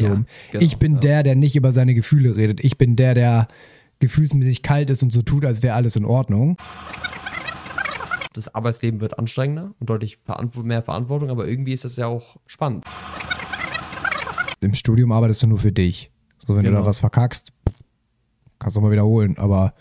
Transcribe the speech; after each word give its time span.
so. 0.00 0.06
Ja, 0.06 0.24
genau, 0.52 0.64
ich 0.64 0.76
bin 0.78 0.94
ja. 0.94 1.00
der, 1.00 1.22
der 1.22 1.36
nicht 1.36 1.56
über 1.56 1.72
seine 1.72 1.94
Gefühle 1.94 2.36
redet. 2.36 2.60
Ich 2.64 2.78
bin 2.78 2.96
der, 2.96 3.14
der 3.14 3.48
gefühlsmäßig 4.00 4.62
kalt 4.62 4.90
ist 4.90 5.02
und 5.02 5.12
so 5.12 5.22
tut, 5.22 5.44
als 5.44 5.62
wäre 5.62 5.74
alles 5.74 5.96
in 5.96 6.04
Ordnung. 6.04 6.56
Das 8.32 8.54
Arbeitsleben 8.54 9.00
wird 9.00 9.18
anstrengender 9.18 9.74
und 9.78 9.90
deutlich 9.90 10.18
mehr 10.62 10.82
Verantwortung, 10.82 11.30
aber 11.30 11.46
irgendwie 11.48 11.72
ist 11.72 11.84
das 11.84 11.96
ja 11.96 12.06
auch 12.06 12.36
spannend. 12.46 12.84
Im 14.60 14.74
Studium 14.74 15.10
arbeitest 15.12 15.42
du 15.42 15.46
nur 15.46 15.58
für 15.58 15.72
dich. 15.72 16.10
So, 16.46 16.54
wenn 16.54 16.62
du 16.62 16.68
Genau. 16.70 16.80
da 16.80 16.86
was 16.86 17.00
verkackst, 17.00 17.52
kannst 18.58 18.76
du 18.76 18.80
mal 18.80 18.90
wiederholen. 18.90 19.36
Aber 19.38 19.74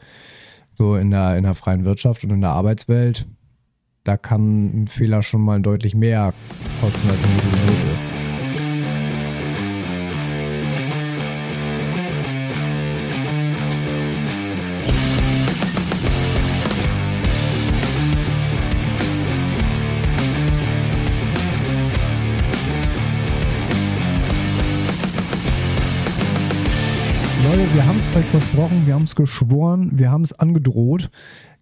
so 0.78 0.96
in 0.96 1.12
der, 1.12 1.38
in 1.38 1.44
der 1.44 1.56
freien 1.56 1.84
Wirtschaft 1.86 2.24
und 2.24 2.32
in 2.32 2.42
der 2.42 2.52
Arbeitswelt, 2.52 3.28
da 4.04 4.18
kann 4.18 4.84
ein 4.84 4.88
Fehler 4.88 5.22
schon 5.22 5.42
mal 5.42 5.62
deutlich 5.62 5.94
mehr 5.94 6.34
kosten 6.82 7.10
als 7.10 7.18
eine 7.18 7.33
gute 7.33 7.47
Note. 7.47 8.09
Haben 28.00 28.12
es 28.12 28.16
euch 28.16 28.26
versprochen, 28.28 28.84
wir 28.88 28.94
haben 28.94 29.04
es 29.04 29.16
geschworen, 29.16 29.89
wir 29.94 30.10
haben 30.10 30.21
es 30.21 30.32
angedroht. 30.32 31.10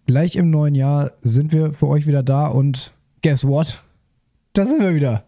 Gleich 0.06 0.36
im 0.36 0.50
neuen 0.50 0.76
Jahr 0.76 1.10
sind 1.20 1.50
wir 1.52 1.72
für 1.72 1.88
euch 1.88 2.06
wieder 2.06 2.22
da 2.22 2.46
und 2.46 2.92
guess 3.22 3.44
what? 3.44 3.82
Da 4.52 4.64
sind 4.64 4.80
wir 4.80 4.94
wieder. 4.94 5.24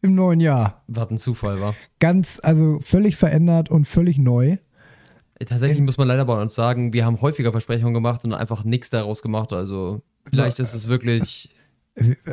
Im 0.00 0.14
neuen 0.14 0.38
Jahr. 0.38 0.84
Was 0.86 1.10
ein 1.10 1.18
Zufall 1.18 1.60
war. 1.60 1.74
Ganz, 1.98 2.38
also 2.40 2.78
völlig 2.82 3.16
verändert 3.16 3.68
und 3.68 3.88
völlig 3.88 4.16
neu. 4.16 4.58
Tatsächlich 5.44 5.80
muss 5.80 5.98
man 5.98 6.06
leider 6.06 6.24
bei 6.24 6.40
uns 6.40 6.54
sagen, 6.54 6.92
wir 6.92 7.04
haben 7.04 7.20
häufiger 7.20 7.50
Versprechungen 7.50 7.92
gemacht 7.92 8.24
und 8.24 8.32
einfach 8.32 8.62
nichts 8.62 8.90
daraus 8.90 9.22
gemacht. 9.22 9.52
Also 9.52 10.02
vielleicht 10.30 10.60
ist 10.60 10.72
es 10.72 10.86
wirklich 10.86 11.50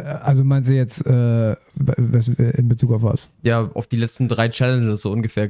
Also 0.04 0.44
meinst 0.44 0.70
du 0.70 0.76
jetzt 0.76 1.04
äh, 1.08 1.56
was- 1.74 2.28
in 2.28 2.68
Bezug 2.68 2.92
auf 2.92 3.02
was? 3.02 3.30
ja 3.42 3.68
auf 3.74 3.88
die 3.88 3.98
letzten 3.98 4.28
drei 4.28 4.50
Challenges 4.50 5.02
so 5.02 5.12
ungefähr 5.12 5.48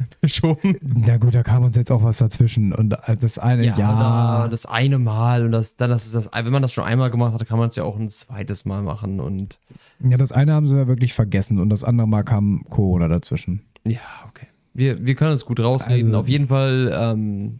geschoben. 0.22 0.76
Na 0.82 1.16
gut, 1.18 1.34
da 1.34 1.42
kam 1.42 1.64
uns 1.64 1.76
jetzt 1.76 1.90
auch 1.92 2.02
was 2.02 2.18
dazwischen. 2.18 2.72
Und 2.72 2.90
das 3.20 3.38
eine, 3.38 3.64
ja, 3.66 3.76
da 3.76 4.48
das 4.48 4.66
eine 4.66 4.98
Mal 4.98 5.44
und 5.44 5.52
das, 5.52 5.76
dann 5.76 5.90
das 5.90 6.06
ist 6.06 6.14
das, 6.14 6.28
wenn 6.32 6.52
man 6.52 6.62
das 6.62 6.72
schon 6.72 6.84
einmal 6.84 7.10
gemacht 7.10 7.34
hat, 7.34 7.46
kann 7.46 7.58
man 7.58 7.68
es 7.68 7.76
ja 7.76 7.84
auch 7.84 7.98
ein 7.98 8.08
zweites 8.08 8.64
Mal 8.64 8.82
machen 8.82 9.20
und 9.20 9.58
ja, 10.02 10.16
das 10.16 10.32
eine 10.32 10.52
haben 10.54 10.66
sie 10.66 10.76
ja 10.76 10.86
wirklich 10.86 11.12
vergessen 11.14 11.58
und 11.58 11.68
das 11.70 11.84
andere 11.84 12.08
Mal 12.08 12.22
kam 12.24 12.64
Corona 12.70 13.08
dazwischen. 13.08 13.62
ja, 13.84 14.00
okay. 14.28 14.46
Wir, 14.72 15.04
wir 15.04 15.16
können 15.16 15.32
es 15.34 15.44
gut 15.44 15.58
rausreden. 15.60 16.08
Also- 16.08 16.20
Auf 16.20 16.28
jeden 16.28 16.46
Fall, 16.46 16.96
ähm, 16.96 17.58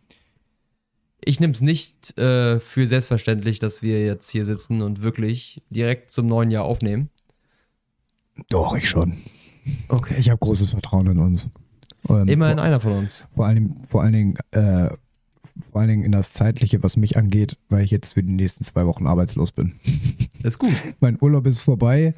ich 1.22 1.40
nehme 1.40 1.52
es 1.52 1.60
nicht 1.60 2.16
äh, 2.16 2.60
für 2.60 2.86
selbstverständlich, 2.86 3.58
dass 3.58 3.82
wir 3.82 4.04
jetzt 4.04 4.30
hier 4.30 4.44
sitzen 4.44 4.80
und 4.80 5.02
wirklich 5.02 5.60
direkt 5.70 6.10
zum 6.12 6.26
neuen 6.28 6.50
Jahr 6.52 6.64
aufnehmen. 6.64 7.10
Doch, 8.48 8.76
ich 8.76 8.88
schon. 8.88 9.18
Okay. 9.88 10.14
Ich 10.18 10.30
habe 10.30 10.38
großes 10.38 10.70
Vertrauen 10.70 11.06
in 11.08 11.18
uns. 11.18 11.48
Ähm, 12.08 12.28
Immerhin 12.28 12.58
vor, 12.58 12.64
einer 12.64 12.80
von 12.80 12.92
uns. 12.92 13.26
vor 13.34 13.46
allen 13.46 13.54
Dingen, 13.56 13.82
vor 13.88 14.02
allen 14.02 14.12
Dingen, 14.12 14.34
äh, 14.52 14.90
vor 15.70 15.80
allen 15.80 15.88
Dingen 15.88 16.04
in 16.04 16.12
das 16.12 16.32
Zeitliche, 16.32 16.82
was 16.82 16.96
mich 16.96 17.16
angeht, 17.16 17.56
weil 17.68 17.84
ich 17.84 17.90
jetzt 17.90 18.14
für 18.14 18.22
die 18.22 18.32
nächsten 18.32 18.64
zwei 18.64 18.86
Wochen 18.86 19.06
arbeitslos 19.06 19.52
bin. 19.52 19.74
Ist 20.42 20.58
gut. 20.58 20.72
mein 21.00 21.18
Urlaub 21.20 21.46
ist 21.46 21.62
vorbei 21.62 22.14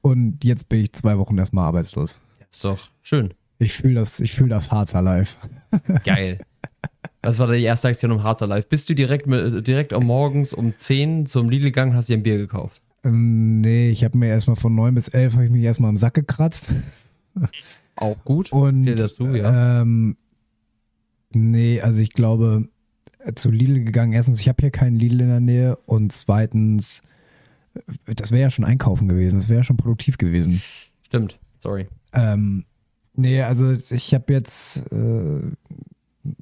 und 0.00 0.44
jetzt 0.44 0.68
bin 0.68 0.80
ich 0.80 0.92
zwei 0.92 1.18
Wochen 1.18 1.36
erstmal 1.36 1.64
arbeitslos. 1.64 2.20
Ist 2.50 2.64
doch 2.64 2.78
schön. 3.02 3.34
Ich 3.58 3.72
fühle 3.72 3.94
das, 3.94 4.20
ich 4.20 4.32
fühle 4.32 4.50
das 4.50 4.70
Harzer 4.70 5.02
Live. 5.02 5.36
Geil. 6.04 6.38
Das 7.20 7.38
war 7.38 7.50
die 7.50 7.62
erste 7.62 7.88
Aktion 7.88 8.12
im 8.12 8.22
Harzer 8.22 8.46
Live. 8.46 8.68
Bist 8.68 8.88
du 8.88 8.94
direkt, 8.94 9.26
mit, 9.26 9.66
direkt 9.66 9.92
am 9.92 10.04
morgens 10.04 10.52
um 10.52 10.76
10 10.76 11.26
zum 11.26 11.48
Lidl 11.48 11.64
gegangen 11.64 11.92
und 11.92 11.96
hast 11.96 12.08
dir 12.08 12.16
ein 12.16 12.22
Bier 12.22 12.36
gekauft? 12.36 12.80
Ähm, 13.02 13.60
nee, 13.60 13.88
ich 13.88 14.04
habe 14.04 14.18
mir 14.18 14.28
erstmal 14.28 14.56
von 14.56 14.74
neun 14.74 14.94
bis 14.94 15.08
elf 15.08 15.34
habe 15.34 15.46
ich 15.46 15.50
mich 15.50 15.62
erstmal 15.62 15.88
am 15.88 15.96
Sack 15.96 16.14
gekratzt. 16.14 16.70
Auch 17.96 18.24
gut. 18.24 18.52
Und 18.52 18.86
dazu, 18.86 19.28
ja. 19.34 19.82
ähm, 19.82 20.16
nee, 21.32 21.80
also 21.80 22.00
ich 22.00 22.10
glaube, 22.10 22.68
äh, 23.20 23.34
zu 23.34 23.50
Lidl 23.50 23.84
gegangen. 23.84 24.12
Erstens, 24.12 24.40
ich 24.40 24.48
habe 24.48 24.60
hier 24.60 24.70
keinen 24.70 24.96
Lidl 24.96 25.20
in 25.22 25.28
der 25.28 25.40
Nähe 25.40 25.76
und 25.86 26.12
zweitens, 26.12 27.02
äh, 27.74 28.14
das 28.14 28.30
wäre 28.30 28.42
ja 28.42 28.50
schon 28.50 28.64
einkaufen 28.64 29.08
gewesen, 29.08 29.36
das 29.36 29.48
wäre 29.48 29.60
ja 29.60 29.64
schon 29.64 29.76
produktiv 29.76 30.18
gewesen. 30.18 30.60
Stimmt. 31.06 31.38
Sorry. 31.60 31.86
Ähm, 32.12 32.64
nee, 33.14 33.42
also 33.42 33.72
ich 33.72 34.14
habe 34.14 34.32
jetzt 34.32 34.78
äh, 34.92 35.40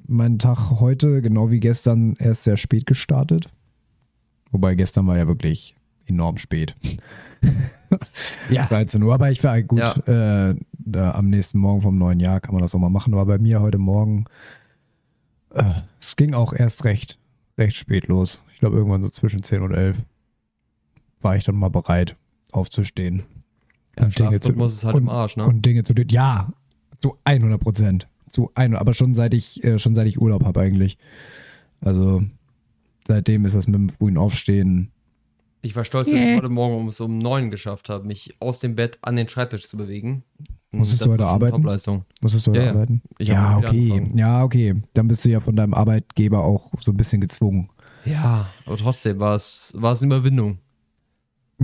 meinen 0.07 0.39
Tag 0.39 0.79
heute, 0.79 1.21
genau 1.21 1.51
wie 1.51 1.59
gestern, 1.59 2.13
erst 2.19 2.43
sehr 2.43 2.57
spät 2.57 2.85
gestartet. 2.85 3.49
Wobei 4.51 4.75
gestern 4.75 5.07
war 5.07 5.17
ja 5.17 5.27
wirklich 5.27 5.75
enorm 6.05 6.37
spät. 6.37 6.75
Ja. 8.49 8.65
13 8.69 9.01
Uhr, 9.03 9.13
aber 9.13 9.31
ich 9.31 9.43
war 9.43 9.61
gut. 9.61 9.79
Ja. 9.79 10.49
Äh, 10.49 10.55
da 10.85 11.11
am 11.11 11.29
nächsten 11.29 11.57
Morgen 11.59 11.81
vom 11.81 11.97
neuen 11.97 12.19
Jahr 12.19 12.39
kann 12.41 12.53
man 12.53 12.61
das 12.61 12.75
auch 12.75 12.79
mal 12.79 12.89
machen. 12.89 13.13
Aber 13.13 13.25
bei 13.25 13.37
mir 13.37 13.61
heute 13.61 13.77
Morgen, 13.77 14.25
äh, 15.51 15.63
es 16.01 16.15
ging 16.15 16.33
auch 16.33 16.53
erst 16.53 16.83
recht, 16.85 17.17
recht 17.57 17.75
spät 17.77 18.07
los. 18.07 18.41
Ich 18.53 18.59
glaube, 18.59 18.77
irgendwann 18.77 19.01
so 19.01 19.09
zwischen 19.09 19.41
10 19.43 19.61
und 19.61 19.73
11 19.73 19.97
war 21.21 21.35
ich 21.37 21.43
dann 21.43 21.55
mal 21.55 21.69
bereit, 21.69 22.15
aufzustehen. 22.51 23.23
Ja, 23.97 24.05
Und 24.05 24.17
Dinge 24.19 24.39
zu- 24.39 24.51
ist 24.63 24.83
halt 24.83 24.95
und, 24.95 25.03
im 25.03 25.09
Arsch, 25.09 25.37
ne? 25.37 25.45
Und 25.45 25.65
Dinge 25.65 25.83
zu 25.83 25.93
tun. 25.93 26.05
Ja, 26.09 26.49
zu 26.97 27.17
100 27.23 27.59
Prozent. 27.61 28.07
Zu 28.27 28.51
100, 28.55 28.81
aber 28.81 28.93
schon 28.93 29.13
seit 29.13 29.33
ich, 29.33 29.63
äh, 29.63 29.77
schon 29.79 29.93
seit 29.95 30.07
ich 30.07 30.19
Urlaub 30.21 30.43
habe 30.43 30.61
eigentlich. 30.61 30.97
Also 31.81 32.23
seitdem 33.07 33.45
ist 33.45 33.55
das 33.55 33.67
mit 33.67 33.75
dem 33.75 33.89
frühen 33.89 34.17
Aufstehen. 34.17 34.89
Ich 35.65 35.77
war 35.77 35.85
stolz, 35.85 36.09
dass 36.09 36.19
ich 36.19 36.35
heute 36.35 36.49
Morgen 36.49 36.75
um 36.75 36.89
es 36.89 36.99
um 36.99 37.17
neun 37.17 37.49
geschafft 37.49 37.87
habe, 37.87 38.05
mich 38.05 38.35
aus 38.41 38.59
dem 38.59 38.75
Bett 38.75 38.99
an 39.01 39.15
den 39.15 39.29
Schreibtisch 39.29 39.65
zu 39.65 39.77
bewegen. 39.77 40.23
Musstest 40.71 41.05
du 41.05 41.11
heute 41.11 41.25
arbeiten? 41.25 41.55
Topleistung. 41.55 42.03
Musstest 42.19 42.47
du 42.47 42.53
Ja, 42.53 42.59
heute 42.59 42.67
ja. 42.67 42.73
arbeiten? 42.73 43.01
Ja, 43.19 43.57
okay. 43.57 43.91
angefangen. 43.91 44.17
Ja, 44.17 44.43
okay. 44.43 44.81
Dann 44.93 45.07
bist 45.07 45.23
du 45.23 45.29
ja 45.29 45.39
von 45.39 45.55
deinem 45.55 45.73
Arbeitgeber 45.73 46.43
auch 46.43 46.73
so 46.81 46.91
ein 46.91 46.97
bisschen 46.97 47.21
gezwungen. 47.21 47.69
Ja, 48.03 48.47
aber 48.65 48.75
trotzdem 48.75 49.19
war 49.19 49.35
es, 49.35 49.73
war 49.77 49.93
es 49.93 50.03
eine 50.03 50.13
Überwindung. 50.13 50.57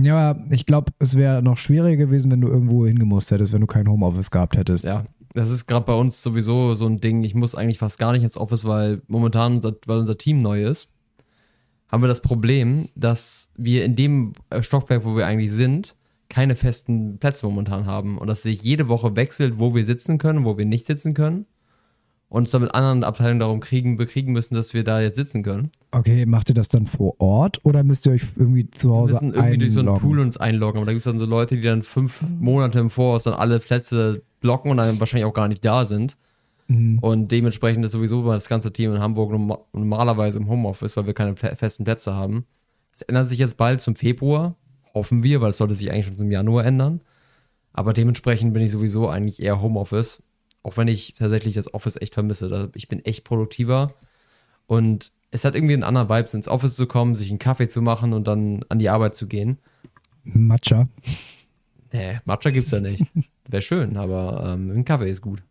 Ja, 0.00 0.30
aber 0.30 0.44
ich 0.50 0.64
glaube, 0.64 0.92
es 0.98 1.16
wäre 1.16 1.42
noch 1.42 1.58
schwieriger 1.58 2.06
gewesen, 2.06 2.30
wenn 2.30 2.40
du 2.40 2.48
irgendwo 2.48 2.86
hingemusst 2.86 3.30
hättest, 3.30 3.52
wenn 3.52 3.60
du 3.60 3.66
kein 3.66 3.86
Homeoffice 3.86 4.30
gehabt 4.30 4.56
hättest. 4.56 4.84
Ja, 4.84 5.04
das 5.34 5.50
ist 5.50 5.66
gerade 5.66 5.84
bei 5.84 5.94
uns 5.94 6.22
sowieso 6.22 6.74
so 6.74 6.86
ein 6.86 7.00
Ding. 7.00 7.22
Ich 7.22 7.34
muss 7.34 7.54
eigentlich 7.54 7.78
fast 7.78 7.98
gar 7.98 8.12
nicht 8.12 8.22
ins 8.22 8.38
Office, 8.38 8.64
weil 8.64 9.02
momentan, 9.08 9.56
unser, 9.56 9.74
weil 9.84 9.98
unser 9.98 10.16
Team 10.16 10.38
neu 10.38 10.64
ist, 10.64 10.88
haben 11.90 12.02
wir 12.02 12.08
das 12.08 12.20
Problem, 12.20 12.88
dass 12.94 13.50
wir 13.56 13.84
in 13.84 13.96
dem 13.96 14.32
äh, 14.50 14.62
Stockwerk, 14.62 15.04
wo 15.04 15.16
wir 15.16 15.26
eigentlich 15.26 15.50
sind, 15.50 15.96
keine 16.28 16.54
festen 16.54 17.18
Plätze 17.18 17.44
momentan 17.46 17.86
haben 17.86 18.16
und 18.16 18.28
dass 18.28 18.42
sich 18.42 18.62
jede 18.62 18.88
Woche 18.88 19.16
wechselt, 19.16 19.58
wo 19.58 19.74
wir 19.74 19.84
sitzen 19.84 20.18
können, 20.18 20.44
wo 20.44 20.56
wir 20.56 20.64
nicht 20.64 20.86
sitzen 20.86 21.12
können 21.12 21.46
und 22.28 22.42
uns 22.42 22.50
dann 22.52 22.62
mit 22.62 22.74
anderen 22.74 23.02
Abteilungen 23.02 23.40
darum 23.40 23.60
kriegen, 23.60 23.96
bekriegen 23.96 24.32
müssen, 24.32 24.54
dass 24.54 24.72
wir 24.72 24.84
da 24.84 25.00
jetzt 25.00 25.16
sitzen 25.16 25.42
können. 25.42 25.72
Okay, 25.90 26.24
macht 26.26 26.48
ihr 26.48 26.54
das 26.54 26.68
dann 26.68 26.86
vor 26.86 27.20
Ort 27.20 27.60
oder 27.64 27.82
müsst 27.82 28.06
ihr 28.06 28.12
euch 28.12 28.22
irgendwie 28.36 28.70
zu 28.70 28.90
Wir 28.90 28.94
Hause 28.94 29.12
müssen 29.14 29.34
irgendwie 29.34 29.58
durch 29.58 29.72
so 29.72 29.80
einen 29.80 29.88
einloggen? 29.88 30.08
Pool 30.08 30.20
uns 30.20 30.36
einloggen, 30.36 30.76
aber 30.78 30.86
da 30.86 30.92
gibt 30.92 31.00
es 31.00 31.04
dann 31.04 31.18
so 31.18 31.26
Leute, 31.26 31.56
die 31.56 31.62
dann 31.62 31.82
fünf 31.82 32.24
Monate 32.38 32.78
im 32.78 32.90
Voraus 32.90 33.24
dann 33.24 33.34
alle 33.34 33.58
Plätze 33.58 34.22
blocken 34.40 34.70
und 34.70 34.76
dann 34.76 35.00
wahrscheinlich 35.00 35.24
auch 35.24 35.34
gar 35.34 35.48
nicht 35.48 35.64
da 35.64 35.84
sind. 35.84 36.16
Mhm. 36.70 37.00
Und 37.00 37.32
dementsprechend 37.32 37.84
ist 37.84 37.90
sowieso 37.90 38.24
das 38.30 38.48
ganze 38.48 38.72
Team 38.72 38.94
in 38.94 39.00
Hamburg 39.00 39.32
norma- 39.32 39.58
normalerweise 39.72 40.38
im 40.38 40.48
Homeoffice, 40.48 40.96
weil 40.96 41.06
wir 41.06 41.14
keine 41.14 41.34
festen 41.34 41.82
Plätze 41.82 42.14
haben. 42.14 42.46
Das 42.92 43.02
ändert 43.02 43.26
sich 43.26 43.40
jetzt 43.40 43.56
bald 43.56 43.80
zum 43.80 43.96
Februar, 43.96 44.54
hoffen 44.94 45.24
wir, 45.24 45.40
weil 45.40 45.50
es 45.50 45.56
sollte 45.56 45.74
sich 45.74 45.90
eigentlich 45.90 46.06
schon 46.06 46.16
zum 46.16 46.30
Januar 46.30 46.64
ändern. 46.64 47.00
Aber 47.72 47.92
dementsprechend 47.92 48.54
bin 48.54 48.62
ich 48.62 48.70
sowieso 48.70 49.08
eigentlich 49.08 49.42
eher 49.42 49.60
Homeoffice, 49.60 50.22
auch 50.62 50.76
wenn 50.76 50.86
ich 50.86 51.14
tatsächlich 51.14 51.54
das 51.54 51.74
Office 51.74 51.96
echt 52.00 52.14
vermisse. 52.14 52.70
Ich 52.76 52.86
bin 52.86 53.04
echt 53.04 53.24
produktiver 53.24 53.92
und 54.66 55.10
es 55.32 55.44
hat 55.44 55.56
irgendwie 55.56 55.74
einen 55.74 55.82
anderen 55.82 56.08
Vibe, 56.08 56.28
ins 56.32 56.46
Office 56.48 56.76
zu 56.76 56.86
kommen, 56.86 57.16
sich 57.16 57.30
einen 57.30 57.40
Kaffee 57.40 57.66
zu 57.66 57.82
machen 57.82 58.12
und 58.12 58.28
dann 58.28 58.64
an 58.68 58.78
die 58.78 58.90
Arbeit 58.90 59.16
zu 59.16 59.26
gehen. 59.26 59.58
Matcha. 60.22 60.88
Nee, 61.92 62.20
Matcha 62.24 62.50
gibt's 62.50 62.70
ja 62.70 62.80
nicht. 62.80 63.04
Wäre 63.48 63.62
schön, 63.62 63.96
aber 63.96 64.52
ähm, 64.54 64.70
ein 64.70 64.84
Kaffee 64.84 65.10
ist 65.10 65.22
gut. 65.22 65.42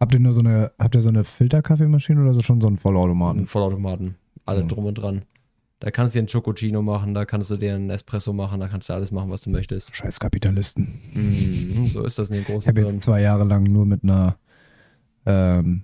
Habt 0.00 0.12
ihr 0.14 0.20
nur 0.20 0.32
so 0.32 0.40
eine, 0.40 0.72
habt 0.78 0.94
ihr 0.94 1.00
so 1.00 1.08
eine 1.08 1.24
Filterkaffeemaschine 1.24 2.20
oder 2.20 2.34
so 2.34 2.42
schon 2.42 2.60
so 2.60 2.66
einen 2.66 2.76
Vollautomaten? 2.78 3.42
Ein 3.42 3.46
Vollautomaten. 3.46 4.16
Alle 4.44 4.64
Mhm. 4.64 4.68
drum 4.68 4.84
und 4.86 4.94
dran. 4.94 5.22
Da 5.80 5.90
kannst 5.90 6.14
du 6.14 6.18
dir 6.18 6.20
einen 6.22 6.28
Chococino 6.28 6.82
machen, 6.82 7.14
da 7.14 7.24
kannst 7.24 7.50
du 7.50 7.56
dir 7.56 7.74
einen 7.74 7.90
Espresso 7.90 8.32
machen, 8.32 8.60
da 8.60 8.68
kannst 8.68 8.88
du 8.88 8.92
alles 8.94 9.10
machen, 9.12 9.30
was 9.30 9.42
du 9.42 9.50
möchtest. 9.50 9.94
Scheiß 9.94 10.18
Kapitalisten. 10.20 11.00
Mhm, 11.12 11.86
so 11.86 12.02
ist 12.04 12.18
das 12.18 12.30
in 12.30 12.36
den 12.36 12.42
Ich 12.42 12.46
großen 12.48 12.68
habe 12.68 12.80
Firmen. 12.80 12.96
jetzt 12.96 13.04
zwei 13.04 13.20
Jahre 13.20 13.44
lang 13.44 13.64
nur 13.64 13.84
mit 13.84 14.02
einer, 14.02 14.36
ähm, 15.26 15.82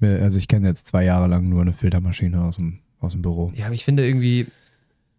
also 0.00 0.38
ich 0.38 0.48
kenne 0.48 0.68
jetzt 0.68 0.86
zwei 0.86 1.04
Jahre 1.04 1.26
lang 1.26 1.48
nur 1.48 1.62
eine 1.62 1.72
Filtermaschine 1.72 2.42
aus 2.44 2.56
dem, 2.56 2.80
aus 3.00 3.12
dem 3.12 3.22
Büro. 3.22 3.52
Ja, 3.54 3.66
aber 3.66 3.74
ich 3.74 3.84
finde 3.84 4.06
irgendwie, 4.06 4.46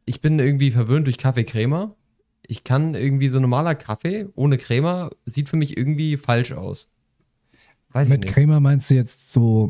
ich 0.06 0.22
bin 0.22 0.40
irgendwie 0.40 0.72
verwöhnt 0.72 1.06
durch 1.08 1.18
Kaffeecrema. 1.18 1.96
Ich 2.46 2.64
kann 2.64 2.94
irgendwie 2.96 3.28
so 3.30 3.40
normaler 3.40 3.76
Kaffee 3.76 4.28
ohne 4.36 4.58
Crema 4.58 5.10
sieht 5.26 5.50
für 5.50 5.58
mich 5.58 5.76
irgendwie 5.76 6.16
falsch 6.18 6.54
aus. 6.54 6.90
Weiß 7.94 8.10
Mit. 8.10 8.28
Crema 8.28 8.60
meinst 8.60 8.90
du 8.92 8.96
jetzt 8.96 9.32
so 9.34 9.70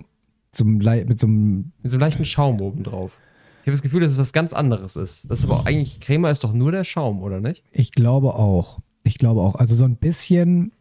zum, 0.52 0.78
mit 0.78 1.20
so 1.20 1.28
einem, 1.28 1.72
Mit 1.82 1.92
so 1.92 1.98
einem 1.98 2.02
leichten 2.02 2.26
Schaum 2.26 2.60
oben 2.62 2.84
drauf. 2.84 3.18
Ich 3.62 3.68
habe 3.68 3.72
das 3.74 3.82
Gefühl, 3.82 4.00
dass 4.02 4.14
es 4.14 4.18
was 4.18 4.34
ganz 4.34 4.54
anderes 4.54 4.96
ist. 4.96 5.30
Das 5.30 5.40
ist 5.40 5.46
aber 5.46 5.68
eigentlich, 5.68 6.00
Crema 6.00 6.30
ist 6.32 6.44
doch 6.44 6.54
nur 6.54 6.72
der 6.72 6.84
Schaum, 6.84 7.22
oder 7.22 7.42
nicht? 7.42 7.64
ich 7.72 7.92
glaube 7.92 8.34
auch. 8.36 8.80
Ich 9.04 9.18
glaube 9.18 9.42
auch. 9.42 9.56
Also 9.56 9.76
so 9.76 9.86
ein 9.86 9.98
bisschen, 9.98 10.72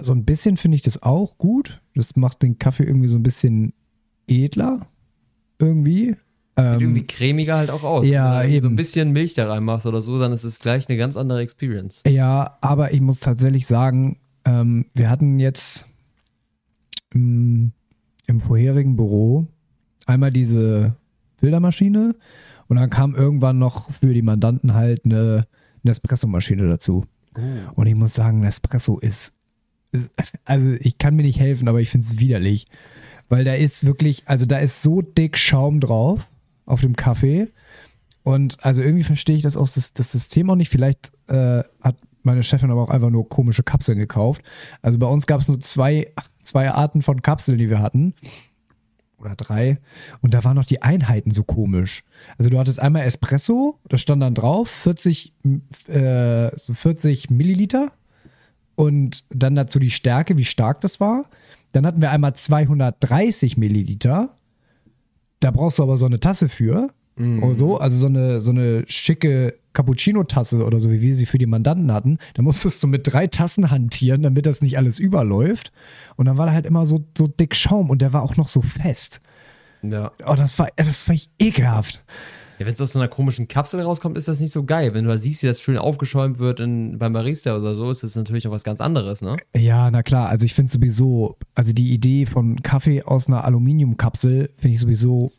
so 0.00 0.12
ein 0.14 0.24
bisschen 0.24 0.56
finde 0.56 0.76
ich 0.76 0.82
das 0.82 1.02
auch 1.02 1.36
gut. 1.38 1.80
Das 1.94 2.16
macht 2.16 2.42
den 2.42 2.58
Kaffee 2.58 2.84
irgendwie 2.84 3.08
so 3.08 3.16
ein 3.16 3.22
bisschen 3.22 3.72
edler. 4.26 4.86
Irgendwie. 5.58 6.16
Sieht 6.56 6.66
Ähm, 6.66 6.80
irgendwie 6.80 7.06
cremiger 7.06 7.56
halt 7.56 7.70
auch 7.70 7.82
aus. 7.82 8.06
ja, 8.06 8.24
Wenn 8.24 8.32
du 8.32 8.38
irgendwie 8.44 8.60
so 8.60 8.66
eben. 8.66 8.72
ein 8.74 8.76
bisschen 8.76 9.12
Milch 9.12 9.34
da 9.34 9.48
reinmachst 9.48 9.86
oder 9.86 10.02
so, 10.02 10.18
dann 10.18 10.32
ist 10.32 10.44
es 10.44 10.60
gleich 10.60 10.88
eine 10.88 10.98
ganz 10.98 11.16
andere 11.16 11.40
Experience. 11.40 12.02
Ja, 12.06 12.58
aber 12.60 12.92
ich 12.92 13.00
muss 13.00 13.20
tatsächlich 13.20 13.66
sagen, 13.66 14.18
ähm, 14.44 14.86
wir 14.94 15.08
hatten 15.08 15.38
jetzt 15.40 15.86
im, 17.14 17.72
im 18.26 18.40
vorherigen 18.40 18.96
Büro 18.96 19.46
einmal 20.06 20.32
diese 20.32 20.96
Filtermaschine 21.36 22.14
und 22.68 22.76
dann 22.76 22.90
kam 22.90 23.14
irgendwann 23.14 23.58
noch 23.58 23.90
für 23.92 24.14
die 24.14 24.22
Mandanten 24.22 24.74
halt 24.74 25.04
eine, 25.04 25.46
eine 25.82 25.90
Espresso-Maschine 25.90 26.66
dazu. 26.68 27.04
Und 27.74 27.86
ich 27.86 27.94
muss 27.94 28.14
sagen, 28.14 28.44
Espresso 28.44 28.98
ist, 28.98 29.34
ist, 29.90 30.10
also 30.44 30.72
ich 30.80 30.98
kann 30.98 31.16
mir 31.16 31.22
nicht 31.22 31.40
helfen, 31.40 31.68
aber 31.68 31.80
ich 31.80 31.90
finde 31.90 32.06
es 32.06 32.18
widerlich. 32.18 32.66
Weil 33.28 33.44
da 33.44 33.54
ist 33.54 33.84
wirklich, 33.84 34.22
also 34.26 34.46
da 34.46 34.58
ist 34.58 34.82
so 34.82 35.02
dick 35.02 35.38
Schaum 35.38 35.80
drauf 35.80 36.28
auf 36.66 36.80
dem 36.80 36.96
Kaffee. 36.96 37.48
Und 38.22 38.62
also 38.64 38.82
irgendwie 38.82 39.04
verstehe 39.04 39.36
ich 39.36 39.42
das 39.42 39.56
auch, 39.56 39.68
das, 39.68 39.92
das 39.94 40.12
System 40.12 40.50
auch 40.50 40.56
nicht. 40.56 40.68
Vielleicht 40.68 41.12
äh, 41.28 41.62
hat 41.80 41.96
meine 42.24 42.42
Chefin 42.42 42.70
aber 42.70 42.82
auch 42.82 42.90
einfach 42.90 43.10
nur 43.10 43.28
komische 43.28 43.62
Kapseln 43.62 43.98
gekauft. 43.98 44.42
Also 44.80 44.98
bei 44.98 45.06
uns 45.06 45.26
gab 45.26 45.40
es 45.40 45.48
nur 45.48 45.60
zwei, 45.60 46.12
zwei 46.40 46.70
Arten 46.70 47.02
von 47.02 47.22
Kapseln, 47.22 47.58
die 47.58 47.70
wir 47.70 47.80
hatten. 47.80 48.14
Oder 49.18 49.36
drei. 49.36 49.78
Und 50.20 50.34
da 50.34 50.42
waren 50.42 50.56
noch 50.56 50.64
die 50.64 50.82
Einheiten 50.82 51.30
so 51.30 51.44
komisch. 51.44 52.04
Also 52.38 52.50
du 52.50 52.58
hattest 52.58 52.80
einmal 52.80 53.02
Espresso, 53.02 53.78
das 53.88 54.00
stand 54.00 54.20
dann 54.20 54.34
drauf, 54.34 54.68
40, 54.68 55.32
äh, 55.86 56.50
so 56.56 56.74
40 56.74 57.30
Milliliter. 57.30 57.92
Und 58.74 59.24
dann 59.30 59.54
dazu 59.54 59.78
die 59.78 59.90
Stärke, 59.90 60.38
wie 60.38 60.44
stark 60.44 60.80
das 60.80 60.98
war. 60.98 61.26
Dann 61.72 61.86
hatten 61.86 62.00
wir 62.00 62.10
einmal 62.10 62.34
230 62.34 63.56
Milliliter. 63.56 64.34
Da 65.40 65.50
brauchst 65.50 65.78
du 65.78 65.82
aber 65.84 65.96
so 65.96 66.06
eine 66.06 66.20
Tasse 66.20 66.48
für. 66.48 66.88
Oder 67.18 67.54
so, 67.54 67.78
also 67.78 67.98
so 67.98 68.06
eine, 68.06 68.40
so 68.40 68.50
eine 68.50 68.84
schicke 68.86 69.54
Cappuccino-Tasse 69.74 70.64
oder 70.64 70.80
so, 70.80 70.90
wie 70.90 71.00
wir 71.00 71.14
sie 71.14 71.26
für 71.26 71.38
die 71.38 71.46
Mandanten 71.46 71.92
hatten. 71.92 72.18
Da 72.34 72.42
musstest 72.42 72.82
du 72.82 72.86
mit 72.86 73.10
drei 73.10 73.26
Tassen 73.26 73.70
hantieren, 73.70 74.22
damit 74.22 74.46
das 74.46 74.62
nicht 74.62 74.76
alles 74.78 74.98
überläuft. 74.98 75.72
Und 76.16 76.26
dann 76.26 76.38
war 76.38 76.46
da 76.46 76.52
halt 76.52 76.66
immer 76.66 76.86
so, 76.86 77.04
so 77.16 77.26
dick 77.26 77.54
Schaum 77.54 77.90
und 77.90 78.02
der 78.02 78.12
war 78.12 78.22
auch 78.22 78.36
noch 78.36 78.48
so 78.48 78.62
fest. 78.62 79.20
Ja. 79.82 80.12
Oh, 80.26 80.34
das 80.34 80.58
war, 80.58 80.68
das 80.76 81.08
war 81.08 81.14
ich 81.14 81.30
ekelhaft. 81.38 82.02
Ja, 82.58 82.66
wenn 82.66 82.74
es 82.74 82.80
aus 82.80 82.92
so 82.92 82.98
einer 82.98 83.08
komischen 83.08 83.48
Kapsel 83.48 83.80
rauskommt, 83.80 84.16
ist 84.16 84.28
das 84.28 84.38
nicht 84.38 84.52
so 84.52 84.64
geil. 84.64 84.94
Wenn 84.94 85.04
du 85.04 85.10
da 85.10 85.18
siehst, 85.18 85.42
wie 85.42 85.48
das 85.48 85.60
schön 85.60 85.78
aufgeschäumt 85.78 86.38
wird 86.38 86.60
in, 86.60 86.98
beim 86.98 87.12
Barista 87.12 87.56
oder 87.56 87.74
so, 87.74 87.90
ist 87.90 88.02
das 88.04 88.14
natürlich 88.14 88.46
auch 88.46 88.52
was 88.52 88.62
ganz 88.62 88.80
anderes, 88.80 89.20
ne? 89.20 89.36
Ja, 89.56 89.90
na 89.90 90.02
klar. 90.02 90.28
Also 90.28 90.46
ich 90.46 90.54
finde 90.54 90.70
sowieso, 90.70 91.36
also 91.54 91.72
die 91.72 91.92
Idee 91.92 92.26
von 92.26 92.62
Kaffee 92.62 93.02
aus 93.02 93.26
einer 93.26 93.44
Aluminiumkapsel 93.44 94.50
finde 94.56 94.74
ich 94.74 94.80
sowieso 94.80 95.32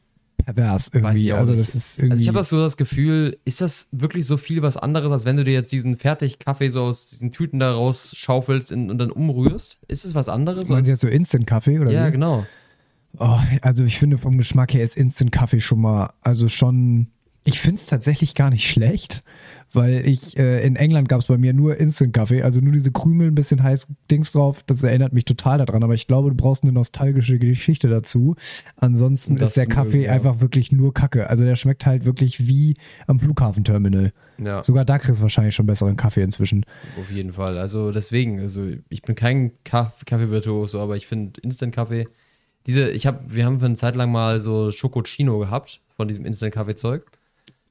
pervers 0.44 0.90
irgendwie. 0.94 1.34
also 1.34 1.56
das 1.56 1.76
ist 1.76 1.98
irgendwie. 1.98 2.12
Also 2.12 2.22
ich 2.22 2.28
habe 2.28 2.38
das 2.38 2.50
so 2.50 2.60
das 2.60 2.78
Gefühl, 2.78 3.38
ist 3.46 3.62
das 3.62 3.88
wirklich 3.92 4.26
so 4.26 4.38
viel 4.38 4.62
was 4.62 4.78
anderes, 4.78 5.12
als 5.12 5.26
wenn 5.26 5.38
du 5.38 5.44
dir 5.44 5.54
jetzt 5.54 5.72
diesen 5.72 5.98
Fertigkaffee 5.98 6.70
so 6.70 6.84
aus 6.84 7.10
diesen 7.10 7.32
Tüten 7.32 7.60
da 7.60 7.74
rausschaufelst 7.74 8.72
und 8.72 8.98
dann 8.98 9.12
umrührst? 9.12 9.80
Ist 9.88 10.06
es 10.06 10.16
was 10.16 10.30
anderes? 10.30 10.70
Meinen 10.70 10.84
Sie 10.84 10.92
jetzt 10.92 11.02
so 11.02 11.08
Instant-Kaffee 11.08 11.80
oder 11.80 11.92
ja, 11.92 12.08
wie? 12.08 12.12
genau. 12.12 12.46
Oh, 13.20 13.40
also 13.62 13.84
ich 13.86 14.00
finde 14.00 14.18
vom 14.18 14.38
Geschmack 14.38 14.74
her 14.74 14.84
ist 14.84 14.98
Instant-Kaffee 14.98 15.60
schon 15.60 15.82
mal, 15.82 16.14
also 16.22 16.48
schon, 16.48 17.08
ich 17.44 17.60
finde 17.60 17.80
es 17.80 17.86
tatsächlich 17.86 18.34
gar 18.34 18.50
nicht 18.50 18.68
schlecht, 18.70 19.24
weil 19.74 20.08
ich, 20.08 20.38
äh, 20.38 20.66
in 20.66 20.76
England 20.76 21.10
gab 21.10 21.20
es 21.22 21.26
bei 21.28 21.38
mir 21.38 21.54
nur 21.54 21.78
Instant-Kaffee, 21.78 22.42
also 22.44 22.62
nur 22.62 22.72
diese 22.74 22.92
Krümel, 22.92 23.28
ein 23.28 23.36
bisschen 23.36 23.62
heiß 23.64 23.88
Dings 24.10 24.32
drauf, 24.32 24.64
das 24.64 24.84
erinnert 24.84 25.14
mich 25.14 25.26
total 25.26 25.58
daran, 25.58 25.84
aber 25.84 25.94
ich 25.94 26.08
glaube, 26.08 26.30
du 26.30 26.36
brauchst 26.36 26.64
eine 26.64 26.72
nostalgische 26.72 27.40
Geschichte 27.40 27.88
dazu. 27.90 28.36
Ansonsten 28.78 29.36
Das 29.36 29.50
ist 29.50 29.58
der 29.58 29.66
Kaffee 29.68 29.90
mögen, 29.92 30.04
ja. 30.04 30.12
einfach 30.12 30.40
wirklich 30.42 30.72
nur 30.72 30.94
Kacke. 30.94 31.30
Also 31.30 31.44
der 31.44 31.56
schmeckt 31.56 31.86
halt 31.86 32.06
wirklich 32.06 32.48
wie 32.48 32.76
am 33.08 33.20
Flughafenterminal. 33.20 34.14
Ja, 34.38 34.64
Sogar 34.64 34.84
da 34.86 34.98
kriegst 35.00 35.20
du 35.20 35.24
wahrscheinlich 35.24 35.56
schon 35.56 35.66
besseren 35.68 35.96
Kaffee 35.96 36.24
inzwischen. 36.24 36.66
auf 37.00 37.12
jeden 37.12 37.34
Fall. 37.34 37.58
Also 37.58 37.92
deswegen, 37.92 38.40
also 38.40 38.68
ich 38.90 39.02
bin 39.04 39.16
kein 39.16 39.52
Kaff- 39.64 40.04
Kaffeevirtuoso, 40.06 40.80
aber 40.80 40.96
ich 40.98 41.08
finde 41.08 41.40
Instant-Kaffee, 41.42 42.08
diese, 42.66 42.90
ich 42.90 43.06
habe, 43.06 43.20
wir 43.28 43.46
haben 43.46 43.60
für 43.60 43.66
eine 43.66 43.76
Zeit 43.76 43.96
lang 43.96 44.12
mal 44.12 44.40
so 44.40 44.72
Schokocino 44.72 45.38
gehabt 45.40 45.82
von 45.96 46.08
diesem 46.08 46.26
Instant-Kaffee-Zeug. 46.26 47.04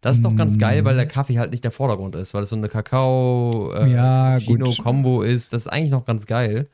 Das 0.03 0.17
ist 0.17 0.25
doch 0.25 0.35
ganz 0.35 0.59
geil, 0.59 0.85
weil 0.85 0.97
der 0.97 1.07
Kaffee 1.07 1.39
halt 1.39 1.53
nicht 1.53 1.63
der 1.63 1.71
Vordergrund 1.71 2.17
ist, 2.17 2.35
weil 2.35 2.43
es 2.43 2.51
so 2.51 2.57
eine 2.57 2.69
kakao 2.69 3.73
äh, 3.73 3.91
Ja, 3.91 4.39
gut. 4.41 4.79
kombo 4.83 5.23
ist. 5.23 5.53
Das 5.53 5.63
ist 5.63 5.69
eigentlich 5.73 5.93
noch 5.93 6.05
ganz 6.05 6.27
geil. 6.27 6.69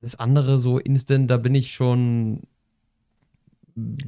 Das 0.00 0.14
andere 0.14 0.58
so 0.58 0.78
Instant, 0.78 1.30
da 1.30 1.36
bin 1.36 1.54
ich 1.54 1.72
schon 1.72 2.42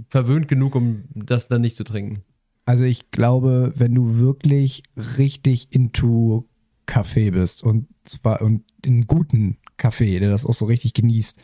verwöhnt 0.08 0.48
genug, 0.48 0.74
um 0.74 1.04
das 1.14 1.48
dann 1.48 1.60
nicht 1.60 1.76
zu 1.76 1.84
trinken. 1.84 2.22
Also 2.64 2.84
ich 2.84 3.10
glaube, 3.10 3.72
wenn 3.76 3.94
du 3.94 4.16
wirklich 4.16 4.82
richtig 5.18 5.68
into 5.70 6.48
Kaffee 6.86 7.30
bist 7.30 7.62
und 7.62 7.86
zwar 8.04 8.40
und 8.40 8.64
einen 8.84 9.06
guten 9.06 9.58
Kaffee, 9.76 10.18
der 10.20 10.30
das 10.30 10.46
auch 10.46 10.54
so 10.54 10.64
richtig 10.64 10.94
genießt, 10.94 11.38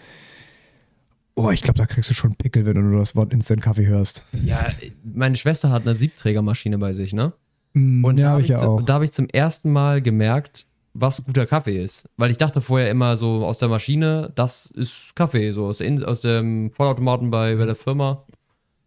oh, 1.37 1.51
ich 1.51 1.63
glaube, 1.63 1.79
da 1.79 1.87
kriegst 1.87 2.11
du 2.11 2.15
schon 2.15 2.35
Pickel, 2.35 2.67
wenn 2.67 2.75
du 2.75 2.81
nur 2.83 2.99
das 2.99 3.15
Wort 3.15 3.33
Instant 3.33 3.63
Kaffee 3.63 3.87
hörst. 3.87 4.25
Ja, 4.45 4.67
meine 5.05 5.37
Schwester 5.37 5.71
hat 5.71 5.87
eine 5.87 5.97
Siebträgermaschine 5.97 6.79
bei 6.79 6.93
sich, 6.93 7.13
ne? 7.13 7.33
Mm, 7.75 8.05
Und 8.05 8.19
ja, 8.19 8.25
da 8.25 8.31
habe 8.33 8.43
ich 8.43 8.49
ja 8.49 8.59
zu- 8.59 8.67
auch. 8.69 8.83
da 8.83 8.95
hab 8.95 9.03
ich 9.03 9.13
zum 9.13 9.29
ersten 9.29 9.71
Mal 9.71 10.03
gemerkt, 10.03 10.67
was 10.95 11.25
guter 11.25 11.47
Kaffee 11.47 11.81
ist. 11.83 12.09
Weil 12.17 12.31
ich 12.31 12.39
dachte 12.39 12.61
vorher 12.63 12.91
immer 12.91 13.17
so 13.17 13.45
aus 13.47 13.59
der 13.59 13.69
Maschine, 13.69 14.33
das 14.35 14.67
ist 14.71 15.15
Kaffee, 15.15 15.53
so 15.53 15.67
aus, 15.67 15.81
In- 15.81 16.03
aus 16.05 16.23
dem 16.23 16.71
Vollautomaten 16.73 17.31
bei, 17.31 17.55
bei 17.57 17.67
der 17.67 17.77
Firma 17.77 18.25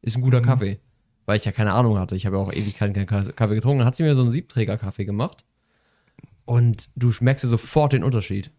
ist 0.02 0.16
ein 0.18 0.22
Mhm. 0.22 0.26
guter 0.26 0.42
Kaffee. 0.42 0.80
Weil 1.28 1.38
ich 1.38 1.46
ja 1.46 1.52
keine 1.52 1.74
Ahnung 1.74 2.00
hatte. 2.00 2.16
Ich 2.16 2.26
habe 2.26 2.38
ja 2.38 2.42
auch 2.42 2.52
ewig 2.52 2.76
keinen 2.76 2.94
keinen 2.94 3.36
Kaffee 3.36 3.54
getrunken. 3.54 3.80
Dann 3.80 3.86
hat 3.88 3.96
sie 3.96 4.02
mir 4.02 4.16
so 4.16 4.24
einen 4.24 4.32
Siebträger-Kaffee 4.32 5.06
gemacht. 5.06 5.46
Und 6.46 6.90
du 6.96 7.12
schmeckst 7.12 7.44
dir 7.44 7.48
sofort 7.50 7.94
den 7.94 8.04
Unterschied. 8.04 8.50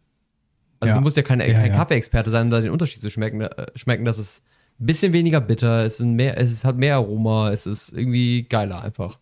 Also 0.80 0.92
Ja. 0.92 0.98
du 0.98 1.02
musst 1.02 1.16
ja, 1.16 1.22
keine, 1.22 1.46
Ja, 1.46 1.54
kein 1.60 1.70
ja. 1.70 1.76
Kaffee-Experte 1.76 2.30
sein, 2.30 2.46
um 2.46 2.50
da 2.50 2.60
den 2.60 2.70
Unterschied 2.70 3.00
zu 3.02 3.10
schmecken. 3.10 3.42
Äh, 3.42 3.66
schmecken. 3.76 4.04
Das 4.04 4.18
ist 4.18 4.42
ein 4.80 4.86
bisschen 4.86 5.12
weniger 5.12 5.40
bitter, 5.40 5.84
es, 5.84 5.98
sind 5.98 6.14
mehr, 6.14 6.38
es 6.40 6.64
hat 6.64 6.78
mehr 6.78 6.96
Aroma, 6.96 7.50
es 7.52 7.66
ist 7.66 7.92
irgendwie 7.92 8.44
geiler 8.48 8.82
einfach. 8.82 9.18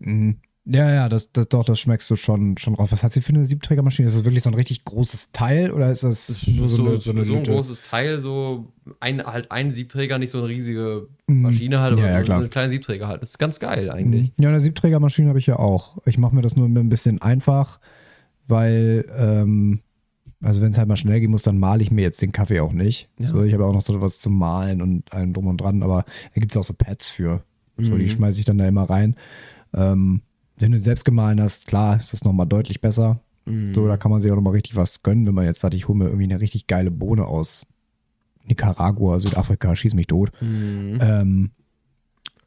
Mhm. 0.00 0.36
Ja, 0.70 0.90
ja, 0.92 1.08
das, 1.08 1.32
das, 1.32 1.48
doch, 1.48 1.64
das 1.64 1.80
schmeckst 1.80 2.10
du 2.10 2.16
schon, 2.16 2.58
schon 2.58 2.74
drauf. 2.74 2.92
Was 2.92 3.02
hat 3.02 3.10
sie 3.14 3.22
für 3.22 3.30
eine 3.30 3.46
Siebträgermaschine? 3.46 4.06
Ist 4.06 4.18
das 4.18 4.24
wirklich 4.26 4.42
so 4.42 4.50
ein 4.50 4.54
richtig 4.54 4.84
großes 4.84 5.32
Teil 5.32 5.70
oder 5.70 5.90
ist 5.90 6.04
das 6.04 6.46
nur 6.46 6.68
so, 6.68 6.86
eine- 6.86 7.00
so, 7.00 7.10
ein 7.12 7.16
Lütte? 7.16 7.52
großes 7.52 7.80
Teil, 7.80 8.20
so 8.20 8.70
ein, 9.00 9.24
halt 9.24 9.50
ein 9.50 9.72
Siebträger, 9.72 10.18
nicht 10.18 10.30
so 10.30 10.40
eine 10.40 10.48
riesige 10.48 11.08
Mhm. 11.26 11.40
Maschine 11.40 11.80
halt, 11.80 11.94
aber 11.94 12.02
Ja, 12.02 12.08
ja, 12.08 12.12
so, 12.12 12.18
so 12.18 12.24
klar. 12.26 12.38
eine 12.40 12.48
kleine 12.50 12.70
Siebträger 12.70 13.08
halt. 13.08 13.22
Das 13.22 13.30
ist 13.30 13.38
ganz 13.38 13.58
geil 13.60 13.90
eigentlich. 13.90 14.24
Mhm. 14.24 14.32
Ja, 14.44 14.50
eine 14.50 14.60
Siebträgermaschine 14.60 15.30
habe 15.30 15.38
ich 15.38 15.46
ja 15.46 15.58
auch. 15.58 15.96
Ich 16.04 16.18
mache 16.18 16.34
mir 16.34 16.42
das 16.42 16.54
nur 16.54 16.66
ein 16.68 16.88
bisschen 16.90 17.22
einfach, 17.22 17.80
weil, 18.46 19.06
ähm, 19.16 19.80
also 20.40 20.60
wenn 20.62 20.70
es 20.70 20.78
halt 20.78 20.88
mal 20.88 20.96
schnell 20.96 21.20
gehen 21.20 21.30
muss, 21.30 21.42
dann 21.42 21.58
male 21.58 21.82
ich 21.82 21.90
mir 21.90 22.02
jetzt 22.02 22.22
den 22.22 22.32
Kaffee 22.32 22.60
auch 22.60 22.72
nicht. 22.72 23.08
Ja. 23.18 23.28
So, 23.28 23.42
ich 23.42 23.52
habe 23.54 23.64
auch 23.66 23.72
noch 23.72 23.80
so 23.82 24.00
was 24.00 24.20
zum 24.20 24.36
Malen 24.38 24.80
und 24.82 25.12
allem 25.12 25.32
drum 25.32 25.46
und 25.48 25.60
dran, 25.60 25.82
aber 25.82 26.04
da 26.34 26.40
gibt 26.40 26.52
es 26.52 26.56
auch 26.56 26.64
so 26.64 26.74
Pads 26.74 27.08
für. 27.08 27.42
So, 27.76 27.96
die 27.96 28.04
Mhm. 28.04 28.08
schmeiße 28.08 28.38
ich 28.40 28.44
dann 28.46 28.58
da 28.58 28.66
immer 28.66 28.88
rein. 28.90 29.14
Ähm, 29.74 30.22
wenn 30.56 30.72
du 30.72 30.78
selbst 30.78 31.04
gemahlen 31.04 31.40
hast, 31.40 31.66
klar, 31.66 31.96
ist 31.96 32.12
das 32.12 32.24
nochmal 32.24 32.46
deutlich 32.46 32.80
besser. 32.80 33.20
Mhm. 33.46 33.72
So, 33.74 33.86
da 33.86 33.96
kann 33.96 34.10
man 34.10 34.20
sich 34.20 34.30
auch 34.32 34.36
nochmal 34.36 34.54
richtig 34.54 34.74
was 34.76 35.02
gönnen, 35.02 35.26
wenn 35.26 35.34
man 35.34 35.44
jetzt 35.44 35.60
sagt, 35.60 35.74
ich 35.74 35.86
hole 35.88 35.98
mir 35.98 36.04
irgendwie 36.06 36.24
eine 36.24 36.40
richtig 36.40 36.66
geile 36.66 36.90
Bohne 36.90 37.26
aus 37.26 37.64
Nicaragua, 38.46 39.20
Südafrika, 39.20 39.76
schieß 39.76 39.94
mich 39.94 40.06
tot. 40.06 40.30
Mhm. 40.40 40.98
Ähm, 41.00 41.50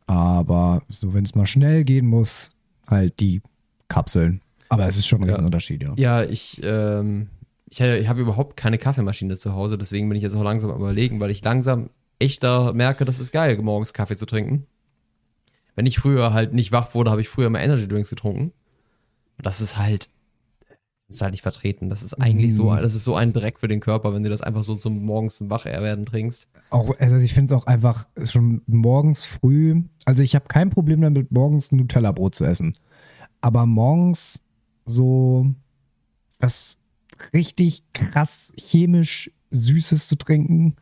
aber 0.08 0.82
so, 0.90 1.14
wenn 1.14 1.24
es 1.24 1.36
mal 1.36 1.46
schnell 1.46 1.84
gehen 1.84 2.06
muss, 2.08 2.52
halt 2.88 3.20
die 3.20 3.42
Kapseln. 3.88 4.42
Aber 4.70 4.88
es 4.88 4.98
ist 4.98 5.08
schon 5.08 5.22
ein 5.22 5.26
Ja. 5.28 5.34
Riesenunterschied, 5.34 5.84
ja. 5.84 5.94
Ja, 5.98 6.24
ich, 6.24 6.60
ähm, 6.64 7.28
ich, 7.72 7.80
ich 7.80 8.08
habe 8.08 8.22
überhaupt 8.22 8.58
keine 8.58 8.78
Kaffeemaschine 8.78 9.36
zu 9.38 9.54
Hause, 9.54 9.78
deswegen 9.78 10.08
bin 10.10 10.18
ich 10.18 10.24
jetzt 10.24 10.36
auch 10.36 10.44
langsam 10.44 10.70
am 10.72 10.80
überlegen, 10.82 11.20
weil 11.20 11.32
ich 11.32 11.44
langsam 11.44 11.90
echt 12.20 12.44
da 12.44 12.74
merke, 12.74 13.06
das 13.06 13.20
ist 13.20 13.32
geil, 13.32 13.58
morgens 13.62 13.94
Kaffee 13.94 14.16
zu 14.18 14.26
trinken. 14.28 14.68
Wenn 15.76 15.86
ich 15.86 15.98
früher 15.98 16.34
halt 16.34 16.54
nicht 16.54 16.72
wach 16.72 16.94
wurde, 16.94 17.10
habe 17.10 17.22
ich 17.22 17.30
früher 17.30 17.48
immer 17.48 17.62
Energy 17.62 17.88
Drinks 17.88 18.10
getrunken. 18.10 18.52
Das 19.42 19.62
ist 19.62 19.78
halt, 19.78 20.10
das 21.08 21.16
ist 21.16 21.22
halt 21.22 21.32
nicht 21.32 21.42
vertreten. 21.42 21.90
Das 21.90 22.04
ist 22.04 22.14
eigentlich 22.16 22.54
so, 22.54 22.70
Mhm. 22.72 22.82
das 22.82 22.94
ist 22.94 23.06
so 23.06 23.16
ein 23.16 23.32
Dreck 23.34 23.58
für 23.60 23.70
den 23.70 23.80
Körper, 23.80 24.14
wenn 24.14 24.22
du 24.24 24.30
das 24.30 24.42
einfach 24.42 24.64
so 24.64 24.76
zum 24.76 25.02
morgens 25.04 25.38
zum 25.38 25.50
Wacherwerden 25.50 26.06
trinkst. 26.06 26.50
Auch, 26.70 26.94
also 27.00 27.16
ich 27.16 27.34
finde 27.34 27.46
es 27.56 27.60
auch 27.60 27.66
einfach 27.68 28.06
schon 28.24 28.62
morgens 28.68 29.24
früh, 29.24 29.82
also 30.06 30.22
ich 30.24 30.36
habe 30.36 30.46
kein 30.50 30.70
Problem 30.70 31.02
damit, 31.02 31.32
morgens 31.32 31.72
ein 31.72 31.78
Nutella-Brot 31.78 32.36
zu 32.36 32.44
essen. 32.44 32.76
Aber 33.40 33.66
morgens 33.66 34.42
so 34.86 35.48
was 36.40 36.78
richtig 37.34 37.84
krass 37.94 38.54
chemisch 38.58 39.32
Süßes 39.52 40.08
zu 40.08 40.16
trinken. 40.16 40.76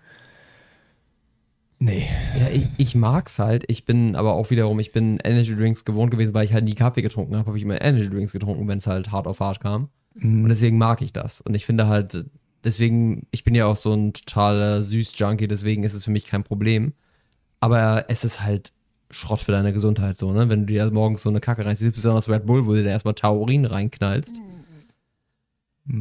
Nee. 1.79 2.08
Ja, 2.38 2.50
ich, 2.50 2.67
ich 2.77 2.96
mag's 2.96 3.39
halt. 3.39 3.63
Ich 3.67 3.86
bin 3.86 4.15
aber 4.15 4.34
auch 4.34 4.50
wiederum, 4.50 4.79
ich 4.79 4.91
bin 4.91 5.17
Energy 5.24 5.55
Drinks 5.55 5.86
gewohnt 5.86 6.12
gewesen, 6.12 6.34
weil 6.34 6.46
ich 6.46 6.53
halt 6.53 6.65
nie 6.65 6.75
Kaffee 6.75 7.01
getrunken 7.01 7.36
habe, 7.38 7.48
habe 7.48 7.58
ich 7.58 7.63
immer 7.63 7.81
Energy 7.81 8.10
Drinks 8.10 8.34
getrunken, 8.34 8.67
wenn 8.67 8.79
es 8.79 8.88
halt 8.88 9.12
hart 9.12 9.27
auf 9.27 9.39
hart 9.39 9.62
kam. 9.62 9.89
Mhm. 10.15 10.43
Und 10.43 10.50
deswegen 10.50 10.77
mag 10.77 11.01
ich 11.01 11.13
das. 11.13 11.39
Und 11.39 11.55
ich 11.55 11.65
finde 11.65 11.88
halt, 11.88 12.25
deswegen, 12.65 13.27
ich 13.31 13.46
bin 13.46 13.55
ja 13.55 13.65
auch 13.65 13.77
so 13.77 13.93
ein 13.93 14.13
totaler 14.13 14.81
Süß-Junkie, 14.81 15.48
deswegen 15.48 15.84
ist 15.84 15.93
es 15.93 16.03
für 16.03 16.12
mich 16.12 16.25
kein 16.25 16.43
Problem. 16.43 16.93
Aber 17.62 18.05
es 18.10 18.25
ist 18.25 18.41
halt 18.41 18.74
Schrott 19.10 19.39
für 19.39 19.51
deine 19.51 19.74
Gesundheit 19.74 20.17
so, 20.17 20.31
ne? 20.31 20.50
Wenn 20.50 20.65
du 20.65 20.74
dir 20.74 20.91
morgens 20.91 21.24
so 21.24 21.29
eine 21.29 21.39
Kacke 21.39 21.65
reinziehst, 21.65 21.93
besonders 21.93 22.29
Red 22.29 22.46
Bull, 22.46 22.65
wo 22.65 22.74
du 22.74 22.84
dir 22.84 22.89
erstmal 22.89 23.15
Taurin 23.15 23.65
reinknallst. 23.65 24.36
Mhm. 24.36 24.59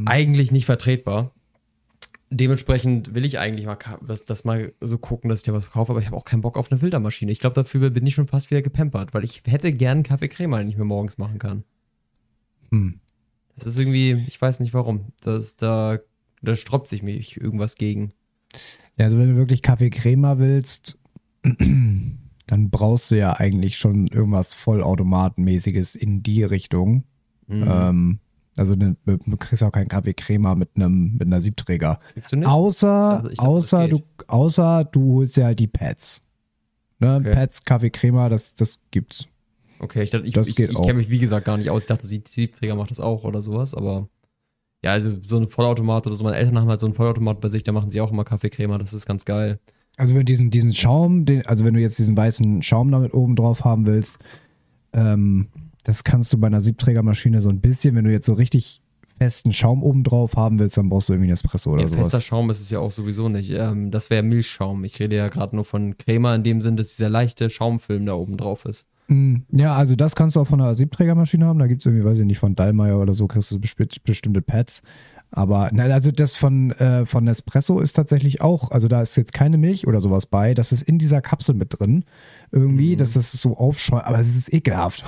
Eigentlich 0.05 0.51
nicht 0.51 0.65
vertretbar. 0.65 1.33
Dementsprechend 2.31 3.15
will 3.15 3.25
ich 3.25 3.39
eigentlich 3.39 3.65
mal 3.65 3.77
das, 4.05 4.23
das 4.23 4.43
mal 4.43 4.73
so 4.81 4.99
gucken, 4.99 5.29
dass 5.29 5.39
ich 5.39 5.45
da 5.45 5.53
was 5.53 5.71
kaufe, 5.71 5.91
aber 5.91 5.99
ich 5.99 6.05
habe 6.05 6.17
auch 6.17 6.25
keinen 6.25 6.41
Bock 6.41 6.57
auf 6.57 6.71
eine 6.71 6.79
Filtermaschine. 6.79 7.31
Ich 7.31 7.39
glaube, 7.39 7.55
dafür 7.55 7.89
bin 7.89 8.05
ich 8.05 8.13
schon 8.13 8.27
fast 8.27 8.51
wieder 8.51 8.61
gepampert, 8.61 9.15
weil 9.15 9.23
ich 9.23 9.41
hätte 9.47 9.73
gern 9.73 9.97
einen 9.97 10.03
Kaffee-Crema, 10.03 10.59
den 10.59 10.69
ich 10.69 10.77
mir 10.77 10.85
morgens 10.85 11.17
machen 11.17 11.39
kann. 11.39 11.63
Hm. 12.71 12.99
Das 13.55 13.65
ist 13.65 13.79
irgendwie, 13.79 14.23
ich 14.27 14.39
weiß 14.39 14.59
nicht 14.59 14.75
warum. 14.75 15.07
Das, 15.21 15.57
da, 15.57 15.97
da 16.43 16.55
stroppt 16.55 16.87
sich 16.87 17.01
mich 17.01 17.41
irgendwas 17.41 17.75
gegen. 17.75 18.13
Ja, 18.95 19.05
also 19.05 19.17
wenn 19.17 19.31
du 19.31 19.35
wirklich 19.35 19.63
Kaffee-Crema 19.63 20.37
willst, 20.37 20.99
dann 21.43 22.69
brauchst 22.69 23.09
du 23.09 23.17
ja 23.17 23.33
eigentlich 23.33 23.77
schon 23.77 24.05
irgendwas 24.07 24.53
vollautomatenmäßiges 24.53 25.95
in 25.95 26.21
die 26.21 26.43
Richtung. 26.43 27.05
Mhm. 27.47 27.65
Ähm, 27.67 28.19
also 28.55 28.75
ne, 28.75 28.95
du 29.05 29.37
kriegst 29.37 29.63
auch 29.63 29.71
keinen 29.71 29.87
Kaffee-Crema 29.87 30.55
mit 30.55 30.69
einem 30.75 31.13
mit 31.13 31.23
einer 31.27 31.41
Siebträger. 31.41 31.99
Kriegst 32.13 32.31
du 32.31 32.35
nicht? 32.37 32.47
Außer, 32.47 33.21
dachte- 33.23 33.39
außer, 33.41 33.87
du, 33.87 34.03
außer 34.27 34.83
du 34.91 35.13
holst 35.15 35.37
dir 35.37 35.45
halt 35.45 35.59
die 35.59 35.67
Pads. 35.67 36.21
Ne? 36.99 37.17
Okay. 37.21 37.31
Pads, 37.33 37.63
Kaffee-Crema, 37.63 38.29
das, 38.29 38.55
das 38.55 38.79
gibt's. 38.91 39.25
Okay, 39.79 40.03
ich, 40.03 40.09
dachte, 40.09 40.27
ich, 40.27 40.35
ich, 40.35 40.59
ich 40.59 40.75
kenne 40.75 40.95
mich 40.95 41.09
wie 41.09 41.19
gesagt 41.19 41.45
gar 41.45 41.55
nicht 41.57 41.69
aus. 41.69 41.83
Ich 41.83 41.87
dachte, 41.87 42.05
die 42.07 42.21
Siebträger 42.27 42.75
macht 42.75 42.91
das 42.91 42.99
auch 42.99 43.23
oder 43.23 43.41
sowas, 43.41 43.73
aber 43.73 44.09
ja, 44.83 44.91
also 44.91 45.15
so 45.23 45.37
ein 45.37 45.47
Vollautomat 45.47 46.05
oder 46.07 46.15
so. 46.17 46.23
Meine 46.25 46.35
Eltern 46.35 46.57
haben 46.59 46.67
halt 46.67 46.81
so 46.81 46.85
einen 46.87 46.95
Vollautomat 46.95 47.39
bei 47.39 47.47
sich, 47.47 47.63
da 47.63 47.71
machen 47.71 47.89
sie 47.89 48.01
auch 48.01 48.11
immer 48.11 48.25
Kaffeecrema, 48.25 48.77
das 48.77 48.91
ist 48.93 49.05
ganz 49.05 49.23
geil. 49.23 49.59
Also 49.95 50.13
wenn 50.15 50.21
du 50.21 50.25
diesen, 50.25 50.49
diesen 50.49 50.73
Schaum, 50.73 51.25
den, 51.25 51.45
also 51.45 51.63
wenn 51.65 51.73
du 51.73 51.79
jetzt 51.79 51.97
diesen 51.99 52.15
weißen 52.17 52.61
Schaum 52.61 52.91
damit 52.91 53.13
oben 53.13 53.35
drauf 53.37 53.63
haben 53.63 53.85
willst, 53.85 54.19
ähm, 54.93 55.47
das 55.83 56.03
kannst 56.03 56.31
du 56.33 56.37
bei 56.37 56.47
einer 56.47 56.61
Siebträgermaschine 56.61 57.41
so 57.41 57.49
ein 57.49 57.61
bisschen, 57.61 57.95
wenn 57.95 58.05
du 58.05 58.11
jetzt 58.11 58.25
so 58.25 58.33
richtig 58.33 58.81
festen 59.17 59.51
Schaum 59.51 59.83
oben 59.83 60.03
drauf 60.03 60.35
haben 60.37 60.59
willst, 60.59 60.77
dann 60.77 60.89
brauchst 60.89 61.09
du 61.09 61.13
irgendwie 61.13 61.27
einen 61.27 61.33
Espresso 61.33 61.71
oder 61.73 61.81
Ja, 61.83 61.87
fester 61.89 62.05
sowas. 62.05 62.23
Schaum 62.23 62.49
ist 62.49 62.61
es 62.61 62.69
ja 62.69 62.79
auch 62.79 62.91
sowieso 62.91 63.27
nicht. 63.27 63.51
Ähm, 63.51 63.91
das 63.91 64.09
wäre 64.09 64.23
Milchschaum. 64.23 64.83
Ich 64.85 64.99
rede 64.99 65.17
ja 65.17 65.27
gerade 65.27 65.55
nur 65.55 65.65
von 65.65 65.97
Crema 65.97 66.35
in 66.35 66.43
dem 66.43 66.61
Sinn, 66.61 66.77
dass 66.77 66.95
dieser 66.95 67.09
leichte 67.09 67.49
Schaumfilm 67.49 68.05
da 68.05 68.13
oben 68.13 68.37
drauf 68.37 68.63
ist. 68.65 68.87
Mm, 69.09 69.37
Ja, 69.51 69.75
also 69.75 69.95
das 69.97 70.15
kannst 70.15 70.35
du 70.35 70.39
auch 70.39 70.47
von 70.47 70.61
einer 70.61 70.75
Siebträgermaschine 70.75 71.45
haben. 71.45 71.59
Da 71.59 71.67
gibt 71.67 71.81
es 71.81 71.85
irgendwie, 71.85 72.05
weiß 72.05 72.19
ich 72.19 72.25
nicht, 72.25 72.39
von 72.39 72.55
Dallmayr 72.55 72.97
oder 72.97 73.13
so, 73.13 73.27
kriegst 73.27 73.51
du 73.51 73.59
bestimmte 73.59 74.41
Pads. 74.41 74.81
Aber 75.31 75.69
na, 75.71 75.83
also 75.83 76.11
das 76.11 76.35
von, 76.35 76.71
äh, 76.71 77.05
von 77.05 77.23
Nespresso 77.23 77.79
ist 77.79 77.93
tatsächlich 77.93 78.41
auch, 78.41 78.71
also 78.71 78.87
da 78.87 79.01
ist 79.01 79.15
jetzt 79.15 79.31
keine 79.31 79.57
Milch 79.57 79.85
oder 79.85 80.01
sowas 80.01 80.25
bei. 80.25 80.55
Das 80.55 80.71
ist 80.71 80.81
in 80.81 80.97
dieser 80.97 81.21
Kapsel 81.21 81.53
mit 81.53 81.79
drin. 81.79 82.03
Irgendwie, 82.51 82.95
dass 82.95 83.13
das 83.13 83.31
so 83.31 83.55
aufschäumt. 83.55 84.05
Aber 84.05 84.19
es 84.19 84.35
ist 84.35 84.51
ekelhaft. 84.51 85.03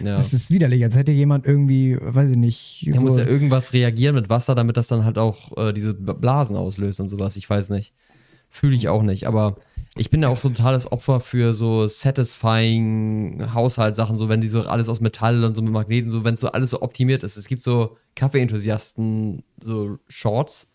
Ja. 0.00 0.18
Es 0.18 0.34
ist 0.34 0.50
widerlich, 0.50 0.84
als 0.84 0.96
hätte 0.96 1.12
jemand 1.12 1.46
irgendwie, 1.46 1.96
weiß 1.98 2.32
ich 2.32 2.36
nicht. 2.36 2.86
Da 2.88 2.96
so, 2.96 3.00
muss 3.00 3.16
ja 3.16 3.24
irgendwas 3.24 3.72
reagieren 3.72 4.14
mit 4.14 4.28
Wasser, 4.28 4.54
damit 4.54 4.76
das 4.76 4.88
dann 4.88 5.04
halt 5.04 5.16
auch 5.16 5.56
äh, 5.56 5.72
diese 5.72 5.94
Blasen 5.94 6.56
auslöst 6.56 7.00
und 7.00 7.08
sowas. 7.08 7.36
Ich 7.36 7.48
weiß 7.48 7.70
nicht. 7.70 7.94
Fühle 8.50 8.76
ich 8.76 8.88
auch 8.88 9.02
nicht. 9.02 9.26
Aber 9.26 9.56
ich 9.96 10.10
bin 10.10 10.22
ja 10.22 10.28
auch 10.28 10.38
so 10.38 10.48
ein 10.48 10.54
totales 10.54 10.90
Opfer 10.90 11.20
für 11.20 11.54
so 11.54 11.86
satisfying 11.86 13.52
Haushaltssachen, 13.54 14.16
so 14.16 14.28
wenn 14.28 14.40
die 14.40 14.48
so 14.48 14.62
alles 14.62 14.88
aus 14.88 15.00
Metall 15.00 15.44
und 15.44 15.54
so 15.54 15.62
mit 15.62 15.72
Magneten, 15.72 16.10
so 16.10 16.24
wenn 16.24 16.34
es 16.34 16.40
so 16.40 16.48
alles 16.48 16.70
so 16.70 16.82
optimiert 16.82 17.22
ist. 17.22 17.36
Es 17.36 17.46
gibt 17.46 17.62
so 17.62 17.96
Kaffee-Enthusiasten, 18.16 19.44
so 19.62 19.98
Shorts, 20.08 20.68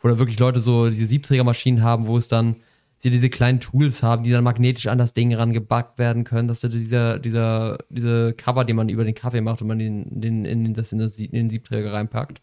wo 0.00 0.08
da 0.08 0.18
wirklich 0.18 0.38
Leute 0.38 0.60
so 0.60 0.88
diese 0.88 1.06
Siebträgermaschinen 1.06 1.82
haben, 1.82 2.06
wo 2.06 2.18
es 2.18 2.28
dann 2.28 2.56
sie 2.98 3.10
diese 3.10 3.30
kleinen 3.30 3.60
Tools 3.60 4.02
haben, 4.02 4.24
die 4.24 4.30
dann 4.30 4.44
magnetisch 4.44 4.86
an 4.86 4.98
das 4.98 5.14
Ding 5.14 5.34
rangebackt 5.34 5.98
werden 5.98 6.24
können, 6.24 6.48
dass 6.48 6.60
du 6.60 6.68
dieser, 6.68 7.18
dieser, 7.18 7.78
diese 7.90 8.34
Cover, 8.34 8.64
die 8.64 8.72
man 8.72 8.88
über 8.88 9.04
den 9.04 9.14
Kaffee 9.14 9.40
macht 9.40 9.62
und 9.62 9.68
man 9.68 9.78
den, 9.78 10.20
den, 10.20 10.44
in, 10.44 10.74
das 10.74 10.92
in, 10.92 10.98
das, 10.98 11.18
in 11.18 11.32
den 11.32 11.50
Siebträger 11.50 11.92
reinpackt, 11.92 12.42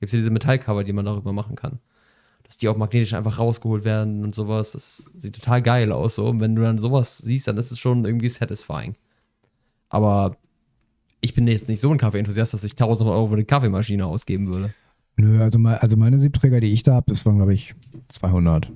gibt 0.00 0.08
es 0.08 0.12
ja 0.12 0.18
diese 0.18 0.30
Metallcover, 0.30 0.84
die 0.84 0.92
man 0.92 1.04
darüber 1.04 1.32
machen 1.32 1.56
kann. 1.56 1.78
Dass 2.44 2.56
die 2.58 2.68
auch 2.68 2.76
magnetisch 2.76 3.14
einfach 3.14 3.38
rausgeholt 3.38 3.84
werden 3.84 4.22
und 4.22 4.34
sowas. 4.34 4.72
Das 4.72 5.10
sieht 5.16 5.34
total 5.34 5.62
geil 5.62 5.90
aus. 5.92 6.14
So. 6.16 6.26
Und 6.28 6.40
wenn 6.40 6.54
du 6.54 6.62
dann 6.62 6.78
sowas 6.78 7.18
siehst, 7.18 7.48
dann 7.48 7.56
ist 7.56 7.72
es 7.72 7.78
schon 7.78 8.04
irgendwie 8.04 8.28
satisfying. 8.28 8.94
Aber 9.88 10.36
ich 11.20 11.34
bin 11.34 11.46
jetzt 11.48 11.68
nicht 11.68 11.80
so 11.80 11.90
ein 11.90 11.98
Kaffee-Enthusiast, 11.98 12.52
dass 12.52 12.64
ich 12.64 12.72
1000 12.72 13.08
Euro 13.08 13.28
für 13.28 13.34
eine 13.34 13.44
Kaffeemaschine 13.44 14.04
ausgeben 14.06 14.48
würde. 14.48 14.74
Nö, 15.16 15.40
also, 15.42 15.58
mal, 15.58 15.78
also 15.78 15.96
meine 15.96 16.18
Siebträger, 16.18 16.60
die 16.60 16.72
ich 16.72 16.82
da 16.82 16.94
habe, 16.94 17.06
das 17.08 17.24
waren, 17.24 17.36
glaube 17.36 17.54
ich, 17.54 17.74
200 18.08 18.70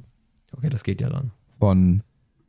Okay, 0.57 0.71
das 0.71 0.83
geht 0.83 1.01
ja 1.01 1.11
dann. 1.11 1.31
von, 1.59 2.03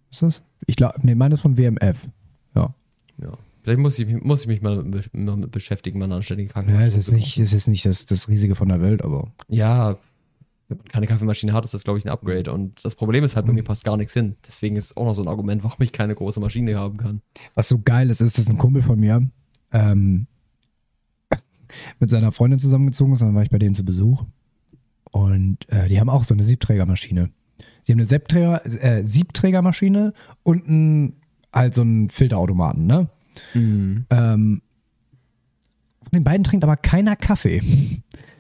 was 0.10 0.18
ist 0.18 0.22
das? 0.22 0.44
Ich 0.68 0.76
glaube, 0.78 0.96
nee, 1.04 1.16
meine 1.16 1.34
ist 1.34 1.42
von 1.42 1.58
WMF. 1.58 2.08
Ja. 2.56 2.74
Ja. 3.22 3.32
Vielleicht 3.64 3.80
muss 3.80 4.00
ich, 4.00 4.08
muss 4.24 4.42
ich 4.42 4.48
mich 4.48 4.62
mal 4.62 4.84
mal 5.12 5.36
mit 5.36 5.52
beschäftigen, 5.52 6.00
mal 6.00 6.06
eine 6.06 6.16
anständige 6.16 6.48
Ja, 6.50 6.54
Kaffeemaschine 6.54 6.88
es 6.88 6.96
ist 6.96 7.12
nicht, 7.12 7.38
es 7.40 7.52
ist 7.54 7.68
nicht 7.68 7.86
das, 7.86 8.06
das 8.06 8.30
Riesige 8.30 8.56
von 8.56 8.70
der 8.70 8.80
Welt, 8.82 9.02
aber 9.04 9.32
Ja, 9.50 9.98
wenn 10.70 10.78
man 10.78 10.86
keine 10.86 11.08
Kaffeemaschine 11.08 11.52
hat, 11.54 11.66
ist 11.66 11.74
das, 11.74 11.84
glaube 11.84 11.98
ich, 11.98 12.06
ein 12.06 12.10
Upgrade. 12.10 12.54
Und 12.54 12.86
das 12.86 12.96
Problem 12.96 13.24
ist 13.24 13.36
halt, 13.36 13.48
bei 13.48 13.54
mir 13.54 13.64
passt 13.64 13.84
gar 13.84 13.98
nichts 13.98 14.14
hin. 14.14 14.36
Deswegen 14.46 14.76
ist 14.76 14.86
es 14.86 14.98
auch 14.98 15.06
noch 15.06 15.16
so 15.16 15.24
ein 15.24 15.28
Argument, 15.28 15.64
warum 15.64 15.82
ich 15.82 15.92
keine 15.92 16.14
große 16.14 16.40
Maschine 16.40 16.78
haben 16.78 16.98
kann. 16.98 17.22
Was 17.56 17.68
so 17.70 17.80
geil 17.84 18.10
ist, 18.12 18.22
ist, 18.22 18.38
dass 18.38 18.48
ein 18.48 18.60
Kumpel 18.60 18.84
von 18.84 19.00
mir 19.00 19.28
ähm, 19.72 20.28
mit 22.00 22.12
seiner 22.12 22.32
Freundin 22.32 22.60
zusammengezogen 22.60 23.14
ist, 23.14 23.22
und 23.22 23.30
dann 23.30 23.36
war 23.36 23.44
ich 23.44 23.50
bei 23.50 23.58
denen 23.58 23.74
zu 23.74 23.84
Besuch. 23.84 24.26
Und 25.12 25.68
äh, 25.70 25.88
die 25.88 26.00
haben 26.00 26.10
auch 26.10 26.24
so 26.24 26.36
eine 26.36 26.44
Siebträgermaschine. 26.44 27.32
Die 27.88 27.92
haben 27.92 28.00
eine 28.00 28.08
Siebträger, 28.08 28.64
äh, 28.66 29.04
Siebträgermaschine 29.04 30.14
und 30.44 30.68
ein, 30.70 31.14
halt 31.52 31.74
so 31.74 31.82
einen 31.82 32.10
Filterautomaten, 32.10 32.86
ne? 32.86 33.08
Ähm, 34.12 34.62
von 36.04 36.12
den 36.14 36.24
beiden 36.24 36.44
trinkt 36.44 36.64
aber 36.64 36.78
keiner 36.78 37.16
Kaffee. 37.16 37.62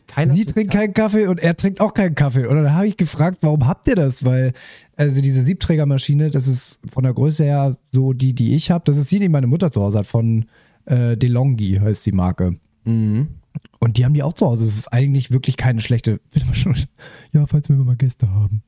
Keiner 0.09 0.33
Sie 0.33 0.45
trinkt 0.45 0.73
keinen 0.73 0.93
Kaffee 0.93 1.27
und 1.27 1.39
er 1.39 1.55
trinkt 1.55 1.79
auch 1.81 1.93
keinen 1.93 2.15
Kaffee. 2.15 2.47
Und 2.47 2.55
dann 2.55 2.73
habe 2.73 2.87
ich 2.87 2.97
gefragt, 2.97 3.37
warum 3.41 3.67
habt 3.67 3.87
ihr 3.87 3.95
das? 3.95 4.25
Weil, 4.25 4.53
also 4.95 5.21
diese 5.21 5.43
Siebträgermaschine, 5.43 6.31
das 6.31 6.47
ist 6.47 6.79
von 6.91 7.03
der 7.03 7.13
Größe 7.13 7.43
her 7.43 7.77
so 7.91 8.13
die, 8.13 8.33
die 8.33 8.55
ich 8.55 8.71
habe. 8.71 8.83
Das 8.85 8.97
ist 8.97 9.11
die, 9.11 9.19
die 9.19 9.29
meine 9.29 9.47
Mutter 9.47 9.71
zu 9.71 9.81
Hause 9.81 9.99
hat, 9.99 10.07
von 10.07 10.45
äh, 10.85 11.15
DeLonghi 11.15 11.79
heißt 11.81 12.05
die 12.05 12.11
Marke. 12.11 12.57
Mhm. 12.85 13.27
Und 13.79 13.97
die 13.97 14.05
haben 14.05 14.13
die 14.13 14.23
auch 14.23 14.33
zu 14.33 14.47
Hause. 14.47 14.65
Es 14.65 14.77
ist 14.77 14.91
eigentlich 14.91 15.31
wirklich 15.31 15.57
keine 15.57 15.81
schlechte. 15.81 16.19
Ja, 17.31 17.45
falls 17.45 17.69
wir 17.69 17.75
mal 17.75 17.95
Gäste 17.95 18.31
haben. 18.31 18.63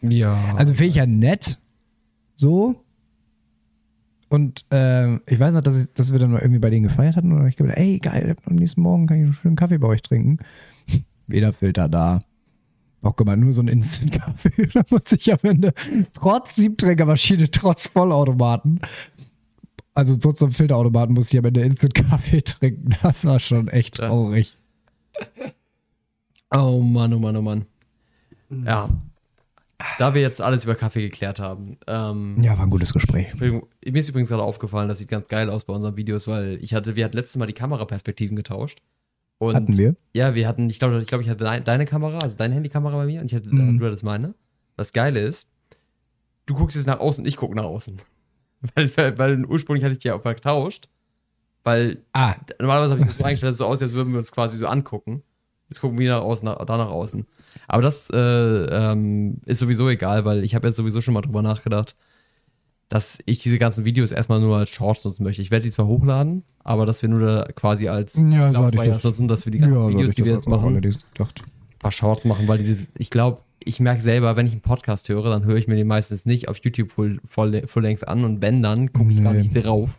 Ja. 0.00 0.54
Also 0.56 0.74
finde 0.74 0.90
ich 0.90 0.96
ja 0.96 1.06
nett. 1.06 1.58
So. 2.36 2.76
Und 4.28 4.64
äh, 4.70 5.16
ich 5.28 5.40
weiß 5.40 5.54
noch, 5.54 5.62
dass, 5.62 5.80
ich, 5.80 5.92
dass 5.92 6.12
wir 6.12 6.20
dann 6.20 6.30
mal 6.30 6.40
irgendwie 6.40 6.60
bei 6.60 6.70
denen 6.70 6.84
gefeiert 6.84 7.16
hatten. 7.16 7.32
Und 7.32 7.48
ich 7.48 7.56
gedacht, 7.56 7.76
ey, 7.76 7.98
geil, 7.98 8.36
am 8.44 8.54
nächsten 8.54 8.82
Morgen 8.82 9.06
kann 9.06 9.18
ich 9.18 9.24
einen 9.24 9.32
schönen 9.32 9.56
Kaffee 9.56 9.78
bei 9.78 9.88
euch 9.88 10.02
trinken. 10.02 10.38
Weder 11.26 11.52
Filter 11.52 11.88
da. 11.88 12.22
Auch 13.02 13.14
gemacht, 13.16 13.38
nur 13.38 13.52
so 13.52 13.62
ein 13.62 13.68
Instant-Kaffee. 13.68 14.66
da 14.74 14.82
muss 14.90 15.12
ich 15.12 15.32
am 15.32 15.38
Ende, 15.42 15.72
trotz 16.12 16.56
Siebträgermaschine, 16.56 17.50
trotz 17.50 17.86
Vollautomaten, 17.88 18.80
also 19.94 20.14
so 20.20 20.32
zum 20.32 20.50
Filterautomaten 20.50 21.14
muss 21.14 21.32
ich 21.32 21.38
am 21.38 21.44
Ende 21.46 21.62
Instant-Kaffee 21.62 22.40
trinken. 22.44 22.90
Das 23.02 23.24
war 23.24 23.38
schon 23.40 23.68
echt 23.68 23.98
Ja. 23.98 24.08
traurig. 24.08 24.56
Oh 26.50 26.80
Mann, 26.80 27.12
oh 27.14 27.18
Mann, 27.18 27.36
oh 27.36 27.42
Mann. 27.42 27.64
Ja. 28.64 28.88
Da 29.98 30.14
wir 30.14 30.22
jetzt 30.22 30.40
alles 30.40 30.64
über 30.64 30.74
Kaffee 30.74 31.02
geklärt 31.02 31.38
haben, 31.38 31.76
ähm, 31.86 32.40
Ja, 32.42 32.56
war 32.56 32.64
ein 32.66 32.70
gutes 32.70 32.92
Gespräch. 32.92 33.34
Mir 33.38 33.62
ist 33.82 34.08
übrigens 34.08 34.28
gerade 34.30 34.42
aufgefallen, 34.42 34.88
das 34.88 34.98
sieht 34.98 35.08
ganz 35.08 35.28
geil 35.28 35.50
aus 35.50 35.64
bei 35.64 35.74
unseren 35.74 35.96
Videos, 35.96 36.26
weil 36.28 36.58
ich 36.62 36.72
hatte, 36.74 36.96
wir 36.96 37.04
hatten 37.04 37.16
letztes 37.16 37.36
Mal 37.36 37.46
die 37.46 37.52
Kameraperspektiven 37.52 38.36
getauscht. 38.36 38.80
Und 39.38 39.54
Hatten 39.54 39.76
wir? 39.76 39.96
Ja, 40.14 40.34
wir 40.34 40.48
hatten, 40.48 40.70
ich 40.70 40.78
glaube, 40.78 40.98
ich, 41.00 41.06
glaub, 41.06 41.20
ich 41.20 41.28
hatte 41.28 41.44
dein, 41.44 41.62
deine 41.64 41.84
Kamera, 41.84 42.18
also 42.20 42.36
deine 42.36 42.54
Handykamera 42.54 42.96
bei 42.96 43.06
mir 43.06 43.20
und 43.20 43.26
ich 43.26 43.34
hatte, 43.34 43.48
Mhm. 43.54 43.78
du 43.78 43.84
hattest 43.86 44.04
meine. 44.04 44.34
Das 44.76 44.92
Geile 44.92 45.20
ist, 45.20 45.48
du 46.46 46.54
guckst 46.54 46.76
jetzt 46.76 46.86
nach 46.86 47.00
außen, 47.00 47.24
ich 47.26 47.36
gucke 47.36 47.54
nach 47.54 47.64
außen. 47.64 48.00
Weil, 48.74 48.96
weil, 48.96 49.18
weil 49.18 49.44
ursprünglich 49.44 49.84
hatte 49.84 49.92
ich 49.92 49.98
die 49.98 50.08
ja 50.08 50.14
auch 50.14 50.22
vertauscht. 50.22 50.88
Weil 51.62 51.98
Ah, 52.14 52.36
normalerweise 52.58 52.92
habe 52.92 53.00
ich 53.00 53.06
das 53.06 53.16
so 53.18 53.24
eingestellt, 53.24 53.50
dass 53.50 53.54
es 53.56 53.58
so 53.58 53.66
aussieht, 53.66 53.82
als 53.84 53.92
würden 53.94 54.12
wir 54.12 54.18
uns 54.18 54.32
quasi 54.32 54.56
so 54.56 54.66
angucken. 54.66 55.22
Jetzt 55.68 55.80
gucken 55.80 55.98
wir 55.98 56.10
nach 56.12 56.22
außen, 56.22 56.46
nach, 56.46 56.64
da 56.64 56.76
nach 56.78 56.88
außen. 56.88 57.26
Aber 57.68 57.82
das 57.82 58.08
äh, 58.10 58.16
ähm, 58.16 59.40
ist 59.44 59.58
sowieso 59.58 59.88
egal, 59.88 60.24
weil 60.24 60.42
ich 60.42 60.54
habe 60.54 60.66
jetzt 60.68 60.76
sowieso 60.76 61.00
schon 61.02 61.12
mal 61.14 61.20
drüber 61.20 61.42
nachgedacht, 61.42 61.94
dass 62.88 63.18
ich 63.26 63.38
diese 63.40 63.58
ganzen 63.58 63.84
Videos 63.84 64.12
erstmal 64.12 64.40
nur 64.40 64.56
als 64.56 64.70
Shorts 64.70 65.04
nutzen 65.04 65.24
möchte. 65.24 65.42
Ich 65.42 65.50
werde 65.50 65.64
die 65.64 65.70
zwar 65.70 65.86
hochladen, 65.86 66.44
aber 66.62 66.86
dass 66.86 67.02
wir 67.02 67.08
nur 67.08 67.20
da 67.20 67.44
quasi 67.54 67.88
als 67.88 68.22
Ja, 68.30 68.52
das. 68.70 69.02
nutzen, 69.04 69.26
dass 69.28 69.44
wir 69.44 69.50
die 69.50 69.58
ganzen 69.58 69.76
ja, 69.76 69.88
Videos, 69.88 70.14
die 70.14 70.24
wir 70.24 70.32
jetzt 70.32 70.48
machen, 70.48 70.76
ein 70.76 70.94
paar 71.80 71.92
Shorts 71.92 72.24
machen, 72.24 72.46
weil 72.46 72.58
diese, 72.58 72.78
ich 72.96 73.10
glaube, 73.10 73.40
ich 73.64 73.80
merke 73.80 74.00
selber, 74.00 74.36
wenn 74.36 74.46
ich 74.46 74.52
einen 74.52 74.60
Podcast 74.60 75.08
höre, 75.08 75.24
dann 75.30 75.44
höre 75.44 75.56
ich 75.56 75.66
mir 75.66 75.74
den 75.74 75.88
meistens 75.88 76.24
nicht 76.26 76.48
auf 76.48 76.58
YouTube 76.62 76.92
Full, 76.92 77.20
Full, 77.24 77.66
Full 77.66 77.82
Length 77.82 78.06
an 78.06 78.24
und 78.24 78.40
wenn, 78.40 78.62
dann 78.62 78.92
gucke 78.92 79.10
ich 79.10 79.20
gar 79.22 79.32
Nee. 79.32 79.38
nicht 79.38 79.52
drauf. 79.52 79.90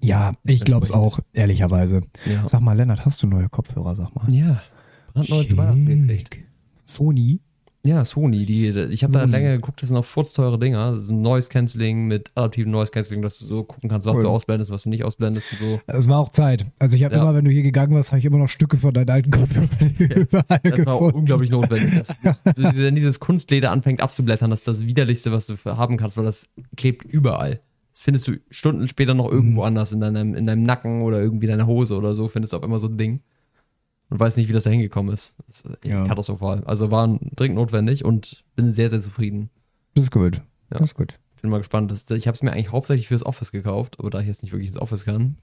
Ja, 0.00 0.34
ich 0.44 0.64
glaube 0.64 0.84
es 0.84 0.92
auch, 0.92 1.18
ehrlicherweise. 1.32 2.02
Ja. 2.26 2.46
Sag 2.46 2.60
mal, 2.60 2.74
Lennart, 2.76 3.04
hast 3.04 3.22
du 3.22 3.26
neue 3.26 3.48
Kopfhörer, 3.48 3.96
sag 3.96 4.14
mal? 4.14 4.32
Ja. 4.32 4.62
Brandneu 5.14 5.44
zu 5.44 5.56
Weihnachten 5.56 5.86
gekriegt. 5.86 6.34
Schick. 6.34 6.46
Sony? 6.84 7.40
Ja, 7.82 8.04
Sony, 8.04 8.44
die, 8.44 8.66
ich 8.90 9.02
habe 9.04 9.12
da 9.14 9.24
länger 9.24 9.52
geguckt, 9.52 9.80
das 9.80 9.88
sind 9.88 9.96
auch 9.96 10.04
furzteure 10.04 10.58
Dinger. 10.58 10.92
Das 10.92 11.04
ist 11.04 11.10
ein 11.10 11.22
Noise 11.22 11.48
Cancelling 11.48 12.06
mit 12.08 12.28
adaptivem 12.34 12.70
Noise 12.70 12.90
Cancelling, 12.90 13.22
dass 13.22 13.38
du 13.38 13.46
so 13.46 13.64
gucken 13.64 13.88
kannst, 13.88 14.06
was 14.06 14.18
Cool. 14.18 14.24
du 14.24 14.28
ausblendest, 14.28 14.70
was 14.70 14.82
du 14.82 14.90
nicht 14.90 15.02
ausblendest 15.02 15.52
und 15.52 15.58
so. 15.58 15.80
Es 15.86 16.06
war 16.06 16.18
auch 16.18 16.28
Zeit. 16.28 16.66
Also 16.78 16.96
ich 16.96 17.04
habe 17.04 17.14
Ja. 17.14 17.22
immer, 17.22 17.34
wenn 17.34 17.46
du 17.46 17.50
hier 17.50 17.62
gegangen 17.62 17.94
warst, 17.94 18.10
habe 18.12 18.18
ich 18.18 18.26
immer 18.26 18.36
noch 18.36 18.48
Stücke 18.50 18.76
von 18.76 18.92
deinen 18.92 19.08
alten 19.08 19.30
Kopfhörern 19.30 19.70
überall 19.98 20.60
Das 20.62 20.84
war 20.84 20.94
auch 20.94 21.12
unglaublich 21.14 21.50
notwendig. 21.50 21.94
Das, 21.96 22.16
wenn 22.76 22.94
dieses 22.96 23.18
Kunstleder 23.18 23.70
anfängt 23.70 24.02
abzublättern, 24.02 24.50
das 24.50 24.60
ist 24.60 24.68
das 24.68 24.84
widerlichste, 24.84 25.32
was 25.32 25.46
du 25.46 25.54
haben 25.64 25.96
kannst, 25.96 26.18
weil 26.18 26.24
das 26.26 26.50
klebt 26.76 27.06
überall. 27.06 27.60
Das 27.94 28.02
findest 28.02 28.28
du 28.28 28.32
Stunden 28.50 28.88
später 28.88 29.14
noch 29.14 29.30
irgendwo 29.30 29.60
Mhm. 29.60 29.66
anders, 29.66 29.92
in 29.92 30.00
deinem, 30.00 30.34
in 30.34 30.46
deinem 30.46 30.64
Nacken 30.64 31.00
oder 31.00 31.18
irgendwie 31.20 31.46
deiner 31.46 31.66
Hose 31.66 31.96
oder 31.96 32.14
so, 32.14 32.28
findest 32.28 32.52
du 32.52 32.58
auf 32.58 32.62
immer 32.62 32.78
so 32.78 32.88
ein 32.88 32.98
Ding. 32.98 33.20
Und 34.10 34.18
weißt 34.20 34.36
nicht, 34.36 34.48
wie 34.48 34.52
das 34.52 34.64
da 34.64 34.70
hingekommen 34.70 35.12
ist. 35.14 35.36
Das 35.46 35.60
ist 35.62 35.84
Ja. 35.84 36.04
katastrophal. 36.04 36.64
Also 36.64 36.90
war 36.90 37.06
dringend 37.36 37.56
notwendig 37.56 38.04
und 38.04 38.44
bin 38.56 38.72
sehr, 38.72 38.90
sehr 38.90 39.00
zufrieden. 39.00 39.50
Das 39.94 40.04
ist 40.04 40.10
gut. 40.10 40.36
Ja. 40.36 40.78
Das 40.78 40.82
ist 40.82 40.94
gut. 40.94 41.18
Bin 41.40 41.50
mal 41.50 41.58
gespannt. 41.58 41.90
Das, 41.90 42.10
ich 42.10 42.26
habe 42.26 42.34
es 42.34 42.42
mir 42.42 42.52
eigentlich 42.52 42.70
hauptsächlich 42.72 43.08
fürs 43.08 43.24
Office 43.24 43.50
gekauft, 43.52 43.98
aber 43.98 44.10
da 44.10 44.20
ich 44.20 44.26
jetzt 44.26 44.42
nicht 44.42 44.52
wirklich 44.52 44.68
ins 44.68 44.76
Office 44.78 45.04
kann, 45.04 45.36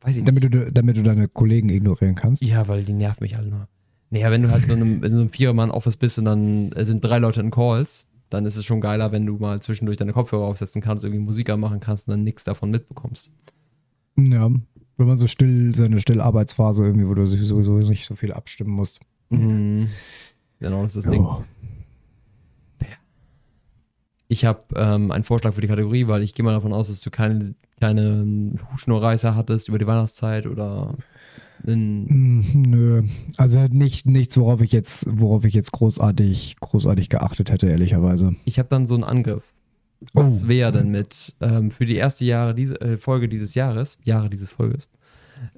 weiß 0.00 0.16
ich 0.16 0.22
nicht. 0.24 0.28
Damit 0.28 0.44
du, 0.44 0.72
damit 0.72 0.96
du 0.96 1.02
deine 1.02 1.28
Kollegen 1.28 1.68
ignorieren 1.68 2.14
kannst. 2.14 2.42
Ja, 2.42 2.68
weil 2.68 2.84
die 2.84 2.92
nerven 2.94 3.22
mich 3.24 3.36
alle 3.36 3.48
nur. 3.48 3.68
Naja, 4.10 4.30
wenn 4.30 4.42
du 4.42 4.50
halt 4.50 4.62
in 4.64 4.70
so 4.70 4.76
einem, 4.76 5.02
in 5.04 5.14
so 5.14 5.20
einem 5.20 5.28
Vierermann-Office 5.30 5.96
bist 5.98 6.18
und 6.18 6.24
dann 6.24 6.72
äh, 6.72 6.84
sind 6.86 7.02
drei 7.04 7.18
Leute 7.18 7.40
in 7.40 7.50
Calls, 7.50 8.06
dann 8.30 8.46
ist 8.46 8.56
es 8.56 8.64
schon 8.64 8.80
geiler, 8.80 9.12
wenn 9.12 9.26
du 9.26 9.36
mal 9.36 9.60
zwischendurch 9.60 9.98
deine 9.98 10.12
Kopfhörer 10.12 10.44
aufsetzen 10.46 10.80
kannst, 10.80 11.04
irgendwie 11.04 11.22
Musik 11.24 11.50
anmachen 11.50 11.80
kannst 11.80 12.08
und 12.08 12.12
dann 12.12 12.24
nichts 12.24 12.44
davon 12.44 12.70
mitbekommst. 12.70 13.30
Ja. 14.16 14.50
Wenn 14.98 15.06
man 15.06 15.16
so 15.16 15.26
still, 15.26 15.74
so 15.74 15.84
eine 15.84 16.00
Stillarbeitsphase 16.00 16.84
irgendwie, 16.84 17.08
wo 17.08 17.14
du 17.14 17.24
sowieso 17.26 17.78
nicht 17.78 18.04
so 18.04 18.16
viel 18.16 18.32
abstimmen 18.32 18.70
musst. 18.70 19.00
Mhm. 19.30 19.88
Genau, 20.60 20.82
das 20.82 20.96
ist 20.96 21.06
das 21.06 21.12
Ding. 21.12 21.22
Ja. 21.22 22.86
Ich 24.26 24.44
habe 24.44 24.64
ähm, 24.76 25.10
einen 25.10 25.24
Vorschlag 25.24 25.54
für 25.54 25.60
die 25.60 25.68
Kategorie, 25.68 26.06
weil 26.08 26.22
ich 26.22 26.34
gehe 26.34 26.44
mal 26.44 26.52
davon 26.52 26.72
aus, 26.72 26.88
dass 26.88 27.00
du 27.00 27.10
keine, 27.10 27.54
keine 27.80 28.52
Hutschnurreißer 28.72 29.34
hattest 29.34 29.68
über 29.68 29.78
die 29.78 29.86
Weihnachtszeit 29.86 30.46
oder 30.46 30.96
Mm, 31.64 32.40
Nö. 32.54 33.02
Also 33.36 33.58
halt 33.58 33.74
nicht, 33.74 34.06
nichts, 34.06 34.38
worauf 34.38 34.60
ich 34.60 34.72
jetzt, 34.72 35.06
worauf 35.08 35.44
ich 35.44 35.54
jetzt 35.54 35.72
großartig, 35.72 36.56
großartig 36.60 37.08
geachtet 37.08 37.50
hätte, 37.50 37.68
ehrlicherweise. 37.68 38.36
Ich 38.44 38.58
habe 38.58 38.68
dann 38.68 38.86
so 38.86 38.94
einen 38.94 39.04
Angriff. 39.04 39.42
Was 40.12 40.42
Oh. 40.44 40.48
wäre 40.48 40.70
denn 40.72 40.90
mit 40.90 41.34
ähm, 41.40 41.70
für 41.70 41.84
die 41.86 41.96
erste 41.96 42.24
Jahre 42.24 42.54
diese, 42.54 42.80
äh, 42.80 42.98
Folge 42.98 43.28
dieses 43.28 43.54
Jahres, 43.54 43.98
Jahre 44.04 44.30
dieses 44.30 44.50
Folges, 44.52 44.88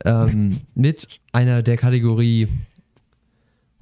ähm, 0.04 0.60
mit 0.74 1.20
einer 1.32 1.62
der 1.62 1.76
Kategorie 1.76 2.48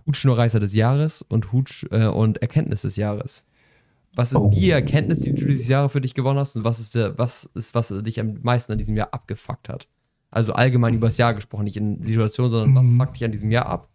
Hutschnurreißer 0.06 0.58
des 0.60 0.74
Jahres 0.74 1.22
und, 1.22 1.52
Hutsch, 1.52 1.84
äh, 1.90 2.06
und 2.06 2.38
Erkenntnis 2.42 2.82
des 2.82 2.96
Jahres. 2.96 3.46
Was 4.14 4.32
ist 4.32 4.38
Oh. 4.38 4.50
die 4.52 4.70
Erkenntnis, 4.70 5.20
die 5.20 5.32
du 5.32 5.46
dieses 5.46 5.68
Jahr 5.68 5.88
für 5.90 6.00
dich 6.00 6.14
gewonnen 6.14 6.38
hast 6.38 6.56
und 6.56 6.64
was 6.64 6.80
ist, 6.80 6.94
der, 6.94 7.16
was 7.18 7.44
ist, 7.54 7.74
was 7.74 7.88
dich 7.88 8.18
am 8.18 8.38
meisten 8.42 8.72
an 8.72 8.78
diesem 8.78 8.96
Jahr 8.96 9.12
abgefuckt 9.12 9.68
hat? 9.68 9.86
Also 10.30 10.54
allgemein 10.54 10.94
über 10.94 11.06
das 11.06 11.18
Jahr 11.18 11.34
gesprochen, 11.34 11.64
nicht 11.64 11.76
in 11.76 12.02
Situationen, 12.02 12.50
sondern 12.50 12.74
was 12.74 12.88
Mhm. 12.92 12.98
fuckt 12.98 13.16
dich 13.16 13.24
an 13.24 13.32
diesem 13.32 13.50
Jahr 13.50 13.66
ab? 13.66 13.88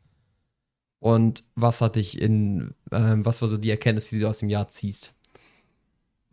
Und 1.00 1.44
was 1.56 1.82
hat 1.82 1.98
dich 1.98 2.22
in, 2.22 2.74
ähm, 2.92 3.26
was 3.26 3.42
war 3.42 3.50
so 3.50 3.58
die 3.58 3.70
Erkenntnis, 3.70 4.10
die 4.10 4.20
du 4.20 4.30
aus 4.30 4.38
dem 4.38 4.50
Jahr 4.50 4.70
ziehst? 4.70 5.14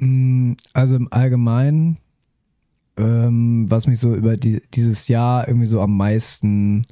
Mm, 0.01 0.55
Also 0.73 0.97
im 0.97 1.13
Allgemeinen, 1.13 1.99
ähm, 2.97 3.71
was 3.71 3.87
mich 3.87 4.01
so 4.01 4.15
über 4.15 4.37
die, 4.37 4.63
dieses 4.75 5.09
Jahr 5.09 5.47
irgendwie 5.47 5.67
so 5.67 5.81
am 5.81 5.97
meisten 5.97 6.87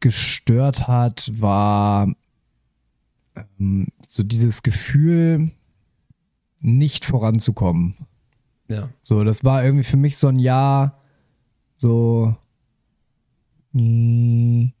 gestört 0.00 0.88
hat, 0.88 1.30
war 1.40 2.12
ähm, 3.36 3.86
so 4.08 4.22
dieses 4.22 4.62
Gefühl, 4.62 5.52
nicht 6.60 7.04
voranzukommen. 7.04 7.94
Ja. 8.68 8.88
So, 9.02 9.24
das 9.24 9.44
war 9.44 9.64
irgendwie 9.64 9.84
für 9.84 9.96
mich 9.96 10.16
so 10.16 10.28
ein 10.28 10.38
Jahr, 10.38 11.00
so, 11.76 12.36
nee. 13.72 14.72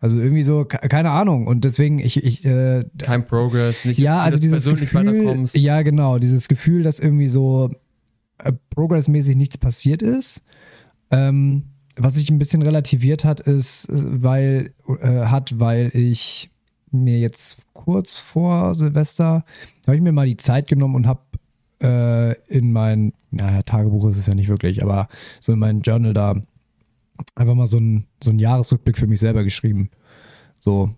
Also 0.00 0.18
irgendwie 0.18 0.42
so, 0.44 0.64
ke- 0.64 0.88
keine 0.88 1.10
Ahnung. 1.10 1.46
Und 1.46 1.64
deswegen, 1.64 1.98
ich, 1.98 2.22
ich, 2.22 2.44
äh, 2.44 2.84
kein 2.98 3.26
Progress, 3.26 3.84
nicht 3.84 3.98
ja, 3.98 4.20
also 4.20 4.38
dieses 4.38 4.64
persönlich 4.64 4.90
Gefühl, 4.90 5.06
weiterkommst. 5.06 5.56
ja 5.56 5.82
genau, 5.82 6.18
dieses 6.18 6.48
Gefühl, 6.48 6.82
dass 6.82 6.98
irgendwie 6.98 7.28
so 7.28 7.70
äh, 8.38 8.52
progressmäßig 8.70 9.36
nichts 9.36 9.58
passiert 9.58 10.02
ist. 10.02 10.42
Ähm, 11.10 11.64
was 11.96 12.14
sich 12.14 12.30
ein 12.30 12.38
bisschen 12.38 12.62
relativiert 12.62 13.24
hat, 13.24 13.40
ist, 13.40 13.88
äh, 13.88 13.94
weil 14.22 14.72
äh, 15.00 15.26
hat, 15.26 15.58
weil 15.58 15.90
ich 15.94 16.50
mir 16.90 17.18
jetzt 17.18 17.58
kurz 17.74 18.18
vor 18.18 18.74
Silvester 18.74 19.44
habe 19.86 19.96
ich 19.96 20.02
mir 20.02 20.12
mal 20.12 20.26
die 20.26 20.36
Zeit 20.36 20.68
genommen 20.68 20.94
und 20.94 21.06
habe 21.06 21.20
äh, 21.82 22.34
in 22.48 22.72
mein, 22.72 23.12
naja, 23.30 23.62
Tagebuch 23.62 24.08
ist 24.08 24.18
es 24.18 24.26
ja 24.26 24.34
nicht 24.34 24.48
wirklich, 24.48 24.82
aber 24.82 25.08
so 25.40 25.52
in 25.52 25.58
mein 25.58 25.80
Journal 25.82 26.14
da 26.14 26.34
einfach 27.34 27.54
mal 27.54 27.66
so 27.66 27.78
ein, 27.78 28.06
so 28.22 28.30
ein 28.30 28.38
Jahresrückblick 28.38 28.98
für 28.98 29.06
mich 29.06 29.20
selber 29.20 29.44
geschrieben. 29.44 29.90
So 30.60 30.90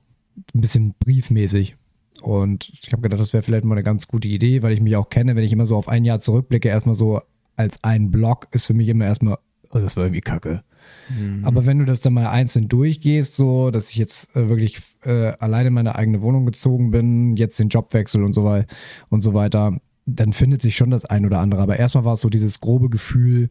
ein 0.54 0.60
bisschen 0.60 0.94
briefmäßig. 0.98 1.76
Und 2.22 2.68
ich 2.68 2.92
habe 2.92 3.02
gedacht, 3.02 3.20
das 3.20 3.32
wäre 3.32 3.42
vielleicht 3.42 3.64
mal 3.64 3.74
eine 3.74 3.82
ganz 3.82 4.08
gute 4.08 4.28
Idee, 4.28 4.62
weil 4.62 4.72
ich 4.72 4.80
mich 4.80 4.96
auch 4.96 5.08
kenne, 5.08 5.36
wenn 5.36 5.44
ich 5.44 5.52
immer 5.52 5.66
so 5.66 5.76
auf 5.76 5.88
ein 5.88 6.04
Jahr 6.04 6.20
zurückblicke, 6.20 6.68
erstmal 6.68 6.94
so 6.94 7.20
als 7.56 7.82
ein 7.84 8.10
Block 8.10 8.48
ist 8.52 8.66
für 8.66 8.74
mich 8.74 8.88
immer 8.88 9.06
erstmal, 9.06 9.38
oh, 9.70 9.78
das 9.78 9.96
war 9.96 10.04
irgendwie 10.04 10.20
kacke. 10.20 10.62
Mhm. 11.08 11.44
Aber 11.44 11.66
wenn 11.66 11.78
du 11.78 11.84
das 11.84 12.00
dann 12.00 12.14
mal 12.14 12.28
einzeln 12.28 12.68
durchgehst, 12.68 13.36
so, 13.36 13.70
dass 13.70 13.90
ich 13.90 13.96
jetzt 13.96 14.34
äh, 14.36 14.48
wirklich 14.48 14.80
äh, 15.02 15.32
alleine 15.38 15.68
in 15.68 15.74
meine 15.74 15.94
eigene 15.94 16.22
Wohnung 16.22 16.46
gezogen 16.46 16.90
bin, 16.90 17.36
jetzt 17.36 17.58
den 17.58 17.68
Jobwechsel 17.68 18.22
und 18.22 18.32
so 18.32 18.44
weiter 18.44 18.66
und 19.08 19.22
so 19.22 19.34
weiter, 19.34 19.78
dann 20.06 20.32
findet 20.32 20.62
sich 20.62 20.76
schon 20.76 20.90
das 20.90 21.04
ein 21.04 21.26
oder 21.26 21.38
andere. 21.38 21.62
Aber 21.62 21.78
erstmal 21.78 22.04
war 22.04 22.14
es 22.14 22.20
so 22.20 22.28
dieses 22.28 22.60
grobe 22.60 22.88
Gefühl, 22.88 23.50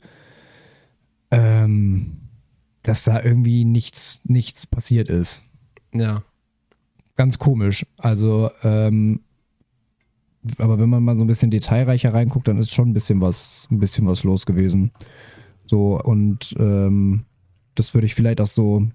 ähm, 1.31 2.28
dass 2.83 3.03
da 3.03 3.21
irgendwie 3.21 3.65
nichts, 3.65 4.21
nichts 4.23 4.67
passiert 4.67 5.09
ist. 5.09 5.43
Ja. 5.93 6.23
Ganz 7.15 7.37
komisch. 7.37 7.85
Also, 7.97 8.49
ähm, 8.63 9.21
aber 10.57 10.79
wenn 10.79 10.89
man 10.89 11.03
mal 11.03 11.17
so 11.17 11.23
ein 11.23 11.27
bisschen 11.27 11.51
detailreicher 11.51 12.13
reinguckt, 12.13 12.47
dann 12.47 12.57
ist 12.57 12.73
schon 12.73 12.89
ein 12.89 12.93
bisschen 12.93 13.21
was, 13.21 13.67
ein 13.71 13.79
bisschen 13.79 14.07
was 14.07 14.23
los 14.23 14.45
gewesen. 14.45 14.91
So, 15.65 15.99
und 15.99 16.55
ähm, 16.57 17.25
das 17.75 17.93
würde 17.93 18.07
ich 18.07 18.15
vielleicht 18.15 18.41
auch 18.41 18.47
so, 18.47 18.87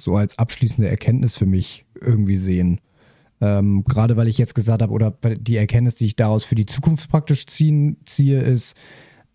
so 0.00 0.16
als 0.16 0.38
abschließende 0.38 0.88
Erkenntnis 0.88 1.36
für 1.36 1.46
mich 1.46 1.86
irgendwie 2.00 2.36
sehen. 2.36 2.80
Ähm, 3.40 3.82
Gerade 3.84 4.16
weil 4.16 4.28
ich 4.28 4.38
jetzt 4.38 4.54
gesagt 4.54 4.82
habe, 4.82 4.92
oder 4.92 5.10
die 5.10 5.56
Erkenntnis, 5.56 5.96
die 5.96 6.06
ich 6.06 6.16
daraus 6.16 6.44
für 6.44 6.54
die 6.54 6.66
Zukunft 6.66 7.10
praktisch 7.10 7.46
ziehen, 7.46 7.96
ziehe, 8.04 8.40
ist, 8.40 8.76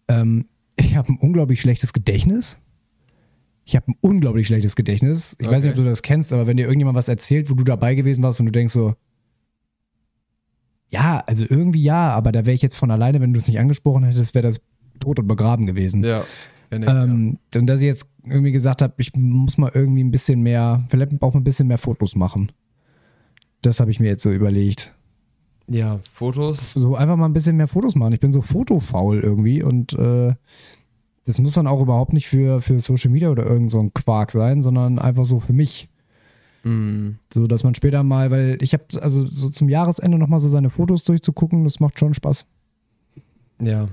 ähm, 0.08 0.46
ich 0.78 0.96
habe 0.96 1.12
ein 1.12 1.18
unglaublich 1.18 1.60
schlechtes 1.60 1.92
Gedächtnis. 1.92 2.60
Ich 3.70 3.76
habe 3.76 3.92
ein 3.92 3.96
unglaublich 4.00 4.48
schlechtes 4.48 4.78
Gedächtnis. 4.78 5.36
Ich 5.42 5.48
weiß 5.48 5.64
nicht, 5.64 5.72
ob 5.74 5.78
Okay. 5.78 5.84
du 5.84 5.90
das 5.90 6.02
kennst, 6.02 6.32
aber 6.32 6.48
wenn 6.48 6.56
dir 6.56 6.64
irgendjemand 6.68 6.96
was 6.96 7.10
erzählt, 7.10 7.50
wo 7.50 7.54
du 7.54 7.66
dabei 7.66 7.96
gewesen 7.96 8.24
warst 8.24 8.40
und 8.40 8.46
du 8.46 8.52
denkst 8.54 8.72
so, 8.74 8.96
ja, 10.90 11.22
also 11.28 11.44
irgendwie 11.48 11.84
ja, 11.84 12.12
aber 12.14 12.32
da 12.32 12.46
wäre 12.46 12.56
ich 12.56 12.62
jetzt 12.62 12.78
von 12.78 12.92
alleine, 12.92 13.20
wenn 13.20 13.34
du 13.34 13.38
es 13.40 13.48
nicht 13.48 13.60
angesprochen 13.60 14.06
hättest, 14.06 14.34
wäre 14.36 14.44
das 14.48 14.62
tot 15.02 15.20
und 15.20 15.28
begraben 15.28 15.66
gewesen. 15.66 16.02
Ja. 16.06 16.24
ich, 16.72 16.78
Ähm, 16.88 17.40
Und 17.54 17.68
dass 17.68 17.82
ich 17.82 17.88
jetzt 17.88 18.08
irgendwie 18.26 18.54
gesagt 18.54 18.82
habe, 18.82 18.94
ich 18.98 19.12
muss 19.16 19.58
mal 19.58 19.72
irgendwie 19.74 20.04
ein 20.04 20.12
bisschen 20.12 20.42
mehr, 20.42 20.86
vielleicht 20.88 21.22
auch 21.22 21.36
ein 21.36 21.44
bisschen 21.44 21.68
mehr 21.68 21.78
Fotos 21.78 22.16
machen. 22.16 22.54
Das 23.62 23.82
habe 23.82 23.92
ich 23.92 24.00
mir 24.00 24.08
jetzt 24.08 24.24
so 24.24 24.32
überlegt. 24.32 24.94
ja. 25.68 25.78
ja, 25.96 26.00
Fotos. 26.14 26.72
So 26.74 26.96
einfach 26.96 27.18
mal 27.18 27.26
ein 27.26 27.34
bisschen 27.34 27.58
mehr 27.58 27.68
Fotos 27.68 27.96
machen. 27.96 28.14
Ich 28.14 28.22
bin 28.22 28.32
so 28.32 28.42
fotofaul 28.42 29.20
irgendwie 29.20 29.62
und 29.62 29.92
äh, 29.92 30.36
das 31.28 31.40
muss 31.40 31.54
dann 31.54 31.68
auch 31.68 31.82
überhaupt 31.82 32.14
nicht 32.14 32.30
für, 32.30 32.62
für 32.62 32.80
Social 32.80 33.12
Media 33.12 33.30
oder 33.30 33.46
irgend 33.46 33.70
so 33.70 33.80
ein 33.82 33.94
Quark 33.94 34.32
sein, 34.32 34.64
sondern 34.64 34.98
einfach 34.98 35.26
so 35.26 35.42
für 35.42 35.52
mich. 35.52 35.90
Mhm. 36.64 37.18
So, 37.34 37.48
dass 37.48 37.66
man 37.66 37.76
später 37.76 38.02
mal, 38.02 38.32
weil 38.32 38.58
ich 38.62 38.74
habe 38.74 38.86
also 39.02 39.28
so 39.28 39.50
zum 39.50 39.68
Jahresende 39.68 40.18
nochmal 40.18 40.40
so 40.40 40.48
seine 40.48 40.70
Fotos 40.70 41.04
durchzugucken, 41.04 41.66
das 41.66 41.82
macht 41.82 42.00
schon 42.00 42.14
Spaß. 42.14 42.48
Ja. 43.62 43.88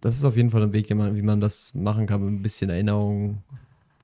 Das 0.00 0.16
ist 0.16 0.24
auf 0.24 0.36
jeden 0.36 0.50
Fall 0.50 0.62
ein 0.62 0.72
Weg, 0.72 0.94
man, 0.94 1.16
wie 1.16 1.22
man 1.22 1.40
das 1.40 1.74
machen 1.74 2.06
kann, 2.06 2.24
mit 2.24 2.32
ein 2.34 2.42
bisschen 2.42 2.70
Erinnerung 2.70 3.38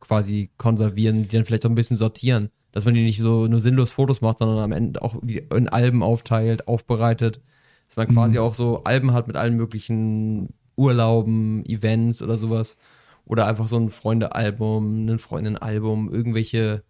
quasi 0.01 0.51
konservieren, 0.59 1.23
die 1.23 1.29
dann 1.29 1.45
vielleicht 1.45 1.65
auch 1.65 1.71
ein 1.71 1.77
bisschen 1.77 1.97
sortieren. 1.97 2.51
Dass 2.73 2.85
man 2.85 2.95
die 2.95 3.05
nicht 3.05 3.19
so 3.21 3.47
nur 3.47 3.61
sinnlos 3.61 3.93
Fotos 3.93 4.23
macht, 4.23 4.39
sondern 4.41 4.59
am 4.59 4.73
Ende 4.73 5.03
auch 5.03 5.23
in 5.23 5.69
Alben 5.69 6.03
aufteilt, 6.03 6.67
aufbereitet. 6.67 7.41
Dass 7.87 7.97
man 7.97 8.09
quasi 8.09 8.39
Mhm. 8.39 8.43
auch 8.43 8.55
so 8.55 8.83
Alben 8.83 9.13
hat 9.13 9.29
mit 9.29 9.37
allen 9.37 9.57
möglichen 9.57 10.49
Urlauben, 10.77 11.65
Events 11.67 12.23
oder 12.23 12.37
sowas. 12.37 12.77
Oder 13.25 13.47
einfach 13.47 13.69
so 13.69 13.77
ein 13.79 13.91
Freunde-Album, 13.91 15.07
ein 15.07 15.19
Freundin-Album, 15.19 16.13
irgendwelche 16.13 16.83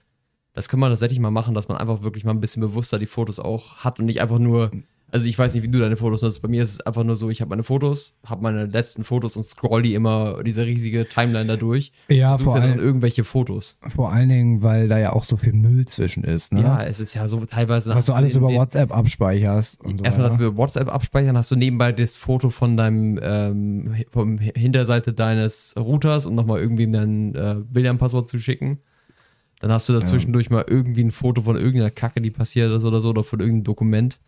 Das 0.55 0.69
kann 0.69 0.81
man 0.81 0.91
tatsächlich 0.91 1.21
mal 1.21 1.31
machen, 1.31 1.55
dass 1.55 1.69
man 1.69 1.79
einfach 1.79 2.03
wirklich 2.03 2.25
mal 2.25 2.33
ein 2.33 2.41
bisschen 2.41 2.61
bewusster 2.63 2.99
die 2.99 3.07
Fotos 3.07 3.39
auch 3.41 3.79
hat 3.85 3.99
und 4.01 4.07
nicht 4.07 4.21
einfach 4.21 4.39
nur, 4.39 4.71
also 5.13 5.27
ich 5.27 5.39
weiß 5.39 5.55
nicht, 5.55 5.63
wie 5.63 5.69
du 5.69 5.79
deine 5.79 5.99
Fotos 5.99 6.23
nutzt. 6.23 6.41
Bei 6.41 6.49
mir 6.49 6.63
ist 6.63 6.73
es 6.73 6.81
einfach 6.81 7.05
nur 7.05 7.17
so, 7.17 7.29
ich 7.29 7.43
habe 7.43 7.51
meine 7.51 7.63
Fotos, 7.63 8.17
habe 8.25 8.43
meine 8.43 8.65
letzten 8.65 9.05
Fotos 9.05 9.37
und 9.37 9.45
scroll 9.45 9.83
die 9.83 9.93
immer, 9.93 10.43
diese 10.43 10.65
riesige 10.65 11.07
Timeline 11.07 11.47
da 11.47 11.57
durch. 11.57 11.93
Ja, 12.09 12.39
vor, 12.39 12.59
dann 12.59 12.73
all, 12.73 12.79
irgendwelche 12.79 13.23
Fotos. 13.23 13.79
vor 13.95 14.11
allen 14.11 14.31
Dingen, 14.31 14.63
weil 14.63 14.89
da 14.89 14.99
ja 14.99 15.13
auch 15.13 15.25
so 15.25 15.37
viel 15.37 15.53
Müll 15.53 15.85
zwischen 15.85 16.25
ist. 16.25 16.55
Ne? 16.55 16.63
Ja, 16.63 16.83
es 16.83 16.99
ist 16.99 17.13
ja 17.13 17.29
so 17.29 17.45
teilweise. 17.45 17.95
Was 17.95 18.07
du 18.07 18.15
alles 18.15 18.35
über 18.35 18.49
WhatsApp 18.49 18.91
abspeicherst. 18.91 19.83
Und 19.83 19.99
so 19.99 20.05
Erstmal 20.05 20.29
das 20.29 20.37
über 20.37 20.57
WhatsApp 20.57 20.93
abspeichern, 20.93 21.37
hast 21.37 21.51
du 21.51 21.57
nebenbei 21.57 21.93
das 21.93 22.17
Foto 22.17 22.49
von 22.49 22.79
deinem 22.79 23.21
ähm, 23.23 23.95
vom 24.11 24.39
Hinterseite 24.39 25.13
deines 25.13 25.75
Routers 25.79 26.25
und 26.25 26.35
nochmal 26.35 26.59
irgendwie 26.61 26.91
dein 26.91 27.35
äh, 27.35 27.57
William-Passwort 27.71 28.31
zu 28.31 28.39
schicken. 28.39 28.79
Dann 29.61 29.71
hast 29.71 29.91
du 29.91 29.93
dazwischendurch 29.93 30.49
mal 30.49 30.65
irgendwie 30.67 31.05
ein 31.05 31.13
Foto 31.13 31.43
von 31.43 31.57
irgendeiner 31.57 31.91
Kacke, 31.91 32.21
die 32.23 32.31
passiert 32.31 32.73
ist 32.73 32.85
oder 32.85 33.01
so, 33.01 33.11
oder 33.11 33.23
von 33.23 33.41
irgendeinem 33.41 33.65
Dokument. 33.65 34.19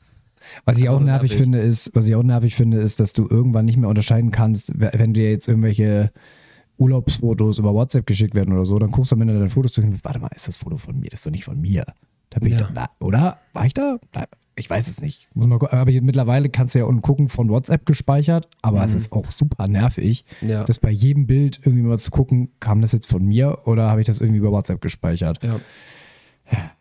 Was 0.64 0.78
ich 0.78 0.88
auch 0.88 1.00
nervig 1.00 1.30
nervig. 1.30 1.42
finde, 1.42 1.58
ist, 1.60 1.90
was 1.94 2.06
ich 2.08 2.14
auch 2.14 2.22
nervig 2.22 2.54
finde, 2.54 2.78
ist, 2.78 3.00
dass 3.00 3.12
du 3.12 3.26
irgendwann 3.28 3.64
nicht 3.64 3.76
mehr 3.76 3.88
unterscheiden 3.88 4.30
kannst, 4.30 4.78
we- 4.80 4.90
wenn 4.94 5.14
dir 5.14 5.30
jetzt 5.30 5.48
irgendwelche 5.48 6.12
Urlaubsfotos 6.76 7.58
über 7.58 7.72
WhatsApp 7.74 8.06
geschickt 8.06 8.34
werden 8.34 8.52
oder 8.54 8.64
so, 8.64 8.78
dann 8.78 8.90
guckst 8.90 9.12
du 9.12 9.16
am 9.16 9.22
Ende 9.22 9.34
deine 9.34 9.50
Fotos 9.50 9.72
durch 9.72 9.86
und 9.86 10.04
warte 10.04 10.18
mal, 10.18 10.30
ist 10.34 10.48
das 10.48 10.56
Foto 10.56 10.76
von 10.76 10.98
mir? 10.98 11.08
Das 11.10 11.20
ist 11.20 11.26
doch 11.26 11.30
nicht 11.30 11.44
von 11.44 11.60
mir. 11.60 11.84
Da 12.30 12.40
bin 12.40 12.52
ich 12.52 12.58
Ja. 12.60 12.66
doch 12.66 12.74
da, 12.74 12.86
oder? 13.00 13.38
War 13.52 13.64
ich 13.66 13.74
da? 13.74 13.98
Nein, 14.12 14.26
ich 14.56 14.68
weiß 14.68 14.88
es 14.88 15.00
nicht. 15.00 15.28
Muss 15.34 15.46
mal, 15.46 15.56
aber 15.70 15.92
mittlerweile 16.02 16.48
kannst 16.48 16.74
du 16.74 16.80
ja 16.80 16.84
unten 16.86 17.00
gucken 17.02 17.28
von 17.28 17.48
WhatsApp 17.48 17.86
gespeichert, 17.86 18.48
aber 18.60 18.84
es 18.84 18.92
ist 18.94 19.12
auch 19.12 19.30
super 19.30 19.68
nervig, 19.68 20.24
Ja. 20.40 20.64
das 20.64 20.80
bei 20.80 20.90
jedem 20.90 21.26
Bild 21.28 21.60
irgendwie 21.62 21.82
mal 21.84 21.98
zu 21.98 22.10
gucken, 22.10 22.50
kam 22.58 22.80
das 22.80 22.90
jetzt 22.90 23.06
von 23.06 23.24
mir 23.24 23.58
oder 23.66 23.88
habe 23.88 24.00
ich 24.00 24.06
das 24.08 24.20
irgendwie 24.20 24.38
über 24.38 24.50
WhatsApp 24.50 24.80
gespeichert? 24.80 25.42
Ja. 25.44 25.60
Ja, 26.52 26.72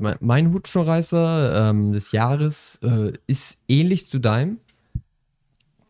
mein, 0.00 0.16
mein 0.20 0.52
Hutschnurreißer 0.52 1.70
ähm, 1.70 1.92
des 1.92 2.12
Jahres 2.12 2.80
äh, 2.82 3.12
ist 3.26 3.58
ähnlich 3.68 4.06
zu 4.06 4.18
deinem. 4.18 4.58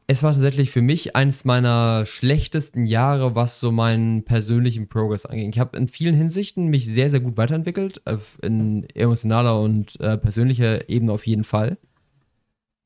Es 0.06 0.24
war 0.24 0.32
tatsächlich 0.32 0.72
für 0.72 0.82
mich 0.82 1.14
eines 1.14 1.44
meiner 1.44 2.04
schlechtesten 2.04 2.84
Jahre, 2.84 3.36
was 3.36 3.60
so 3.60 3.70
meinen 3.70 4.24
persönlichen 4.24 4.88
Progress 4.88 5.24
angeht. 5.24 5.54
Ich 5.54 5.60
habe 5.60 5.76
in 5.76 5.86
vielen 5.86 6.16
Hinsichten 6.16 6.66
mich 6.66 6.86
sehr, 6.86 7.10
sehr 7.10 7.20
gut 7.20 7.36
weiterentwickelt, 7.36 8.02
in 8.42 8.90
emotionaler 8.90 9.60
und 9.60 10.00
äh, 10.00 10.18
persönlicher 10.18 10.88
Ebene 10.88 11.12
auf 11.12 11.28
jeden 11.28 11.44
Fall. 11.44 11.78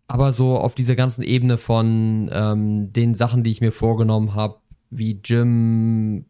Aber 0.07 0.33
so 0.33 0.59
auf 0.59 0.75
dieser 0.75 0.97
ganzen 0.97 1.23
Ebene 1.23 1.57
von 1.57 2.31
ähm, 2.31 2.93
den 2.93 3.15
Sachen, 3.15 3.43
die 3.43 3.53
ich 3.53 3.63
mir 3.63 3.73
vorgenommen 3.73 4.35
habe, 4.35 4.59
wie 4.91 5.15
Gym, 5.15 6.27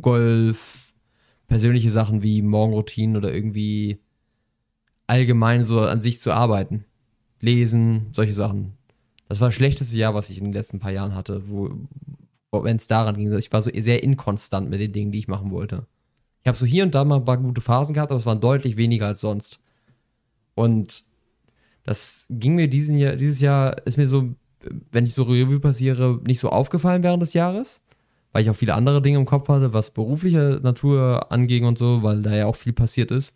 Golf, 0.00 0.89
persönliche 1.50 1.90
Sachen 1.90 2.22
wie 2.22 2.42
Morgenroutinen 2.42 3.16
oder 3.16 3.34
irgendwie 3.34 3.98
allgemein 5.08 5.64
so 5.64 5.80
an 5.80 6.00
sich 6.00 6.20
zu 6.20 6.32
arbeiten. 6.32 6.84
Lesen, 7.40 8.06
solche 8.12 8.34
Sachen. 8.34 8.74
Das 9.28 9.40
war 9.40 9.48
das 9.48 9.56
schlechteste 9.56 9.96
Jahr, 9.96 10.14
was 10.14 10.30
ich 10.30 10.38
in 10.38 10.44
den 10.44 10.52
letzten 10.52 10.78
paar 10.78 10.92
Jahren 10.92 11.16
hatte, 11.16 11.42
wenn 12.52 12.76
es 12.76 12.86
daran 12.86 13.16
ging. 13.16 13.36
Ich 13.36 13.52
war 13.52 13.62
so 13.62 13.70
sehr 13.74 14.04
inkonstant 14.04 14.70
mit 14.70 14.80
den 14.80 14.92
Dingen, 14.92 15.10
die 15.10 15.18
ich 15.18 15.26
machen 15.26 15.50
wollte. 15.50 15.86
Ich 16.42 16.46
habe 16.46 16.56
so 16.56 16.66
hier 16.66 16.84
und 16.84 16.94
da 16.94 17.04
mal 17.04 17.16
ein 17.16 17.24
paar 17.24 17.38
gute 17.38 17.60
Phasen 17.60 17.94
gehabt, 17.94 18.12
aber 18.12 18.20
es 18.20 18.26
waren 18.26 18.40
deutlich 18.40 18.76
weniger 18.76 19.08
als 19.08 19.20
sonst. 19.20 19.58
Und 20.54 21.02
das 21.82 22.26
ging 22.30 22.54
mir 22.54 22.68
diesen 22.68 22.96
Jahr, 22.96 23.16
dieses 23.16 23.40
Jahr 23.40 23.84
ist 23.88 23.96
mir 23.96 24.06
so, 24.06 24.36
wenn 24.92 25.04
ich 25.04 25.14
so 25.14 25.24
Revue 25.24 25.58
passiere, 25.58 26.20
nicht 26.22 26.38
so 26.38 26.50
aufgefallen 26.50 27.02
während 27.02 27.22
des 27.22 27.34
Jahres, 27.34 27.82
weil 28.32 28.42
ich 28.42 28.50
auch 28.50 28.56
viele 28.56 28.74
andere 28.74 29.02
Dinge 29.02 29.18
im 29.18 29.26
Kopf 29.26 29.48
hatte, 29.48 29.72
was 29.72 29.92
berufliche 29.92 30.60
Natur 30.62 31.30
anging 31.32 31.64
und 31.64 31.78
so, 31.78 32.02
weil 32.02 32.22
da 32.22 32.34
ja 32.34 32.46
auch 32.46 32.56
viel 32.56 32.72
passiert 32.72 33.10
ist. 33.10 33.34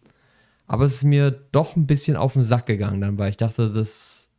Aber 0.66 0.84
es 0.84 0.94
ist 0.94 1.04
mir 1.04 1.30
doch 1.30 1.76
ein 1.76 1.86
bisschen 1.86 2.16
auf 2.16 2.34
den 2.34 2.42
Sack 2.42 2.66
gegangen 2.66 3.00
dann, 3.00 3.18
weil 3.18 3.30
ich 3.30 3.36
dachte, 3.36 3.68
das 3.68 4.30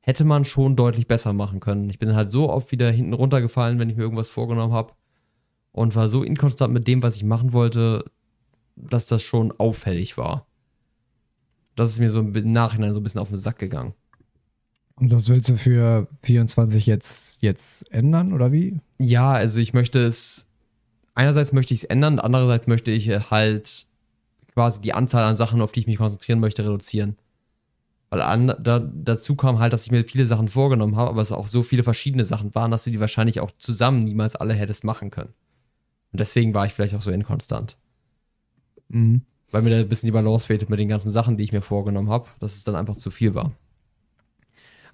hätte 0.00 0.24
man 0.24 0.44
schon 0.44 0.76
deutlich 0.76 1.08
besser 1.08 1.32
machen 1.32 1.60
können. 1.60 1.88
Ich 1.88 1.98
bin 1.98 2.14
halt 2.14 2.30
so 2.30 2.50
oft 2.50 2.70
wieder 2.70 2.90
hinten 2.90 3.14
runtergefallen, 3.14 3.78
wenn 3.78 3.88
ich 3.88 3.96
mir 3.96 4.02
irgendwas 4.02 4.30
vorgenommen 4.30 4.72
habe 4.72 4.92
und 5.72 5.96
war 5.96 6.08
so 6.08 6.22
inkonstant 6.22 6.72
mit 6.72 6.86
dem, 6.86 7.02
was 7.02 7.16
ich 7.16 7.24
machen 7.24 7.52
wollte, 7.52 8.04
dass 8.76 9.06
das 9.06 9.22
schon 9.22 9.52
auffällig 9.58 10.18
war. 10.18 10.46
Das 11.74 11.90
ist 11.90 11.98
mir 11.98 12.10
so 12.10 12.20
im 12.20 12.52
Nachhinein 12.52 12.92
so 12.92 13.00
ein 13.00 13.02
bisschen 13.02 13.20
auf 13.20 13.28
den 13.28 13.36
Sack 13.36 13.58
gegangen. 13.58 13.94
Und 14.96 15.12
das 15.12 15.28
willst 15.28 15.50
du 15.50 15.56
für 15.56 16.08
24 16.22 16.86
jetzt, 16.86 17.42
jetzt 17.42 17.90
ändern 17.92 18.32
oder 18.32 18.52
wie? 18.52 18.80
Ja, 18.98 19.32
also 19.32 19.58
ich 19.58 19.74
möchte 19.74 20.04
es, 20.04 20.46
einerseits 21.14 21.52
möchte 21.52 21.74
ich 21.74 21.82
es 21.82 21.84
ändern, 21.84 22.18
andererseits 22.18 22.66
möchte 22.66 22.90
ich 22.90 23.08
halt 23.30 23.86
quasi 24.52 24.80
die 24.80 24.94
Anzahl 24.94 25.24
an 25.24 25.36
Sachen, 25.36 25.60
auf 25.60 25.72
die 25.72 25.80
ich 25.80 25.86
mich 25.86 25.96
konzentrieren 25.96 26.40
möchte, 26.40 26.64
reduzieren. 26.64 27.16
Weil 28.10 28.22
an, 28.22 28.54
da, 28.60 28.78
dazu 28.78 29.34
kam 29.34 29.58
halt, 29.58 29.72
dass 29.72 29.86
ich 29.86 29.90
mir 29.90 30.04
viele 30.04 30.26
Sachen 30.26 30.46
vorgenommen 30.46 30.94
habe, 30.94 31.10
aber 31.10 31.20
es 31.20 31.32
auch 31.32 31.48
so 31.48 31.64
viele 31.64 31.82
verschiedene 31.82 32.24
Sachen 32.24 32.54
waren, 32.54 32.70
dass 32.70 32.84
du 32.84 32.90
die 32.90 33.00
wahrscheinlich 33.00 33.40
auch 33.40 33.50
zusammen 33.58 34.04
niemals 34.04 34.36
alle 34.36 34.54
hättest 34.54 34.84
machen 34.84 35.10
können. 35.10 35.34
Und 36.12 36.20
deswegen 36.20 36.54
war 36.54 36.66
ich 36.66 36.72
vielleicht 36.72 36.94
auch 36.94 37.00
so 37.00 37.10
inkonstant. 37.10 37.76
Mhm. 38.88 39.22
Weil 39.50 39.62
mir 39.62 39.70
da 39.70 39.76
ein 39.78 39.88
bisschen 39.88 40.06
die 40.06 40.12
Balance 40.12 40.46
fehlte 40.46 40.66
mit 40.68 40.78
den 40.78 40.88
ganzen 40.88 41.10
Sachen, 41.10 41.36
die 41.36 41.42
ich 41.42 41.52
mir 41.52 41.62
vorgenommen 41.62 42.08
habe, 42.10 42.28
dass 42.38 42.54
es 42.54 42.62
dann 42.62 42.76
einfach 42.76 42.94
zu 42.94 43.10
viel 43.10 43.34
war. 43.34 43.52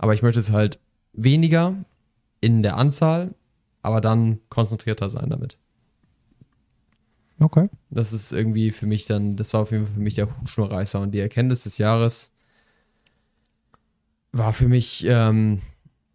Aber 0.01 0.15
ich 0.15 0.23
möchte 0.23 0.41
es 0.41 0.51
halt 0.51 0.81
weniger 1.13 1.75
in 2.41 2.63
der 2.63 2.79
Anzahl, 2.79 3.35
aber 3.83 4.01
dann 4.01 4.41
konzentrierter 4.49 5.11
sein 5.11 5.29
damit. 5.29 5.59
Okay. 7.39 7.69
Das 7.91 8.15
ist 8.15 8.33
irgendwie 8.33 8.73
für 8.73 8.87
mich 8.87 9.05
dann, 9.05 9.37
das 9.37 9.53
war 9.53 9.61
auf 9.61 9.73
jeden 9.73 9.85
Fall 9.85 9.95
für 9.95 10.01
mich 10.01 10.15
der 10.15 10.41
Hutschnurreißer 10.41 11.01
und 11.01 11.11
die 11.11 11.21
Erkenntnis 11.21 11.65
des 11.65 11.77
Jahres 11.77 12.33
war 14.33 14.55
für 14.55 14.69
mich 14.69 15.05
ähm, 15.07 15.61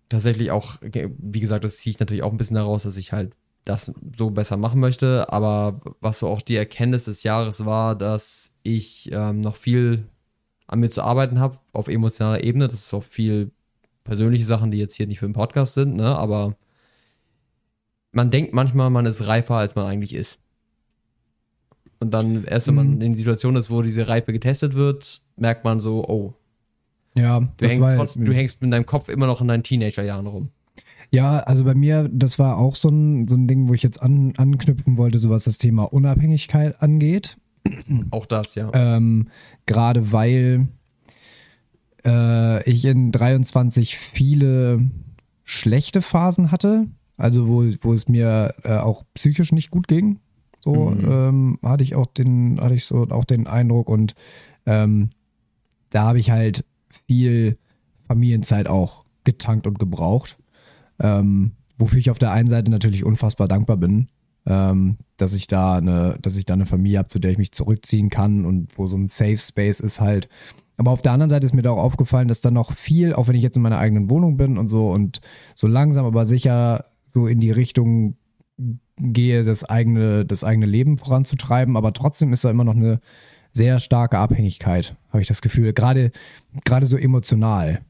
tatsächlich 0.10 0.50
auch, 0.50 0.78
wie 0.82 1.40
gesagt, 1.40 1.64
das 1.64 1.78
ziehe 1.78 1.92
ich 1.92 2.00
natürlich 2.00 2.24
auch 2.24 2.32
ein 2.32 2.38
bisschen 2.38 2.56
daraus, 2.56 2.84
dass 2.84 2.98
ich 2.98 3.12
halt 3.12 3.36
das 3.66 3.94
so 4.16 4.32
besser 4.32 4.58
machen 4.58 4.80
möchte, 4.80 5.32
aber 5.32 5.80
was 6.00 6.20
so 6.20 6.28
auch 6.28 6.42
die 6.42 6.56
Erkenntnis 6.56 7.06
des 7.06 7.22
Jahres 7.22 7.66
war, 7.66 7.96
dass 7.96 8.52
ich 8.64 9.12
ähm, 9.12 9.42
noch 9.42 9.58
viel 9.58 10.08
an 10.66 10.80
mir 10.80 10.90
zu 10.90 11.04
arbeiten 11.04 11.40
habe 11.40 11.60
auf 11.72 11.88
emotionaler 11.88 12.44
Ebene. 12.44 12.68
Das 12.68 12.82
ist 12.82 12.94
auch 12.94 13.04
viel 13.04 13.52
persönliche 14.06 14.46
Sachen, 14.46 14.72
die 14.72 14.78
jetzt 14.78 14.96
hier 14.96 15.08
nicht 15.08 15.20
für 15.20 15.28
den 15.28 15.34
Podcast 15.34 15.74
sind, 15.74 15.96
ne? 15.98 16.16
aber 16.16 16.56
man 18.14 18.32
denkt 18.32 18.54
manchmal, 18.54 18.90
man 18.90 19.06
ist 19.06 19.28
reifer, 19.28 19.56
als 19.56 19.76
man 19.76 19.86
eigentlich 19.86 20.14
ist. 20.14 20.40
Und 22.00 22.14
dann, 22.14 22.44
erst 22.46 22.68
wenn 22.68 22.76
man 22.76 22.96
Mhm. 22.96 23.02
in 23.02 23.12
die 23.14 23.18
Situation 23.18 23.56
ist, 23.56 23.70
wo 23.70 23.82
diese 23.82 24.08
Reife 24.08 24.32
getestet 24.32 24.74
wird, 24.76 25.22
merkt 25.36 25.64
man 25.66 25.80
so, 25.80 26.06
oh, 26.08 26.34
Ja, 27.18 27.40
du, 27.58 27.68
hängst, 27.68 27.82
war 27.82 27.96
trotz, 27.96 28.14
du 28.16 28.34
hängst 28.34 28.62
mit 28.62 28.72
deinem 28.72 28.86
Kopf 28.86 29.10
immer 29.10 29.28
noch 29.28 29.42
in 29.42 29.48
deinen 29.48 29.64
Teenagerjahren 29.64 30.28
rum. 30.28 30.50
Ja, 31.12 31.40
also 31.40 31.64
bei 31.64 31.74
mir, 31.76 32.10
das 32.12 32.40
war 32.40 32.58
auch 32.58 32.76
so 32.76 32.90
ein, 32.90 33.28
so 33.28 33.36
ein 33.36 33.48
Ding, 33.48 33.70
wo 33.70 33.74
ich 33.74 33.84
jetzt 33.84 34.02
an, 34.02 34.34
anknüpfen 34.38 34.98
wollte, 34.98 35.20
so 35.20 35.30
was 35.30 35.46
das 35.46 35.58
Thema 35.58 35.84
Unabhängigkeit 35.84 36.82
angeht. 36.82 37.38
Auch 38.12 38.26
das, 38.26 38.56
ja. 38.56 38.70
Ähm, 38.74 39.30
Gerade 39.66 40.12
weil 40.12 40.68
äh, 42.06 42.70
ich 42.70 42.86
in 42.86 43.12
23 43.12 43.98
viele 43.98 44.90
schlechte 45.44 46.02
Phasen 46.02 46.52
hatte, 46.52 46.88
also 47.18 47.48
wo, 47.48 47.64
wo 47.82 47.94
es 47.94 48.08
mir 48.08 48.56
äh, 48.64 48.78
auch 48.78 49.04
psychisch 49.14 49.52
nicht 49.52 49.72
gut 49.72 49.88
ging. 49.88 50.20
So 50.60 50.90
Mhm. 50.90 51.12
ähm, 51.12 51.60
hatte 51.62 51.84
ich 51.84 51.96
auch 51.96 52.08
den, 52.08 52.60
hatte 52.60 52.74
ich 52.74 52.86
so 52.86 53.04
auch 53.10 53.26
den 53.26 53.46
Eindruck 53.48 53.88
und 53.90 54.16
ähm, 54.66 55.10
da 55.92 56.04
habe 56.06 56.20
ich 56.20 56.32
halt 56.32 56.66
viel 57.08 57.58
Familienzeit 58.08 58.68
auch 58.68 59.06
getankt 59.24 59.68
und 59.68 59.78
gebraucht. 59.78 60.38
Ähm, 61.00 61.52
wofür 61.78 62.00
ich 62.00 62.10
auf 62.10 62.20
der 62.20 62.32
einen 62.32 62.48
Seite 62.48 62.72
natürlich 62.72 63.04
unfassbar 63.04 63.48
dankbar 63.48 63.78
bin, 63.78 64.08
ähm, 64.48 64.98
dass 65.18 65.34
ich 65.34 65.48
da 65.48 65.78
eine, 65.78 66.18
dass 66.22 66.36
ich 66.36 66.46
da 66.46 66.54
eine 66.54 66.66
Familie 66.66 67.00
habe, 67.00 67.10
zu 67.10 67.20
der 67.20 67.32
ich 67.32 67.38
mich 67.38 67.52
zurückziehen 67.52 68.10
kann 68.10 68.46
und 68.46 68.78
wo 68.78 68.88
so 68.88 68.98
ein 68.98 69.08
Safe 69.08 69.38
Space 69.38 69.80
ist 69.80 70.02
halt. 70.02 70.30
Aber 70.78 70.92
auf 70.92 71.02
der 71.02 71.14
anderen 71.14 71.30
Seite 71.30 71.46
ist 71.46 71.54
mir 71.54 71.62
da 71.62 71.72
auch 71.72 71.82
aufgefallen, 71.82 72.28
dass 72.28 72.42
da 72.42 72.52
noch 72.52 72.74
viel, 72.74 73.14
auch 73.14 73.28
wenn 73.28 73.36
ich 73.36 73.44
jetzt 73.44 73.56
in 73.56 73.64
meiner 73.64 73.78
eigenen 73.78 74.10
Wohnung 74.10 74.38
bin 74.38 74.58
und 74.58 74.68
so 74.68 74.90
und 74.90 75.22
so 75.54 75.68
langsam 75.68 76.06
aber 76.06 76.26
sicher 76.26 76.86
so 77.14 77.28
in 77.28 77.40
die 77.40 77.52
Richtung 77.52 78.18
gehe, 78.98 79.44
das 79.44 79.64
eigene, 79.64 80.26
das 80.26 80.44
eigene 80.44 80.66
Leben 80.66 80.98
voranzutreiben, 80.98 81.78
aber 81.78 81.94
trotzdem 81.94 82.34
ist 82.34 82.44
da 82.44 82.50
immer 82.50 82.64
noch 82.64 82.76
eine 82.76 83.00
sehr 83.52 83.80
starke 83.80 84.18
Abhängigkeit, 84.18 84.96
habe 85.10 85.22
ich 85.22 85.28
das 85.28 85.42
Gefühl. 85.42 85.72
Gerade, 85.72 86.12
gerade 86.66 86.86
so 86.86 86.98
emotional 86.98 87.82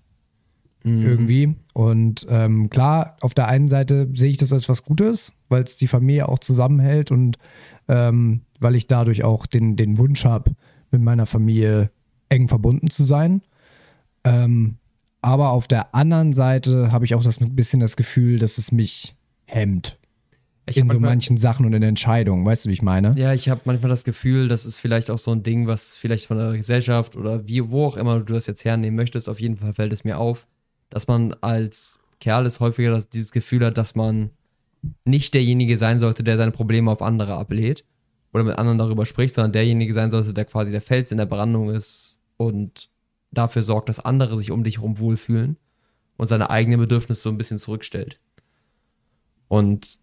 irgendwie. 0.85 1.55
Und 1.73 2.27
ähm, 2.29 2.69
klar, 2.69 3.17
auf 3.21 3.33
der 3.33 3.47
einen 3.47 3.67
Seite 3.67 4.07
sehe 4.13 4.29
ich 4.29 4.37
das 4.37 4.53
als 4.53 4.69
was 4.69 4.83
Gutes, 4.83 5.33
weil 5.49 5.63
es 5.63 5.77
die 5.77 5.87
Familie 5.87 6.29
auch 6.29 6.37
zusammenhält 6.37 7.09
und 7.09 7.39
ähm, 7.87 8.41
weil 8.59 8.75
ich 8.75 8.85
dadurch 8.85 9.23
auch 9.23 9.47
den, 9.47 9.75
den 9.75 9.97
Wunsch 9.97 10.25
habe, 10.25 10.51
mit 10.91 11.01
meiner 11.01 11.25
Familie 11.25 11.89
eng 12.35 12.47
verbunden 12.47 12.89
zu 12.89 13.03
sein. 13.03 13.41
Ähm, 14.23 14.77
aber 15.21 15.49
auf 15.49 15.67
der 15.67 15.95
anderen 15.95 16.33
Seite 16.33 16.91
habe 16.91 17.05
ich 17.05 17.15
auch 17.15 17.23
das 17.23 17.41
ein 17.41 17.55
bisschen 17.55 17.79
das 17.79 17.95
Gefühl, 17.95 18.37
dass 18.37 18.57
es 18.57 18.71
mich 18.71 19.15
hemmt. 19.45 19.97
Ich 20.67 20.77
in 20.77 20.89
so 20.89 20.99
manchen 20.99 21.37
Sachen 21.37 21.65
und 21.65 21.73
in 21.73 21.83
Entscheidungen. 21.83 22.45
Weißt 22.45 22.65
du, 22.65 22.69
wie 22.69 22.73
ich 22.73 22.81
meine? 22.81 23.13
Ja, 23.17 23.33
ich 23.33 23.49
habe 23.49 23.61
manchmal 23.65 23.89
das 23.89 24.03
Gefühl, 24.03 24.47
das 24.47 24.65
ist 24.65 24.79
vielleicht 24.79 25.11
auch 25.11 25.17
so 25.17 25.31
ein 25.31 25.43
Ding, 25.43 25.67
was 25.67 25.95
vielleicht 25.95 26.25
von 26.25 26.37
der 26.37 26.53
Gesellschaft 26.53 27.15
oder 27.15 27.47
wie, 27.47 27.69
wo 27.69 27.85
auch 27.85 27.97
immer 27.97 28.19
du 28.19 28.33
das 28.33 28.47
jetzt 28.47 28.65
hernehmen 28.65 28.95
möchtest, 28.95 29.29
auf 29.29 29.39
jeden 29.39 29.57
Fall 29.57 29.73
fällt 29.73 29.93
es 29.93 30.03
mir 30.03 30.17
auf, 30.17 30.47
dass 30.89 31.07
man 31.07 31.33
als 31.41 31.99
Kerl 32.19 32.45
ist 32.45 32.59
häufiger 32.59 32.91
das, 32.91 33.09
dieses 33.09 33.31
Gefühl 33.31 33.63
hat, 33.63 33.77
dass 33.77 33.95
man 33.95 34.31
nicht 35.03 35.33
derjenige 35.33 35.77
sein 35.77 35.99
sollte, 35.99 36.23
der 36.23 36.37
seine 36.37 36.51
Probleme 36.51 36.91
auf 36.91 37.01
andere 37.01 37.35
ablädt 37.35 37.85
oder 38.33 38.43
mit 38.43 38.57
anderen 38.57 38.77
darüber 38.77 39.05
spricht, 39.05 39.35
sondern 39.35 39.51
derjenige 39.51 39.93
sein 39.93 40.11
sollte, 40.11 40.33
der 40.33 40.45
quasi 40.45 40.71
der 40.71 40.81
Fels 40.81 41.11
in 41.11 41.17
der 41.17 41.25
Brandung 41.25 41.69
ist 41.69 42.14
und 42.37 42.89
dafür 43.31 43.61
sorgt, 43.61 43.89
dass 43.89 43.99
andere 43.99 44.37
sich 44.37 44.51
um 44.51 44.63
dich 44.63 44.77
herum 44.77 44.99
wohlfühlen 44.99 45.57
und 46.17 46.27
seine 46.27 46.49
eigenen 46.49 46.79
Bedürfnisse 46.79 47.21
so 47.21 47.29
ein 47.29 47.37
bisschen 47.37 47.57
zurückstellt. 47.57 48.19
Und 49.47 49.99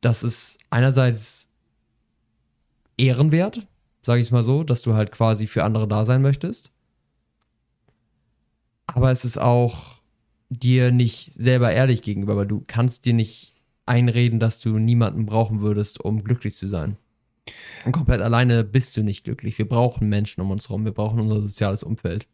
das 0.00 0.22
ist 0.22 0.58
einerseits 0.70 1.48
ehrenwert, 2.96 3.66
sage 4.02 4.20
ich 4.20 4.30
mal 4.30 4.42
so, 4.42 4.64
dass 4.64 4.82
du 4.82 4.94
halt 4.94 5.12
quasi 5.12 5.46
für 5.46 5.64
andere 5.64 5.88
da 5.88 6.04
sein 6.04 6.22
möchtest. 6.22 6.72
Aber 8.86 9.10
es 9.10 9.24
ist 9.24 9.38
auch 9.38 9.98
dir 10.50 10.92
nicht 10.92 11.32
selber 11.32 11.72
ehrlich 11.72 12.02
gegenüber, 12.02 12.36
weil 12.36 12.46
du 12.46 12.64
kannst 12.66 13.04
dir 13.04 13.14
nicht 13.14 13.54
einreden, 13.86 14.40
dass 14.40 14.60
du 14.60 14.78
niemanden 14.78 15.26
brauchen 15.26 15.60
würdest, 15.60 16.00
um 16.00 16.24
glücklich 16.24 16.56
zu 16.56 16.66
sein. 16.66 16.96
Und 17.84 17.92
komplett 17.92 18.20
alleine 18.20 18.64
bist 18.64 18.96
du 18.96 19.02
nicht 19.02 19.24
glücklich. 19.24 19.58
Wir 19.58 19.68
brauchen 19.68 20.08
Menschen 20.08 20.40
um 20.40 20.50
uns 20.50 20.68
herum, 20.68 20.84
wir 20.84 20.92
brauchen 20.92 21.20
unser 21.20 21.40
soziales 21.40 21.82
Umfeld. 21.82 22.26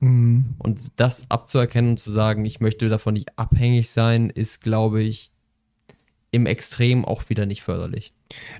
Mhm. 0.00 0.54
Und 0.58 0.92
das 0.96 1.30
abzuerkennen 1.30 1.92
und 1.92 1.98
zu 1.98 2.10
sagen, 2.10 2.44
ich 2.44 2.60
möchte 2.60 2.88
davon 2.88 3.14
nicht 3.14 3.38
abhängig 3.38 3.90
sein, 3.90 4.30
ist, 4.30 4.60
glaube 4.60 5.02
ich, 5.02 5.30
im 6.32 6.46
Extrem 6.46 7.04
auch 7.04 7.28
wieder 7.28 7.46
nicht 7.46 7.62
förderlich. 7.62 8.12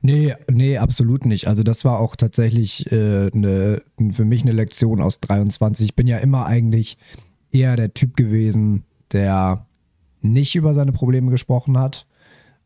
Nee, 0.02 0.34
nee, 0.50 0.76
absolut 0.78 1.24
nicht. 1.24 1.46
Also 1.46 1.62
das 1.62 1.84
war 1.84 2.00
auch 2.00 2.16
tatsächlich 2.16 2.90
äh, 2.90 3.30
ne, 3.32 3.82
für 4.12 4.24
mich 4.24 4.42
eine 4.42 4.52
Lektion 4.52 5.00
aus 5.00 5.20
23. 5.20 5.90
Ich 5.90 5.94
bin 5.94 6.08
ja 6.08 6.18
immer 6.18 6.46
eigentlich 6.46 6.98
eher 7.52 7.76
der 7.76 7.94
Typ 7.94 8.16
gewesen, 8.16 8.84
der 9.12 9.66
nicht 10.20 10.54
über 10.56 10.74
seine 10.74 10.92
Probleme 10.92 11.30
gesprochen 11.30 11.78
hat. 11.78 12.06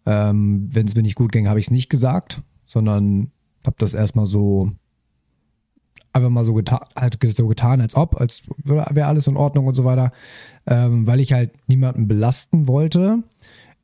Ähm, 0.06 0.68
Wenn 0.72 0.86
es 0.86 0.94
mir 0.94 1.02
nicht 1.02 1.16
gut 1.16 1.32
ging, 1.32 1.48
habe 1.48 1.60
ich 1.60 1.66
es 1.66 1.70
nicht 1.70 1.90
gesagt, 1.90 2.42
sondern 2.64 3.30
habe 3.66 3.76
das 3.78 3.94
erstmal 3.94 4.26
so 4.26 4.70
einfach 6.12 6.30
mal 6.30 6.44
so 6.44 6.54
getan, 6.54 6.80
halt 6.96 7.18
so 7.36 7.48
getan, 7.48 7.80
als 7.80 7.96
ob, 7.96 8.20
als 8.20 8.42
wäre 8.62 9.06
alles 9.06 9.26
in 9.26 9.36
Ordnung 9.36 9.66
und 9.66 9.74
so 9.74 9.84
weiter, 9.84 10.12
ähm, 10.66 11.06
weil 11.06 11.20
ich 11.20 11.32
halt 11.32 11.52
niemanden 11.68 12.06
belasten 12.06 12.68
wollte. 12.68 13.24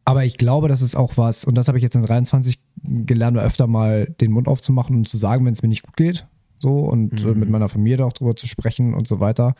Aber 0.04 0.24
ich 0.24 0.38
glaube, 0.38 0.68
das 0.68 0.80
ist 0.80 0.94
auch 0.94 1.16
was, 1.16 1.44
und 1.44 1.56
das 1.56 1.68
habe 1.68 1.76
ich 1.78 1.82
jetzt 1.82 1.96
in 1.96 2.02
23 2.02 2.58
gelernt, 2.82 3.36
öfter 3.36 3.66
mal 3.66 4.06
den 4.06 4.32
Mund 4.32 4.48
aufzumachen 4.48 4.96
und 4.96 5.08
zu 5.08 5.16
sagen, 5.16 5.44
wenn 5.44 5.52
es 5.52 5.62
mir 5.62 5.68
nicht 5.68 5.82
gut 5.82 5.96
geht. 5.96 6.26
So 6.58 6.78
und 6.80 7.24
äh, 7.24 7.34
mit 7.34 7.50
meiner 7.50 7.68
Familie 7.68 7.98
da 7.98 8.04
auch 8.04 8.12
drüber 8.12 8.36
zu 8.36 8.46
sprechen 8.46 8.94
und 8.94 9.08
so 9.08 9.18
weiter. 9.18 9.54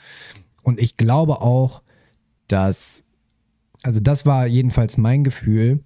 Und 0.62 0.78
ich 0.78 0.96
glaube 0.96 1.40
auch, 1.40 1.83
dass, 2.46 3.04
also 3.83 4.00
das 4.00 4.26
war 4.26 4.46
jedenfalls 4.46 4.96
mein 4.98 5.24
Gefühl, 5.24 5.83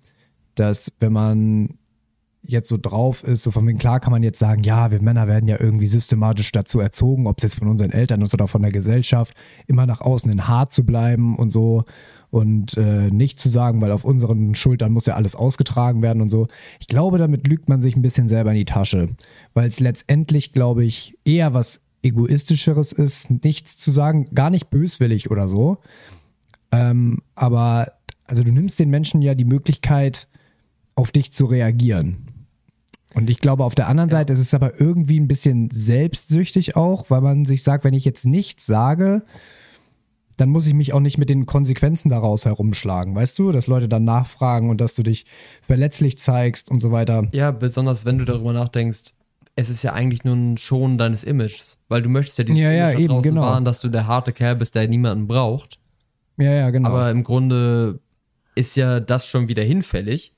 dass 0.54 0.92
wenn 1.00 1.12
man 1.12 1.78
jetzt 2.46 2.68
so 2.68 2.76
drauf 2.80 3.24
ist, 3.24 3.42
so 3.42 3.50
von 3.50 3.66
wegen, 3.66 3.78
klar 3.78 4.00
kann 4.00 4.12
man 4.12 4.22
jetzt 4.22 4.38
sagen, 4.38 4.62
ja, 4.62 4.90
wir 4.90 5.00
Männer 5.00 5.26
werden 5.26 5.48
ja 5.48 5.61
irgendwie 5.61 5.87
systematisch 5.87 6.52
dazu 6.52 6.80
erzogen, 6.80 7.26
ob 7.26 7.38
es 7.38 7.42
jetzt 7.42 7.59
von 7.59 7.68
unseren 7.68 7.90
Eltern 7.90 8.22
ist 8.22 8.35
oder 8.35 8.46
von 8.46 8.62
der 8.62 8.72
Gesellschaft, 8.72 9.35
immer 9.66 9.87
nach 9.87 10.00
außen 10.00 10.30
in 10.30 10.46
hart 10.46 10.72
zu 10.72 10.85
bleiben 10.85 11.37
und 11.37 11.50
so 11.50 11.85
und 12.30 12.76
äh, 12.76 13.11
nicht 13.11 13.38
zu 13.38 13.48
sagen, 13.48 13.80
weil 13.80 13.92
auf 13.92 14.04
unseren 14.04 14.54
Schultern 14.54 14.92
muss 14.92 15.07
ja 15.07 15.14
alles 15.14 15.37
ausgetragen 15.37 16.02
werden 16.02 16.20
und 16.20 16.30
so. 16.30 16.48
Ich 16.80 16.88
glaube, 16.88 17.18
damit 17.18 17.46
lügt 17.46 17.68
man 17.68 17.80
sich 17.80 17.96
ein 17.96 18.02
bisschen 18.02 18.28
selber 18.28 18.50
in 18.50 18.59
die 18.59 18.64
Tasche, 18.64 19.11
weil 19.54 19.68
es 19.68 19.80
letztendlich, 19.80 20.52
glaube 20.52 20.85
ich, 20.85 21.16
eher 21.24 21.54
was 21.54 21.80
egoistischeres 22.02 22.92
ist, 22.92 23.30
nichts 23.44 23.76
zu 23.76 23.90
sagen, 23.90 24.28
gar 24.35 24.50
nicht 24.50 24.68
böswillig 24.68 25.30
oder 25.30 25.48
so. 25.48 25.78
Ähm, 26.72 27.22
aber 27.35 27.92
also 28.26 28.42
du 28.42 28.50
nimmst 28.50 28.78
den 28.78 28.90
Menschen 28.90 29.22
ja 29.22 29.35
die 29.35 29.44
Möglichkeit, 29.44 30.28
auf 30.96 31.12
dich 31.12 31.33
zu 31.33 31.44
reagieren. 31.44 32.26
Und 33.14 33.31
ich 33.31 33.38
glaube, 33.38 33.64
auf 33.64 33.74
der 33.74 33.88
anderen 33.88 34.11
Seite 34.11 34.33
ist 34.33 34.40
es 34.40 34.55
aber 34.55 34.81
irgendwie 34.81 35.20
ein 35.20 35.29
bisschen 35.29 35.70
selbstsüchtig 35.70 36.77
auch, 36.77 37.11
weil 37.11 37.20
man 37.20 37.44
sich 37.44 37.62
sagt, 37.62 37.85
wenn 37.85 37.94
ich 37.94 38.05
jetzt 38.05 38.27
nichts 38.27 38.66
sage, 38.66 39.22
dann 40.37 40.48
muss 40.48 40.66
ich 40.66 40.74
mich 40.74 40.92
auch 40.92 41.00
nicht 41.00 41.16
mit 41.16 41.29
den 41.29 41.46
Konsequenzen 41.46 42.09
daraus 42.09 42.44
herumschlagen, 42.44 43.14
weißt 43.14 43.38
du? 43.38 43.53
Dass 43.53 43.68
Leute 43.68 43.88
dann 43.88 44.05
nachfragen 44.05 44.68
und 44.68 44.81
dass 44.81 44.94
du 44.94 45.03
dich 45.03 45.27
verletzlich 45.62 46.18
zeigst 46.18 46.70
und 46.70 46.81
so 46.81 46.90
weiter. 46.90 47.29
Ja, 47.33 47.53
besonders 47.53 48.05
wenn 48.05 48.18
du 48.18 48.24
darüber 48.24 48.53
nachdenkst, 48.53 49.12
es 49.57 49.70
ist 49.70 49.85
ja 49.85 49.92
eigentlich 49.92 50.24
nur 50.24 50.35
ein 50.35 50.59
Schonen 50.59 50.98
deines 50.98 51.22
Images, 51.22 51.79
weil 51.88 52.03
du 52.03 52.09
möchtest 52.09 52.38
ja 52.38 52.44
dieses 52.44 52.62
Ja, 52.62 52.72
ja, 52.72 52.88
Image 52.90 53.00
eben, 53.00 53.09
draußen 53.09 53.31
genau. 53.31 53.42
wahren, 53.42 53.64
dass 53.64 53.81
du 53.81 53.88
der 53.88 54.09
harte 54.09 54.33
Kerl 54.33 54.57
bist, 54.57 54.74
der 54.74 54.88
niemanden 54.88 55.29
braucht. 55.29 55.79
Ja, 56.37 56.53
ja, 56.53 56.70
genau. 56.70 56.88
Aber 56.88 57.11
im 57.12 57.22
Grunde 57.22 58.00
ist 58.57 58.77
ja 58.77 58.98
das 58.98 59.29
schon 59.29 59.46
wieder 59.46 59.62
hinfällig, 59.62 60.33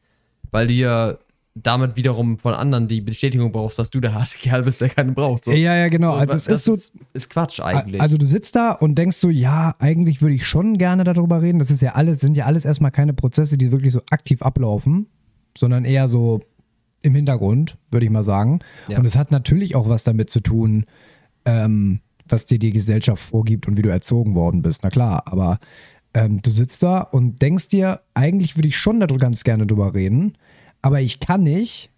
weil 0.50 0.66
du 0.66 0.74
ja 0.74 1.16
damit 1.62 1.96
wiederum 1.96 2.38
von 2.38 2.52
anderen 2.52 2.86
die 2.86 3.00
Bestätigung 3.00 3.50
brauchst, 3.50 3.78
dass 3.78 3.88
du 3.88 3.98
der 3.98 4.12
harte 4.12 4.36
Kerl 4.36 4.62
bist, 4.64 4.82
der 4.82 4.90
keinen 4.90 5.14
braucht. 5.14 5.46
So. 5.46 5.52
ja, 5.52 5.74
ja, 5.74 5.88
genau. 5.88 6.12
So, 6.12 6.18
also 6.18 6.34
es 6.34 6.46
ist 6.48 6.64
so, 6.64 6.74
ist, 6.74 6.92
ist 7.14 7.30
Quatsch 7.30 7.60
eigentlich. 7.60 8.00
Also 8.00 8.18
du 8.18 8.26
sitzt 8.26 8.56
da 8.56 8.72
und 8.72 8.96
denkst 8.96 9.16
so, 9.16 9.30
ja, 9.30 9.74
eigentlich 9.78 10.20
würde 10.20 10.34
ich 10.34 10.46
schon 10.46 10.76
gerne 10.76 11.02
darüber 11.04 11.40
reden. 11.40 11.58
Das 11.58 11.70
ist 11.70 11.80
ja 11.80 11.94
alles, 11.94 12.20
sind 12.20 12.36
ja 12.36 12.44
alles 12.44 12.66
erstmal 12.66 12.90
keine 12.90 13.14
Prozesse, 13.14 13.56
die 13.56 13.72
wirklich 13.72 13.94
so 13.94 14.02
aktiv 14.10 14.42
ablaufen, 14.42 15.06
sondern 15.56 15.86
eher 15.86 16.08
so 16.08 16.40
im 17.00 17.14
Hintergrund, 17.14 17.78
würde 17.90 18.04
ich 18.04 18.12
mal 18.12 18.22
sagen. 18.22 18.60
Ja. 18.88 18.98
Und 18.98 19.06
es 19.06 19.16
hat 19.16 19.30
natürlich 19.30 19.74
auch 19.76 19.88
was 19.88 20.04
damit 20.04 20.28
zu 20.28 20.40
tun, 20.40 20.84
ähm, 21.46 22.00
was 22.28 22.44
dir 22.44 22.58
die 22.58 22.72
Gesellschaft 22.72 23.22
vorgibt 23.22 23.66
und 23.66 23.78
wie 23.78 23.82
du 23.82 23.88
erzogen 23.88 24.34
worden 24.34 24.60
bist. 24.60 24.82
Na 24.82 24.90
klar, 24.90 25.22
aber 25.26 25.58
ähm, 26.12 26.42
du 26.42 26.50
sitzt 26.50 26.82
da 26.82 27.00
und 27.00 27.40
denkst 27.40 27.68
dir, 27.68 28.00
eigentlich 28.12 28.56
würde 28.56 28.68
ich 28.68 28.76
schon 28.76 29.00
ganz 29.00 29.42
gerne 29.44 29.66
drüber 29.66 29.94
reden, 29.94 30.36
aber 30.86 31.00
ich 31.00 31.18
kann 31.18 31.42
nicht 31.42 31.90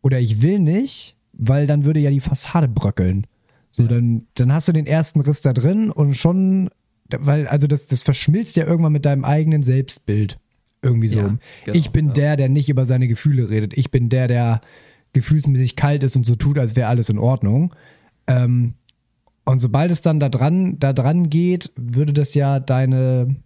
oder 0.00 0.18
ich 0.18 0.40
will 0.40 0.60
nicht, 0.60 1.14
weil 1.34 1.66
dann 1.66 1.84
würde 1.84 2.00
ja 2.00 2.08
die 2.08 2.20
Fassade 2.20 2.68
bröckeln. 2.68 3.26
So, 3.70 3.86
dann, 3.86 4.28
dann 4.32 4.50
hast 4.50 4.66
du 4.66 4.72
den 4.72 4.86
ersten 4.86 5.20
Riss 5.20 5.42
da 5.42 5.52
drin 5.52 5.90
und 5.90 6.14
schon, 6.14 6.70
weil, 7.10 7.46
also 7.46 7.66
das, 7.66 7.86
das 7.86 8.02
verschmilzt 8.02 8.56
ja 8.56 8.66
irgendwann 8.66 8.94
mit 8.94 9.04
deinem 9.04 9.26
eigenen 9.26 9.62
Selbstbild. 9.62 10.38
Irgendwie 10.80 11.08
so. 11.08 11.18
Ja, 11.18 11.36
genau, 11.66 11.78
ich 11.78 11.90
bin 11.90 12.06
ja. 12.06 12.12
der, 12.14 12.36
der 12.36 12.48
nicht 12.48 12.70
über 12.70 12.86
seine 12.86 13.08
Gefühle 13.08 13.50
redet. 13.50 13.76
Ich 13.76 13.90
bin 13.90 14.08
der, 14.08 14.26
der 14.26 14.62
gefühlsmäßig 15.12 15.76
kalt 15.76 16.02
ist 16.02 16.16
und 16.16 16.24
so 16.24 16.34
tut, 16.34 16.58
als 16.58 16.76
wäre 16.76 16.88
alles 16.88 17.10
in 17.10 17.18
Ordnung. 17.18 17.74
Ähm, 18.26 18.72
und 19.44 19.58
sobald 19.58 19.90
es 19.90 20.00
dann 20.00 20.18
da 20.18 20.30
dran, 20.30 20.78
da 20.78 20.94
dran 20.94 21.28
geht, 21.28 21.72
würde 21.76 22.14
das 22.14 22.32
ja 22.32 22.58
deine, 22.58 23.36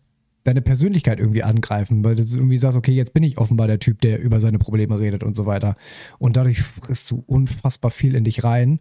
deine 0.45 0.63
Persönlichkeit 0.63 1.19
irgendwie 1.19 1.43
angreifen, 1.43 2.05
weil 2.05 2.15
du 2.15 2.23
irgendwie 2.23 2.59
sagst, 2.59 2.77
okay, 2.77 2.93
jetzt 2.93 3.15
bin 3.15 3.23
ich 3.23 3.39
offenbar 3.39 3.67
der 3.67 3.79
Typ, 3.79 4.01
der 4.01 4.21
über 4.21 4.41
seine 4.41 4.59
Probleme 4.59 5.01
redet 5.01 5.23
und 5.23 5.35
so 5.35 5.47
weiter. 5.47 5.77
Und 6.19 6.37
dadurch 6.37 6.63
frisst 6.63 7.11
du 7.11 7.25
unfassbar 7.27 7.91
viel 7.91 8.15
in 8.15 8.25
dich 8.25 8.45
rein. 8.45 8.81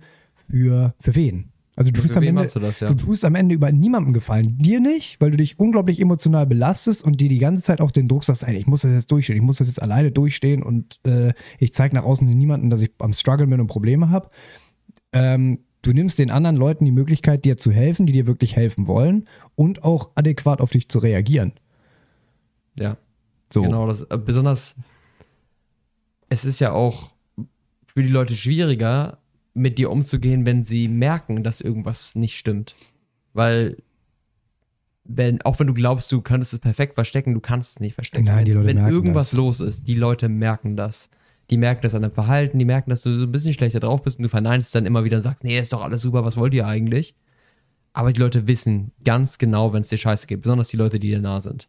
Für, 0.50 0.94
für 1.00 1.16
wen? 1.16 1.54
Also 1.76 1.92
du 1.92 2.02
tust, 2.02 2.16
am 2.16 2.24
Ende, 2.24 2.46
du 2.46 2.60
das, 2.60 2.82
ja? 2.82 2.90
du 2.90 2.94
tust 2.94 3.26
am 3.26 3.34
Ende 3.34 3.56
über 3.56 3.72
niemandem 3.72 4.14
gefallen. 4.14 4.58
Dir 4.60 4.80
nicht, 4.80 5.20
weil 5.20 5.32
du 5.32 5.38
dich 5.38 5.58
unglaublich 5.58 6.00
emotional 6.00 6.46
belastest 6.46 7.04
und 7.04 7.20
dir 7.20 7.30
die 7.30 7.40
ganze 7.40 7.64
Zeit 7.64 7.82
auch 7.82 7.90
den 7.90 8.08
Druck 8.08 8.24
sagst, 8.24 8.44
ey, 8.44 8.56
ich 8.56 8.68
muss 8.68 8.82
das 8.82 8.92
jetzt 8.92 9.12
durchstehen, 9.12 9.38
ich 9.38 9.42
muss 9.42 9.58
das 9.58 9.68
jetzt 9.68 9.82
alleine 9.82 10.12
durchstehen 10.12 10.62
und 10.62 11.00
äh, 11.04 11.34
ich 11.58 11.74
zeige 11.74 11.96
nach 11.96 12.04
außen 12.04 12.28
niemanden, 12.28 12.70
dass 12.70 12.82
ich 12.82 12.92
am 13.00 13.14
Struggle 13.14 13.48
bin 13.48 13.60
und 13.60 13.68
Probleme 13.68 14.10
habe. 14.10 14.30
Ähm, 15.14 15.60
du 15.84 15.94
nimmst 15.94 16.18
den 16.18 16.32
anderen 16.32 16.56
Leuten 16.56 16.86
die 16.86 16.92
Möglichkeit, 16.92 17.46
dir 17.46 17.58
zu 17.58 17.72
helfen, 17.72 18.08
die 18.08 18.14
dir 18.14 18.26
wirklich 18.26 18.56
helfen 18.56 18.88
wollen 18.88 19.28
und 19.56 19.84
auch 19.84 20.10
adäquat 20.16 20.60
auf 20.60 20.72
dich 20.72 20.90
zu 20.90 20.98
reagieren. 20.98 21.54
ja. 22.80 22.98
So. 23.52 23.62
Genau, 23.62 23.86
das, 23.86 24.02
äh, 24.02 24.18
besonders, 24.18 24.76
es 26.30 26.44
ist 26.44 26.60
ja 26.60 26.72
auch 26.72 27.12
für 27.86 28.02
die 28.02 28.10
Leute 28.10 28.36
schwieriger, 28.36 29.20
mit 29.54 29.78
dir 29.78 29.92
umzugehen, 29.92 30.48
wenn 30.48 30.64
sie 30.64 30.88
merken, 30.88 31.44
dass 31.44 31.62
irgendwas 31.62 32.16
nicht 32.16 32.36
stimmt. 32.36 32.76
Weil, 33.34 33.78
wenn, 35.04 35.44
auch 35.44 35.60
wenn 35.60 35.68
du 35.68 35.76
glaubst, 35.76 36.12
du 36.12 36.22
könntest 36.22 36.54
es 36.54 36.60
perfekt 36.60 36.96
verstecken, 36.96 37.36
du 37.36 37.40
kannst 37.40 37.74
es 37.74 37.80
nicht 37.80 37.94
verstecken. 37.94 38.26
Nein, 38.26 38.46
die 38.46 38.54
Leute 38.54 38.70
wenn 38.70 38.78
merken 38.78 38.92
irgendwas 38.92 39.30
das. 39.30 39.38
los 39.38 39.60
ist, 39.60 39.88
die 39.88 39.94
Leute 39.94 40.30
merken 40.30 40.76
das. 40.76 41.12
Die 41.50 41.58
merken 41.58 41.82
das 41.82 41.94
an 41.94 42.02
deinem 42.02 42.14
Verhalten, 42.14 42.58
die 42.58 42.66
merken, 42.66 42.90
dass 42.90 43.02
du 43.02 43.18
so 43.18 43.26
ein 43.26 43.32
bisschen 43.32 43.54
schlechter 43.54 43.80
drauf 43.80 44.02
bist 44.02 44.18
und 44.18 44.24
du 44.24 44.30
verneinst 44.30 44.74
dann 44.76 44.86
immer 44.86 45.04
wieder 45.04 45.18
und 45.18 45.24
sagst, 45.24 45.44
nee, 45.44 45.60
ist 45.60 45.74
doch 45.74 45.84
alles 45.84 46.02
super, 46.02 46.24
was 46.24 46.38
wollt 46.38 46.54
ihr 46.54 46.66
eigentlich? 46.66 47.16
Aber 47.92 48.12
die 48.12 48.20
Leute 48.20 48.48
wissen 48.48 48.92
ganz 49.04 49.38
genau, 49.38 49.74
wenn 49.74 49.82
es 49.82 49.90
dir 49.90 49.98
scheiße 49.98 50.28
geht, 50.28 50.42
besonders 50.42 50.70
die 50.70 50.78
Leute, 50.78 51.00
die 51.00 51.10
dir 51.10 51.20
nah 51.20 51.40
sind. 51.40 51.68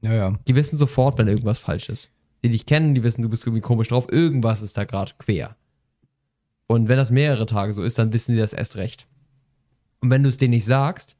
Ja, 0.00 0.12
ja. 0.12 0.38
Die 0.48 0.54
wissen 0.54 0.76
sofort, 0.76 1.16
wenn 1.18 1.28
irgendwas 1.28 1.58
falsch 1.58 1.88
ist. 1.88 2.10
Die 2.42 2.50
dich 2.50 2.66
kennen, 2.66 2.94
die 2.94 3.02
wissen, 3.02 3.22
du 3.22 3.28
bist 3.28 3.46
irgendwie 3.46 3.62
komisch 3.62 3.88
drauf. 3.88 4.06
Irgendwas 4.10 4.60
ist 4.60 4.76
da 4.76 4.84
gerade 4.84 5.12
quer. 5.18 5.56
Und 6.66 6.88
wenn 6.88 6.98
das 6.98 7.10
mehrere 7.10 7.46
Tage 7.46 7.72
so 7.72 7.82
ist, 7.82 7.98
dann 7.98 8.12
wissen 8.12 8.32
die 8.32 8.40
das 8.40 8.52
erst 8.52 8.76
recht. 8.76 9.06
Und 10.00 10.10
wenn 10.10 10.22
du 10.22 10.28
es 10.28 10.36
denen 10.36 10.50
nicht 10.50 10.64
sagst, 10.64 11.16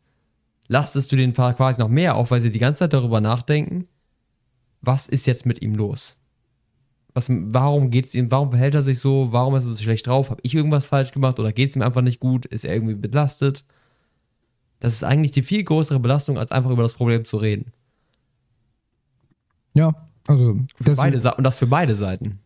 lastest 0.69 1.13
du 1.13 1.17
den 1.17 1.33
quasi 1.33 1.81
noch 1.81 1.89
mehr 1.89 2.17
auf, 2.17 2.31
weil 2.31 2.41
sie 2.41 2.51
die 2.51 2.59
ganze 2.59 2.81
Zeit 2.81 2.93
darüber 2.93 3.21
nachdenken, 3.21 3.89
was 4.81 5.07
ist 5.07 5.27
jetzt 5.27 5.47
mit 5.47 5.63
ihm 5.63 5.75
los? 5.75 6.19
Was, 7.15 7.29
warum 7.31 7.91
geht's 7.91 8.15
ihm, 8.15 8.31
warum 8.31 8.51
verhält 8.51 8.75
er 8.75 8.83
sich 8.83 8.99
so? 8.99 9.29
Warum 9.31 9.55
ist 9.55 9.65
er 9.65 9.71
so 9.71 9.83
schlecht 9.83 10.07
drauf? 10.07 10.31
Habe 10.31 10.41
ich 10.43 10.55
irgendwas 10.55 10.87
falsch 10.87 11.13
gemacht 11.13 11.39
oder 11.39 11.53
geht 11.53 11.71
es 11.71 11.77
ihm 11.77 11.83
einfach 11.83 12.03
nicht 12.03 12.19
gut? 12.19 12.45
Ist 12.47 12.65
er 12.65 12.75
irgendwie 12.75 12.97
belastet? 12.97 13.65
Das 14.81 14.93
ist 14.95 15.05
eigentlich 15.05 15.31
die 15.31 15.43
viel 15.43 15.63
größere 15.63 16.01
Belastung, 16.01 16.37
als 16.39 16.51
einfach 16.51 16.71
über 16.71 16.83
das 16.83 16.95
Problem 16.95 17.25
zu 17.25 17.37
reden. 17.37 17.73
Ja, 19.75 19.95
also. 20.27 20.59
Für 20.77 20.85
Das, 20.85 20.99
beide, 20.99 21.35
und 21.37 21.45
das 21.45 21.59
für 21.59 21.67
beide 21.67 21.95
Seiten. 21.95 22.41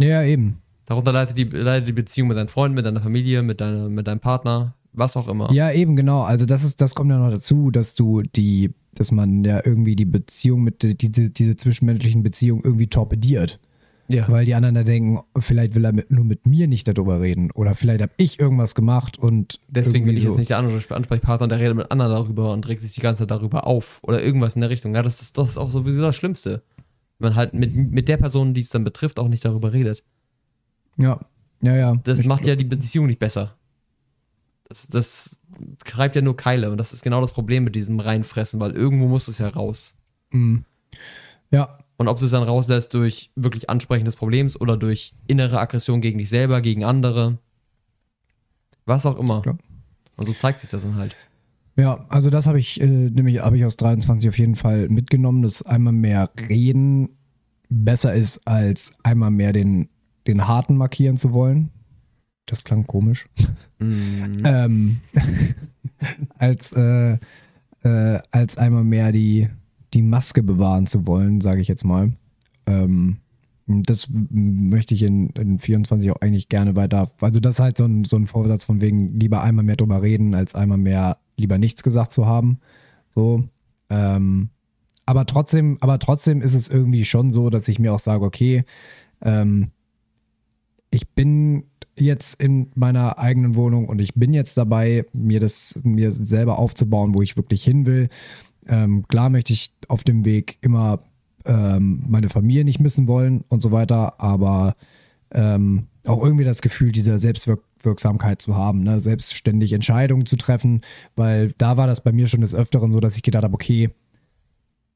ja, 0.00 0.22
eben. 0.22 0.60
Darunter 0.86 1.12
leidet 1.12 1.36
die, 1.36 1.44
leidet 1.44 1.86
die 1.86 1.92
Beziehung 1.92 2.28
mit 2.28 2.38
deinen 2.38 2.48
Freunden, 2.48 2.74
mit 2.74 2.86
deiner 2.86 3.02
Familie, 3.02 3.42
mit, 3.42 3.60
deiner, 3.60 3.90
mit 3.90 4.06
deinem 4.06 4.20
Partner, 4.20 4.74
was 4.94 5.18
auch 5.18 5.28
immer. 5.28 5.52
Ja, 5.52 5.70
eben, 5.70 5.96
genau. 5.96 6.22
Also 6.22 6.46
das 6.46 6.64
ist, 6.64 6.80
das 6.80 6.94
kommt 6.94 7.10
ja 7.10 7.18
noch 7.18 7.30
dazu, 7.30 7.70
dass 7.70 7.94
du 7.94 8.22
die, 8.22 8.72
dass 8.94 9.10
man 9.10 9.44
ja 9.44 9.60
irgendwie 9.62 9.96
die 9.96 10.06
Beziehung 10.06 10.62
mit, 10.62 10.82
diese, 10.82 11.28
diese 11.28 11.56
zwischenmenschlichen 11.56 12.22
Beziehungen 12.22 12.62
irgendwie 12.64 12.86
torpediert. 12.86 13.60
Ja. 14.10 14.26
Weil 14.28 14.46
die 14.46 14.54
anderen 14.54 14.74
da 14.74 14.84
denken, 14.84 15.20
vielleicht 15.38 15.74
will 15.74 15.84
er 15.84 15.92
mit, 15.92 16.10
nur 16.10 16.24
mit 16.24 16.46
mir 16.46 16.66
nicht 16.66 16.88
darüber 16.88 17.20
reden. 17.20 17.50
Oder 17.50 17.74
vielleicht 17.74 18.00
habe 18.00 18.12
ich 18.16 18.40
irgendwas 18.40 18.74
gemacht 18.74 19.18
und 19.18 19.60
Deswegen 19.68 20.06
bin 20.06 20.16
ich 20.16 20.22
jetzt 20.22 20.32
so. 20.32 20.38
nicht 20.38 20.48
der 20.48 20.56
andere 20.58 20.80
Ansprechpartner 20.94 21.44
und 21.44 21.50
der 21.50 21.58
redet 21.58 21.76
mit 21.76 21.90
anderen 21.92 22.12
darüber 22.12 22.52
und 22.54 22.66
regt 22.68 22.80
sich 22.80 22.94
die 22.94 23.02
ganze 23.02 23.24
Zeit 23.24 23.30
darüber 23.30 23.66
auf 23.66 23.98
oder 24.02 24.22
irgendwas 24.22 24.54
in 24.54 24.62
der 24.62 24.70
Richtung. 24.70 24.94
Ja, 24.94 25.02
das 25.02 25.20
ist, 25.20 25.36
das 25.36 25.50
ist 25.50 25.58
auch 25.58 25.70
sowieso 25.70 26.00
das 26.00 26.16
Schlimmste. 26.16 26.62
Wenn 27.18 27.30
man 27.30 27.36
halt 27.36 27.52
mit, 27.52 27.74
mit 27.74 28.08
der 28.08 28.16
Person, 28.16 28.54
die 28.54 28.62
es 28.62 28.70
dann 28.70 28.82
betrifft, 28.84 29.18
auch 29.18 29.28
nicht 29.28 29.44
darüber 29.44 29.72
redet. 29.74 30.02
Ja, 30.96 31.20
ja, 31.60 31.76
ja. 31.76 31.96
Das 32.04 32.20
Ich- 32.20 32.26
macht 32.26 32.46
ja 32.46 32.56
die 32.56 32.64
Beziehung 32.64 33.06
nicht 33.08 33.18
besser. 33.18 33.56
Das, 34.68 34.88
das 34.88 35.40
treibt 35.84 36.14
ja 36.16 36.22
nur 36.22 36.36
Keile 36.36 36.70
und 36.70 36.78
das 36.78 36.92
ist 36.92 37.02
genau 37.02 37.20
das 37.20 37.32
Problem 37.32 37.64
mit 37.64 37.74
diesem 37.74 38.00
Reinfressen, 38.00 38.60
weil 38.60 38.72
irgendwo 38.72 39.06
muss 39.08 39.28
es 39.28 39.38
ja 39.38 39.48
raus. 39.48 39.96
Mhm. 40.30 40.64
Ja, 41.50 41.77
Und 41.98 42.06
ob 42.08 42.20
du 42.20 42.24
es 42.24 42.30
dann 42.30 42.44
rauslässt 42.44 42.94
durch 42.94 43.30
wirklich 43.34 43.68
Ansprechen 43.68 44.04
des 44.04 44.16
Problems 44.16 44.58
oder 44.58 44.76
durch 44.76 45.14
innere 45.26 45.58
Aggression 45.58 46.00
gegen 46.00 46.18
dich 46.18 46.30
selber, 46.30 46.60
gegen 46.60 46.84
andere, 46.84 47.38
was 48.86 49.04
auch 49.04 49.18
immer. 49.18 49.42
Klar. 49.42 49.58
Und 50.16 50.26
so 50.26 50.32
zeigt 50.32 50.60
sich 50.60 50.70
das 50.70 50.82
dann 50.82 50.96
halt. 50.96 51.16
Ja, 51.76 52.06
also 52.08 52.30
das 52.30 52.46
habe 52.46 52.58
ich, 52.58 52.80
äh, 52.80 52.86
nämlich 52.86 53.40
habe 53.40 53.56
ich 53.58 53.64
aus 53.64 53.76
23 53.76 54.28
auf 54.28 54.38
jeden 54.38 54.56
Fall 54.56 54.88
mitgenommen, 54.88 55.42
dass 55.42 55.62
einmal 55.62 55.92
mehr 55.92 56.30
reden 56.48 57.10
besser 57.68 58.14
ist, 58.14 58.46
als 58.46 58.92
einmal 59.02 59.30
mehr 59.30 59.52
den, 59.52 59.88
den 60.26 60.48
harten 60.48 60.76
markieren 60.76 61.16
zu 61.16 61.32
wollen. 61.32 61.70
Das 62.46 62.64
klang 62.64 62.86
komisch. 62.86 63.28
Mhm. 63.78 64.42
ähm, 64.44 65.00
als, 66.38 66.72
äh, 66.72 67.18
äh, 67.82 68.20
als 68.30 68.56
einmal 68.56 68.84
mehr 68.84 69.12
die, 69.12 69.48
die 69.94 70.02
Maske 70.02 70.42
bewahren 70.42 70.86
zu 70.86 71.06
wollen, 71.06 71.40
sage 71.40 71.60
ich 71.60 71.68
jetzt 71.68 71.84
mal. 71.84 72.12
Ähm, 72.66 73.18
das 73.66 74.08
möchte 74.10 74.94
ich 74.94 75.02
in, 75.02 75.28
in 75.30 75.58
24 75.58 76.10
auch 76.10 76.20
eigentlich 76.20 76.48
gerne 76.48 76.74
weiter. 76.74 77.10
Also, 77.20 77.38
das 77.38 77.56
ist 77.56 77.60
halt 77.60 77.76
so 77.76 77.84
ein, 77.84 78.04
so 78.04 78.16
ein 78.16 78.26
Vorsatz 78.26 78.64
von 78.64 78.80
wegen, 78.80 79.18
lieber 79.18 79.42
einmal 79.42 79.64
mehr 79.64 79.76
drüber 79.76 80.02
reden, 80.02 80.34
als 80.34 80.54
einmal 80.54 80.78
mehr 80.78 81.18
lieber 81.36 81.58
nichts 81.58 81.82
gesagt 81.82 82.12
zu 82.12 82.26
haben. 82.26 82.60
So. 83.14 83.44
Ähm, 83.90 84.50
aber 85.04 85.26
trotzdem, 85.26 85.78
aber 85.80 85.98
trotzdem 85.98 86.42
ist 86.42 86.54
es 86.54 86.68
irgendwie 86.68 87.04
schon 87.04 87.30
so, 87.30 87.50
dass 87.50 87.68
ich 87.68 87.78
mir 87.78 87.94
auch 87.94 87.98
sage, 87.98 88.24
okay, 88.24 88.64
ähm, 89.22 89.70
ich 90.90 91.08
bin 91.08 91.64
jetzt 91.96 92.40
in 92.40 92.70
meiner 92.74 93.18
eigenen 93.18 93.54
Wohnung 93.54 93.88
und 93.88 94.00
ich 94.00 94.14
bin 94.14 94.32
jetzt 94.32 94.56
dabei, 94.56 95.04
mir 95.12 95.40
das 95.40 95.78
mir 95.82 96.12
selber 96.12 96.58
aufzubauen, 96.58 97.14
wo 97.14 97.22
ich 97.22 97.36
wirklich 97.36 97.64
hin 97.64 97.86
will. 97.86 98.08
Ähm, 98.68 99.06
klar 99.08 99.30
möchte 99.30 99.52
ich 99.52 99.72
auf 99.88 100.04
dem 100.04 100.24
Weg 100.24 100.58
immer 100.60 101.00
ähm, 101.44 102.04
meine 102.06 102.28
Familie 102.28 102.64
nicht 102.64 102.80
missen 102.80 103.06
wollen 103.08 103.44
und 103.48 103.62
so 103.62 103.72
weiter, 103.72 104.20
aber 104.20 104.76
ähm, 105.30 105.86
auch 106.04 106.22
irgendwie 106.22 106.44
das 106.44 106.62
Gefühl 106.62 106.92
dieser 106.92 107.18
Selbstwirksamkeit 107.18 108.42
zu 108.42 108.54
haben, 108.54 108.82
ne? 108.82 109.00
selbstständig 109.00 109.72
Entscheidungen 109.72 110.26
zu 110.26 110.36
treffen, 110.36 110.82
weil 111.16 111.52
da 111.58 111.76
war 111.76 111.86
das 111.86 112.02
bei 112.02 112.12
mir 112.12 112.28
schon 112.28 112.42
des 112.42 112.54
Öfteren 112.54 112.92
so, 112.92 113.00
dass 113.00 113.16
ich 113.16 113.22
gedacht 113.22 113.44
habe, 113.44 113.54
okay, 113.54 113.90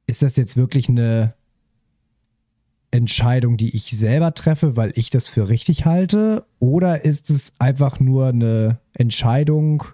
ist 0.07 0.23
das 0.23 0.37
jetzt 0.37 0.57
wirklich 0.57 0.89
eine 0.89 1.35
Entscheidung, 2.91 3.57
die 3.57 3.75
ich 3.75 3.97
selber 3.97 4.35
treffe, 4.35 4.77
weil 4.77 4.93
ich 4.97 5.09
das 5.09 5.27
für 5.27 5.49
richtig 5.49 5.87
halte? 5.87 6.45
Oder 6.59 7.05
ist 7.05 7.31
es 7.31 7.53
einfach 7.59 8.01
nur 8.01 8.29
eine 8.29 8.79
Entscheidung 8.93 9.85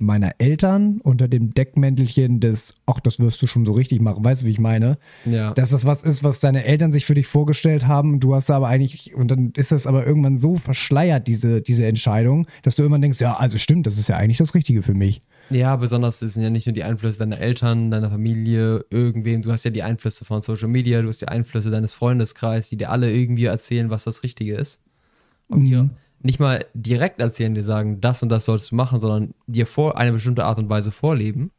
meiner 0.00 0.32
Eltern 0.38 1.00
unter 1.02 1.28
dem 1.28 1.54
Deckmäntelchen 1.54 2.40
des, 2.40 2.74
ach, 2.86 3.00
das 3.00 3.18
wirst 3.18 3.40
du 3.42 3.46
schon 3.46 3.66
so 3.66 3.72
richtig 3.72 4.00
machen, 4.00 4.24
weißt 4.24 4.42
du, 4.42 4.46
wie 4.46 4.50
ich 4.50 4.58
meine? 4.58 4.98
Ja. 5.24 5.52
Dass 5.54 5.70
das 5.70 5.84
was 5.84 6.02
ist, 6.02 6.24
was 6.24 6.40
deine 6.40 6.64
Eltern 6.64 6.92
sich 6.92 7.04
für 7.06 7.14
dich 7.14 7.26
vorgestellt 7.26 7.86
haben, 7.86 8.20
du 8.20 8.34
hast 8.34 8.50
aber 8.50 8.68
eigentlich, 8.68 9.14
und 9.14 9.30
dann 9.30 9.52
ist 9.56 9.72
das 9.72 9.86
aber 9.86 10.06
irgendwann 10.06 10.36
so 10.36 10.56
verschleiert, 10.56 11.26
diese, 11.26 11.60
diese 11.60 11.86
Entscheidung, 11.86 12.46
dass 12.62 12.76
du 12.76 12.82
irgendwann 12.82 13.02
denkst, 13.02 13.20
ja, 13.20 13.36
also 13.36 13.58
stimmt, 13.58 13.86
das 13.86 13.98
ist 13.98 14.08
ja 14.08 14.16
eigentlich 14.16 14.38
das 14.38 14.54
Richtige 14.54 14.82
für 14.82 14.94
mich. 14.94 15.22
Ja, 15.50 15.76
besonders 15.76 16.20
es 16.20 16.34
sind 16.34 16.42
ja 16.42 16.50
nicht 16.50 16.66
nur 16.66 16.74
die 16.74 16.84
Einflüsse 16.84 17.18
deiner 17.18 17.38
Eltern, 17.38 17.90
deiner 17.90 18.10
Familie, 18.10 18.84
irgendwem. 18.90 19.42
Du 19.42 19.50
hast 19.50 19.64
ja 19.64 19.70
die 19.70 19.82
Einflüsse 19.82 20.24
von 20.24 20.42
Social 20.42 20.68
Media, 20.68 21.00
du 21.00 21.08
hast 21.08 21.22
die 21.22 21.28
Einflüsse 21.28 21.70
deines 21.70 21.94
Freundeskreises, 21.94 22.68
die 22.68 22.76
dir 22.76 22.90
alle 22.90 23.10
irgendwie 23.10 23.46
erzählen, 23.46 23.88
was 23.88 24.04
das 24.04 24.22
Richtige 24.22 24.54
ist. 24.56 24.80
Und 25.48 25.64
ihr 25.64 25.88
nicht 26.20 26.40
mal 26.40 26.64
direkt 26.74 27.20
erzählen, 27.20 27.54
dir 27.54 27.64
sagen, 27.64 28.00
das 28.00 28.22
und 28.22 28.28
das 28.28 28.44
sollst 28.44 28.70
du 28.70 28.74
machen, 28.74 29.00
sondern 29.00 29.34
dir 29.46 29.66
vor 29.66 29.96
eine 29.96 30.12
bestimmte 30.12 30.44
Art 30.44 30.58
und 30.58 30.68
Weise 30.68 30.90
vorleben. 30.90 31.50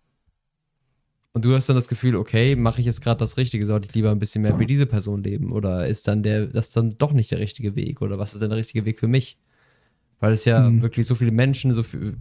Und 1.32 1.45
du 1.45 1.54
hast 1.54 1.69
dann 1.69 1.76
das 1.76 1.88
Gefühl, 1.88 2.15
okay, 2.15 2.56
mache 2.56 2.80
ich 2.82 2.86
jetzt 2.88 3.02
gerade 3.02 3.19
das 3.19 3.38
Richtige, 3.38 3.65
sollte 3.65 3.88
ich 3.88 3.95
lieber 3.95 4.12
ein 4.12 4.19
bisschen 4.19 4.41
mehr 4.41 4.58
wie 4.60 4.65
diese 4.65 4.88
Person 4.88 5.24
leben? 5.24 5.52
Oder 5.52 5.88
ist 5.88 6.08
dann 6.08 6.24
der, 6.24 6.48
das 6.48 6.72
dann 6.72 6.95
doch 6.98 7.13
nicht 7.13 7.32
der 7.32 7.39
richtige 7.39 7.76
Weg? 7.76 8.02
Oder 8.02 8.17
was 8.17 8.34
ist 8.34 8.41
denn 8.41 8.50
der 8.50 8.58
richtige 8.58 8.84
Weg 8.86 9.00
für 9.00 9.08
mich? 9.08 9.38
Weil 10.19 10.34
es 10.34 10.43
ja 10.45 10.69
Mhm. 10.69 10.82
wirklich 10.82 11.08
so 11.08 11.15
viele 11.15 11.32
Menschen, 11.32 11.72
so 11.72 11.84
viel 11.84 12.17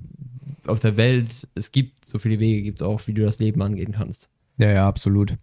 auf 0.67 0.81
der 0.81 0.97
Welt, 0.97 1.49
es 1.55 1.73
gibt 1.73 2.05
so 2.05 2.19
viele 2.19 2.39
Wege, 2.39 2.63
gibt 2.63 2.81
es 2.81 2.87
auch, 2.87 3.07
wie 3.07 3.15
du 3.15 3.23
das 3.23 3.39
Leben 3.39 3.63
angehen 3.63 3.93
kannst. 3.93 4.29
Ja, 4.59 4.71
ja, 4.71 4.89
absolut. 4.89 5.37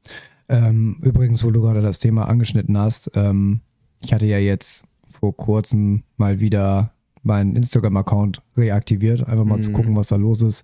Ähm, 0.47 0.99
übrigens, 1.01 1.43
wo 1.43 1.49
du 1.51 1.61
gerade 1.61 1.81
das 1.81 1.99
Thema 1.99 2.27
angeschnitten 2.27 2.77
hast, 2.77 3.11
ähm, 3.15 3.61
ich 3.99 4.13
hatte 4.13 4.27
ja 4.27 4.37
jetzt 4.37 4.83
vor 5.19 5.35
kurzem 5.35 6.03
mal 6.17 6.39
wieder 6.39 6.91
meinen 7.23 7.55
Instagram-Account 7.55 8.41
reaktiviert, 8.55 9.27
einfach 9.27 9.45
mal 9.45 9.59
zu 9.61 9.69
Mhm. 9.71 9.73
gucken, 9.73 9.95
was 9.95 10.09
da 10.09 10.15
los 10.15 10.41
ist. 10.41 10.63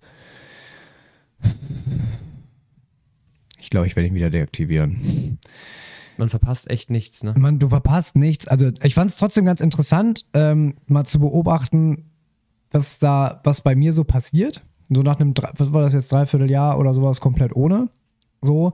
Ich 3.60 3.70
glaube, 3.70 3.88
ich 3.88 3.96
werde 3.96 4.08
ihn 4.08 4.16
wieder 4.16 4.30
deaktivieren. 4.30 5.38
Man 6.18 6.30
verpasst 6.30 6.70
echt 6.70 6.90
nichts, 6.90 7.24
ne? 7.24 7.34
Man, 7.38 7.58
du 7.60 7.70
verpasst 7.70 8.16
nichts. 8.16 8.48
Also 8.48 8.72
ich 8.84 8.94
fand 8.94 9.10
es 9.10 9.16
trotzdem 9.16 9.46
ganz 9.46 9.62
interessant, 9.62 10.26
ähm, 10.34 10.76
mal 10.88 11.06
zu 11.06 11.20
beobachten, 11.20 12.06
was 12.72 13.00
da, 13.00 13.42
was 13.44 13.62
bei 13.62 13.76
mir 13.76 13.94
so 13.94 14.04
passiert. 14.04 14.64
So 14.90 15.02
nach 15.04 15.20
einem, 15.20 15.34
was 15.56 15.72
war 15.74 15.82
das 15.82 15.94
jetzt, 15.94 16.12
Dreivierteljahr 16.12 16.78
oder 16.78 16.94
sowas, 16.94 17.22
komplett 17.22 17.56
ohne. 17.56 17.90
So. 18.42 18.74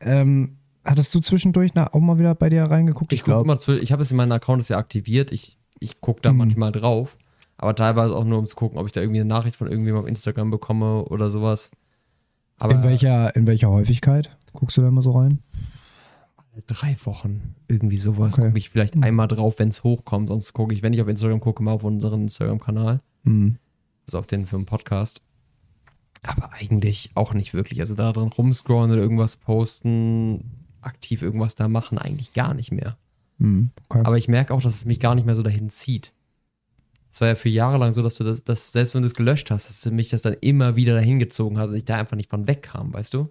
Ähm, 0.00 0.56
hattest 0.84 1.14
du 1.14 1.20
zwischendurch 1.20 1.72
auch 1.76 2.00
mal 2.00 2.18
wieder 2.18 2.34
bei 2.34 2.48
dir 2.48 2.64
reingeguckt? 2.64 3.12
Ich 3.12 3.20
gucke 3.20 3.32
glaub. 3.32 3.46
mal, 3.46 3.56
zu- 3.58 3.78
ich 3.78 3.92
habe 3.92 4.02
es 4.02 4.10
in 4.10 4.16
meinem 4.16 4.32
Account 4.32 4.60
ist 4.60 4.68
ja 4.68 4.78
aktiviert, 4.78 5.32
ich, 5.32 5.56
ich 5.80 6.00
gucke 6.00 6.20
da 6.22 6.32
Mhm. 6.32 6.38
manchmal 6.38 6.72
drauf, 6.72 7.16
aber 7.56 7.74
teilweise 7.74 8.14
auch 8.16 8.24
nur, 8.24 8.38
um 8.38 8.46
zu 8.46 8.56
gucken, 8.56 8.78
ob 8.78 8.86
ich 8.86 8.92
da 8.92 9.00
irgendwie 9.00 9.20
eine 9.20 9.28
Nachricht 9.28 9.56
von 9.56 9.66
irgendjemandem 9.68 10.04
auf 10.04 10.08
Instagram 10.08 10.50
bekomme 10.50 11.04
oder 11.04 11.30
sowas. 11.30 11.70
Aber 12.58 12.74
in, 12.74 12.82
welcher, 12.82 13.34
in 13.34 13.46
welcher 13.46 13.70
Häufigkeit 13.70 14.36
guckst 14.52 14.76
du 14.76 14.82
da 14.82 14.88
immer 14.88 15.02
so 15.02 15.12
rein? 15.12 15.40
drei 16.66 16.96
Wochen, 17.04 17.54
irgendwie 17.66 17.96
sowas, 17.96 18.34
Okay. 18.38 18.48
gucke 18.48 18.58
ich 18.58 18.68
vielleicht 18.68 18.94
Mhm. 18.94 19.04
einmal 19.04 19.26
drauf, 19.26 19.58
wenn 19.58 19.68
es 19.68 19.82
hochkommt, 19.84 20.28
sonst 20.28 20.52
gucke 20.52 20.74
ich, 20.74 20.82
wenn 20.82 20.92
ich 20.92 21.00
auf 21.00 21.08
Instagram 21.08 21.40
gucke, 21.40 21.62
mal 21.62 21.72
auf 21.72 21.82
unseren 21.84 22.22
Instagram-Kanal. 22.22 23.00
Hm. 23.24 23.56
also 24.06 24.18
auf 24.18 24.26
den 24.26 24.44
für 24.46 24.56
den 24.56 24.66
Podcast. 24.66 25.22
Aber 26.22 26.52
eigentlich 26.52 27.10
auch 27.14 27.32
nicht 27.34 27.54
wirklich. 27.54 27.80
Also 27.80 27.94
da 27.94 28.12
drin 28.12 28.28
rumscrollen 28.28 28.90
oder 28.92 29.00
irgendwas 29.00 29.36
posten, 29.36 30.61
aktiv 30.82 31.22
irgendwas 31.22 31.54
da 31.54 31.68
machen, 31.68 31.98
eigentlich 31.98 32.32
gar 32.32 32.54
nicht 32.54 32.72
mehr. 32.72 32.96
Hm. 33.38 33.70
Okay. 33.88 34.02
Aber 34.04 34.18
ich 34.18 34.28
merke 34.28 34.52
auch, 34.54 34.62
dass 34.62 34.74
es 34.74 34.84
mich 34.84 35.00
gar 35.00 35.14
nicht 35.14 35.24
mehr 35.24 35.34
so 35.34 35.42
dahin 35.42 35.70
zieht. 35.70 36.12
Es 37.10 37.20
war 37.20 37.28
ja 37.28 37.34
für 37.34 37.48
Jahre 37.50 37.76
lang 37.78 37.92
so, 37.92 38.02
dass 38.02 38.14
du 38.14 38.24
das, 38.24 38.42
dass 38.44 38.72
selbst 38.72 38.94
wenn 38.94 39.02
du 39.02 39.06
es 39.06 39.14
gelöscht 39.14 39.50
hast, 39.50 39.68
dass 39.68 39.92
mich 39.92 40.08
das 40.08 40.22
dann 40.22 40.34
immer 40.40 40.76
wieder 40.76 40.94
dahin 40.94 41.18
gezogen 41.18 41.58
hat 41.58 41.68
und 41.68 41.74
ich 41.76 41.84
da 41.84 41.96
einfach 41.96 42.16
nicht 42.16 42.30
von 42.30 42.46
wegkam, 42.48 42.92
weißt 42.92 43.12
du? 43.14 43.28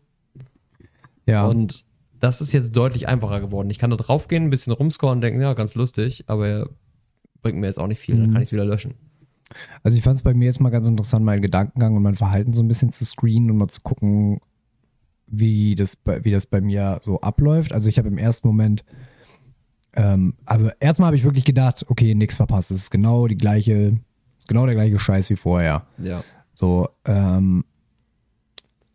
ja. 1.25 1.45
Und 1.45 1.85
das 2.19 2.41
ist 2.41 2.51
jetzt 2.53 2.75
deutlich 2.75 3.07
einfacher 3.07 3.41
geworden. 3.41 3.69
Ich 3.71 3.79
kann 3.79 3.89
da 3.89 3.95
draufgehen, 3.95 4.43
ein 4.43 4.49
bisschen 4.51 4.73
rumscrollen 4.73 5.17
und 5.17 5.21
denken, 5.21 5.41
ja, 5.41 5.53
ganz 5.53 5.73
lustig, 5.73 6.23
aber 6.27 6.69
bringt 7.41 7.57
mir 7.57 7.65
jetzt 7.65 7.79
auch 7.79 7.87
nicht 7.87 7.99
viel, 7.99 8.15
dann 8.17 8.29
Mhm. 8.29 8.33
kann 8.33 8.41
ich 8.43 8.49
es 8.49 8.51
wieder 8.53 8.65
löschen. 8.65 8.93
Also 9.81 9.97
ich 9.97 10.03
fand 10.03 10.15
es 10.15 10.21
bei 10.21 10.33
mir 10.35 10.45
jetzt 10.45 10.59
mal 10.61 10.69
ganz 10.69 10.87
interessant, 10.87 11.25
meinen 11.25 11.41
Gedankengang 11.41 11.95
und 11.95 12.03
mein 12.03 12.15
Verhalten 12.15 12.53
so 12.53 12.61
ein 12.61 12.67
bisschen 12.67 12.91
zu 12.91 13.03
screenen 13.05 13.49
und 13.49 13.57
mal 13.57 13.67
zu 13.67 13.81
gucken, 13.81 14.39
wie 15.31 15.75
das 15.75 15.95
bei, 15.95 16.23
wie 16.23 16.31
das 16.31 16.45
bei 16.45 16.61
mir 16.61 16.99
so 17.01 17.21
abläuft. 17.21 17.73
Also 17.73 17.89
ich 17.89 17.97
habe 17.97 18.09
im 18.09 18.17
ersten 18.17 18.47
Moment, 18.47 18.83
ähm, 19.93 20.35
also 20.45 20.69
erstmal 20.79 21.07
habe 21.07 21.15
ich 21.15 21.23
wirklich 21.23 21.45
gedacht, 21.45 21.85
okay, 21.89 22.13
nichts 22.13 22.35
verpasst. 22.35 22.71
Es 22.71 22.83
ist 22.83 22.91
genau 22.91 23.27
die 23.27 23.37
gleiche, 23.37 23.97
genau 24.47 24.65
der 24.65 24.75
gleiche 24.75 24.99
Scheiß 24.99 25.29
wie 25.29 25.35
vorher. 25.35 25.85
Ja. 25.97 26.23
So, 26.53 26.89
ähm, 27.05 27.63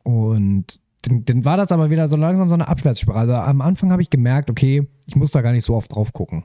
und 0.02 0.78
dann, 1.02 1.24
dann 1.24 1.44
war 1.44 1.56
das 1.56 1.72
aber 1.72 1.90
wieder 1.90 2.06
so 2.08 2.16
langsam 2.16 2.48
so 2.48 2.54
eine 2.54 2.68
Abwärtsspirale. 2.68 3.38
Also 3.38 3.50
am 3.50 3.60
Anfang 3.60 3.90
habe 3.90 4.02
ich 4.02 4.10
gemerkt, 4.10 4.50
okay, 4.50 4.86
ich 5.06 5.16
muss 5.16 5.32
da 5.32 5.40
gar 5.40 5.52
nicht 5.52 5.64
so 5.64 5.74
oft 5.74 5.92
drauf 5.94 6.12
gucken. 6.12 6.44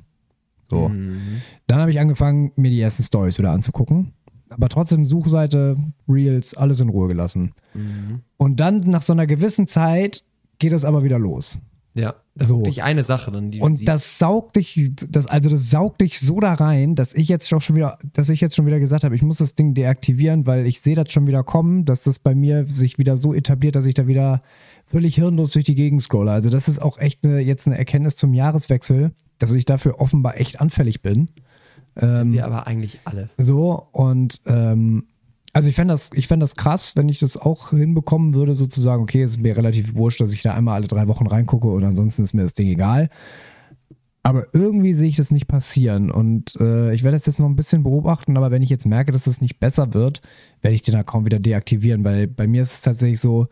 So. 0.69 0.89
Mhm. 0.89 1.41
Dann 1.67 1.79
habe 1.79 1.91
ich 1.91 1.99
angefangen, 1.99 2.53
mir 2.55 2.71
die 2.71 2.79
ersten 2.79 3.03
Stories 3.03 3.37
wieder 3.37 3.51
anzugucken. 3.51 4.13
Aber 4.51 4.69
trotzdem 4.69 5.05
Suchseite, 5.05 5.75
Reels, 6.07 6.55
alles 6.55 6.79
in 6.81 6.89
Ruhe 6.89 7.07
gelassen. 7.07 7.53
Mhm. 7.73 8.21
Und 8.37 8.59
dann 8.59 8.81
nach 8.81 9.01
so 9.01 9.13
einer 9.13 9.27
gewissen 9.27 9.67
Zeit 9.67 10.23
geht 10.59 10.73
es 10.73 10.85
aber 10.85 11.03
wieder 11.03 11.17
los. 11.19 11.59
Ja, 11.93 12.15
das 12.35 12.47
So. 12.47 12.55
ist 12.55 12.59
wirklich 12.61 12.83
eine 12.83 13.03
Sache 13.03 13.31
dann, 13.31 13.51
die 13.51 13.59
du 13.59 13.65
Und 13.65 13.73
siehst. 13.73 13.87
das 13.87 14.17
saugt 14.17 14.55
dich, 14.55 14.91
das, 15.09 15.27
also 15.27 15.49
das 15.49 15.69
saugt 15.69 15.99
dich 15.99 16.19
so 16.21 16.39
da 16.39 16.53
rein, 16.53 16.95
dass 16.95 17.13
ich 17.13 17.27
jetzt 17.27 17.49
schon 17.49 17.61
wieder, 17.75 17.97
dass 18.13 18.29
ich 18.29 18.39
jetzt 18.39 18.55
schon 18.55 18.65
wieder 18.65 18.79
gesagt 18.79 19.03
habe, 19.03 19.13
ich 19.15 19.21
muss 19.23 19.39
das 19.39 19.55
Ding 19.55 19.73
deaktivieren, 19.73 20.45
weil 20.45 20.65
ich 20.67 20.79
sehe 20.79 20.95
das 20.95 21.11
schon 21.11 21.27
wieder 21.27 21.43
kommen, 21.43 21.83
dass 21.83 22.03
das 22.03 22.19
bei 22.19 22.33
mir 22.33 22.65
sich 22.69 22.97
wieder 22.97 23.17
so 23.17 23.33
etabliert, 23.33 23.75
dass 23.75 23.85
ich 23.85 23.93
da 23.93 24.07
wieder 24.07 24.41
völlig 24.85 25.15
hirnlos 25.15 25.51
durch 25.51 25.65
die 25.65 25.75
Gegend 25.75 26.01
scrolle. 26.01 26.31
Also 26.31 26.49
das 26.49 26.69
ist 26.69 26.81
auch 26.81 26.97
echt 26.97 27.25
eine, 27.25 27.39
jetzt 27.39 27.67
eine 27.67 27.77
Erkenntnis 27.77 28.15
zum 28.15 28.33
Jahreswechsel, 28.33 29.11
dass 29.37 29.51
ich 29.51 29.65
dafür 29.65 29.99
offenbar 29.99 30.39
echt 30.39 30.61
anfällig 30.61 31.01
bin. 31.01 31.27
Sind 31.95 32.33
wir 32.33 32.45
aber 32.45 32.67
eigentlich 32.67 32.99
alle. 33.05 33.29
So, 33.37 33.87
und 33.91 34.41
ähm, 34.45 35.03
also 35.53 35.67
ich 35.69 35.75
fände 35.75 35.93
das, 35.93 36.09
ich 36.13 36.27
fänd 36.27 36.41
das 36.41 36.55
krass, 36.55 36.95
wenn 36.95 37.09
ich 37.09 37.19
das 37.19 37.35
auch 37.35 37.71
hinbekommen 37.71 38.33
würde, 38.33 38.55
sozusagen, 38.55 39.03
okay, 39.03 39.21
es 39.21 39.31
ist 39.31 39.41
mir 39.41 39.57
relativ 39.57 39.95
wurscht, 39.95 40.21
dass 40.21 40.31
ich 40.31 40.41
da 40.41 40.53
einmal 40.53 40.75
alle 40.75 40.87
drei 40.87 41.07
Wochen 41.07 41.27
reingucke 41.27 41.67
und 41.67 41.83
ansonsten 41.83 42.23
ist 42.23 42.33
mir 42.33 42.43
das 42.43 42.53
Ding 42.53 42.67
egal. 42.67 43.09
Aber 44.23 44.45
irgendwie 44.53 44.93
sehe 44.93 45.09
ich 45.09 45.15
das 45.15 45.31
nicht 45.31 45.47
passieren. 45.47 46.11
Und 46.11 46.55
äh, 46.59 46.93
ich 46.93 47.03
werde 47.03 47.17
das 47.17 47.25
jetzt 47.25 47.39
noch 47.39 47.47
ein 47.47 47.55
bisschen 47.55 47.83
beobachten, 47.83 48.37
aber 48.37 48.51
wenn 48.51 48.61
ich 48.61 48.69
jetzt 48.69 48.85
merke, 48.85 49.11
dass 49.11 49.25
es 49.25 49.41
nicht 49.41 49.59
besser 49.59 49.95
wird, 49.95 50.21
werde 50.61 50.75
ich 50.75 50.83
den 50.83 50.95
Account 50.95 51.25
wieder 51.25 51.39
deaktivieren, 51.39 52.03
weil 52.03 52.27
bei 52.27 52.45
mir 52.45 52.61
ist 52.61 52.73
es 52.73 52.81
tatsächlich 52.81 53.19
so, 53.19 53.47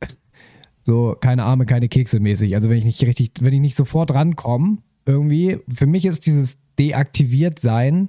so 0.82 1.16
keine 1.18 1.44
Arme, 1.44 1.64
keine 1.64 1.88
Kekse 1.88 2.20
mäßig. 2.20 2.54
Also 2.54 2.68
wenn 2.68 2.78
ich 2.78 2.84
nicht 2.84 3.02
richtig, 3.04 3.32
wenn 3.40 3.54
ich 3.54 3.60
nicht 3.60 3.76
sofort 3.76 4.12
rankomme, 4.12 4.78
irgendwie, 5.06 5.58
für 5.74 5.86
mich 5.86 6.04
ist 6.04 6.26
dieses 6.26 6.58
deaktiviert 6.82 7.58
sein 7.60 8.08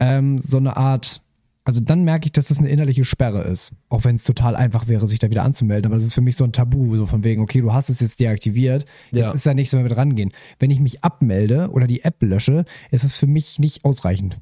ähm, 0.00 0.38
so 0.40 0.56
eine 0.56 0.76
Art, 0.76 1.20
also 1.64 1.80
dann 1.80 2.04
merke 2.04 2.24
ich, 2.26 2.32
dass 2.32 2.48
das 2.48 2.58
eine 2.58 2.68
innerliche 2.70 3.04
Sperre 3.04 3.42
ist. 3.42 3.72
Auch 3.90 4.04
wenn 4.04 4.14
es 4.16 4.24
total 4.24 4.56
einfach 4.56 4.88
wäre, 4.88 5.06
sich 5.06 5.18
da 5.18 5.28
wieder 5.28 5.42
anzumelden. 5.44 5.86
Aber 5.86 5.96
das 5.96 6.04
ist 6.04 6.14
für 6.14 6.22
mich 6.22 6.36
so 6.36 6.44
ein 6.44 6.52
Tabu, 6.52 6.96
so 6.96 7.04
von 7.04 7.22
wegen, 7.22 7.42
okay, 7.42 7.60
du 7.60 7.72
hast 7.74 7.90
es 7.90 8.00
jetzt 8.00 8.18
deaktiviert, 8.18 8.86
jetzt 9.10 9.20
Ja. 9.26 9.32
ist 9.32 9.46
da 9.46 9.52
nichts 9.52 9.74
mehr 9.74 9.82
mit 9.82 9.94
rangehen. 9.94 10.32
Wenn 10.58 10.70
ich 10.70 10.80
mich 10.80 11.04
abmelde 11.04 11.68
oder 11.70 11.86
die 11.86 12.02
App 12.02 12.22
lösche, 12.22 12.64
ist 12.90 13.04
es 13.04 13.14
für 13.16 13.26
mich 13.26 13.58
nicht 13.58 13.84
ausreichend. 13.84 14.38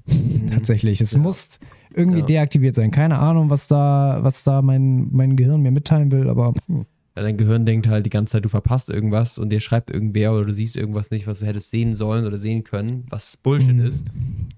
Tatsächlich. 0.53 1.01
Es 1.01 1.17
muss 1.17 1.59
irgendwie 1.93 2.21
Ja. 2.21 2.27
deaktiviert 2.27 2.77
sein. 2.77 2.93
Keine 2.93 3.19
Ahnung, 3.19 3.51
was 3.51 3.67
da, 3.67 4.21
was 4.23 4.45
da 4.45 4.63
mein, 4.63 5.09
mein 5.11 5.37
Gehirn 5.37 5.61
mir 5.61 5.73
mitteilen 5.73 6.13
will, 6.13 6.31
aber 6.31 6.55
hm. 6.69 6.87
Weil 7.19 7.25
dein 7.25 7.37
Gehirn 7.37 7.67
denkt 7.67 7.89
halt 7.89 8.07
die 8.07 8.11
ganze 8.11 8.31
Zeit, 8.31 8.45
du 8.45 8.49
verpasst 8.49 8.91
irgendwas 8.91 9.39
und 9.39 9.51
dir 9.51 9.59
schreibt 9.59 9.91
irgendwer 9.91 10.33
oder 10.33 10.45
du 10.45 10.55
siehst 10.55 10.77
irgendwas 10.77 11.11
nicht, 11.11 11.27
was 11.27 11.41
du 11.41 11.47
hättest 11.47 11.73
sehen 11.73 11.97
sollen 11.97 12.25
oder 12.25 12.39
sehen 12.39 12.63
können, 12.63 13.07
was 13.11 13.37
Bullshit 13.37 13.77
ist. 13.81 14.07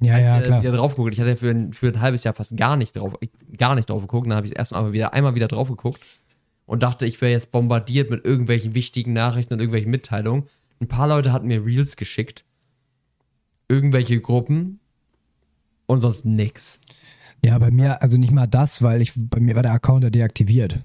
ja, 0.02 0.16
Als 0.16 0.24
ja, 0.24 0.40
ich, 0.40 0.44
klar. 0.44 0.62
drauf 0.76 0.94
geguckt. 0.94 1.14
Ich 1.14 1.20
hatte 1.20 1.30
ja 1.30 1.36
für 1.36 1.48
ein, 1.48 1.72
für 1.72 1.88
ein 1.88 2.02
halbes 2.02 2.22
Jahr 2.22 2.34
fast 2.34 2.54
gar 2.58 2.76
nicht 2.76 2.96
drauf, 2.96 3.14
gar 3.56 3.76
nicht 3.76 3.88
drauf 3.88 4.02
geguckt. 4.02 4.26
Dann 4.26 4.36
habe 4.36 4.46
ich 4.46 4.58
erst 4.58 4.72
mal 4.72 4.92
wieder 4.92 5.14
einmal 5.14 5.34
wieder 5.34 5.48
drauf 5.48 5.70
geguckt 5.70 6.02
und 6.66 6.82
dachte, 6.82 7.06
ich 7.06 7.18
wäre 7.22 7.32
jetzt 7.32 7.50
bombardiert 7.50 8.10
mit 8.10 8.26
irgendwelchen 8.26 8.74
wichtigen 8.74 9.14
Nachrichten 9.14 9.54
und 9.54 9.60
irgendwelchen 9.60 9.90
Mitteilungen. 9.90 10.44
Ein 10.80 10.88
paar 10.88 11.08
Leute 11.08 11.32
hatten 11.32 11.46
mir 11.46 11.64
Reels 11.64 11.96
geschickt, 11.96 12.44
irgendwelche 13.68 14.20
Gruppen 14.20 14.80
und 15.86 16.00
sonst 16.00 16.26
nix. 16.26 16.78
Ja, 17.42 17.56
bei 17.56 17.70
mir, 17.70 18.02
also 18.02 18.18
nicht 18.18 18.32
mal 18.32 18.46
das, 18.46 18.82
weil 18.82 19.00
ich, 19.00 19.14
bei 19.16 19.40
mir 19.40 19.54
war 19.54 19.62
der 19.62 19.72
Account 19.72 20.04
ja 20.04 20.10
deaktiviert. 20.10 20.80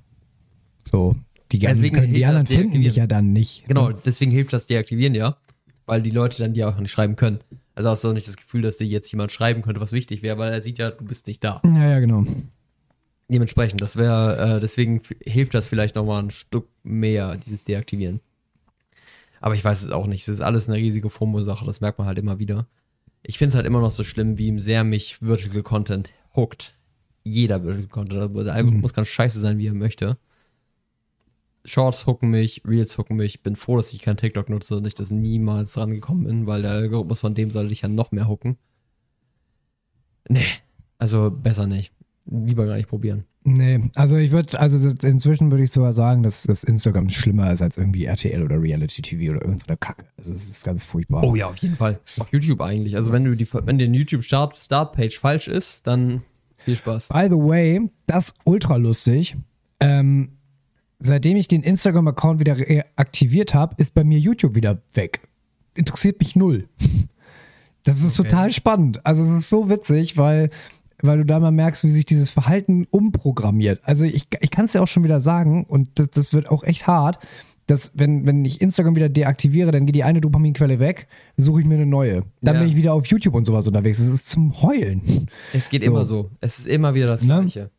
So. 0.89 1.17
Die, 1.59 1.65
Deswegen 1.65 1.95
können, 1.95 2.13
die 2.13 2.25
anderen 2.25 2.47
finden 2.47 2.79
mich 2.79 2.95
ja 2.95 3.07
dann 3.07 3.31
nicht. 3.33 3.65
Genau, 3.67 3.91
deswegen 3.91 4.31
hilft 4.31 4.53
das 4.53 4.65
Deaktivieren 4.65 5.15
ja, 5.15 5.37
weil 5.85 6.01
die 6.01 6.11
Leute 6.11 6.37
dann 6.39 6.53
dir 6.53 6.67
auch 6.69 6.77
nicht 6.79 6.91
schreiben 6.91 7.15
können. 7.15 7.39
Also 7.75 7.89
hast 7.89 8.03
du 8.03 8.09
auch 8.09 8.13
nicht 8.13 8.27
das 8.27 8.37
Gefühl, 8.37 8.61
dass 8.61 8.77
dir 8.77 8.87
jetzt 8.87 9.11
jemand 9.11 9.31
schreiben 9.31 9.61
könnte, 9.61 9.81
was 9.81 9.91
wichtig 9.91 10.21
wäre, 10.21 10.37
weil 10.37 10.53
er 10.53 10.61
sieht 10.61 10.77
ja, 10.77 10.91
du 10.91 11.05
bist 11.05 11.27
nicht 11.27 11.43
da. 11.43 11.61
Ja, 11.63 11.89
ja, 11.89 11.99
genau. 11.99 12.25
Dementsprechend, 13.27 13.81
das 13.81 13.95
wäre, 13.95 14.57
äh, 14.57 14.59
deswegen 14.59 15.01
hilft 15.23 15.53
das 15.53 15.67
vielleicht 15.67 15.95
nochmal 15.95 16.23
ein 16.23 16.31
Stück 16.31 16.67
mehr, 16.83 17.35
dieses 17.37 17.63
Deaktivieren. 17.63 18.19
Aber 19.41 19.55
ich 19.55 19.63
weiß 19.63 19.81
es 19.81 19.91
auch 19.91 20.07
nicht. 20.07 20.23
Es 20.23 20.29
ist 20.29 20.41
alles 20.41 20.69
eine 20.69 20.77
riesige 20.77 21.09
FOMO-Sache, 21.09 21.65
das 21.65 21.81
merkt 21.81 21.97
man 21.97 22.07
halt 22.07 22.17
immer 22.17 22.39
wieder. 22.39 22.67
Ich 23.23 23.37
finde 23.37 23.49
es 23.49 23.55
halt 23.55 23.65
immer 23.65 23.81
noch 23.81 23.91
so 23.91 24.03
schlimm, 24.03 24.37
wie 24.37 24.59
sehr 24.59 24.83
mich 24.83 25.17
Vertical 25.17 25.63
Content 25.63 26.11
hookt. 26.35 26.75
Jeder 27.23 27.61
Vertical 27.61 27.89
Content. 27.89 28.21
Also 28.21 28.43
Der 28.43 28.53
Algorithmus 28.53 28.93
kann 28.93 29.05
scheiße 29.05 29.39
sein, 29.39 29.57
wie 29.57 29.67
er 29.67 29.73
möchte. 29.73 30.17
Shorts 31.65 32.05
hooken 32.05 32.29
mich, 32.29 32.61
Reels 32.65 32.97
hooken 32.97 33.17
mich. 33.17 33.41
Bin 33.43 33.55
froh, 33.55 33.77
dass 33.77 33.91
ich 33.91 33.99
kein 33.99 34.17
TikTok 34.17 34.49
nutze 34.49 34.77
und 34.77 34.87
ich 34.87 34.95
das 34.95 35.11
niemals 35.11 35.77
rangekommen 35.77 36.25
bin, 36.25 36.47
weil 36.47 36.61
der 36.61 36.71
Algorithmus 36.71 37.19
von 37.19 37.33
dem 37.33 37.51
soll 37.51 37.69
dich 37.69 37.81
ja 37.81 37.89
noch 37.89 38.11
mehr 38.11 38.27
hooken. 38.27 38.57
Nee, 40.29 40.45
also 40.97 41.31
besser 41.31 41.67
nicht. 41.67 41.93
Lieber 42.25 42.65
gar 42.65 42.75
nicht 42.75 42.89
probieren. 42.89 43.25
Nee, 43.47 43.91
also 43.93 44.17
ich 44.17 44.31
würde, 44.31 44.59
also 44.59 44.89
inzwischen 45.03 45.51
würde 45.51 45.63
ich 45.63 45.71
sogar 45.71 45.93
sagen, 45.93 46.23
dass 46.23 46.43
das 46.43 46.63
Instagram 46.63 47.09
schlimmer 47.09 47.53
ist 47.53 47.61
als 47.61 47.77
irgendwie 47.77 48.05
RTL 48.05 48.41
oder 48.41 48.59
Reality 48.59 49.03
TV 49.03 49.33
oder 49.33 49.45
irgendeine 49.45 49.77
Kacke. 49.77 50.05
Also 50.17 50.33
es 50.33 50.49
ist 50.49 50.65
ganz 50.65 50.83
furchtbar. 50.83 51.23
Oh 51.23 51.35
ja, 51.35 51.47
auf 51.47 51.57
jeden 51.57 51.75
Fall. 51.75 51.99
Auf 52.19 52.31
YouTube 52.31 52.61
eigentlich. 52.61 52.95
Also 52.95 53.11
wenn 53.11 53.23
du 53.23 53.35
die, 53.35 53.47
wenn 53.53 53.77
die 53.77 53.85
YouTube 53.85 54.23
Start, 54.23 54.57
Startpage 54.57 55.19
falsch 55.19 55.47
ist, 55.47 55.85
dann 55.85 56.23
viel 56.57 56.75
Spaß. 56.75 57.09
By 57.09 57.27
the 57.29 57.35
way, 57.35 57.87
das 58.07 58.27
ist 58.29 58.35
ultra 58.45 58.77
lustig. 58.77 59.37
Ähm, 59.79 60.31
seitdem 60.99 61.37
ich 61.37 61.47
den 61.47 61.63
Instagram-Account 61.63 62.39
wieder 62.39 62.57
reaktiviert 62.57 63.53
habe, 63.53 63.75
ist 63.77 63.93
bei 63.93 64.03
mir 64.03 64.19
YouTube 64.19 64.55
wieder 64.55 64.81
weg. 64.93 65.21
Interessiert 65.73 66.19
mich 66.19 66.35
null. 66.35 66.67
Das 67.83 68.01
ist 68.01 68.19
Okay. 68.19 68.29
total 68.29 68.49
spannend. 68.51 69.05
Also 69.05 69.23
es 69.23 69.31
ist 69.43 69.49
so 69.49 69.69
witzig, 69.69 70.17
weil, 70.17 70.49
weil 71.01 71.17
du 71.19 71.25
da 71.25 71.39
mal 71.39 71.51
merkst, 71.51 71.83
wie 71.83 71.89
sich 71.91 72.05
dieses 72.05 72.31
Verhalten 72.31 72.87
umprogrammiert. 72.89 73.81
Also 73.83 74.05
ich, 74.05 74.23
ich 74.39 74.49
kann 74.51 74.65
es 74.65 74.73
ja 74.73 74.81
auch 74.81 74.87
schon 74.87 75.03
wieder 75.03 75.19
sagen 75.19 75.65
und 75.65 75.89
das, 75.99 76.09
das 76.09 76.33
wird 76.33 76.49
auch 76.49 76.63
echt 76.63 76.87
hart, 76.87 77.19
dass 77.67 77.91
wenn, 77.95 78.25
wenn 78.25 78.45
ich 78.45 78.61
Instagram 78.61 78.95
wieder 78.95 79.09
deaktiviere, 79.09 79.71
dann 79.71 79.85
geht 79.85 79.95
die 79.95 80.03
eine 80.03 80.21
Dopaminquelle 80.21 80.79
weg, 80.79 81.07
suche 81.35 81.61
ich 81.61 81.67
mir 81.67 81.75
eine 81.75 81.85
neue. 81.87 82.23
Dann 82.41 82.55
Ja. 82.55 82.61
bin 82.61 82.69
ich 82.69 82.75
wieder 82.75 82.93
auf 82.93 83.05
YouTube 83.07 83.33
und 83.35 83.45
sowas 83.45 83.67
unterwegs. 83.67 83.97
Das 83.97 84.07
ist 84.07 84.29
zum 84.29 84.61
Heulen. 84.61 85.29
Es 85.51 85.69
geht 85.69 85.83
So. 85.83 85.91
immer 85.91 86.05
so. 86.05 86.31
Es 86.41 86.59
ist 86.59 86.67
immer 86.67 86.93
wieder 86.93 87.07
das 87.07 87.23
Ne? 87.23 87.41
Gleiche. 87.41 87.69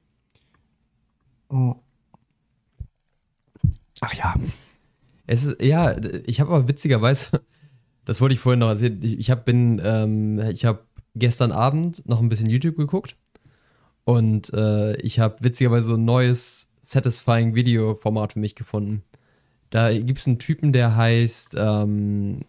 Ach 4.01 4.15
ja. 4.15 4.35
Es 5.27 5.45
ist, 5.45 5.63
ja, 5.63 5.97
ich 6.27 6.41
habe 6.41 6.55
aber 6.55 6.69
witzigerweise, 6.69 7.41
das 8.05 8.21
wollte 8.21 8.35
ich 8.35 8.41
vorhin 8.41 8.61
noch 8.61 8.69
erzählen, 8.69 8.99
ich, 9.03 9.19
ich 9.19 9.31
habe 9.31 9.51
ähm, 9.51 10.39
ich 10.51 10.67
gestern 11.15 11.53
Abend 11.53 12.07
noch 12.07 12.21
ein 12.21 12.29
bisschen 12.29 12.51
YouTube 12.51 12.77
geguckt 12.77 13.17
und 14.05 14.53
äh, 14.55 14.97
ich 14.99 15.19
habe 15.19 15.37
witzigerweise 15.41 15.89
so 15.89 15.95
ein 15.95 16.05
neues 16.05 16.69
satisfying 16.83 17.55
Video-Format 17.55 18.35
für 18.35 18.39
mich 18.39 18.55
gefunden. 18.55 19.03
Da 19.71 19.93
gibt 19.93 20.21
es 20.21 20.27
einen 20.29 20.39
Typen, 20.39 20.73
der 20.73 20.95
heißt 20.95 21.57
ähm, 21.59 22.41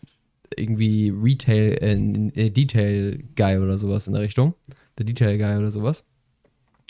irgendwie 0.55 1.09
Retail, 1.09 1.77
äh, 1.81 2.45
äh, 2.45 2.49
Detail 2.51 3.23
Guy 3.35 3.57
oder 3.57 3.77
sowas 3.77 4.07
in 4.07 4.13
der 4.13 4.21
Richtung. 4.21 4.53
The 4.97 5.05
Detail 5.05 5.37
Guy 5.37 5.57
oder 5.57 5.71
sowas. 5.71 6.05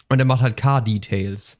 Und 0.09 0.19
er 0.19 0.25
macht 0.25 0.41
halt 0.41 0.57
Car 0.57 0.83
Details. 0.83 1.59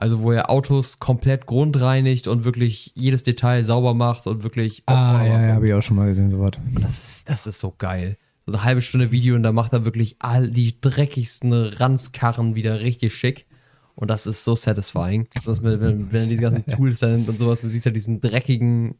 Also 0.00 0.22
wo 0.22 0.32
er 0.32 0.48
Autos 0.50 0.98
komplett 1.00 1.46
grundreinigt 1.46 2.28
und 2.28 2.44
wirklich 2.44 2.92
jedes 2.94 3.22
Detail 3.24 3.64
sauber 3.64 3.94
macht 3.94 4.26
und 4.26 4.42
wirklich 4.42 4.82
Ah, 4.86 5.24
ja, 5.26 5.46
ja, 5.48 5.54
habe 5.54 5.66
ich 5.68 5.74
auch 5.74 5.82
schon 5.82 5.96
mal 5.96 6.06
gesehen, 6.08 6.30
sowas. 6.30 6.52
und 6.74 6.82
das 6.84 6.98
ist, 6.98 7.28
das 7.28 7.46
ist 7.46 7.58
so 7.60 7.74
geil. 7.76 8.16
So 8.46 8.52
eine 8.52 8.64
halbe 8.64 8.80
Stunde 8.80 9.10
Video 9.10 9.34
und 9.34 9.42
da 9.42 9.52
macht 9.52 9.72
er 9.72 9.84
wirklich 9.84 10.16
all 10.20 10.48
die 10.48 10.80
dreckigsten 10.80 11.52
Ranzkarren 11.52 12.54
wieder 12.54 12.80
richtig 12.80 13.14
schick. 13.14 13.46
Und 13.94 14.08
das 14.10 14.28
ist 14.28 14.44
so 14.44 14.54
satisfying. 14.54 15.26
Das 15.44 15.60
mit, 15.60 15.80
wenn, 15.80 16.12
wenn 16.12 16.22
er 16.22 16.26
diese 16.28 16.42
ganzen 16.42 16.64
Tools 16.76 17.02
nimmt 17.02 17.28
und 17.28 17.38
sowas, 17.38 17.60
du 17.60 17.68
siehst 17.68 17.84
ja 17.84 17.90
diesen 17.92 18.20
dreckigen 18.20 18.94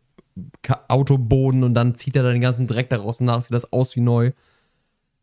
Autoboden 0.89 1.63
und 1.65 1.75
dann 1.75 1.95
zieht 1.95 2.17
er 2.17 2.23
da 2.25 2.33
den 2.33 2.41
ganzen 2.41 2.67
Dreck 2.67 2.89
daraus 2.91 3.21
und 3.21 3.27
nach 3.27 3.41
sieht 3.43 3.55
das 3.55 3.73
aus 3.73 3.95
wie 3.97 4.01
neu. 4.01 4.33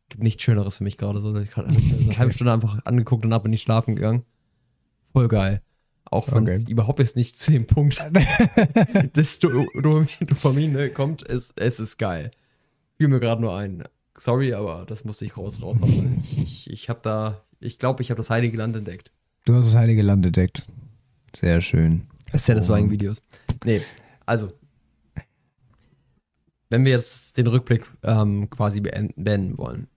Gibt 0.09 0.23
nichts 0.23 0.43
Schöneres 0.43 0.77
für 0.77 0.83
mich 0.83 0.97
gerade 0.97 1.19
so. 1.19 1.35
Ich 1.37 1.55
habe 1.57 1.67
eine 1.69 2.17
halbe 2.17 2.31
Stunde 2.33 2.53
einfach 2.53 2.79
angeguckt 2.85 3.25
und 3.25 3.33
ab 3.33 3.43
bin 3.43 3.53
ich 3.53 3.61
schlafen 3.61 3.95
gegangen. 3.95 4.23
Voll 5.15 5.29
geil. 5.29 5.61
Auch 6.11 6.29
wenn 6.31 6.45
es 6.45 6.63
Okay. 6.63 6.71
überhaupt 6.71 6.99
jetzt 6.99 7.15
nicht 7.15 7.37
zu 7.37 7.51
dem 7.51 7.65
Punkt 7.67 7.99
des 9.15 9.39
Do 9.39 9.65
Do 9.81 10.05
Dopamin 10.21 10.73
ne, 10.73 10.89
kommt, 10.89 11.27
es, 11.27 11.53
es 11.55 11.79
ist 11.79 11.97
geil. 11.97 12.31
Fiel 12.97 13.07
mir 13.07 13.19
gerade 13.21 13.41
nur 13.41 13.55
ein. 13.55 13.83
Sorry, 14.17 14.53
aber 14.53 14.85
das 14.85 15.05
musste 15.05 15.23
ich 15.25 15.37
raus, 15.37 15.61
weil 15.61 16.17
Ich, 16.19 16.37
ich, 16.37 16.69
ich 16.69 16.89
habe 16.89 16.99
da, 17.01 17.45
ich 17.59 17.79
glaube, 17.79 18.01
ich 18.01 18.09
habe 18.11 18.17
das 18.17 18.29
heilige 18.29 18.57
Land 18.57 18.75
entdeckt. 18.75 19.11
Du 19.45 19.53
hast 19.55 19.65
das 19.67 19.75
Heilige 19.75 20.01
Land 20.01 20.25
entdeckt. 20.25 20.65
Sehr 21.35 21.61
schön. 21.61 22.07
Satisfying 22.33 22.89
Videos. 22.89 23.21
Nee, 23.63 23.81
also. 24.25 24.51
Wenn 26.69 26.83
wir 26.83 26.91
jetzt 26.91 27.37
den 27.37 27.47
Rückblick 27.47 27.85
ähm, 28.03 28.49
quasi 28.49 28.81
beenden, 28.81 29.23
beenden 29.23 29.57
wollen, 29.57 29.87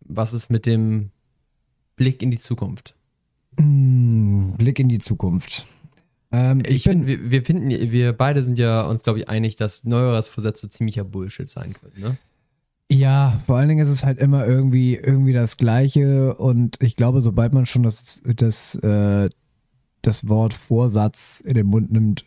was 0.00 0.32
ist 0.34 0.50
mit 0.50 0.66
dem 0.66 1.10
Blick 1.96 2.22
in 2.22 2.30
die 2.30 2.38
Zukunft? 2.38 2.95
Mm, 3.58 4.52
Blick 4.56 4.78
in 4.78 4.88
die 4.88 4.98
Zukunft. 4.98 5.66
Ähm, 6.32 6.62
Ich, 6.66 6.82
finde, 6.82 7.06
wir, 7.06 7.30
wir 7.30 7.44
finden, 7.44 7.68
wir 7.70 8.12
beide 8.12 8.42
sind 8.42 8.58
ja 8.58 8.82
uns, 8.82 9.02
glaube 9.02 9.20
ich, 9.20 9.28
einig, 9.28 9.56
dass 9.56 9.84
Neujahrsvorsätze 9.84 10.68
ziemlicher 10.68 11.04
Bullshit 11.04 11.48
sein 11.48 11.74
können, 11.74 12.00
ne? 12.00 12.18
Ja, 12.88 13.42
vor 13.46 13.56
allen 13.56 13.68
Dingen 13.68 13.82
ist 13.82 13.90
es 13.90 14.04
halt 14.04 14.18
immer 14.20 14.46
irgendwie, 14.46 14.94
irgendwie 14.94 15.32
das 15.32 15.56
Gleiche 15.56 16.36
und 16.36 16.80
ich 16.80 16.94
glaube, 16.94 17.20
sobald 17.20 17.52
man 17.52 17.66
schon 17.66 17.82
das, 17.82 18.22
das, 18.24 18.76
äh, 18.76 19.28
das 20.02 20.28
Wort 20.28 20.54
Vorsatz 20.54 21.42
in 21.44 21.54
den 21.54 21.66
Mund 21.66 21.90
nimmt, 21.90 22.24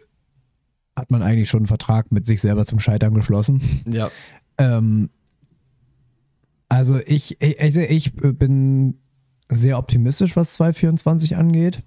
hat 0.98 1.12
man 1.12 1.22
eigentlich 1.22 1.50
schon 1.50 1.62
einen 1.62 1.68
Vertrag 1.68 2.12
mit 2.12 2.26
sich 2.26 2.42
selber 2.42 2.66
zum 2.66 2.80
Scheitern 2.80 3.14
geschlossen. 3.14 3.62
Ja. 3.90 4.12
Ähm, 4.58 5.10
also 6.68 7.00
ich, 7.06 7.42
ich, 7.42 7.62
also 7.62 7.80
ich 7.80 8.14
bin 8.14 9.00
sehr 9.50 9.78
optimistisch, 9.78 10.36
was 10.36 10.54
2024 10.54 11.36
angeht. 11.38 11.82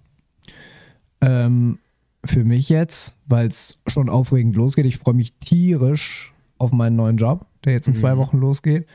Ähm, 1.20 1.78
für 2.24 2.44
mich 2.44 2.68
jetzt, 2.68 3.16
weil 3.26 3.48
es 3.48 3.78
schon 3.86 4.08
aufregend 4.08 4.54
losgeht. 4.56 4.86
Ich 4.86 4.98
freue 4.98 5.14
mich 5.14 5.32
tierisch 5.34 6.32
auf 6.58 6.70
meinen 6.72 6.96
neuen 6.96 7.16
Job, 7.16 7.46
der 7.64 7.72
jetzt 7.72 7.88
in 7.88 7.94
zwei 7.94 8.14
Mhm. 8.14 8.18
Wochen 8.18 8.38
losgeht. 8.38 8.86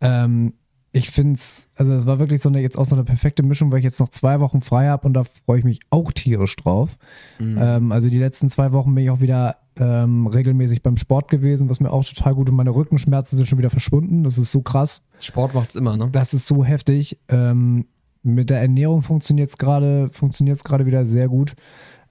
Ähm, 0.00 0.54
ich 0.92 1.10
finde 1.10 1.34
es, 1.34 1.68
also 1.76 1.92
es 1.92 2.06
war 2.06 2.18
wirklich 2.18 2.40
so 2.42 2.48
eine, 2.48 2.60
jetzt 2.60 2.76
auch 2.76 2.84
so 2.84 2.96
eine 2.96 3.04
perfekte 3.04 3.44
Mischung, 3.44 3.70
weil 3.70 3.78
ich 3.78 3.84
jetzt 3.84 4.00
noch 4.00 4.08
zwei 4.08 4.40
Wochen 4.40 4.60
frei 4.60 4.88
habe 4.88 5.06
und 5.06 5.14
da 5.14 5.22
freue 5.24 5.60
ich 5.60 5.64
mich 5.64 5.80
auch 5.90 6.10
tierisch 6.10 6.56
drauf. 6.56 6.96
Mhm. 7.38 7.58
Ähm, 7.60 7.92
also 7.92 8.08
die 8.08 8.18
letzten 8.18 8.48
zwei 8.48 8.72
Wochen 8.72 8.94
bin 8.94 9.04
ich 9.04 9.10
auch 9.10 9.20
wieder 9.20 9.58
ähm, 9.76 10.26
regelmäßig 10.26 10.82
beim 10.82 10.96
Sport 10.96 11.28
gewesen, 11.28 11.68
was 11.70 11.78
mir 11.80 11.92
auch 11.92 12.04
total 12.04 12.34
gut 12.34 12.48
und 12.50 12.56
meine 12.56 12.74
Rückenschmerzen 12.74 13.36
sind 13.36 13.46
schon 13.46 13.58
wieder 13.58 13.70
verschwunden. 13.70 14.24
Das 14.24 14.36
ist 14.36 14.50
so 14.50 14.62
krass. 14.62 15.02
Sport 15.20 15.54
macht 15.54 15.70
es 15.70 15.76
immer, 15.76 15.96
ne? 15.96 16.08
Das 16.10 16.34
ist 16.34 16.46
so 16.46 16.64
heftig. 16.64 17.18
Ähm, 17.28 17.86
mit 18.22 18.50
der 18.50 18.60
Ernährung 18.60 19.02
funktioniert 19.02 19.48
es 19.48 19.58
gerade, 19.58 20.10
funktioniert 20.10 20.56
es 20.56 20.64
gerade 20.64 20.86
wieder 20.86 21.04
sehr 21.06 21.28
gut. 21.28 21.54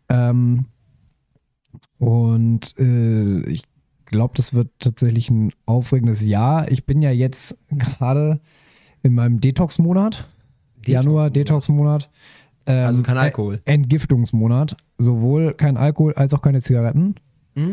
Ähm, 0.10 0.66
und 1.97 2.78
äh, 2.80 3.41
ich 3.49 3.64
glaube, 4.05 4.34
das 4.36 4.53
wird 4.53 4.70
tatsächlich 4.80 5.30
ein 5.30 5.51
aufregendes 5.66 6.26
Jahr. 6.26 6.72
Ich 6.72 6.86
bin 6.86 7.01
ja 7.01 7.12
jetzt 7.12 7.57
gerade 7.72 8.39
in 9.03 9.14
meinem 9.14 9.39
Detox-Monat. 9.39 10.28
Januar, 10.86 11.30
Detox-Monat. 11.30 12.10
Ähm, 12.66 12.86
Also 12.86 13.03
kein 13.03 13.18
Alkohol. 13.18 13.62
Entgiftungsmonat. 13.66 14.78
Sowohl 14.97 15.53
kein 15.53 15.78
Alkohol 15.78 16.14
als 16.14 16.34
auch 16.34 16.41
keine 16.41 16.62
Zigaretten. 16.62 17.16
Ja, 17.55 17.64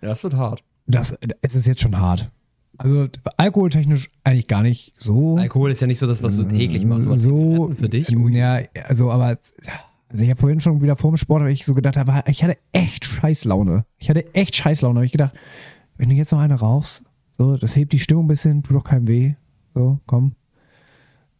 das 0.00 0.22
wird 0.22 0.34
hart. 0.34 0.62
Das, 0.86 1.16
es 1.40 1.54
ist 1.54 1.66
jetzt 1.66 1.80
schon 1.80 1.98
hart. 1.98 2.30
Also 2.78 3.08
alkoholtechnisch 3.36 4.10
eigentlich 4.24 4.48
gar 4.48 4.62
nicht 4.62 4.92
so. 4.98 5.36
Alkohol 5.36 5.70
ist 5.70 5.80
ja 5.80 5.86
nicht 5.86 5.98
so 5.98 6.06
das, 6.06 6.22
was 6.22 6.36
du 6.36 6.44
täglich 6.44 6.84
machst. 6.84 7.06
aber 7.06 7.16
so 7.16 7.72
für 7.78 7.88
dich? 7.88 8.08
Ja, 8.08 8.60
also 8.88 9.10
aber 9.10 9.38
also 10.08 10.22
ich 10.24 10.30
habe 10.30 10.40
vorhin 10.40 10.60
schon 10.60 10.80
wieder 10.82 10.96
vor 10.96 11.10
dem 11.10 11.16
Sport, 11.16 11.42
hab 11.42 11.48
ich 11.48 11.64
so 11.64 11.74
gedacht, 11.74 11.96
aber 11.96 12.24
ich 12.28 12.42
hatte 12.44 12.56
echt 12.72 13.04
Scheißlaune. 13.04 13.84
Ich 13.98 14.08
hatte 14.10 14.34
echt 14.34 14.54
Scheißlaune. 14.56 15.00
Hab 15.00 15.04
ich 15.06 15.12
gedacht, 15.12 15.34
wenn 15.96 16.08
du 16.08 16.14
jetzt 16.14 16.32
noch 16.32 16.38
eine 16.40 16.54
rauchst, 16.54 17.02
so, 17.36 17.56
das 17.56 17.74
hebt 17.76 17.92
die 17.92 17.98
Stimmung 17.98 18.24
ein 18.26 18.28
bisschen, 18.28 18.62
tut 18.62 18.76
doch 18.76 18.84
keinem 18.84 19.08
weh. 19.08 19.34
So, 19.74 19.98
komm. 20.06 20.32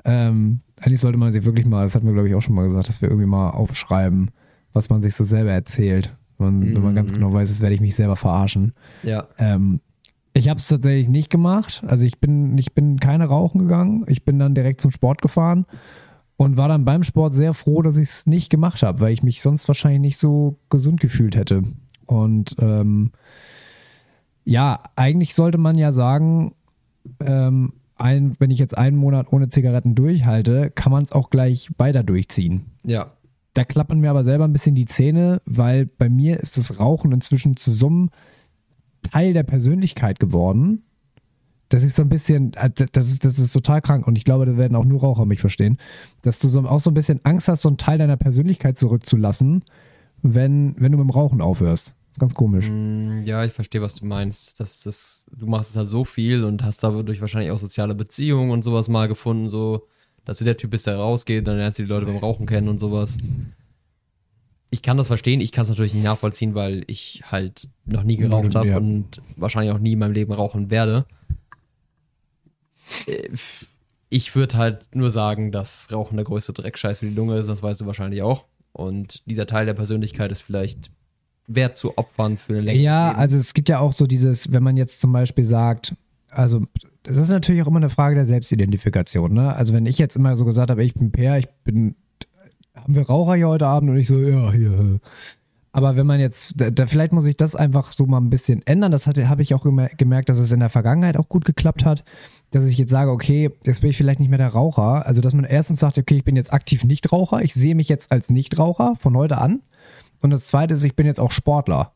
Ähm, 0.04 0.60
eigentlich 0.80 1.00
sollte 1.00 1.18
man 1.18 1.32
sich 1.32 1.44
wirklich 1.44 1.66
mal, 1.66 1.82
das 1.84 1.94
hatten 1.94 2.06
wir 2.06 2.12
glaube 2.12 2.28
ich 2.28 2.34
auch 2.34 2.42
schon 2.42 2.54
mal 2.54 2.64
gesagt, 2.64 2.88
dass 2.88 3.00
wir 3.00 3.08
irgendwie 3.08 3.28
mal 3.28 3.50
aufschreiben, 3.50 4.30
was 4.72 4.90
man 4.90 5.00
sich 5.02 5.14
so 5.14 5.24
selber 5.24 5.52
erzählt. 5.52 6.14
Und 6.36 6.74
wenn 6.74 6.82
man 6.82 6.94
ganz 6.96 7.10
Mhm. 7.12 7.16
genau 7.16 7.32
weiß, 7.32 7.48
das 7.48 7.60
werde 7.60 7.74
ich 7.76 7.80
mich 7.80 7.94
selber 7.94 8.16
verarschen. 8.16 8.72
Ja. 9.04 9.24
Ähm, 9.38 9.80
ich 10.34 10.48
habe 10.48 10.58
es 10.58 10.68
tatsächlich 10.68 11.08
nicht 11.08 11.30
gemacht. 11.30 11.82
Also 11.86 12.04
ich 12.04 12.18
bin, 12.18 12.58
ich 12.58 12.74
bin 12.74 12.98
keine 12.98 13.26
rauchen 13.26 13.60
gegangen. 13.60 14.04
Ich 14.08 14.24
bin 14.24 14.38
dann 14.38 14.54
direkt 14.54 14.80
zum 14.80 14.90
Sport 14.90 15.22
gefahren 15.22 15.64
und 16.36 16.56
war 16.56 16.68
dann 16.68 16.84
beim 16.84 17.04
Sport 17.04 17.32
sehr 17.34 17.54
froh, 17.54 17.82
dass 17.82 17.96
ich 17.96 18.08
es 18.08 18.26
nicht 18.26 18.50
gemacht 18.50 18.82
habe, 18.82 19.00
weil 19.00 19.12
ich 19.12 19.22
mich 19.22 19.40
sonst 19.40 19.68
wahrscheinlich 19.68 20.00
nicht 20.00 20.18
so 20.18 20.58
gesund 20.70 21.00
gefühlt 21.00 21.36
hätte. 21.36 21.62
Und 22.06 22.56
ähm, 22.58 23.12
ja, 24.44 24.82
eigentlich 24.96 25.36
sollte 25.36 25.56
man 25.56 25.78
ja 25.78 25.92
sagen, 25.92 26.54
ähm, 27.20 27.74
ein, 27.96 28.34
wenn 28.40 28.50
ich 28.50 28.58
jetzt 28.58 28.76
einen 28.76 28.96
Monat 28.96 29.32
ohne 29.32 29.48
Zigaretten 29.48 29.94
durchhalte, 29.94 30.70
kann 30.70 30.90
man 30.90 31.04
es 31.04 31.12
auch 31.12 31.30
gleich 31.30 31.70
weiter 31.78 32.02
durchziehen. 32.02 32.72
Ja. 32.84 33.12
Da 33.54 33.64
klappern 33.64 34.00
mir 34.00 34.10
aber 34.10 34.24
selber 34.24 34.44
ein 34.44 34.52
bisschen 34.52 34.74
die 34.74 34.86
Zähne, 34.86 35.40
weil 35.44 35.86
bei 35.86 36.08
mir 36.08 36.40
ist 36.40 36.56
das 36.56 36.80
Rauchen 36.80 37.12
inzwischen 37.12 37.56
zu 37.56 37.70
so 37.70 38.08
Teil 39.04 39.32
der 39.32 39.44
Persönlichkeit 39.44 40.18
geworden, 40.18 40.82
dass 41.68 41.84
ich 41.84 41.94
so 41.94 42.02
ein 42.02 42.08
bisschen, 42.08 42.52
äh, 42.54 42.70
das 42.92 43.08
ist, 43.08 43.24
das 43.24 43.38
ist 43.38 43.52
total 43.52 43.80
krank 43.80 44.06
und 44.06 44.16
ich 44.16 44.24
glaube, 44.24 44.46
da 44.46 44.56
werden 44.56 44.76
auch 44.76 44.84
nur 44.84 45.00
Raucher 45.00 45.26
mich 45.26 45.40
verstehen, 45.40 45.78
dass 46.22 46.38
du 46.38 46.48
so, 46.48 46.60
auch 46.66 46.80
so 46.80 46.90
ein 46.90 46.94
bisschen 46.94 47.20
Angst 47.24 47.48
hast, 47.48 47.62
so 47.62 47.68
einen 47.68 47.78
Teil 47.78 47.98
deiner 47.98 48.16
Persönlichkeit 48.16 48.76
zurückzulassen, 48.76 49.64
wenn, 50.22 50.74
wenn 50.78 50.92
du 50.92 50.98
mit 50.98 51.06
dem 51.06 51.10
Rauchen 51.10 51.40
aufhörst. 51.40 51.88
Das 51.88 52.12
ist 52.12 52.20
ganz 52.20 52.34
komisch. 52.34 52.68
Mm, 52.70 53.22
Ja, 53.24 53.44
ich 53.44 53.52
verstehe, 53.52 53.82
was 53.82 53.96
du 53.96 54.06
meinst. 54.06 54.60
Das, 54.60 54.82
das, 54.82 55.26
du 55.36 55.46
machst 55.46 55.70
es 55.70 55.76
halt 55.76 55.88
so 55.88 56.04
viel 56.04 56.44
und 56.44 56.62
hast 56.62 56.82
dadurch 56.84 57.20
wahrscheinlich 57.20 57.50
auch 57.50 57.58
soziale 57.58 57.94
Beziehungen 57.94 58.50
und 58.50 58.62
sowas 58.62 58.88
mal 58.88 59.08
gefunden, 59.08 59.48
so, 59.48 59.88
dass 60.24 60.38
du 60.38 60.44
der 60.44 60.56
Typ 60.56 60.70
bist, 60.70 60.86
der 60.86 60.96
rausgeht, 60.96 61.46
dann 61.46 61.56
lernst 61.56 61.78
du 61.78 61.82
die 61.82 61.88
Leute 61.88 62.06
beim 62.06 62.18
Rauchen 62.18 62.46
kennen 62.46 62.68
und 62.68 62.78
sowas. 62.78 63.18
Ich 64.74 64.82
kann 64.82 64.96
das 64.96 65.06
verstehen, 65.06 65.40
ich 65.40 65.52
kann 65.52 65.62
es 65.62 65.68
natürlich 65.68 65.94
nicht 65.94 66.02
nachvollziehen, 66.02 66.56
weil 66.56 66.82
ich 66.88 67.22
halt 67.30 67.68
noch 67.86 68.02
nie 68.02 68.16
geraucht 68.16 68.56
habe 68.56 68.70
Ja. 68.70 68.76
und 68.76 69.22
wahrscheinlich 69.36 69.72
auch 69.72 69.78
nie 69.78 69.92
in 69.92 70.00
meinem 70.00 70.10
Leben 70.12 70.32
rauchen 70.32 70.68
werde. 70.68 71.06
Äh, 73.06 73.28
Ich 74.10 74.34
würde 74.36 74.58
halt 74.58 74.94
nur 74.94 75.10
sagen, 75.10 75.50
dass 75.52 75.88
Rauchen 75.92 76.16
der 76.16 76.24
größte 76.24 76.52
Dreckscheiß 76.52 76.98
für 77.00 77.06
die 77.06 77.14
Lunge 77.14 77.36
ist, 77.36 77.48
das 77.48 77.62
weißt 77.62 77.80
du 77.80 77.86
wahrscheinlich 77.86 78.22
auch. 78.22 78.46
Und 78.72 79.22
dieser 79.28 79.46
Teil 79.46 79.66
der 79.66 79.74
Persönlichkeit 79.74 80.30
ist 80.32 80.40
vielleicht 80.40 80.90
wert 81.46 81.76
zu 81.76 81.96
opfern 81.98 82.36
für 82.36 82.54
eine 82.54 82.62
längere 82.62 82.82
Ja, 82.82 83.12
also 83.14 83.36
es 83.36 83.54
gibt 83.54 83.68
ja 83.68 83.78
auch 83.78 83.92
so 83.92 84.06
dieses, 84.06 84.50
wenn 84.52 84.62
man 84.62 84.76
jetzt 84.76 85.00
zum 85.00 85.12
Beispiel 85.12 85.44
sagt, 85.44 85.94
also 86.30 86.62
das 87.02 87.16
ist 87.16 87.28
natürlich 87.30 87.62
auch 87.62 87.66
immer 87.66 87.76
eine 87.78 87.90
Frage 87.90 88.14
der 88.14 88.24
Selbstidentifikation, 88.24 89.32
ne? 89.32 89.54
Also 89.54 89.72
wenn 89.74 89.86
ich 89.86 89.98
jetzt 89.98 90.16
immer 90.16 90.34
so 90.36 90.44
gesagt 90.44 90.70
habe, 90.70 90.84
ich 90.84 90.94
bin 90.94 91.12
Per, 91.12 91.38
ich 91.38 91.48
bin, 91.64 91.94
haben 92.74 92.94
wir 92.94 93.02
Raucher 93.06 93.34
hier 93.36 93.48
heute 93.48 93.66
Abend 93.66 93.90
und 93.90 93.96
ich 93.96 94.08
so, 94.08 94.18
ja, 94.18 94.52
hier. 94.52 95.00
Aber 95.72 95.96
wenn 95.96 96.06
man 96.06 96.20
jetzt, 96.20 96.54
da, 96.56 96.70
da 96.70 96.86
vielleicht 96.86 97.12
muss 97.12 97.26
ich 97.26 97.36
das 97.36 97.56
einfach 97.56 97.90
so 97.90 98.06
mal 98.06 98.20
ein 98.20 98.30
bisschen 98.30 98.64
ändern. 98.64 98.92
Das 98.92 99.08
hatte, 99.08 99.28
habe 99.28 99.42
ich 99.42 99.54
auch 99.54 99.66
immer 99.66 99.88
gemerkt, 99.88 100.28
dass 100.28 100.38
es 100.38 100.52
in 100.52 100.60
der 100.60 100.68
Vergangenheit 100.68 101.16
auch 101.16 101.28
gut 101.28 101.44
geklappt 101.44 101.84
hat, 101.84 102.04
dass 102.52 102.66
ich 102.66 102.78
jetzt 102.78 102.90
sage, 102.90 103.10
okay, 103.10 103.50
jetzt 103.64 103.80
bin 103.80 103.90
ich 103.90 103.96
vielleicht 103.96 104.20
nicht 104.20 104.28
mehr 104.28 104.38
der 104.38 104.50
Raucher. 104.50 105.04
Also 105.04 105.20
dass 105.20 105.34
man 105.34 105.44
erstens 105.44 105.80
sagt, 105.80 105.98
okay, 105.98 106.16
ich 106.16 106.24
bin 106.24 106.36
jetzt 106.36 106.52
aktiv 106.52 106.84
Nichtraucher, 106.84 107.42
ich 107.42 107.54
sehe 107.54 107.74
mich 107.74 107.88
jetzt 107.88 108.12
als 108.12 108.30
Nichtraucher 108.30 108.94
von 109.00 109.16
heute 109.16 109.38
an. 109.38 109.62
Und 110.20 110.30
das 110.30 110.46
zweite 110.46 110.74
ist, 110.74 110.84
ich 110.84 110.94
bin 110.94 111.06
jetzt 111.06 111.18
auch 111.18 111.32
Sportler. 111.32 111.92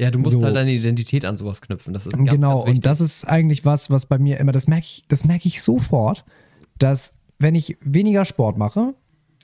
Ja, 0.00 0.10
du 0.10 0.18
musst 0.18 0.32
So. 0.32 0.42
halt 0.42 0.56
deine 0.56 0.72
Identität 0.72 1.26
an 1.26 1.36
sowas 1.36 1.60
knüpfen. 1.60 1.92
Das 1.92 2.06
ist 2.06 2.16
ganz, 2.16 2.30
genau, 2.30 2.64
ganz 2.64 2.70
und 2.70 2.86
das 2.86 3.02
ist 3.02 3.28
eigentlich 3.28 3.66
was, 3.66 3.90
was 3.90 4.06
bei 4.06 4.18
mir 4.18 4.38
immer, 4.40 4.52
das 4.52 4.66
merke 4.66 4.86
ich, 4.86 5.02
das 5.08 5.24
merke 5.26 5.46
ich 5.46 5.60
sofort, 5.60 6.24
dass 6.78 7.12
wenn 7.38 7.54
ich 7.54 7.76
weniger 7.82 8.24
Sport 8.24 8.56
mache, 8.56 8.94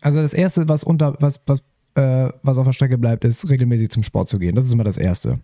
also 0.07 0.23
das 0.23 0.35
erste, 0.35 0.69
was 0.69 0.85
unter, 0.85 1.17
was, 1.19 1.41
was, 1.47 1.65
äh, 1.97 2.29
was 2.45 2.59
auf 2.59 2.65
der 2.65 2.73
Strecke 2.73 2.97
bleibt, 2.97 3.25
ist 3.25 3.51
regelmäßig 3.51 3.91
zum 3.91 4.05
Sport 4.05 4.29
zu 4.29 4.39
gehen. 4.39 4.55
Das 4.55 4.65
ist 4.65 4.73
immer 4.73 4.85
das 4.85 4.99
Erste. 4.99 5.41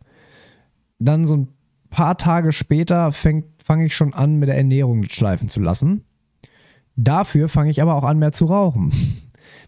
Dann 1.01 1.27
so 1.27 1.37
ein 1.37 1.49
paar 1.91 2.17
Tage 2.17 2.53
später 2.53 3.11
fange 3.11 3.45
ich 3.85 3.97
schon 3.97 4.15
an, 4.15 4.37
mit 4.37 4.49
der 4.49 4.57
Ernährung 4.57 5.03
schleifen 5.09 5.49
zu 5.49 5.59
lassen. 5.59 6.05
Dafür 6.95 7.49
fange 7.49 7.73
ich 7.73 7.83
aber 7.83 7.97
auch 7.97 8.05
an, 8.05 8.21
mehr 8.21 8.31
zu 8.31 8.45
rauchen. 8.45 8.93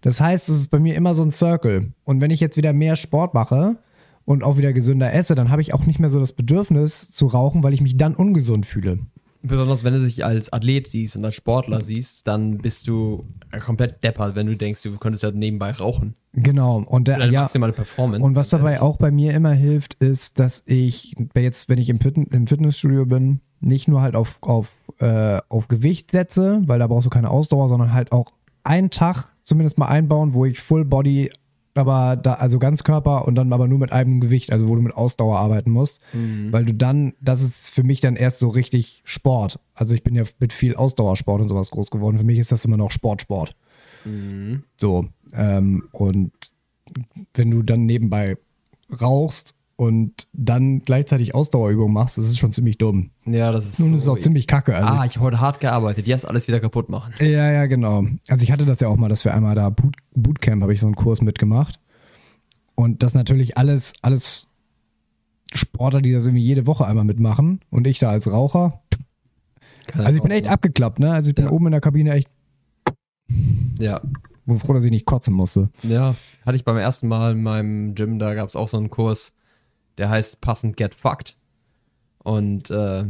Das 0.01 0.21
heißt, 0.21 0.49
es 0.49 0.59
ist 0.59 0.71
bei 0.71 0.79
mir 0.79 0.95
immer 0.95 1.13
so 1.15 1.25
ein 1.25 1.33
Circle. 1.33 1.93
Und 2.05 2.21
wenn 2.21 2.31
ich 2.31 2.39
jetzt 2.39 2.57
wieder 2.57 2.73
mehr 2.73 2.95
Sport 2.95 3.35
mache 3.35 3.79
und 4.25 4.45
auch 4.45 4.59
wieder 4.59 4.73
gesünder 4.73 5.13
esse, 5.13 5.35
dann 5.35 5.51
habe 5.51 5.61
ich 5.61 5.75
auch 5.75 5.87
nicht 5.87 5.99
mehr 5.99 6.11
so 6.11 6.21
das 6.21 6.35
Bedürfnis 6.35 7.11
zu 7.11 7.27
rauchen, 7.27 7.65
weil 7.65 7.75
ich 7.75 7.81
mich 7.81 7.97
dann 7.97 8.15
ungesund 8.15 8.65
fühle. 8.65 9.01
Besonders 9.47 9.85
wenn 9.85 9.93
du 9.93 10.01
dich 10.01 10.25
als 10.25 10.53
Athlet 10.53 10.87
siehst 10.87 11.17
und 11.17 11.25
als 11.25 11.35
Sportler 11.35 11.83
siehst, 11.83 12.27
dann 12.27 12.59
bist 12.59 12.89
du 12.89 13.29
komplett 13.65 14.03
deppert, 14.03 14.35
wenn 14.35 14.47
du 14.47 14.57
denkst, 14.57 14.83
du 14.83 14.97
könntest 14.97 15.23
ja 15.23 15.31
nebenbei 15.31 15.71
rauchen. 15.73 16.15
Genau. 16.33 16.79
Und 16.79 17.09
der, 17.09 17.19
Deine 17.19 17.33
ja, 17.33 17.43
maximale 17.43 17.73
Performance. 17.73 18.25
und 18.25 18.37
was 18.37 18.49
dabei 18.49 18.81
auch 18.81 18.97
bei 18.97 19.11
mir 19.11 19.35
immer 19.35 19.53
hilft, 19.53 19.95
ist, 19.95 20.39
dass 20.39 20.63
ich 20.67 21.15
jetzt, 21.35 21.69
wenn 21.69 21.79
ich 21.79 21.91
im, 21.91 22.01
Fit 22.01 22.17
im 22.17 22.47
Fitnessstudio 22.47 23.05
bin, 23.07 23.41
nicht 23.61 23.87
nur 23.87 24.01
halt 24.01 24.17
auf, 24.17 24.39
auf, 24.41 24.73
äh, 24.99 25.41
auf 25.49 25.69
Gewicht 25.69 26.11
setze, 26.11 26.63
weil 26.65 26.79
da 26.79 26.87
brauchst 26.87 27.07
du 27.07 27.11
keine 27.11 27.31
Ausdauer, 27.31 27.69
sondern 27.69 27.93
halt 27.93 28.13
auch 28.13 28.33
einen 28.63 28.91
Tag 28.91 29.29
zumindest 29.43 29.79
mal 29.79 29.89
einbauen, 29.89 30.35
wo 30.35 30.45
ich 30.47 30.61
Full 30.61 30.85
Body, 30.85 31.31
aber 31.75 32.17
da, 32.17 32.35
also 32.35 32.59
Ganzkörper 32.59 33.27
und 33.27 33.35
dann 33.35 33.53
aber 33.53 33.67
nur 33.69 33.79
mit 33.79 33.93
einem 33.93 34.21
Gewicht, 34.21 34.53
also 34.53 34.69
wo 34.69 34.75
du 34.77 34.81
mit 34.83 34.95
Ausdauer 34.95 35.39
arbeiten 35.39 35.71
musst, 35.71 36.01
weil 36.53 36.65
du 36.65 36.75
dann, 36.75 37.15
das 37.21 37.43
ist 37.43 37.71
für 37.71 37.83
mich 37.83 38.01
dann 38.01 38.17
erst 38.17 38.39
so 38.39 38.49
richtig 38.49 39.03
Sport. 39.05 39.59
Also 39.75 39.95
ich 39.95 40.03
bin 40.03 40.15
ja 40.15 40.25
mit 40.39 40.53
viel 40.53 40.77
Ausdauersport 40.77 41.43
und 41.43 41.49
sowas 41.49 41.71
groß 41.71 41.91
geworden. 41.91 42.19
Für 42.19 42.25
mich 42.25 42.39
ist 42.39 42.53
das 42.53 42.65
immer 42.65 42.77
noch 42.77 42.91
Sport, 42.91 43.23
Sport. 43.23 43.57
So, 44.77 45.07
ähm, 45.33 45.89
und 45.93 46.33
wenn 47.35 47.51
du 47.51 47.63
dann 47.63 47.87
nebenbei 47.87 48.37
rauchst 49.01 49.55
und 49.77 50.29
dann 50.33 50.81
gleichzeitig 50.81 51.35
Ausdauerübungen 51.35 51.93
machst, 51.93 52.17
das 52.19 52.27
ist 52.27 52.39
schon 52.39 52.53
ziemlich 52.53 52.79
dumm. 52.79 53.11
Ja, 53.27 53.51
das 53.53 53.67
ist 53.67 53.81
Nun 53.81 53.89
so. 53.91 53.95
ist 53.97 54.03
es 54.03 54.09
auch 54.09 54.19
ziemlich 54.19 54.47
kacke. 54.47 54.75
Also 54.77 54.89
ah, 54.93 55.05
ich 55.05 55.17
habe 55.17 55.27
heute 55.27 55.41
hart 55.41 55.61
gearbeitet, 55.61 56.07
jetzt 56.07 56.27
alles 56.29 56.47
wieder 56.49 56.61
kaputt 56.61 56.89
machen. 56.89 57.13
ja, 57.19 57.51
ja, 57.51 57.67
genau. 57.67 58.05
Also 58.29 58.43
ich 58.45 58.53
hatte 58.53 58.67
das 58.67 58.81
ja 58.81 58.89
auch 58.89 58.97
mal, 58.97 59.09
dass 59.09 59.25
wir 59.25 59.35
einmal 59.35 59.55
da 59.55 59.71
Boot, 59.71 59.97
Bootcamp 60.15 60.63
habe 60.63 60.73
ich 60.75 60.81
so 60.81 60.87
einen 60.87 60.95
Kurs 60.97 61.23
mitgemacht. 61.23 61.81
Und 62.77 63.03
das 63.03 63.15
natürlich 63.15 63.57
alles, 63.57 63.93
alles 64.03 64.47
Sportler, 65.53 66.03
die 66.03 66.13
das 66.13 66.27
irgendwie 66.27 66.43
jede 66.45 66.67
Woche 66.67 66.87
einmal 66.87 67.05
mitmachen. 67.05 67.61
Und 67.71 67.87
ich 67.87 67.99
da 68.01 68.11
als 68.11 68.31
Raucher. 68.33 68.81
Kann 69.87 70.05
Also 70.07 70.17
ich 70.17 70.23
bin 70.23 70.33
echt 70.33 70.45
sein. 70.45 70.55
abgeklappt, 70.55 70.99
ne? 70.99 71.13
Also 71.13 71.29
ich 71.31 71.35
bin 71.35 71.45
Ja. 71.47 71.51
oben 71.53 71.67
in 71.67 71.73
der 71.73 71.81
Kabine 71.81 72.13
echt 72.13 72.29
Ja, 73.79 74.01
froh, 74.59 74.73
dass 74.73 74.85
ich 74.85 74.91
nicht 74.91 75.07
kotzen 75.07 75.35
musste. 75.35 75.71
Ja, 75.83 76.15
hatte 76.45 76.57
ich 76.57 76.65
beim 76.65 76.77
ersten 76.77 77.09
Mal 77.09 77.33
in 77.33 77.43
meinem 77.43 77.95
Gym, 77.95 78.19
da 78.19 78.35
gab 78.35 78.49
es 78.49 78.57
auch 78.57 78.69
so 78.69 78.77
einen 78.77 78.91
Kurs, 78.91 79.33
der 79.99 80.09
heißt 80.11 80.41
passend 80.41 80.77
Get 80.77 80.95
Fucked. 80.95 81.37
Und 82.19 82.71
äh, 82.71 83.05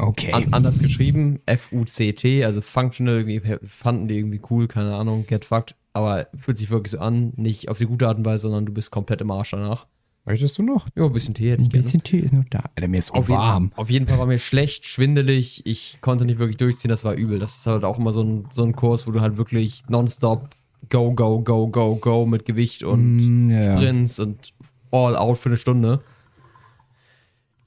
Okay. 0.00 0.32
an, 0.32 0.52
anders 0.52 0.78
geschrieben, 0.78 1.40
F-U-C-T, 1.46 2.44
also 2.44 2.60
Functional, 2.60 3.16
irgendwie 3.28 3.42
fanden 3.66 4.06
die 4.06 4.16
irgendwie 4.16 4.40
cool, 4.48 4.68
keine 4.68 4.94
Ahnung, 4.94 5.26
Get 5.26 5.44
Fucked. 5.44 5.74
Aber 5.92 6.28
fühlt 6.38 6.56
sich 6.56 6.70
wirklich 6.70 6.92
so 6.92 7.00
an, 7.00 7.32
nicht 7.34 7.68
auf 7.68 7.78
die 7.78 7.86
gute 7.86 8.06
Art 8.06 8.16
und 8.18 8.24
Weise, 8.24 8.42
sondern 8.42 8.64
du 8.66 8.72
bist 8.72 8.92
komplett 8.92 9.20
im 9.22 9.30
Arsch 9.32 9.50
danach. 9.50 9.86
Möchtest 10.24 10.56
du 10.58 10.62
noch? 10.62 10.86
Ja, 10.94 11.06
ein 11.06 11.12
bisschen 11.12 11.34
Tee 11.34 11.50
hätte 11.50 11.62
Ein 11.62 11.64
ich 11.64 11.70
gerne. 11.70 11.82
bisschen 11.84 12.02
Tee 12.04 12.18
ist 12.20 12.32
noch 12.32 12.44
da. 12.50 12.62
Alter, 12.76 12.86
mir 12.86 12.98
ist 12.98 13.10
Auf 13.12 13.28
jeden, 13.28 13.38
warm. 13.40 13.72
auf 13.74 13.90
jeden 13.90 14.06
Fall 14.06 14.18
war 14.18 14.26
mir 14.26 14.38
schlecht, 14.38 14.86
schwindelig. 14.86 15.62
Ich 15.66 15.98
konnte 16.00 16.24
nicht 16.26 16.38
wirklich 16.38 16.58
durchziehen, 16.58 16.90
das 16.90 17.02
war 17.02 17.14
übel. 17.14 17.38
Das 17.40 17.56
ist 17.56 17.66
halt 17.66 17.82
auch 17.82 17.98
immer 17.98 18.12
so 18.12 18.22
ein, 18.22 18.44
so 18.54 18.62
ein 18.62 18.76
Kurs, 18.76 19.06
wo 19.06 19.10
du 19.10 19.20
halt 19.20 19.36
wirklich 19.38 19.82
nonstop 19.88 20.50
go, 20.90 21.12
go, 21.12 21.40
go, 21.40 21.66
go, 21.66 21.96
go 21.96 22.24
mit 22.26 22.44
Gewicht 22.44 22.84
und 22.84 23.46
Mm, 23.48 23.50
ja, 23.50 23.60
ja. 23.62 23.76
Sprints 23.76 24.20
und 24.20 24.52
all 24.92 25.16
out 25.16 25.38
für 25.38 25.48
eine 25.48 25.56
Stunde. 25.58 26.02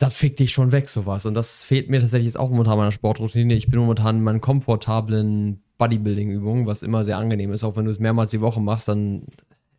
Das 0.02 0.16
fickt 0.16 0.40
dich 0.40 0.52
schon 0.52 0.72
weg, 0.72 0.90
sowas. 0.90 1.28
Und 1.28 1.36
das 1.36 1.62
fehlt 1.62 1.92
mir 1.92 2.02
tatsächlich 2.02 2.26
jetzt 2.26 2.40
auch 2.40 2.50
momentan 2.50 2.74
in 2.74 2.80
meiner 2.80 2.92
Sportroutine. 2.92 3.54
Ich 3.54 3.68
bin 3.68 3.80
momentan 3.80 4.18
in 4.18 4.24
meinen 4.24 4.42
komfortablen 4.42 5.62
Bodybuilding-Übungen, 5.78 6.66
was 6.66 6.82
immer 6.82 7.04
sehr 7.04 7.20
angenehm 7.20 7.54
ist. 7.54 7.64
Auch 7.64 7.76
wenn 7.76 7.86
du 7.86 7.92
es 7.92 8.00
mehrmals 8.00 8.32
die 8.32 8.42
Woche 8.42 8.60
machst, 8.60 8.88
dann 8.88 9.28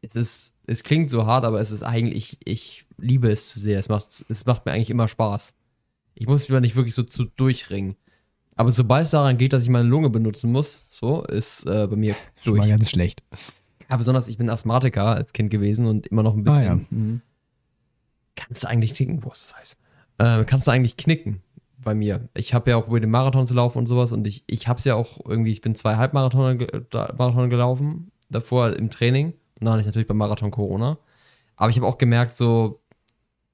es 0.00 0.14
ist, 0.14 0.54
es 0.68 0.84
klingt 0.84 1.10
so 1.10 1.26
hart, 1.26 1.44
aber 1.44 1.60
es 1.60 1.72
ist 1.72 1.82
eigentlich, 1.82 2.38
ich 2.44 2.86
liebe 2.98 3.32
es 3.32 3.48
zu 3.48 3.58
sehr. 3.58 3.80
Es 3.80 3.88
macht, 3.88 4.24
es 4.28 4.46
macht 4.46 4.64
mir 4.64 4.70
eigentlich 4.70 4.90
immer 4.90 5.08
Spaß. 5.08 5.56
Ich 6.14 6.28
muss 6.28 6.42
mich 6.42 6.50
aber 6.50 6.60
nicht 6.60 6.76
wirklich 6.76 6.94
so 6.94 7.02
zu 7.02 7.24
durchringen. 7.24 7.96
Aber 8.54 8.70
sobald 8.70 9.06
es 9.06 9.10
daran 9.10 9.38
geht, 9.38 9.52
dass 9.52 9.64
ich 9.64 9.70
meine 9.70 9.88
Lunge 9.88 10.08
benutzen 10.08 10.52
muss, 10.52 10.84
so, 10.88 11.24
ist 11.24 11.66
äh, 11.66 11.88
bei 11.88 11.96
mir 11.96 12.14
durch. 12.44 12.60
mal 12.60 12.68
ganz 12.68 12.90
schlecht. 12.90 13.24
Ja, 13.90 13.96
besonders, 13.96 14.28
ich 14.28 14.38
bin 14.38 14.48
Asthmatiker 14.48 15.06
als 15.06 15.32
Kind 15.32 15.50
gewesen 15.50 15.86
und 15.86 16.06
immer 16.06 16.22
noch 16.22 16.36
ein 16.36 16.44
bisschen. 16.44 16.62
Ah, 16.62 16.64
ja. 16.64 16.80
Mhm. 16.90 17.22
Kannst 18.36 18.62
du 18.62 18.68
eigentlich 18.68 18.94
knicken? 18.94 19.24
Wo 19.24 19.30
ist 19.30 19.50
das 19.50 19.58
heiß? 19.58 19.76
Äh, 20.18 20.44
kannst 20.44 20.66
du 20.66 20.70
eigentlich 20.70 20.96
knicken 20.96 21.42
bei 21.78 21.94
mir? 21.94 22.28
Ich 22.34 22.54
habe 22.54 22.70
ja 22.70 22.76
auch 22.76 22.88
über 22.88 23.00
den 23.00 23.10
Marathon 23.10 23.46
zu 23.46 23.54
laufen 23.54 23.78
und 23.78 23.86
sowas 23.86 24.12
und 24.12 24.26
ich, 24.26 24.44
ich 24.46 24.68
habe 24.68 24.78
es 24.78 24.84
ja 24.84 24.94
auch 24.94 25.20
irgendwie, 25.26 25.52
ich 25.52 25.60
bin 25.60 25.74
zwei 25.74 25.96
Halbmarathon 25.96 26.66
da- 26.90 27.14
Marathon 27.16 27.50
gelaufen, 27.50 28.12
davor 28.30 28.76
im 28.76 28.90
Training 28.90 29.32
und 29.58 29.64
dann 29.64 29.72
hatte 29.72 29.80
ich 29.80 29.86
natürlich 29.86 30.08
beim 30.08 30.18
Marathon 30.18 30.50
Corona. 30.50 30.98
Aber 31.56 31.70
ich 31.70 31.76
habe 31.76 31.86
auch 31.86 31.98
gemerkt, 31.98 32.34
so 32.34 32.82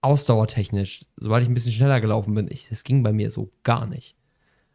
ausdauertechnisch, 0.00 1.04
sobald 1.16 1.42
ich 1.42 1.48
ein 1.48 1.54
bisschen 1.54 1.72
schneller 1.72 2.00
gelaufen 2.00 2.34
bin, 2.34 2.48
ich, 2.50 2.68
das 2.68 2.84
ging 2.84 3.02
bei 3.02 3.12
mir 3.12 3.30
so 3.30 3.50
gar 3.64 3.86
nicht. 3.86 4.16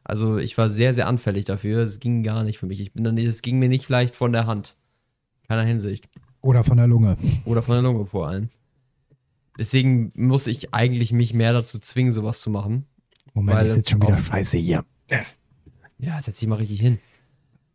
Also 0.04 0.38
ich 0.38 0.58
war 0.58 0.70
sehr, 0.70 0.94
sehr 0.94 1.08
anfällig 1.08 1.46
dafür. 1.46 1.82
Es 1.82 2.00
ging 2.00 2.24
gar 2.24 2.44
nicht 2.44 2.60
für 2.60 2.66
mich. 2.66 2.82
Ich 2.82 2.94
bin 2.94 3.04
dann, 3.06 3.18
es 3.18 3.42
ging 3.42 3.58
mir 3.60 3.70
nicht 3.70 3.88
leicht 3.88 4.16
von 4.16 4.34
der 4.34 4.46
Hand. 4.48 4.76
Keiner 5.48 5.64
Hinsicht. 5.64 6.10
Oder 6.42 6.64
von 6.64 6.78
der 6.78 6.88
Lunge. 6.88 7.18
Oder 7.46 7.62
von 7.62 7.76
der 7.76 7.84
Lunge 7.84 8.06
vor 8.06 8.28
allem. 8.28 8.50
Deswegen 9.58 10.12
muss 10.16 10.48
ich 10.48 10.74
eigentlich 10.74 11.14
mich 11.14 11.34
mehr 11.34 11.54
dazu 11.54 11.80
zwingen, 11.80 12.12
sowas 12.12 12.42
zu 12.42 12.50
machen. 12.50 12.86
Moment, 13.34 13.66
ich 13.66 13.72
sitze 13.72 13.92
schon 13.92 14.02
wieder 14.02 14.18
scheiße 14.18 14.58
hier. 14.58 14.86
Ja, 16.00 16.20
setz 16.22 16.40
dich 16.40 16.50
mal 16.50 16.56
richtig 16.56 16.82
hin. 16.82 17.00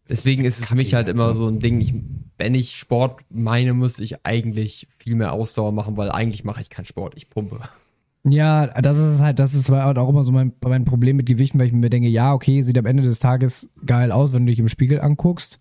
Deswegen 0.09 0.45
ist 0.45 0.59
es 0.59 0.67
für 0.67 0.75
mich 0.75 0.95
halt 0.95 1.09
immer 1.09 1.35
so 1.35 1.49
ein 1.49 1.59
Ding, 1.59 1.81
ich, 1.81 1.95
wenn 2.39 2.55
ich 2.55 2.77
Sport 2.77 3.21
meine, 3.31 3.75
muss 3.75 3.99
ich 3.99 4.25
eigentlich 4.25 4.89
viel 4.99 5.15
mehr 5.15 5.33
Ausdauer 5.33 5.73
machen, 5.73 5.97
weil 5.97 6.11
eigentlich 6.11 6.45
mache 6.45 6.61
ich 6.61 6.71
keinen 6.71 6.87
Sport, 6.87 7.15
ich 7.17 7.29
pumpe. 7.29 7.61
Ja, 8.25 8.67
das 8.81 8.99
ist 8.99 9.21
halt, 9.21 9.39
das 9.39 9.55
ist 9.55 9.71
halt 9.71 9.99
auch 9.99 10.09
immer 10.09 10.25
so 10.25 10.33
mein, 10.33 10.53
mein 10.63 10.85
Problem 10.85 11.17
mit 11.17 11.27
Gewichten, 11.27 11.59
weil 11.59 11.67
ich 11.67 11.73
mir 11.73 11.91
denke, 11.91 12.09
ja, 12.09 12.33
okay, 12.33 12.63
sieht 12.63 12.79
am 12.79 12.87
Ende 12.87 13.03
des 13.03 13.19
Tages 13.19 13.69
geil 13.85 14.11
aus, 14.11 14.33
wenn 14.33 14.47
du 14.47 14.51
dich 14.51 14.59
im 14.59 14.69
Spiegel 14.69 15.01
anguckst. 15.01 15.61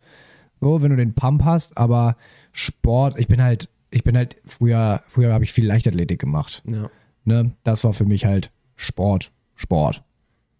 So, 0.60 0.82
wenn 0.82 0.90
du 0.90 0.98
den 0.98 1.14
Pump 1.14 1.44
hast, 1.44 1.78
aber 1.78 2.18
Sport, 2.52 3.20
ich 3.20 3.28
bin 3.28 3.42
halt, 3.42 3.70
ich 3.92 4.04
bin 4.04 4.18
halt, 4.18 4.36
früher, 4.46 5.02
früher 5.08 5.34
habe 5.34 5.44
ich 5.44 5.54
viel 5.54 5.66
Leichtathletik 5.66 6.20
gemacht. 6.20 6.64
Ja. 6.66 6.90
Ne? 7.26 7.52
Das 7.64 7.84
war 7.84 7.94
für 7.94 8.06
mich 8.06 8.26
halt 8.26 8.52
Sport. 8.76 9.32
Sport. 9.56 10.04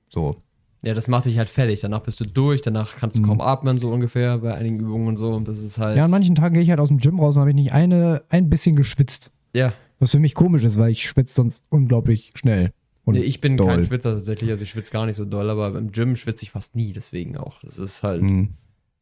So. 0.10 0.38
Ja, 0.84 0.94
das 0.94 1.08
macht 1.08 1.26
dich 1.26 1.38
halt 1.38 1.50
fertig. 1.50 1.82
Danach 1.82 2.02
bist 2.02 2.20
du 2.20 2.26
durch, 2.26 2.62
danach 2.62 2.96
kannst 2.98 3.18
du 3.18 3.22
kaum 3.22 3.42
atmen, 3.42 3.78
so 3.78 3.92
ungefähr, 3.92 4.38
bei 4.38 4.54
einigen 4.54 4.80
Übungen 4.80 5.08
und 5.08 5.18
so. 5.18 5.32
Und 5.34 5.48
das 5.48 5.60
ist 5.60 5.78
halt. 5.78 5.94
Mhm. 5.96 5.98
Ja, 5.98 6.06
an 6.06 6.12
manchen 6.12 6.36
Tagen 6.36 6.54
gehe 6.54 6.64
ich 6.64 6.70
halt 6.70 6.80
aus 6.80 6.88
dem 6.90 7.00
Gym 7.00 7.20
raus 7.20 7.36
und 7.36 7.42
habe 7.42 7.50
ich 7.50 7.56
nicht 7.56 7.74
eine, 7.74 8.24
ein 8.30 8.50
bisschen 8.50 8.76
geschwitzt. 8.76 9.32
ja. 9.54 9.74
Was 10.00 10.12
für 10.12 10.20
mich 10.20 10.36
komisch 10.36 10.64
ist, 10.64 10.78
weil 10.78 10.92
ich 10.92 11.02
schwitze 11.10 11.34
sonst 11.34 11.64
unglaublich 11.70 12.32
schnell. 12.36 12.72
Und 13.04 13.16
Nee, 13.16 13.22
ich 13.22 13.42
bin 13.42 13.58
doll. 13.58 13.66
kein 13.66 13.84
Schwitzer 13.84 14.14
tatsächlich, 14.14 14.52
also 14.52 14.62
ich 14.62 14.70
schwitze 14.70 14.92
gar 14.92 15.08
nicht 15.08 15.16
so 15.16 15.26
doll, 15.26 15.50
aber 15.50 15.76
im 15.76 15.92
Gym 15.92 16.16
schwitze 16.16 16.44
ich 16.44 16.52
fast 16.52 16.76
nie, 16.76 16.94
deswegen 16.94 17.36
auch. 17.36 17.60
Das 17.64 17.80
ist 17.80 18.04
halt. 18.04 18.22
Mhm. 18.22 18.50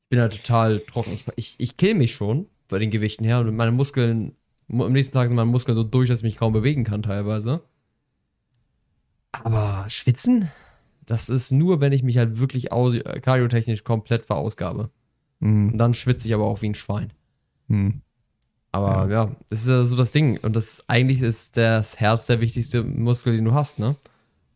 Ich 0.03 0.09
bin 0.09 0.21
halt 0.21 0.38
total 0.38 0.80
trocken. 0.80 1.11
Ich, 1.11 1.26
ich, 1.36 1.55
ich 1.57 1.76
kill 1.76 1.95
mich 1.95 2.13
schon 2.13 2.45
bei 2.68 2.80
den 2.80 2.89
Gewichten 2.91 3.24
her 3.26 3.39
und 3.39 3.55
meine 3.55 3.72
Muskeln, 3.72 4.36
mu- 4.68 4.86
am 4.86 4.93
nächsten 4.93 5.13
Tag 5.13 5.28
sind 5.28 5.36
meine 5.36 5.49
Muskeln 5.49 5.76
so 5.76 5.84
durch, 5.84 6.09
dass 6.09 6.20
ich 6.20 6.24
mich 6.24 6.38
kaum 6.38 6.53
bewegen 6.53 6.84
kann 6.84 7.03
teilweise. 7.03 7.61
Aber 9.32 9.86
schwitzen, 9.89 10.49
das 11.05 11.30
ist 11.30 11.51
nur, 11.51 11.82
wenn 11.82 11.91
ich 11.91 12.03
mich 12.03 12.18
halt 12.18 12.39
wirklich 12.39 12.72
aus, 12.72 12.95
äh, 12.95 13.20
kardiotechnisch 13.20 13.84
komplett 13.84 14.26
verausgabe. 14.26 14.89
Mhm. 15.39 15.74
Und 15.74 15.78
dann 15.78 15.93
schwitze 15.93 16.28
ich 16.28 16.34
aber 16.34 16.45
auch 16.45 16.61
wie 16.61 16.70
ein 16.70 16.76
Schwein. 16.76 17.11
Mhm. 17.68 18.01
Aber 18.72 19.09
ja, 19.09 19.36
das 19.49 19.61
ist 19.61 19.68
ja 19.68 19.86
so 19.86 19.95
das 19.95 20.11
Ding. 20.11 20.38
Und 20.41 20.55
das 20.55 20.84
eigentlich 20.88 21.22
ist 21.22 21.55
das 21.57 21.99
Herz 21.99 22.28
der 22.28 22.41
wichtigste 22.41 22.84
Muskel, 22.84 23.36
den 23.36 23.45
du 23.45 23.53
hast, 23.53 23.80
ne? 23.80 23.95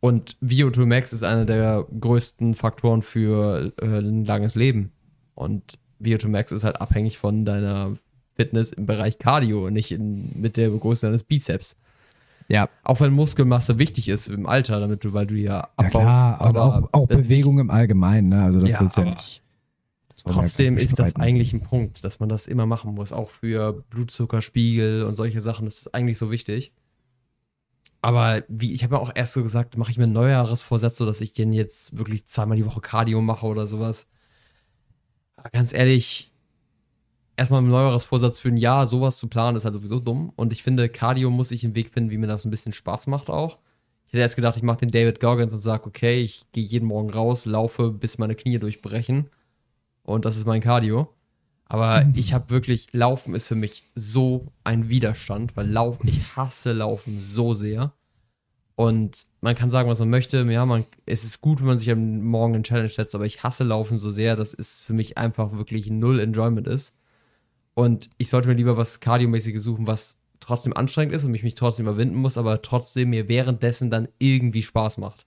Und 0.02 0.38
VO2 0.42 0.86
Max 0.86 1.12
ist 1.12 1.24
einer 1.24 1.46
der 1.46 1.86
größten 2.00 2.56
Faktoren 2.56 3.02
für 3.02 3.74
äh, 3.82 3.86
ein 4.00 4.24
langes 4.24 4.56
Leben. 4.56 4.92
Und 5.36 5.78
VO2 6.02 6.28
Max 6.28 6.52
ist 6.52 6.64
halt 6.64 6.82
abhängig 6.82 7.18
von 7.18 7.46
deiner 7.46 7.98
Fitness 8.36 8.72
im 8.72 8.86
Bereich 8.86 9.20
Cardio 9.20 9.68
und 9.68 9.74
nicht 9.74 9.92
in, 9.92 10.32
mit 10.40 10.58
der 10.58 10.70
Größe 10.70 11.08
deines 11.08 11.24
Bizeps. 11.24 11.76
Ja, 12.48 12.68
Auch 12.84 13.00
wenn 13.00 13.14
Muskelmasse 13.14 13.78
wichtig 13.78 14.10
ist 14.10 14.28
im 14.28 14.48
Alter, 14.48 14.80
damit 14.80 15.04
du, 15.04 15.14
weil 15.14 15.28
du 15.28 15.36
ja 15.36 15.42
ja 15.52 15.70
abbaust. 15.76 15.92
klar, 15.92 16.42
aber 16.42 16.64
auch, 16.64 16.90
auch 16.94 17.08
Bewegung 17.08 17.60
im 17.60 17.70
Allgemeinen, 17.70 18.30
ne? 18.30 18.44
Also 18.44 18.60
das 18.60 18.72
Ja, 18.72 18.80
willst 18.82 18.98
du 18.98 19.02
ja 19.02 19.10
nicht. 19.12 19.44
Trotzdem 20.26 20.78
ja 20.78 20.84
ist 20.84 20.98
das 20.98 21.16
eigentlich 21.16 21.54
ein 21.54 21.62
Punkt, 21.62 22.04
dass 22.04 22.20
man 22.20 22.28
das 22.28 22.48
immer 22.48 22.66
machen 22.66 22.94
muss, 22.96 23.14
auch 23.14 23.30
für 23.30 23.74
Blutzuckerspiegel 23.90 25.04
und 25.04 25.16
solche 25.16 25.42
Sachen. 25.42 25.66
Das 25.66 25.78
ist 25.80 25.94
eigentlich 25.94 26.18
so 26.18 26.32
wichtig. 26.32 26.74
Aber 28.02 28.44
wie, 28.48 28.74
ich 28.74 28.84
habe 28.84 28.96
ja 28.96 29.02
auch 29.02 29.12
erst 29.14 29.34
so 29.34 29.44
gesagt, 29.44 29.78
mache 29.78 29.92
ich 29.92 29.98
mir 29.98 30.06
einen 30.06 30.14
Neujahresvorsatz, 30.14 30.98
so 30.98 31.06
dass 31.06 31.22
ich 31.22 31.34
den 31.34 31.54
jetzt 31.54 31.98
wirklich 31.98 32.26
zweimal 32.26 32.58
die 32.58 32.66
Woche 32.66 32.82
Cardio 32.82 33.22
mache 33.22 33.46
oder 33.46 33.68
sowas. 33.68 34.08
Ganz 35.52 35.74
ehrlich, 35.74 36.32
erstmal 37.38 37.60
einen 37.60 37.70
Neujahresvorsatz 37.70 38.40
für 38.40 38.50
ein 38.50 38.58
Jahr 38.58 38.86
sowas 38.86 39.18
zu 39.18 39.28
planen, 39.28 39.58
ist 39.58 39.66
halt 39.66 39.74
sowieso 39.74 40.00
dumm. 40.00 40.32
Und 40.36 40.52
ich 40.52 40.62
finde, 40.62 40.90
Cardio 40.90 41.30
muss 41.30 41.52
ich 41.52 41.64
einen 41.64 41.76
Weg 41.76 41.92
finden, 41.92 42.12
wie 42.12 42.18
mir 42.18 42.28
das 42.28 42.46
ein 42.46 42.52
bisschen 42.52 42.74
Spaß 42.74 43.08
macht 43.08 43.30
auch. 43.30 43.60
Ich 44.08 44.14
hätte 44.14 44.22
erst 44.22 44.36
gedacht, 44.36 44.58
ich 44.58 44.64
mache 44.64 44.80
den 44.80 44.92
David 44.92 45.20
Goggins 45.20 45.54
und 45.54 45.60
sage, 45.60 45.86
okay, 45.86 46.22
ich 46.22 46.44
gehe 46.52 46.64
jeden 46.64 46.88
Morgen 46.88 47.12
raus, 47.12 47.46
laufe, 47.46 47.92
bis 47.92 48.18
meine 48.18 48.36
Knie 48.36 48.60
durchbrechen. 48.60 49.30
Und 50.04 50.26
das 50.26 50.36
ist 50.36 50.46
mein 50.46 50.62
Cardio. 50.62 51.14
Aber 51.66 52.06
ich 52.16 52.34
habe 52.34 52.50
wirklich, 52.50 52.88
Laufen 52.92 53.36
ist 53.36 53.48
für 53.48 53.56
mich 53.56 53.84
so 53.96 54.48
ein 54.64 54.90
Widerstand, 54.90 55.56
weil 55.56 55.70
Lauf, 55.70 55.98
ich 56.04 56.36
hasse 56.36 56.74
Laufen 56.74 57.22
so 57.22 57.54
sehr. 57.54 57.94
Und 58.80 59.28
man 59.42 59.56
kann 59.56 59.70
sagen, 59.70 59.90
was 59.90 60.00
man 60.00 60.10
möchte. 60.10 60.38
Ja, 60.50 60.66
man, 60.66 60.86
es 61.06 61.26
ist 61.26 61.42
gut, 61.42 61.60
wenn 61.60 61.68
man 61.68 61.80
sich 61.80 61.92
am 61.92 62.22
Morgen 62.22 62.54
eine 62.54 62.64
Challenge 62.64 62.88
setzt, 62.88 63.14
aber 63.14 63.26
ich 63.26 63.44
hasse 63.44 63.66
Laufen 63.66 63.98
so 63.98 64.10
sehr, 64.10 64.38
dass 64.38 64.54
es 64.54 64.80
für 64.80 64.94
mich 64.94 65.18
einfach 65.18 65.52
wirklich 65.52 65.90
null 65.90 66.22
Enjoyment 66.22 66.66
ist. 66.66 66.96
Und 67.74 68.10
ich 68.18 68.30
sollte 68.30 68.48
mir 68.48 68.54
lieber 68.54 68.78
was 68.78 69.02
Kardiomäßiges 69.02 69.64
suchen, 69.64 69.86
was 69.86 70.18
trotzdem 70.40 70.72
anstrengend 70.72 71.14
ist 71.14 71.26
und 71.26 71.32
mich, 71.32 71.44
mich 71.44 71.56
trotzdem 71.56 71.88
überwinden 71.88 72.16
muss, 72.16 72.38
aber 72.38 72.62
trotzdem 72.62 73.10
mir 73.10 73.28
währenddessen 73.28 73.90
dann 73.92 74.08
irgendwie 74.18 74.64
Spaß 74.64 74.98
macht. 75.00 75.26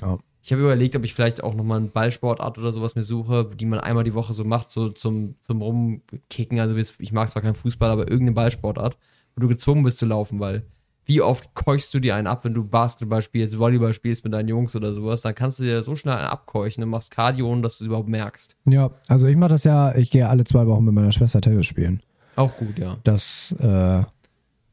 Ja. 0.00 0.18
Ich 0.44 0.52
habe 0.52 0.62
überlegt, 0.62 0.94
ob 0.94 1.02
ich 1.02 1.12
vielleicht 1.12 1.42
auch 1.42 1.54
nochmal 1.54 1.80
eine 1.80 1.88
Ballsportart 1.88 2.56
oder 2.56 2.72
sowas 2.72 2.94
mir 2.94 3.02
suche, 3.02 3.50
die 3.52 3.66
man 3.66 3.80
einmal 3.80 4.04
die 4.04 4.14
Woche 4.14 4.32
so 4.32 4.44
macht, 4.44 4.70
so 4.70 4.90
zum, 4.90 5.34
zum 5.42 5.60
Rumkicken. 5.60 6.60
Also 6.60 6.76
ich 6.76 7.12
mag 7.12 7.28
zwar 7.30 7.42
keinen 7.42 7.56
Fußball, 7.56 7.90
aber 7.90 8.02
irgendeine 8.02 8.36
Ballsportart, 8.36 8.96
wo 9.34 9.40
du 9.40 9.48
gezwungen 9.48 9.82
bist 9.82 9.98
zu 9.98 10.06
laufen, 10.06 10.38
weil 10.38 10.62
wie 11.04 11.20
oft 11.20 11.52
keuchst 11.54 11.92
du 11.94 12.00
dir 12.00 12.14
einen 12.14 12.26
ab, 12.26 12.44
wenn 12.44 12.54
du 12.54 12.64
Basketball 12.64 13.22
spielst, 13.22 13.58
Volleyball 13.58 13.92
spielst 13.92 14.22
mit 14.24 14.32
deinen 14.32 14.48
Jungs 14.48 14.76
oder 14.76 14.92
sowas, 14.92 15.20
dann 15.22 15.34
kannst 15.34 15.58
du 15.58 15.64
dir 15.64 15.82
so 15.82 15.96
schnell 15.96 16.14
einen 16.14 16.28
abkeuchen 16.28 16.82
und 16.84 16.90
machst 16.90 17.10
Cardio, 17.10 17.48
ohne 17.50 17.62
dass 17.62 17.78
du 17.78 17.84
es 17.84 17.86
überhaupt 17.88 18.08
merkst. 18.08 18.56
Ja, 18.66 18.90
also 19.08 19.26
ich 19.26 19.36
mache 19.36 19.50
das 19.50 19.64
ja, 19.64 19.94
ich 19.96 20.10
gehe 20.10 20.28
alle 20.28 20.44
zwei 20.44 20.66
Wochen 20.66 20.84
mit 20.84 20.94
meiner 20.94 21.10
Schwester 21.12 21.40
Tennis 21.40 21.66
spielen. 21.66 22.02
Auch 22.36 22.56
gut, 22.56 22.78
ja. 22.78 22.98
Das, 23.04 23.52
äh, 23.58 24.02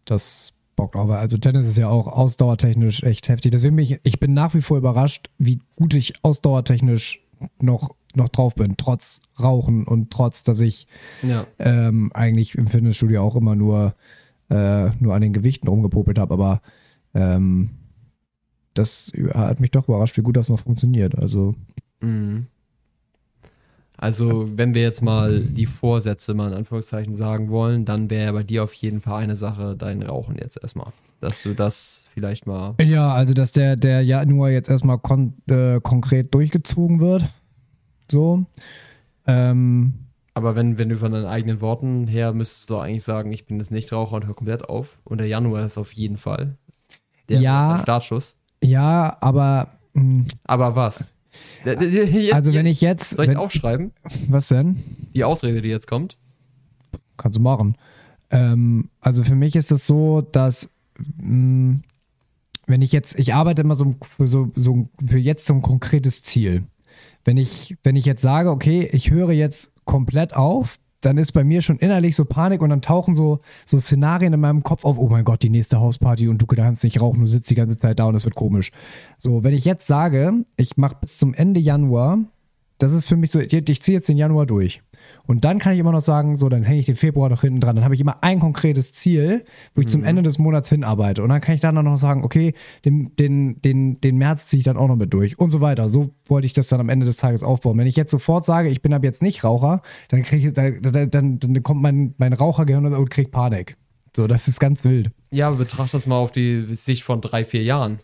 das 0.05 0.53
bockt 0.75 0.95
auch. 0.95 1.09
Also 1.09 1.37
Tennis 1.37 1.65
ist 1.67 1.77
ja 1.77 1.89
auch 1.89 2.07
ausdauertechnisch 2.07 3.03
echt 3.03 3.27
heftig. 3.27 3.51
Deswegen 3.51 3.75
bin 3.75 3.85
ich, 3.85 3.99
ich 4.03 4.19
bin 4.19 4.33
nach 4.33 4.53
wie 4.53 4.61
vor 4.61 4.77
überrascht, 4.77 5.29
wie 5.37 5.59
gut 5.75 5.93
ich 5.93 6.13
ausdauertechnisch 6.23 7.21
noch, 7.61 7.95
noch 8.15 8.29
drauf 8.29 8.55
bin, 8.55 8.75
trotz 8.77 9.19
Rauchen 9.39 9.85
und 9.85 10.11
trotz, 10.11 10.43
dass 10.43 10.61
ich 10.61 10.87
Ja. 11.21 11.45
ähm, 11.57 12.11
eigentlich 12.13 12.55
im 12.55 12.67
Fitnessstudio 12.67 13.21
auch 13.23 13.35
immer 13.35 13.55
nur 13.55 13.95
äh, 14.49 14.89
nur 14.99 15.13
an 15.15 15.21
den 15.21 15.33
Gewichten 15.33 15.67
rumgepopelt 15.67 16.19
habe, 16.19 16.33
aber 16.33 16.61
ähm, 17.13 17.71
das 18.73 19.11
hat 19.33 19.59
mich 19.59 19.71
doch 19.71 19.87
überrascht, 19.87 20.17
wie 20.17 20.21
gut 20.21 20.37
das 20.37 20.49
noch 20.49 20.59
funktioniert. 20.59 21.17
Also. 21.17 21.55
Mhm. 22.01 22.47
Also, 24.01 24.47
wenn 24.55 24.73
wir 24.73 24.81
jetzt 24.81 25.01
mal 25.01 25.41
die 25.41 25.65
Vorsätze 25.65 26.33
mal 26.33 26.47
in 26.47 26.57
Anführungszeichen 26.57 27.15
sagen 27.15 27.49
wollen, 27.49 27.83
dann 27.83 28.09
wäre 28.09 28.31
bei 28.31 28.43
dir 28.43 28.63
auf 28.63 28.73
jeden 28.73 29.01
Fall 29.01 29.21
eine 29.21 29.35
Sache 29.35 29.75
dein 29.75 30.01
Rauchen 30.01 30.37
jetzt 30.37 30.57
erstmal. 30.61 30.93
Dass 31.19 31.43
du 31.43 31.53
das 31.53 32.07
vielleicht 32.13 32.47
mal. 32.47 32.75
Ja, 32.79 33.11
also 33.11 33.33
dass 33.33 33.51
der, 33.51 33.75
der 33.75 34.01
Januar 34.01 34.51
jetzt 34.51 34.69
erstmal 34.69 34.99
kon 34.99 35.33
äh, 35.49 35.81
konkret 35.81 36.33
durchgezogen 36.33 37.01
wird. 37.01 37.25
So. 38.09 38.45
Ähm, 39.27 39.95
aber 40.33 40.55
wenn, 40.55 40.77
wenn 40.77 40.89
du 40.89 40.97
von 40.97 41.11
deinen 41.11 41.25
eigenen 41.25 41.61
Worten 41.61 42.07
her 42.07 42.33
müsstest 42.33 42.69
du 42.69 42.77
eigentlich 42.77 43.03
sagen, 43.03 43.31
ich 43.31 43.45
bin 43.45 43.57
jetzt 43.57 43.71
Nichtraucher 43.71 44.15
und 44.15 44.27
höre 44.27 44.35
komplett 44.35 44.69
auf. 44.69 44.99
Und 45.03 45.19
der 45.19 45.27
Januar 45.27 45.65
ist 45.65 45.77
auf 45.77 45.91
jeden 45.93 46.17
Fall 46.17 46.57
der, 47.29 47.41
ja, 47.41 47.73
der 47.75 47.83
Startschuss. 47.83 48.37
Ja, 48.63 49.17
aber. 49.21 49.79
Mh, 49.93 50.01
hm. 50.01 50.27
aber 50.45 50.75
was? 50.75 51.13
Jetzt, 51.65 52.33
also 52.33 52.53
wenn 52.53 52.65
ich 52.65 52.81
jetzt. 52.81 53.11
Soll 53.11 53.25
ich 53.25 53.31
wenn, 53.31 53.37
aufschreiben? 53.37 53.91
Was 54.27 54.49
denn? 54.49 54.83
Die 55.13 55.23
Ausrede, 55.23 55.61
die 55.61 55.69
jetzt 55.69 55.87
kommt. 55.87 56.17
Kannst 57.17 57.37
du 57.37 57.41
machen. 57.41 57.77
Ähm, 58.31 58.89
also 58.99 59.23
für 59.23 59.35
mich 59.35 59.55
ist 59.55 59.71
es 59.71 59.87
so, 59.87 60.21
dass 60.21 60.69
mh, 60.97 61.23
hm, 61.23 61.81
wenn 62.69 62.81
ich 62.81 62.91
jetzt, 62.91 63.17
ich 63.17 63.33
arbeite 63.33 63.63
immer 63.63 63.75
so 63.75 63.95
für 64.03 64.27
so, 64.27 64.51
so 64.55 64.89
für 65.03 65.17
jetzt 65.17 65.45
so 65.45 65.55
ein 65.55 65.61
konkretes 65.61 66.21
Ziel. 66.21 66.63
Wenn 67.25 67.37
ich, 67.37 67.75
wenn 67.83 67.95
ich 67.95 68.05
jetzt 68.05 68.21
sage, 68.21 68.51
okay, 68.51 68.87
ich 68.93 69.09
höre 69.09 69.31
jetzt 69.31 69.71
komplett 69.89 70.35
auf, 70.35 70.77
dann 71.01 71.17
ist 71.17 71.31
bei 71.31 71.43
mir 71.43 71.63
schon 71.63 71.79
innerlich 71.79 72.15
so 72.15 72.23
Panik 72.23 72.61
und 72.61 72.69
dann 72.69 72.83
tauchen 72.83 73.15
so, 73.15 73.39
so 73.65 73.79
Szenarien 73.79 74.33
in 74.33 74.39
meinem 74.39 74.61
Kopf 74.61 74.85
auf, 74.85 74.99
oh 74.99 75.09
mein 75.09 75.25
Gott, 75.25 75.41
die 75.41 75.49
nächste 75.49 75.79
Hausparty 75.79 76.27
und 76.27 76.39
du 76.39 76.45
kannst 76.45 76.83
nicht 76.83 77.01
rauchen, 77.01 77.21
du 77.21 77.25
sitzt 77.25 77.49
die 77.49 77.55
ganze 77.55 77.75
Zeit 77.75 77.97
da 77.97 78.05
und 78.05 78.13
es 78.13 78.23
wird 78.23 78.35
komisch. 78.35 78.71
So, 79.17 79.43
wenn 79.43 79.55
ich 79.55 79.65
jetzt 79.65 79.87
sage, 79.87 80.45
ich 80.57 80.77
mache 80.77 80.97
bis 81.01 81.17
zum 81.17 81.33
Ende 81.33 81.59
Januar, 81.59 82.19
das 82.77 82.93
ist 82.93 83.07
für 83.07 83.15
mich 83.15 83.31
so, 83.31 83.39
ich 83.39 83.81
ziehe 83.81 83.97
jetzt 83.97 84.07
den 84.07 84.17
Januar 84.17 84.45
durch. 84.45 84.83
Und 85.29 85.45
dann 85.45 85.59
kann 85.59 85.73
ich 85.73 85.79
immer 85.79 85.91
noch 85.91 86.01
sagen, 86.01 86.37
so, 86.37 86.49
dann 86.49 86.63
hänge 86.63 86.79
ich 86.79 86.87
den 86.87 86.95
Februar 86.95 87.29
noch 87.29 87.41
hinten 87.41 87.59
dran. 87.59 87.75
Dann 87.75 87.85
habe 87.85 87.93
ich 87.93 88.01
immer 88.01 88.23
ein 88.23 88.39
konkretes 88.39 88.93
Ziel, 88.93 89.45
wo 89.75 89.81
ich 89.81 89.85
mhm. 89.85 89.91
zum 89.91 90.03
Ende 90.03 90.23
des 90.23 90.39
Monats 90.39 90.69
hinarbeite. 90.69 91.21
Und 91.21 91.29
dann 91.29 91.39
kann 91.39 91.53
ich 91.53 91.61
dann 91.61 91.75
noch 91.75 91.97
sagen, 91.97 92.23
okay, 92.23 92.55
den, 92.83 93.15
den, 93.15 93.61
den, 93.61 94.01
den 94.01 94.17
März 94.17 94.47
ziehe 94.47 94.57
ich 94.57 94.63
dann 94.63 94.75
auch 94.75 94.87
noch 94.87 94.95
mit 94.95 95.13
durch 95.13 95.37
und 95.37 95.51
so 95.51 95.61
weiter. 95.61 95.87
So 95.87 96.15
wollte 96.25 96.47
ich 96.47 96.53
das 96.53 96.67
dann 96.69 96.79
am 96.79 96.89
Ende 96.89 97.05
des 97.05 97.17
Tages 97.17 97.43
aufbauen. 97.43 97.77
Wenn 97.77 97.85
ich 97.85 97.95
jetzt 97.95 98.09
sofort 98.09 98.43
sage, 98.43 98.69
ich 98.69 98.81
bin 98.81 98.91
ab 98.91 99.03
jetzt 99.03 99.21
nicht 99.21 99.43
Raucher, 99.43 99.83
dann 100.07 100.23
kriege 100.23 100.47
ich, 100.47 100.53
dann, 100.55 101.11
dann, 101.11 101.37
dann 101.37 101.61
kommt 101.61 101.83
mein, 101.83 102.15
mein 102.17 102.33
Rauchergehirn 102.33 102.91
und 102.91 103.09
kriegt 103.11 103.29
Panik. 103.29 103.77
So, 104.15 104.25
das 104.25 104.47
ist 104.47 104.59
ganz 104.59 104.83
wild. 104.83 105.11
Ja, 105.31 105.49
aber 105.49 105.57
betrachte 105.57 105.91
das 105.91 106.07
mal 106.07 106.17
auf 106.17 106.31
die 106.31 106.73
Sicht 106.73 107.03
von 107.03 107.21
drei, 107.21 107.45
vier 107.45 107.61
Jahren 107.61 107.99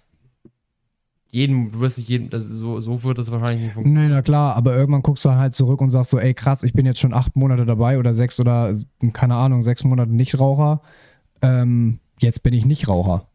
jeden, 1.36 1.72
du 1.72 1.80
wirst 1.82 1.98
nicht 1.98 2.10
jeden, 2.10 2.30
das 2.30 2.46
so, 2.46 2.80
so 2.80 3.04
wird 3.04 3.18
das 3.18 3.30
wahrscheinlich 3.30 3.66
nicht 3.66 3.74
funktionieren. 3.74 4.08
Nee, 4.08 4.14
na 4.14 4.22
klar, 4.22 4.56
aber 4.56 4.76
irgendwann 4.76 5.04
guckst 5.04 5.26
du 5.26 5.32
halt 5.32 5.54
zurück 5.54 5.82
und 5.82 5.92
sagst 5.92 6.10
so, 6.10 6.20
ey 6.20 6.34
krass, 6.34 6.64
ich 6.64 6.74
bin 6.74 6.86
jetzt 6.86 7.00
schon 7.00 7.14
acht 7.14 7.36
Monate 7.36 7.66
dabei 7.66 8.00
oder 8.00 8.14
sechs 8.14 8.40
oder 8.40 8.74
keine 9.14 9.36
Ahnung, 9.36 9.62
sechs 9.62 9.84
Monate 9.84 10.12
Nichtraucher. 10.12 10.82
Ähm, 11.42 12.00
jetzt 12.20 12.42
bin 12.42 12.54
ich 12.54 12.66
Nichtraucher. 12.66 13.28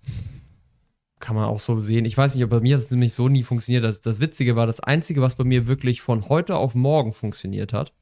Kann 1.20 1.36
man 1.36 1.44
auch 1.44 1.60
so 1.60 1.80
sehen. 1.80 2.06
Ich 2.06 2.16
weiß 2.16 2.34
nicht, 2.34 2.44
ob 2.44 2.50
bei 2.50 2.60
mir 2.60 2.76
das 2.76 2.90
nämlich 2.90 3.12
so 3.12 3.28
nie 3.28 3.42
funktioniert. 3.42 3.84
Das, 3.84 4.00
das 4.00 4.20
Witzige 4.20 4.56
war, 4.56 4.66
das 4.66 4.80
Einzige, 4.80 5.20
was 5.20 5.36
bei 5.36 5.44
mir 5.44 5.66
wirklich 5.66 6.00
von 6.00 6.28
heute 6.30 6.56
auf 6.56 6.74
morgen 6.74 7.12
funktioniert 7.12 7.74
hat. 7.74 7.92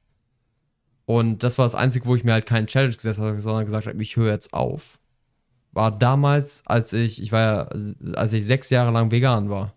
Und 1.04 1.42
das 1.42 1.58
war 1.58 1.64
das 1.64 1.74
Einzige, 1.74 2.06
wo 2.06 2.14
ich 2.14 2.22
mir 2.22 2.34
halt 2.34 2.46
keinen 2.46 2.66
Challenge 2.66 2.94
gesetzt 2.94 3.18
habe, 3.18 3.40
sondern 3.40 3.64
gesagt 3.64 3.86
habe, 3.86 4.00
ich 4.02 4.16
höre 4.16 4.30
jetzt 4.30 4.52
auf. 4.52 5.00
War 5.72 5.90
damals, 5.90 6.62
als 6.66 6.92
ich, 6.92 7.20
ich 7.22 7.32
war 7.32 7.40
ja, 7.40 8.12
als 8.14 8.32
ich 8.32 8.44
sechs 8.44 8.70
Jahre 8.70 8.92
lang 8.92 9.10
vegan 9.10 9.50
war. 9.50 9.74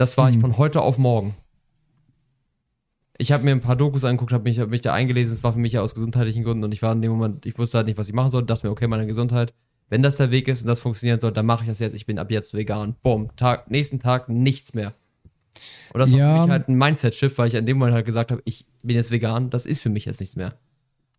Das 0.00 0.16
war 0.16 0.30
mhm. 0.30 0.34
ich 0.34 0.40
von 0.40 0.56
heute 0.56 0.80
auf 0.80 0.96
morgen. 0.96 1.36
Ich 3.18 3.32
habe 3.32 3.44
mir 3.44 3.50
ein 3.50 3.60
paar 3.60 3.76
Dokus 3.76 4.02
angeguckt, 4.02 4.32
habe 4.32 4.44
mich, 4.44 4.58
hab 4.58 4.70
mich 4.70 4.80
da 4.80 4.94
eingelesen. 4.94 5.34
Es 5.34 5.42
war 5.44 5.52
für 5.52 5.58
mich 5.58 5.74
ja 5.74 5.82
aus 5.82 5.94
gesundheitlichen 5.94 6.42
Gründen 6.42 6.64
und 6.64 6.72
ich 6.72 6.80
war 6.80 6.92
in 6.94 7.02
dem 7.02 7.12
Moment, 7.12 7.44
ich 7.44 7.58
wusste 7.58 7.76
halt 7.76 7.86
nicht, 7.86 7.98
was 7.98 8.08
ich 8.08 8.14
machen 8.14 8.30
soll. 8.30 8.42
Dachte 8.46 8.66
mir, 8.66 8.70
okay, 8.70 8.86
meine 8.86 9.06
Gesundheit, 9.06 9.52
wenn 9.90 10.02
das 10.02 10.16
der 10.16 10.30
Weg 10.30 10.48
ist 10.48 10.62
und 10.62 10.68
das 10.68 10.80
funktionieren 10.80 11.20
soll, 11.20 11.32
dann 11.32 11.44
mache 11.44 11.64
ich 11.64 11.68
das 11.68 11.80
jetzt. 11.80 11.92
Ich 11.92 12.06
bin 12.06 12.18
ab 12.18 12.30
jetzt 12.30 12.54
vegan. 12.54 12.96
Bumm, 13.02 13.28
Tag, 13.36 13.70
nächsten 13.70 14.00
Tag 14.00 14.30
nichts 14.30 14.72
mehr. 14.72 14.94
Und 15.92 15.98
das 15.98 16.12
ja. 16.12 16.28
war 16.28 16.36
für 16.36 16.42
mich 16.44 16.50
halt 16.50 16.68
ein 16.70 16.78
Mindset-Shift, 16.78 17.36
weil 17.36 17.48
ich 17.48 17.58
an 17.58 17.66
dem 17.66 17.76
Moment 17.76 17.94
halt 17.94 18.06
gesagt 18.06 18.30
habe, 18.30 18.40
ich 18.46 18.64
bin 18.82 18.96
jetzt 18.96 19.10
vegan, 19.10 19.50
das 19.50 19.66
ist 19.66 19.82
für 19.82 19.90
mich 19.90 20.06
jetzt 20.06 20.20
nichts 20.20 20.34
mehr. 20.34 20.54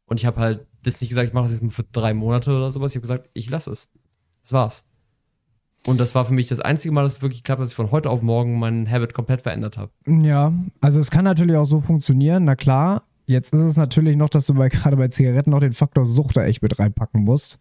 Und 0.07 0.19
ich 0.19 0.25
habe 0.25 0.41
halt 0.41 0.65
das 0.81 0.99
nicht 1.01 1.09
gesagt, 1.09 1.27
ich 1.27 1.35
mache 1.35 1.43
das 1.43 1.51
jetzt 1.51 1.61
mal 1.61 1.69
für 1.69 1.83
drei 1.83 2.15
Monate 2.15 2.49
oder 2.49 2.71
sowas. 2.71 2.93
Ich 2.93 2.95
habe 2.95 3.01
gesagt, 3.01 3.29
ich 3.35 3.47
lasse 3.47 3.69
es. 3.69 3.91
Das 4.41 4.53
war's. 4.53 4.85
Und 5.87 5.99
das 5.99 6.13
war 6.13 6.25
für 6.25 6.33
mich 6.33 6.47
das 6.47 6.59
einzige 6.59 6.93
Mal, 6.93 7.03
dass 7.03 7.13
es 7.13 7.21
wirklich 7.21 7.43
klappt, 7.43 7.61
dass 7.61 7.69
ich 7.69 7.75
von 7.75 7.91
heute 7.91 8.09
auf 8.09 8.21
morgen 8.21 8.59
meinen 8.59 8.89
Habit 8.89 9.13
komplett 9.13 9.41
verändert 9.41 9.77
habe. 9.77 9.91
Ja, 10.05 10.53
also 10.79 10.99
es 10.99 11.09
kann 11.09 11.25
natürlich 11.25 11.55
auch 11.55 11.65
so 11.65 11.81
funktionieren, 11.81 12.45
na 12.45 12.55
klar. 12.55 13.03
Jetzt 13.25 13.53
ist 13.53 13.61
es 13.61 13.77
natürlich 13.77 14.15
noch, 14.17 14.29
dass 14.29 14.45
du 14.45 14.53
bei, 14.53 14.69
gerade 14.69 14.97
bei 14.97 15.07
Zigaretten 15.07 15.51
noch 15.51 15.59
den 15.59 15.73
Faktor 15.73 16.05
Sucht 16.05 16.37
da 16.37 16.43
echt 16.43 16.61
mit 16.61 16.77
reinpacken 16.77 17.23
musst. 17.23 17.57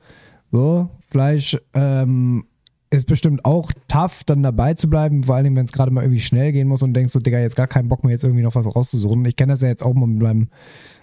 So, 0.51 0.91
Fleisch 1.11 1.57
ähm, 1.75 2.45
ist 2.91 3.07
bestimmt 3.07 3.45
auch 3.45 3.73
tough, 3.89 4.25
dann 4.25 4.43
dabei 4.43 4.75
zu 4.75 4.91
bleiben, 4.91 5.25
vor 5.25 5.37
allem, 5.37 5.55
wenn 5.55 5.65
es 5.65 5.73
gerade 5.73 5.93
mal 5.93 6.03
irgendwie 6.03 6.21
schnell 6.21 6.53
gehen 6.53 6.69
muss 6.69 6.83
und 6.83 6.93
denkst 6.93 7.13
so, 7.13 7.21
Digga, 7.21 7.39
jetzt 7.39 7.57
gar 7.57 7.69
keinen 7.69 7.89
Bock 7.89 8.03
mehr, 8.03 8.13
jetzt 8.13 8.25
irgendwie 8.25 8.43
noch 8.43 8.57
was 8.57 8.67
rauszusuchen. 8.67 9.25
Ich 9.25 9.37
kenne 9.37 9.53
das 9.53 9.63
ja 9.63 9.69
jetzt 9.69 9.83
auch 9.83 9.95
mal 9.95 10.07
mit 10.07 10.23
meinem 10.23 10.49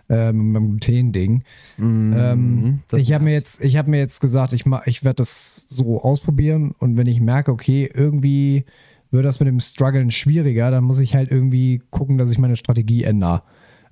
ähm, 0.10 0.54
beim 0.54 0.78
Gluten-Ding. 0.78 1.44
Mm, 1.78 2.14
ähm, 2.16 2.80
ich 2.96 3.12
habe 3.14 3.24
mir 3.24 3.34
jetzt, 3.34 3.64
ich 3.64 3.78
habe 3.78 3.90
mir 3.90 3.98
jetzt 3.98 4.22
gesagt, 4.22 4.54
ich 4.54 4.66
mach, 4.66 4.88
ich 4.88 5.04
werde 5.04 5.18
das 5.18 5.66
so 5.68 6.02
ausprobieren 6.02 6.74
und 6.80 6.98
wenn 6.98 7.08
ich 7.08 7.20
merke, 7.20 7.52
okay, 7.52 7.90
irgendwie 7.94 8.66
wird 9.12 9.26
das 9.26 9.40
mit 9.40 9.48
dem 9.48 9.60
Struggeln 9.60 10.12
schwieriger, 10.12 10.72
dann 10.72 10.84
muss 10.84 11.00
ich 11.00 11.16
halt 11.16 11.32
irgendwie 11.32 11.82
gucken, 11.90 12.18
dass 12.18 12.32
ich 12.32 12.38
meine 12.38 12.56
Strategie 12.56 13.04
ändere. 13.04 13.44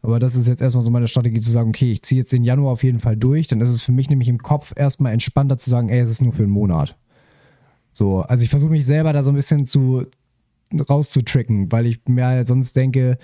Aber 0.02 0.20
das 0.20 0.36
ist 0.36 0.48
jetzt 0.48 0.62
erstmal 0.62 0.84
so 0.84 0.92
meine 0.92 1.08
Strategie 1.08 1.40
zu 1.40 1.50
sagen, 1.50 1.70
okay, 1.70 1.92
ich 1.92 2.04
ziehe 2.04 2.22
jetzt 2.22 2.32
den 2.32 2.44
Januar 2.44 2.74
auf 2.74 2.84
jeden 2.84 3.00
Fall 3.00 3.18
durch, 3.18 3.48
dann 3.48 3.62
ist 3.62 3.70
es 3.70 3.82
für 3.82 3.92
mich 3.92 4.10
nämlich 4.10 4.30
im 4.30 4.38
Kopf 4.38 4.74
erstmal 4.76 5.14
entspannter 5.14 5.58
zu 5.58 5.70
sagen, 5.70 5.90
ey, 5.90 6.00
es 6.00 6.10
ist 6.10 6.22
nur 6.22 6.34
für 6.34 6.44
einen 6.44 6.52
Monat. 6.52 6.96
So, 7.92 8.22
also 8.22 8.44
ich 8.44 8.50
versuche 8.50 8.72
mich 8.72 8.86
selber 8.86 9.14
da 9.14 9.24
so 9.24 9.32
ein 9.32 9.36
bisschen 9.36 9.66
zu 9.66 10.06
rauszutricken, 10.90 11.72
weil 11.72 11.86
ich 11.86 12.02
mir 12.08 12.26
halt 12.26 12.48
sonst 12.48 12.76
denke, 12.76 13.18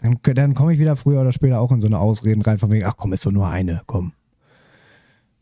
dann, 0.00 0.18
dann 0.22 0.54
komme 0.54 0.72
ich 0.72 0.78
wieder 0.78 0.96
früher 0.96 1.20
oder 1.20 1.32
später 1.32 1.60
auch 1.60 1.72
in 1.72 1.80
so 1.80 1.88
eine 1.88 1.98
Ausreden 1.98 2.42
rein, 2.42 2.58
von 2.58 2.70
wegen, 2.70 2.84
ach 2.84 2.96
komm, 2.96 3.12
ist 3.12 3.26
doch 3.26 3.32
nur 3.32 3.48
eine, 3.48 3.82
komm. 3.86 4.12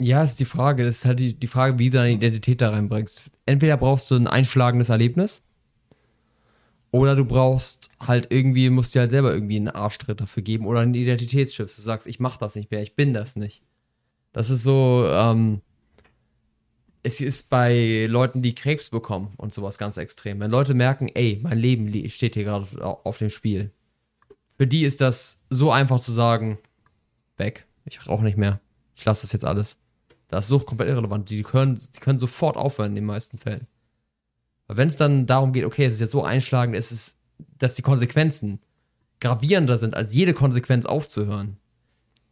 Ja, 0.01 0.23
ist 0.23 0.41
die 0.41 0.45
Frage. 0.45 0.85
Das 0.85 0.97
ist 0.97 1.05
halt 1.05 1.21
die, 1.21 1.35
die 1.35 1.47
Frage, 1.47 1.79
wie 1.79 1.91
du 1.91 1.99
deine 1.99 2.13
Identität 2.13 2.61
da 2.61 2.71
reinbringst. 2.71 3.23
Entweder 3.47 3.77
brauchst 3.77 4.11
du 4.11 4.17
ein 4.17 4.27
einschlagendes 4.27 4.91
Erlebnis 4.91 5.43
oder 6.91 7.17
du 7.17 7.25
brauchst 7.25 7.91
halt 8.01 8.29
irgendwie, 8.31 8.69
musst 8.71 8.95
dir 8.95 9.01
halt 9.01 9.11
selber 9.11 9.33
irgendwie 9.33 9.57
einen 9.57 9.69
Arschtritt 9.69 10.21
dafür 10.21 10.43
geben 10.43 10.67
oder 10.67 10.81
einen 10.81 10.95
Identitätsschiff. 10.95 11.75
Du 11.75 11.81
sagst, 11.81 12.07
ich 12.07 12.21
mach 12.21 12.37
das 12.37 12.57
nicht 12.57 12.71
mehr, 12.71 12.83
ich 12.83 12.95
bin 12.95 13.15
das 13.15 13.37
nicht. 13.37 13.63
Das 14.33 14.51
ist 14.51 14.63
so, 14.63 15.07
ähm, 15.11 15.63
es 17.03 17.21
ist 17.21 17.49
bei 17.49 18.07
Leuten, 18.07 18.43
die 18.43 18.55
Krebs 18.55 18.91
bekommen 18.91 19.33
und 19.37 19.55
sowas 19.55 19.79
ganz 19.79 19.97
extrem. 19.97 20.41
Wenn 20.41 20.51
Leute 20.51 20.75
merken, 20.75 21.09
ey, 21.15 21.41
mein 21.43 21.59
Leben 21.59 22.09
steht 22.11 22.35
hier 22.35 22.45
gerade 22.45 22.67
auf 22.83 23.19
dem 23.19 23.31
Spiel 23.31 23.71
für 24.57 24.67
die 24.67 24.85
ist 24.85 25.01
das 25.01 25.43
so 25.51 25.71
einfach 25.71 26.01
zu 26.01 26.13
sagen, 26.13 26.59
weg, 27.37 27.67
ich 27.85 28.07
rauche 28.09 28.25
nicht 28.25 28.39
mehr, 28.39 28.61
ich 28.95 29.05
lasse 29.05 29.23
das 29.23 29.33
jetzt 29.33 29.45
alles. 29.45 29.79
Das 30.29 30.47
ist 30.47 30.49
Sucht 30.49 30.67
komplett 30.67 30.89
irrelevant. 30.89 31.31
Die 31.31 31.43
können, 31.43 31.81
die 31.95 32.01
können 32.01 32.19
sofort 32.19 32.57
aufhören 32.57 32.93
in 32.93 32.97
den 32.97 33.05
meisten 33.05 33.39
Fällen. 33.39 33.67
Aber 34.67 34.79
wenn 34.79 34.89
es 34.89 34.97
dann 34.97 35.27
darum 35.27 35.53
geht, 35.53 35.65
okay, 35.65 35.85
es 35.85 35.95
ist 35.95 36.01
jetzt 36.01 36.11
so 36.11 36.25
einschlagend, 36.25 36.75
es 36.75 36.91
ist, 36.91 37.19
dass 37.59 37.75
die 37.75 37.83
Konsequenzen 37.83 38.61
gravierender 39.21 39.79
sind, 39.79 39.95
als 39.95 40.15
jede 40.15 40.35
Konsequenz 40.35 40.87
aufzuhören, 40.87 41.59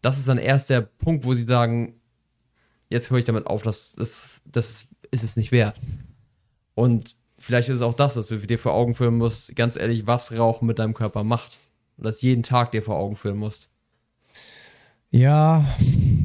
das 0.03 0.19
ist 0.19 0.27
dann 0.27 0.39
erst 0.39 0.71
der 0.71 0.81
Punkt, 0.81 1.25
wo 1.25 1.35
sie 1.35 1.45
sagen, 1.45 2.01
jetzt 2.91 3.11
höre 3.11 3.19
ich 3.19 3.25
damit 3.25 3.47
auf, 3.47 3.63
das, 3.63 3.95
das, 3.97 4.43
das 4.45 4.89
ist 5.11 5.23
es 5.23 5.37
nicht 5.37 5.53
wert. 5.53 5.79
Und 6.75 7.17
vielleicht 7.39 7.69
ist 7.69 7.77
es 7.77 7.83
auch 7.83 7.95
das, 7.95 8.15
dass 8.15 8.27
du 8.27 8.39
dir 8.39 8.59
vor 8.59 8.73
Augen 8.73 8.95
führen 8.95 9.17
musst, 9.17 9.55
ganz 9.55 9.77
ehrlich, 9.77 10.07
was 10.07 10.37
Rauchen 10.37 10.67
mit 10.67 10.79
deinem 10.79 10.95
Körper 10.95 11.23
macht 11.23 11.59
und 11.97 12.05
das 12.05 12.23
jeden 12.23 12.43
Tag 12.43 12.73
dir 12.73 12.83
vor 12.83 12.97
Augen 12.97 13.17
führen 13.17 13.39
musst. 13.39 13.71
Ja. 15.11 15.65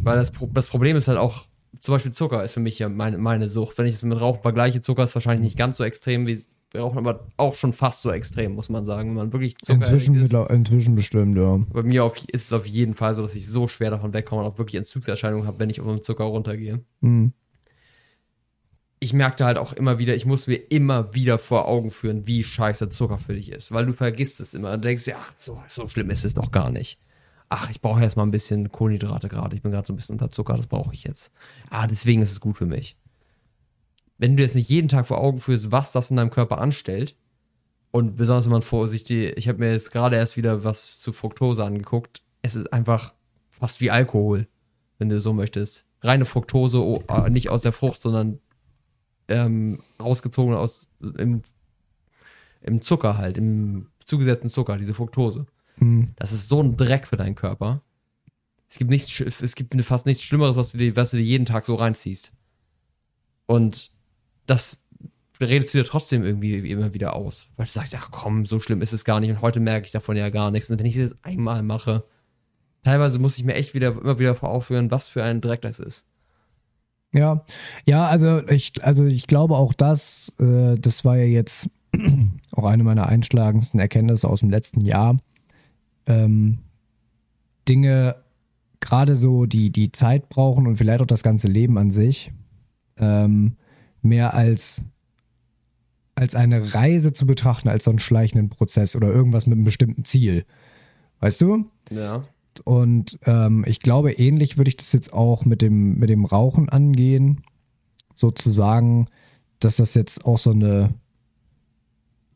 Weil 0.03 0.17
das, 0.17 0.31
das 0.53 0.67
Problem 0.67 0.97
ist 0.97 1.07
halt 1.07 1.17
auch, 1.17 1.45
zum 1.79 1.95
Beispiel 1.95 2.11
Zucker 2.11 2.43
ist 2.43 2.53
für 2.53 2.59
mich 2.59 2.79
ja 2.79 2.89
meine, 2.89 3.17
meine 3.17 3.47
Sucht. 3.47 3.77
Wenn 3.77 3.85
ich 3.85 3.95
es 3.95 4.03
mit 4.03 4.19
Rauchen 4.19 4.41
vergleiche, 4.41 4.81
Zucker 4.81 5.03
ist 5.03 5.15
wahrscheinlich 5.15 5.43
nicht 5.43 5.57
ganz 5.57 5.77
so 5.77 5.83
extrem 5.83 6.27
wie 6.27 6.43
Rauchen, 6.75 6.97
aber 6.97 7.27
auch 7.37 7.55
schon 7.55 7.73
fast 7.73 8.01
so 8.01 8.11
extrem, 8.11 8.53
muss 8.53 8.69
man 8.69 8.83
sagen. 8.83 9.09
Wenn 9.09 9.15
man 9.15 9.33
wirklich 9.33 9.57
Zucker 9.57 9.75
inzwischen, 9.75 10.15
ist, 10.15 10.33
inzwischen 10.33 10.95
bestimmt, 10.95 11.37
ja. 11.37 11.57
Bei 11.71 11.83
mir 11.83 12.03
auf, 12.03 12.17
ist 12.27 12.45
es 12.45 12.53
auf 12.53 12.65
jeden 12.65 12.95
Fall 12.95 13.13
so, 13.13 13.21
dass 13.21 13.35
ich 13.35 13.47
so 13.47 13.67
schwer 13.67 13.91
davon 13.91 14.13
wegkomme 14.13 14.41
und 14.41 14.47
auch 14.47 14.57
wirklich 14.57 14.75
Entzugserscheinungen 14.75 15.47
habe, 15.47 15.59
wenn 15.59 15.69
ich 15.69 15.81
auf 15.81 16.01
Zucker 16.01 16.25
runtergehe. 16.25 16.81
Mhm 17.01 17.33
ich 18.99 19.13
merkte 19.13 19.45
halt 19.45 19.57
auch 19.57 19.73
immer 19.73 19.97
wieder, 19.97 20.15
ich 20.15 20.25
muss 20.25 20.47
mir 20.47 20.57
immer 20.57 21.13
wieder 21.13 21.37
vor 21.37 21.67
Augen 21.67 21.89
führen, 21.91 22.27
wie 22.27 22.43
scheiße 22.43 22.89
Zucker 22.89 23.17
für 23.17 23.33
dich 23.33 23.51
ist, 23.51 23.71
weil 23.71 23.85
du 23.85 23.93
vergisst 23.93 24.39
es 24.41 24.53
immer 24.53 24.73
und 24.73 24.83
denkst, 24.83 25.07
ja, 25.07 25.17
so, 25.35 25.61
so 25.67 25.87
schlimm 25.87 26.09
ist 26.09 26.25
es 26.25 26.33
doch 26.33 26.51
gar 26.51 26.69
nicht. 26.69 26.99
ach, 27.49 27.69
ich 27.69 27.81
brauche 27.81 28.01
erstmal 28.01 28.27
ein 28.27 28.31
bisschen 28.31 28.71
Kohlenhydrate 28.71 29.27
gerade, 29.27 29.55
ich 29.55 29.61
bin 29.61 29.71
gerade 29.71 29.87
so 29.87 29.93
ein 29.93 29.95
bisschen 29.95 30.13
unter 30.13 30.29
Zucker, 30.29 30.55
das 30.55 30.67
brauche 30.67 30.93
ich 30.93 31.03
jetzt. 31.03 31.31
Ah, 31.69 31.87
deswegen 31.87 32.21
ist 32.21 32.31
es 32.31 32.39
gut 32.39 32.57
für 32.57 32.65
mich. 32.65 32.95
Wenn 34.17 34.37
du 34.37 34.43
jetzt 34.43 34.55
nicht 34.55 34.69
jeden 34.69 34.87
Tag 34.87 35.07
vor 35.07 35.19
Augen 35.19 35.39
führst, 35.39 35.71
was 35.71 35.91
das 35.91 36.11
in 36.11 36.17
deinem 36.17 36.29
Körper 36.29 36.59
anstellt, 36.59 37.15
und 37.91 38.15
besonders 38.17 38.45
wenn 38.45 38.51
man 38.51 38.61
vorsichtig, 38.61 39.35
ich 39.35 39.47
habe 39.47 39.59
mir 39.59 39.71
jetzt 39.71 39.91
gerade 39.91 40.15
erst 40.15 40.37
wieder 40.37 40.63
was 40.63 40.99
zu 40.99 41.11
Fructose 41.11 41.63
angeguckt, 41.63 42.21
es 42.43 42.55
ist 42.55 42.71
einfach 42.71 43.13
fast 43.49 43.81
wie 43.81 43.89
Alkohol, 43.89 44.47
wenn 44.99 45.09
du 45.09 45.19
so 45.19 45.33
möchtest. 45.33 45.85
Reine 46.01 46.25
Fructose, 46.25 46.83
oh, 46.83 47.03
äh, 47.07 47.29
nicht 47.31 47.49
aus 47.49 47.63
der 47.63 47.71
Frucht, 47.71 47.99
sondern 47.99 48.39
ähm, 49.29 49.81
rausgezogen 49.99 50.55
aus 50.55 50.87
im, 51.01 51.43
im 52.61 52.81
Zucker 52.81 53.17
halt, 53.17 53.37
im 53.37 53.87
zugesetzten 54.03 54.49
Zucker, 54.49 54.77
diese 54.77 54.93
Fructose. 54.93 55.45
Hm. 55.75 56.09
Das 56.15 56.31
ist 56.31 56.47
so 56.47 56.61
ein 56.61 56.77
Dreck 56.77 57.07
für 57.07 57.17
deinen 57.17 57.35
Körper. 57.35 57.81
Es 58.69 58.77
gibt 58.77 58.89
nichts, 58.89 59.19
es 59.19 59.55
gibt 59.55 59.73
fast 59.83 60.05
nichts 60.05 60.23
Schlimmeres, 60.23 60.55
was 60.55 60.71
du 60.71 60.77
dir, 60.77 60.95
was 60.95 61.11
du 61.11 61.17
dir 61.17 61.23
jeden 61.23 61.45
Tag 61.45 61.65
so 61.65 61.75
reinziehst. 61.75 62.33
Und 63.47 63.91
das 64.45 64.83
redest 65.41 65.73
du 65.73 65.79
dir 65.79 65.85
trotzdem 65.85 66.23
irgendwie 66.23 66.69
immer 66.69 66.93
wieder 66.93 67.15
aus. 67.15 67.47
Weil 67.55 67.65
du 67.65 67.71
sagst, 67.71 67.93
ja 67.93 67.99
komm, 68.11 68.45
so 68.45 68.59
schlimm 68.59 68.81
ist 68.81 68.93
es 68.93 69.05
gar 69.05 69.19
nicht 69.19 69.31
und 69.31 69.41
heute 69.41 69.59
merke 69.59 69.85
ich 69.85 69.91
davon 69.91 70.17
ja 70.17 70.29
gar 70.29 70.51
nichts. 70.51 70.69
Und 70.69 70.79
wenn 70.79 70.85
ich 70.85 70.97
das 70.97 71.17
einmal 71.23 71.63
mache, 71.63 72.03
teilweise 72.83 73.19
muss 73.19 73.37
ich 73.37 73.43
mir 73.43 73.55
echt 73.55 73.73
wieder, 73.73 73.89
immer 73.89 74.19
wieder 74.19 74.35
vor 74.35 74.49
aufhören, 74.49 74.91
was 74.91 75.07
für 75.07 75.23
ein 75.23 75.41
Dreck 75.41 75.61
das 75.61 75.79
ist. 75.79 76.05
Ja, 77.13 77.43
ja, 77.85 78.07
also 78.07 78.47
ich, 78.47 78.83
also 78.83 79.05
ich 79.05 79.25
glaube 79.25 79.55
auch 79.55 79.73
das, 79.73 80.31
äh, 80.39 80.77
das 80.77 81.03
war 81.05 81.17
ja 81.17 81.23
jetzt 81.23 81.69
auch 82.51 82.65
eine 82.65 82.83
meiner 82.83 83.07
einschlagendsten 83.07 83.79
Erkenntnisse 83.79 84.27
aus 84.27 84.41
dem 84.41 84.49
letzten 84.49 84.81
Jahr. 84.81 85.17
Ähm, 86.05 86.59
Dinge, 87.67 88.15
gerade 88.79 89.15
so, 89.15 89.45
die, 89.45 89.71
die 89.71 89.91
Zeit 89.91 90.29
brauchen 90.29 90.67
und 90.67 90.77
vielleicht 90.77 91.01
auch 91.01 91.07
das 91.07 91.23
ganze 91.23 91.47
Leben 91.47 91.77
an 91.77 91.91
sich, 91.91 92.31
ähm, 92.97 93.55
mehr 94.01 94.33
als, 94.33 94.83
als 96.15 96.35
eine 96.35 96.75
Reise 96.75 97.11
zu 97.11 97.25
betrachten, 97.25 97.69
als 97.69 97.85
so 97.85 97.91
einen 97.91 97.99
schleichenden 97.99 98.49
Prozess 98.49 98.95
oder 98.95 99.07
irgendwas 99.07 99.47
mit 99.47 99.55
einem 99.55 99.65
bestimmten 99.65 100.05
Ziel. 100.05 100.45
Weißt 101.19 101.41
du? 101.41 101.65
Ja. 101.91 102.21
Und 102.63 103.17
ähm, 103.25 103.63
ich 103.67 103.79
glaube, 103.79 104.11
ähnlich 104.13 104.57
würde 104.57 104.69
ich 104.69 104.77
das 104.77 104.91
jetzt 104.93 105.13
auch 105.13 105.45
mit 105.45 105.61
dem, 105.61 105.97
mit 105.97 106.09
dem 106.09 106.25
Rauchen 106.25 106.69
angehen. 106.69 107.41
Sozusagen, 108.15 109.07
dass 109.59 109.77
das 109.77 109.93
jetzt 109.93 110.25
auch 110.25 110.37
so 110.37 110.51
eine, 110.51 110.93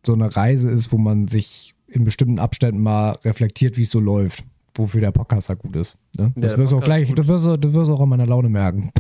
so 0.06 0.14
eine 0.14 0.36
Reise 0.36 0.70
ist, 0.70 0.92
wo 0.92 0.98
man 0.98 1.28
sich 1.28 1.76
in 1.88 2.06
bestimmten 2.06 2.40
Abständen 2.40 2.82
mal 2.82 3.12
reflektiert, 3.24 3.78
wie 3.78 3.84
es 3.84 3.92
so 3.92 4.00
läuft. 4.00 4.44
Wofür 4.76 5.02
der 5.02 5.12
Podcast 5.12 5.50
halt 5.50 5.60
gut 5.60 5.76
ist. 5.76 5.98
Ne? 6.18 6.32
Das 6.36 6.52
der 6.52 6.60
wirst 6.60 6.72
du 6.72 6.78
auch 6.78 6.84
gleich, 6.84 7.14
das 7.14 7.28
wirst 7.28 7.46
du, 7.46 7.58
das 7.58 7.74
wirst 7.74 7.90
du 7.90 7.94
auch 7.94 8.02
an 8.02 8.10
meiner 8.10 8.26
Laune 8.26 8.50
merken. 8.50 8.92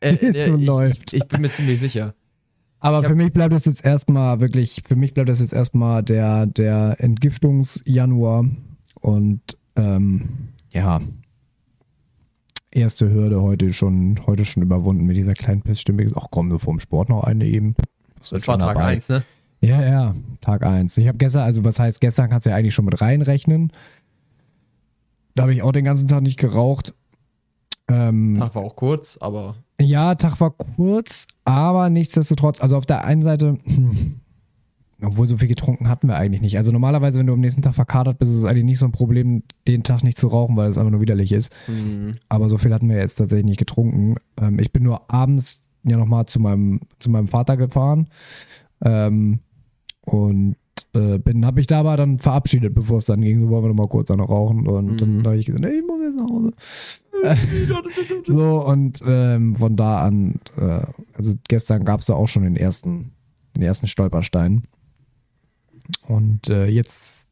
Äh, 0.00 0.16
Wie 0.20 0.26
es 0.26 0.36
äh, 0.36 0.46
so 0.48 0.56
ich, 0.56 0.66
läuft. 0.66 1.12
Ich, 1.14 1.22
ich 1.22 1.28
bin 1.28 1.40
mir 1.40 1.50
ziemlich 1.50 1.80
sicher. 1.80 2.14
Aber 2.80 3.02
für 3.02 3.14
mich 3.14 3.32
bleibt 3.32 3.54
es 3.54 3.64
jetzt 3.64 3.84
erstmal 3.84 4.40
wirklich, 4.40 4.82
für 4.86 4.96
mich 4.96 5.14
bleibt 5.14 5.28
das 5.28 5.40
jetzt 5.40 5.54
erstmal 5.54 6.02
der, 6.02 6.46
der 6.46 6.96
Entgiftungsjanuar 6.98 8.44
und 9.00 9.56
ähm, 9.76 10.48
ja, 10.72 11.00
erste 12.70 13.10
Hürde 13.10 13.42
heute 13.42 13.72
schon, 13.72 14.20
heute 14.26 14.44
schon 14.44 14.62
überwunden 14.62 15.04
mit 15.04 15.16
dieser 15.16 15.34
kleinen 15.34 15.62
Pissstimme. 15.62 16.06
Ach 16.14 16.26
komm, 16.30 16.48
nur 16.48 16.58
vorm 16.58 16.80
Sport 16.80 17.08
noch 17.08 17.24
eine 17.24 17.46
eben. 17.46 17.74
Das 18.18 18.32
ist 18.32 18.48
war 18.48 18.58
Tag 18.58 18.74
dabei? 18.74 18.94
1, 18.94 19.08
ne? 19.08 19.24
Ja, 19.60 19.82
ja, 19.82 20.14
Tag 20.40 20.64
1. 20.64 20.98
Ich 20.98 21.08
habe 21.08 21.18
gestern, 21.18 21.42
also 21.42 21.64
was 21.64 21.78
heißt, 21.78 22.00
gestern 22.00 22.28
kannst 22.28 22.46
du 22.46 22.50
ja 22.50 22.56
eigentlich 22.56 22.74
schon 22.74 22.84
mit 22.84 23.00
reinrechnen. 23.00 23.72
Da 25.34 25.42
habe 25.42 25.54
ich 25.54 25.62
auch 25.62 25.72
den 25.72 25.84
ganzen 25.84 26.08
Tag 26.08 26.22
nicht 26.22 26.38
geraucht. 26.38 26.94
Ähm, 27.88 28.36
Tag 28.38 28.54
war 28.54 28.62
auch 28.62 28.76
kurz, 28.76 29.16
aber 29.20 29.56
ja, 29.80 30.14
Tag 30.14 30.40
war 30.40 30.50
kurz, 30.50 31.26
aber 31.44 31.90
nichtsdestotrotz, 31.90 32.60
also 32.60 32.76
auf 32.76 32.86
der 32.86 33.04
einen 33.04 33.22
Seite, 33.22 33.58
hm, 33.64 34.20
obwohl 35.02 35.28
so 35.28 35.36
viel 35.36 35.48
getrunken 35.48 35.88
hatten 35.88 36.08
wir 36.08 36.16
eigentlich 36.16 36.40
nicht. 36.40 36.56
Also 36.56 36.72
normalerweise, 36.72 37.18
wenn 37.20 37.26
du 37.26 37.34
am 37.34 37.40
nächsten 37.40 37.62
Tag 37.62 37.74
verkatert 37.74 38.18
bist, 38.18 38.32
ist 38.32 38.38
es 38.38 38.44
eigentlich 38.44 38.64
nicht 38.64 38.78
so 38.78 38.86
ein 38.86 38.92
Problem, 38.92 39.42
den 39.68 39.82
Tag 39.82 40.02
nicht 40.02 40.16
zu 40.18 40.28
rauchen, 40.28 40.56
weil 40.56 40.70
es 40.70 40.78
einfach 40.78 40.90
nur 40.90 41.00
widerlich 41.00 41.32
ist. 41.32 41.52
hm, 41.66 42.12
Aber 42.28 42.48
so 42.48 42.56
viel 42.58 42.72
hatten 42.72 42.88
wir 42.88 42.96
jetzt 42.96 43.16
tatsächlich 43.16 43.44
nicht 43.46 43.58
getrunken. 43.58 44.14
Ähm, 44.40 44.58
ich 44.58 44.72
bin 44.72 44.82
nur 44.84 45.10
abends 45.12 45.62
ja 45.84 45.96
nochmal 45.98 46.26
zu 46.26 46.40
meinem, 46.40 46.80
zu 46.98 47.10
meinem 47.10 47.28
Vater 47.28 47.56
gefahren. 47.56 48.08
Ähm, 48.84 49.40
und 50.02 50.56
äh, 50.94 51.18
bin, 51.18 51.44
habe 51.44 51.60
ich 51.60 51.66
da 51.66 51.80
aber 51.80 51.96
dann 51.96 52.18
verabschiedet, 52.18 52.74
bevor 52.74 52.98
es 52.98 53.04
dann 53.06 53.20
ging. 53.20 53.40
So 53.40 53.48
wollen 53.50 53.64
wir 53.64 53.68
nochmal 53.68 53.88
kurz 53.88 54.10
an 54.10 54.20
rauchen. 54.20 54.66
Und 54.66 54.92
Mhm. 54.92 54.96
dann 54.98 55.26
habe 55.26 55.36
ich 55.38 55.46
gesagt, 55.46 55.62
nee, 55.64 55.70
ich 55.78 55.86
muss 55.86 56.00
jetzt 56.02 56.16
nach 56.16 56.28
Hause. 56.28 56.52
so, 58.26 58.64
und 58.66 59.02
ähm, 59.06 59.56
von 59.56 59.76
da 59.76 60.02
an, 60.02 60.36
äh, 60.58 60.80
also 61.14 61.34
gestern 61.48 61.84
gab 61.84 62.00
es 62.00 62.06
da 62.06 62.14
auch 62.14 62.28
schon 62.28 62.42
den 62.42 62.56
ersten, 62.56 63.12
den 63.56 63.62
ersten 63.62 63.86
Stolperstein. 63.86 64.64
Und 66.08 66.48
äh, 66.48 66.66
jetzt 66.66 67.26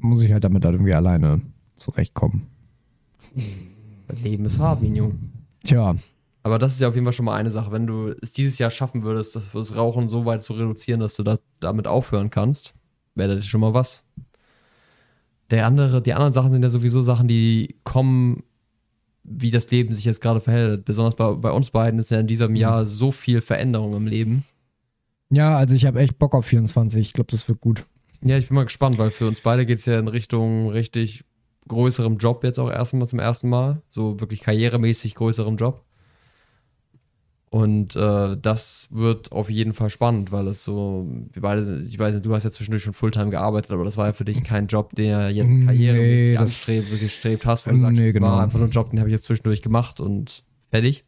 muss 0.00 0.22
ich 0.22 0.32
halt 0.32 0.44
damit 0.44 0.64
halt 0.64 0.74
irgendwie 0.74 0.94
alleine 0.94 1.40
zurechtkommen. 1.76 2.46
das 4.08 4.20
Leben 4.20 4.44
ist 4.44 4.58
hart, 4.58 4.82
Minion. 4.82 5.32
Tja, 5.64 5.96
Aber 6.42 6.58
das 6.58 6.74
ist 6.74 6.80
ja 6.80 6.88
auf 6.88 6.94
jeden 6.94 7.06
Fall 7.06 7.12
schon 7.12 7.24
mal 7.24 7.36
eine 7.36 7.50
Sache. 7.50 7.72
Wenn 7.72 7.86
du 7.86 8.14
es 8.20 8.32
dieses 8.32 8.58
Jahr 8.58 8.70
schaffen 8.70 9.02
würdest, 9.02 9.34
das, 9.34 9.50
das 9.52 9.76
Rauchen 9.76 10.08
so 10.08 10.26
weit 10.26 10.42
zu 10.42 10.52
reduzieren, 10.52 11.00
dass 11.00 11.14
du 11.14 11.22
das 11.22 11.42
damit 11.60 11.86
aufhören 11.86 12.30
kannst, 12.30 12.74
wäre 13.14 13.36
das 13.36 13.46
schon 13.46 13.60
mal 13.60 13.74
was. 13.74 14.04
Der 15.50 15.66
andere, 15.66 16.02
die 16.02 16.14
anderen 16.14 16.32
Sachen 16.32 16.52
sind 16.52 16.62
ja 16.62 16.68
sowieso 16.70 17.02
Sachen, 17.02 17.28
die 17.28 17.76
kommen, 17.84 18.42
wie 19.22 19.50
das 19.50 19.70
Leben 19.70 19.92
sich 19.92 20.04
jetzt 20.04 20.20
gerade 20.20 20.40
verhält. 20.40 20.84
Besonders 20.84 21.16
bei, 21.16 21.32
bei 21.32 21.50
uns 21.50 21.70
beiden 21.70 22.00
ist 22.00 22.10
ja 22.10 22.20
in 22.20 22.26
diesem 22.26 22.56
Jahr 22.56 22.84
so 22.84 23.12
viel 23.12 23.40
Veränderung 23.40 23.94
im 23.94 24.06
Leben. 24.06 24.44
Ja, 25.34 25.56
also 25.56 25.74
ich 25.74 25.84
habe 25.86 26.00
echt 26.00 26.18
Bock 26.18 26.34
auf 26.34 26.46
24. 26.46 27.00
Ich 27.08 27.12
glaube, 27.12 27.30
das 27.30 27.48
wird 27.48 27.60
gut. 27.60 27.84
Ja, 28.22 28.38
ich 28.38 28.48
bin 28.48 28.54
mal 28.54 28.64
gespannt, 28.64 28.98
weil 28.98 29.10
für 29.10 29.26
uns 29.26 29.40
beide 29.40 29.66
geht 29.66 29.78
es 29.80 29.86
ja 29.86 29.98
in 29.98 30.08
Richtung 30.08 30.70
richtig 30.70 31.24
größerem 31.68 32.18
Job 32.18 32.44
jetzt 32.44 32.58
auch 32.58 32.70
erstmal 32.70 33.06
zum 33.08 33.18
ersten 33.18 33.48
Mal. 33.48 33.82
So 33.88 34.20
wirklich 34.20 34.40
karrieremäßig 34.40 35.14
größerem 35.14 35.56
Job. 35.56 35.84
Und 37.50 37.94
äh, 37.94 38.36
das 38.40 38.88
wird 38.90 39.30
auf 39.30 39.48
jeden 39.48 39.74
Fall 39.74 39.88
spannend, 39.88 40.32
weil 40.32 40.48
es 40.48 40.64
so, 40.64 41.06
wir 41.32 41.40
beide, 41.40 41.62
sind- 41.62 41.86
ich 41.86 41.96
weiß 41.98 42.14
nicht, 42.14 42.26
du 42.26 42.34
hast 42.34 42.42
ja 42.42 42.50
zwischendurch 42.50 42.82
schon 42.82 42.94
Fulltime 42.94 43.30
gearbeitet, 43.30 43.70
aber 43.70 43.84
das 43.84 43.96
war 43.96 44.06
ja 44.08 44.12
für 44.12 44.24
dich 44.24 44.42
kein 44.42 44.66
Job, 44.66 44.92
den 44.96 45.06
ja 45.10 45.28
jetzt 45.28 45.48
Nee, 45.48 45.64
karriermäßig 45.64 46.32
das- 46.34 46.40
anstrebt, 46.42 47.00
gestrebt 47.00 47.46
hast, 47.46 47.64
wo 47.66 47.70
du 47.70 47.76
sagst, 47.78 47.96
Nee, 47.96 48.10
genau. 48.10 48.26
war 48.26 48.42
einfach 48.42 48.58
nur 48.58 48.66
ein 48.68 48.72
Job, 48.72 48.90
den 48.90 48.98
habe 48.98 49.08
ich 49.08 49.12
jetzt 49.12 49.24
zwischendurch 49.24 49.62
gemacht 49.62 50.00
und 50.00 50.42
fertig. 50.70 51.04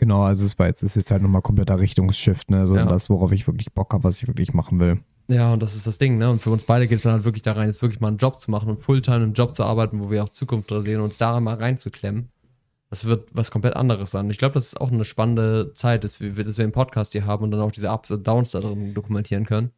Genau, 0.00 0.22
also 0.22 0.46
es 0.46 0.58
war 0.58 0.66
jetzt, 0.66 0.82
ist 0.82 0.96
jetzt 0.96 1.10
halt 1.10 1.20
nochmal 1.20 1.42
kompletter 1.42 1.78
Richtungsshift, 1.78 2.50
ne? 2.50 2.66
So 2.66 2.74
Ja. 2.74 2.86
das, 2.86 3.10
worauf 3.10 3.32
ich 3.32 3.46
wirklich 3.46 3.70
Bock 3.74 3.92
habe, 3.92 4.02
was 4.02 4.22
ich 4.22 4.26
wirklich 4.26 4.54
machen 4.54 4.80
will. 4.80 4.98
Ja, 5.28 5.52
und 5.52 5.62
das 5.62 5.76
ist 5.76 5.86
das 5.86 5.98
Ding, 5.98 6.16
ne? 6.16 6.30
Und 6.30 6.40
für 6.40 6.48
uns 6.50 6.64
beide 6.64 6.88
geht 6.88 6.96
es 6.96 7.02
dann 7.02 7.12
halt 7.12 7.24
wirklich 7.24 7.42
da 7.42 7.52
rein, 7.52 7.66
jetzt 7.66 7.82
wirklich 7.82 8.00
mal 8.00 8.08
einen 8.08 8.16
Job 8.16 8.40
zu 8.40 8.50
machen 8.50 8.70
und 8.70 8.78
Fulltime 8.80 9.16
einen 9.18 9.34
Job 9.34 9.54
zu 9.54 9.62
arbeiten, 9.62 10.00
wo 10.00 10.10
wir 10.10 10.24
auch 10.24 10.30
Zukunft 10.30 10.70
drin 10.70 10.84
sehen 10.84 10.96
und 11.00 11.04
uns 11.04 11.18
da 11.18 11.38
mal 11.38 11.54
reinzuklemmen. 11.56 12.30
Das 12.88 13.04
wird 13.04 13.28
was 13.32 13.50
komplett 13.50 13.76
anderes 13.76 14.10
sein. 14.10 14.30
Ich 14.30 14.38
glaube, 14.38 14.54
das 14.54 14.68
ist 14.68 14.80
auch 14.80 14.90
eine 14.90 15.04
spannende 15.04 15.72
Zeit, 15.74 16.02
dass 16.02 16.18
wir, 16.18 16.32
dass 16.32 16.56
wir 16.56 16.64
einen 16.64 16.72
Podcast 16.72 17.12
hier 17.12 17.26
haben 17.26 17.44
und 17.44 17.50
dann 17.50 17.60
auch 17.60 17.70
diese 17.70 17.90
Ups 17.90 18.10
und 18.10 18.26
Downs 18.26 18.52
da 18.52 18.60
drin 18.60 18.94
dokumentieren 18.94 19.44
können. 19.44 19.70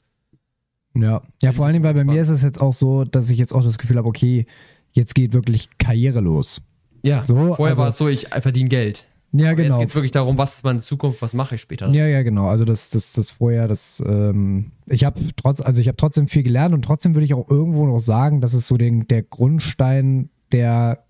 Ja. 0.95 1.23
Ja, 1.43 1.53
vor 1.53 1.65
allen 1.67 1.73
Dingen, 1.75 1.85
weil 1.85 1.95
bei 1.95 2.05
mir 2.05 2.23
ist 2.23 2.29
es 2.29 2.43
jetzt 2.43 2.61
auch 2.61 2.73
so, 2.75 3.05
dass 3.05 3.29
ich 3.29 3.39
jetzt 3.39 3.53
auch 3.53 3.65
das 3.65 3.77
Gefühl 3.79 3.97
habe, 3.99 4.09
okay, 4.09 4.47
jetzt 4.93 5.15
geht 5.17 5.33
wirklich 5.33 5.69
Karriere 5.79 6.21
los. 6.21 6.63
Ja, 7.03 7.25
So, 7.25 7.35
vorher 7.57 7.67
also- 7.73 7.83
war 7.83 7.89
es 7.89 7.99
so, 7.99 8.09
ich 8.09 8.29
verdiene 8.29 8.69
Geld. 8.69 9.07
Ja, 9.33 9.49
Jetzt 9.51 9.57
genau. 9.57 9.79
geht 9.79 9.89
es 9.89 9.95
wirklich 9.95 10.11
darum, 10.11 10.37
was 10.37 10.57
ist 10.57 10.65
meine 10.65 10.81
Zukunft, 10.81 11.23
was 11.23 11.33
mache 11.33 11.55
ich 11.55 11.63
später. 11.63 11.89
Ja, 11.89 12.07
ja, 12.07 12.23
genau. 12.23 12.49
Also 12.49 12.67
das, 12.67 12.91
das, 12.91 13.15
das 13.15 13.31
vorher, 13.31 13.67
das, 13.67 14.03
ähm, 14.07 14.73
ich 14.87 15.05
habe 15.05 15.21
trotz, 15.37 15.63
also 15.63 15.81
ich 15.81 15.89
habe 15.89 15.97
trotzdem 15.97 16.29
viel 16.29 16.43
gelernt 16.43 16.75
und 16.75 16.85
trotzdem 16.85 17.15
würde 17.15 17.25
ich 17.25 17.33
auch 17.33 17.49
irgendwo 17.49 17.87
noch 17.87 17.99
sagen, 17.99 18.43
dass 18.43 18.53
es 18.53 18.69
so 18.69 18.77
den, 18.77 19.09
der 19.09 19.23
Grundstein 19.23 20.29
der 20.53 21.05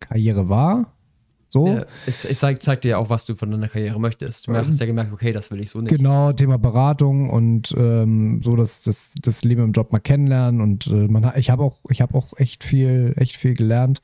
Karriere 0.00 0.50
war. 0.50 0.92
So. 1.48 1.66
Ja, 1.66 1.84
es, 2.06 2.24
es 2.24 2.40
zeigt, 2.40 2.62
zeigt 2.62 2.84
dir 2.84 2.90
ja 2.90 2.96
auch, 2.98 3.10
was 3.10 3.26
du 3.26 3.34
von 3.34 3.50
deiner 3.50 3.68
Karriere 3.68 4.00
möchtest. 4.00 4.48
Du 4.48 4.54
hast 4.54 4.80
ja 4.80 4.86
gemerkt, 4.86 5.12
okay, 5.12 5.32
das 5.32 5.50
will 5.50 5.60
ich 5.60 5.68
so 5.68 5.80
nicht. 5.82 5.94
Genau, 5.94 6.32
Thema 6.32 6.56
Beratung 6.56 7.28
und 7.28 7.74
ähm, 7.76 8.40
so 8.42 8.56
das, 8.56 8.82
das, 8.82 9.14
das 9.20 9.44
Leben 9.44 9.62
im 9.62 9.72
Job 9.72 9.92
mal 9.92 9.98
kennenlernen 9.98 10.62
und 10.62 10.86
äh, 10.86 11.08
man 11.08 11.30
ich 11.36 11.50
habe 11.50 11.62
auch, 11.62 11.78
ich 11.90 12.00
habe 12.00 12.14
auch 12.14 12.28
echt 12.36 12.64
viel, 12.64 13.12
echt 13.16 13.36
viel 13.36 13.52
gelernt. 13.52 14.00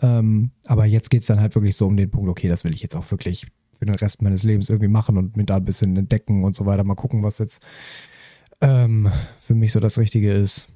Ähm, 0.00 0.50
aber 0.64 0.86
jetzt 0.86 1.10
geht 1.10 1.20
es 1.20 1.26
dann 1.26 1.40
halt 1.40 1.54
wirklich 1.54 1.76
so 1.76 1.86
um 1.86 1.96
den 1.96 2.10
Punkt, 2.10 2.28
okay, 2.28 2.48
das 2.48 2.64
will 2.64 2.74
ich 2.74 2.82
jetzt 2.82 2.96
auch 2.96 3.10
wirklich 3.10 3.46
für 3.78 3.86
den 3.86 3.94
Rest 3.94 4.22
meines 4.22 4.42
Lebens 4.42 4.68
irgendwie 4.68 4.88
machen 4.88 5.16
und 5.16 5.36
mir 5.36 5.44
da 5.44 5.56
ein 5.56 5.64
bisschen 5.64 5.96
entdecken 5.96 6.44
und 6.44 6.54
so 6.54 6.66
weiter. 6.66 6.84
Mal 6.84 6.94
gucken, 6.94 7.22
was 7.22 7.38
jetzt 7.38 7.64
ähm, 8.60 9.10
für 9.40 9.54
mich 9.54 9.72
so 9.72 9.80
das 9.80 9.98
Richtige 9.98 10.32
ist. 10.32 10.68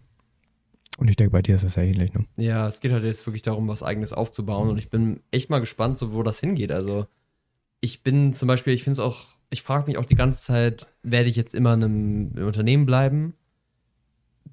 Und 0.96 1.08
ich 1.08 1.16
denke, 1.16 1.32
bei 1.32 1.42
dir 1.42 1.56
ist 1.56 1.64
das 1.64 1.74
ja 1.74 1.82
ähnlich, 1.82 2.12
ne? 2.14 2.24
Ja, 2.36 2.68
es 2.68 2.80
geht 2.80 2.92
halt 2.92 3.04
jetzt 3.04 3.26
wirklich 3.26 3.42
darum, 3.42 3.66
was 3.66 3.82
eigenes 3.82 4.12
aufzubauen 4.12 4.70
und 4.70 4.78
ich 4.78 4.90
bin 4.90 5.20
echt 5.32 5.50
mal 5.50 5.58
gespannt, 5.58 5.98
so 5.98 6.12
wo 6.12 6.22
das 6.22 6.40
hingeht. 6.40 6.70
Also 6.70 7.06
ich 7.80 8.02
bin 8.02 8.32
zum 8.32 8.46
Beispiel, 8.46 8.74
ich 8.74 8.84
finde 8.84 8.94
es 8.94 9.00
auch, 9.00 9.26
ich 9.50 9.62
frage 9.62 9.86
mich 9.86 9.98
auch 9.98 10.04
die 10.04 10.14
ganze 10.14 10.42
Zeit, 10.42 10.88
werde 11.02 11.28
ich 11.28 11.36
jetzt 11.36 11.54
immer 11.54 11.74
in 11.74 11.84
einem 11.84 12.46
Unternehmen 12.46 12.86
bleiben? 12.86 13.34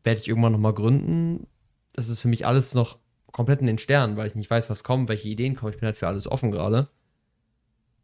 Werde 0.04 0.20
ich 0.20 0.28
irgendwann 0.28 0.52
nochmal 0.52 0.74
gründen? 0.74 1.46
Das 1.94 2.10
ist 2.10 2.22
für 2.22 2.28
mich 2.28 2.46
alles 2.46 2.74
noch 2.74 2.98
komplett 3.32 3.62
in 3.62 3.68
den 3.68 3.78
Sternen, 3.78 4.18
weil 4.18 4.28
ich 4.28 4.36
nicht 4.36 4.50
weiß, 4.50 4.70
was 4.70 4.84
kommt, 4.84 5.10
welche 5.10 5.28
Ideen 5.28 5.56
kommen. 5.56 5.74
Ich 5.74 5.80
bin 5.80 5.88
halt 5.88 5.98
für 5.98 6.08
alles 6.08 6.30
offen 6.30 6.52
gerade. 6.52 6.90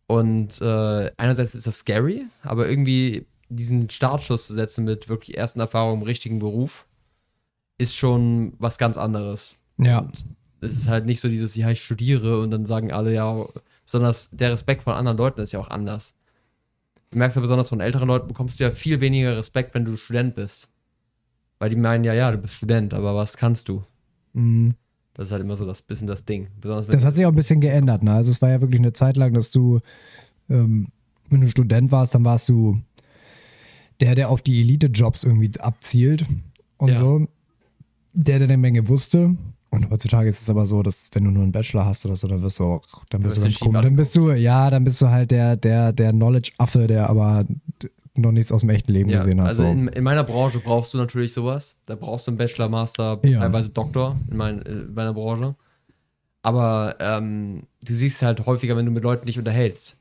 Und 0.07 0.61
äh, 0.61 1.11
einerseits 1.17 1.53
ist 1.53 1.67
das 1.67 1.79
scary, 1.79 2.25
aber 2.41 2.69
irgendwie 2.69 3.27
diesen 3.49 3.89
Startschuss 3.89 4.47
zu 4.47 4.53
setzen 4.53 4.85
mit 4.85 5.09
wirklich 5.09 5.37
ersten 5.37 5.59
Erfahrungen 5.59 6.01
im 6.01 6.07
richtigen 6.07 6.39
Beruf 6.39 6.85
ist 7.77 7.95
schon 7.95 8.53
was 8.57 8.77
ganz 8.77 8.97
anderes. 8.97 9.57
Ja. 9.77 9.99
Und 9.99 10.25
es 10.61 10.77
ist 10.77 10.87
halt 10.87 11.05
nicht 11.05 11.21
so 11.21 11.29
dieses, 11.29 11.55
ja, 11.55 11.69
ich 11.69 11.83
studiere 11.83 12.39
und 12.39 12.51
dann 12.51 12.65
sagen 12.65 12.91
alle, 12.91 13.13
ja, 13.13 13.45
besonders 13.85 14.29
der 14.31 14.51
Respekt 14.51 14.83
von 14.83 14.93
anderen 14.93 15.17
Leuten 15.17 15.41
ist 15.41 15.51
ja 15.51 15.59
auch 15.59 15.69
anders. 15.69 16.15
Du 17.11 17.17
merkst 17.17 17.35
ja 17.35 17.41
besonders 17.41 17.69
von 17.69 17.79
älteren 17.79 18.07
Leuten, 18.07 18.27
bekommst 18.27 18.59
du 18.59 18.63
ja 18.63 18.71
viel 18.71 18.99
weniger 18.99 19.37
Respekt, 19.37 19.73
wenn 19.73 19.85
du 19.85 19.95
Student 19.95 20.35
bist. 20.35 20.69
Weil 21.59 21.69
die 21.69 21.75
meinen 21.75 22.03
ja, 22.03 22.13
ja, 22.13 22.31
du 22.31 22.37
bist 22.37 22.55
Student, 22.55 22.93
aber 22.93 23.15
was 23.15 23.37
kannst 23.37 23.69
du? 23.69 23.83
Mhm. 24.33 24.75
Das 25.17 25.27
ist 25.27 25.31
halt 25.31 25.41
immer 25.41 25.55
so 25.55 25.65
das 25.65 25.81
bisschen 25.81 26.07
das 26.07 26.25
Ding. 26.25 26.47
Besonders 26.61 26.87
Das 26.87 27.03
hat 27.03 27.15
sich 27.15 27.25
auch 27.25 27.31
ein 27.31 27.35
bisschen 27.35 27.59
geändert. 27.59 28.03
Ne? 28.03 28.13
Also 28.13 28.31
es 28.31 28.41
war 28.41 28.49
ja 28.49 28.61
wirklich 28.61 28.79
eine 28.79 28.93
Zeit 28.93 29.17
lang, 29.17 29.33
dass 29.33 29.49
du, 29.51 29.79
ähm, 30.49 30.87
wenn 31.29 31.41
du 31.41 31.49
Student 31.49 31.91
warst, 31.91 32.13
dann 32.15 32.23
warst 32.23 32.47
du 32.49 32.79
der, 33.99 34.13
der 34.15 34.29
auf 34.29 34.41
die 34.43 34.61
Elite-Jobs 34.61 35.23
irgendwie 35.23 35.51
abzielt 35.59 36.25
und 36.77 36.89
Ja. 36.89 36.97
so. 36.97 37.27
Der, 38.13 38.39
der 38.39 38.47
eine 38.47 38.57
Menge 38.57 38.87
wusste. 38.87 39.35
Und 39.69 39.89
heutzutage 39.89 40.29
ist 40.29 40.41
es 40.41 40.49
aber 40.49 40.65
so, 40.65 40.81
dass 40.81 41.09
wenn 41.13 41.23
du 41.25 41.31
nur 41.31 41.43
einen 41.43 41.51
Bachelor 41.51 41.85
hast 41.85 42.05
oder 42.05 42.15
so, 42.15 42.27
dann 42.27 42.41
wirst 42.41 42.59
du 42.59 42.63
auch, 42.63 42.81
dann 43.09 43.23
wirst 43.23 43.37
du 43.37 43.41
du 43.41 43.47
ganz 43.47 43.59
komisch. 43.59 43.81
Dann 43.81 43.95
bist 43.95 44.15
du, 44.15 44.31
ja, 44.31 44.69
dann 44.69 44.83
bist 44.83 45.01
du 45.01 45.09
halt 45.09 45.29
der, 45.31 45.55
der, 45.57 45.91
der 45.93 46.11
Knowledge-Affe, 46.13 46.87
der 46.87 47.09
aber 47.09 47.45
noch 48.21 48.31
nichts 48.31 48.51
aus 48.51 48.61
dem 48.61 48.69
echten 48.69 48.91
Leben 48.91 49.09
ja, 49.09 49.19
gesehen 49.19 49.39
hat. 49.41 49.47
also 49.47 49.63
so. 49.63 49.69
in, 49.69 49.87
in 49.87 50.03
meiner 50.03 50.23
Branche 50.23 50.59
brauchst 50.59 50.93
du 50.93 50.97
natürlich 50.97 51.33
sowas. 51.33 51.77
Da 51.85 51.95
brauchst 51.95 52.27
du 52.27 52.31
einen 52.31 52.37
Bachelor, 52.37 52.69
Master, 52.69 53.19
Ja. 53.23 53.39
teilweise 53.39 53.69
Doktor 53.69 54.17
in, 54.29 54.37
mein, 54.37 54.61
in 54.61 54.93
meiner 54.93 55.13
Branche. 55.13 55.55
Aber 56.41 56.95
ähm, 56.99 57.63
du 57.83 57.93
siehst 57.93 58.21
halt 58.21 58.45
häufiger, 58.45 58.77
wenn 58.77 58.85
du 58.85 58.91
mit 58.91 59.03
Leuten 59.03 59.25
dich 59.25 59.37
unterhältst. 59.37 59.97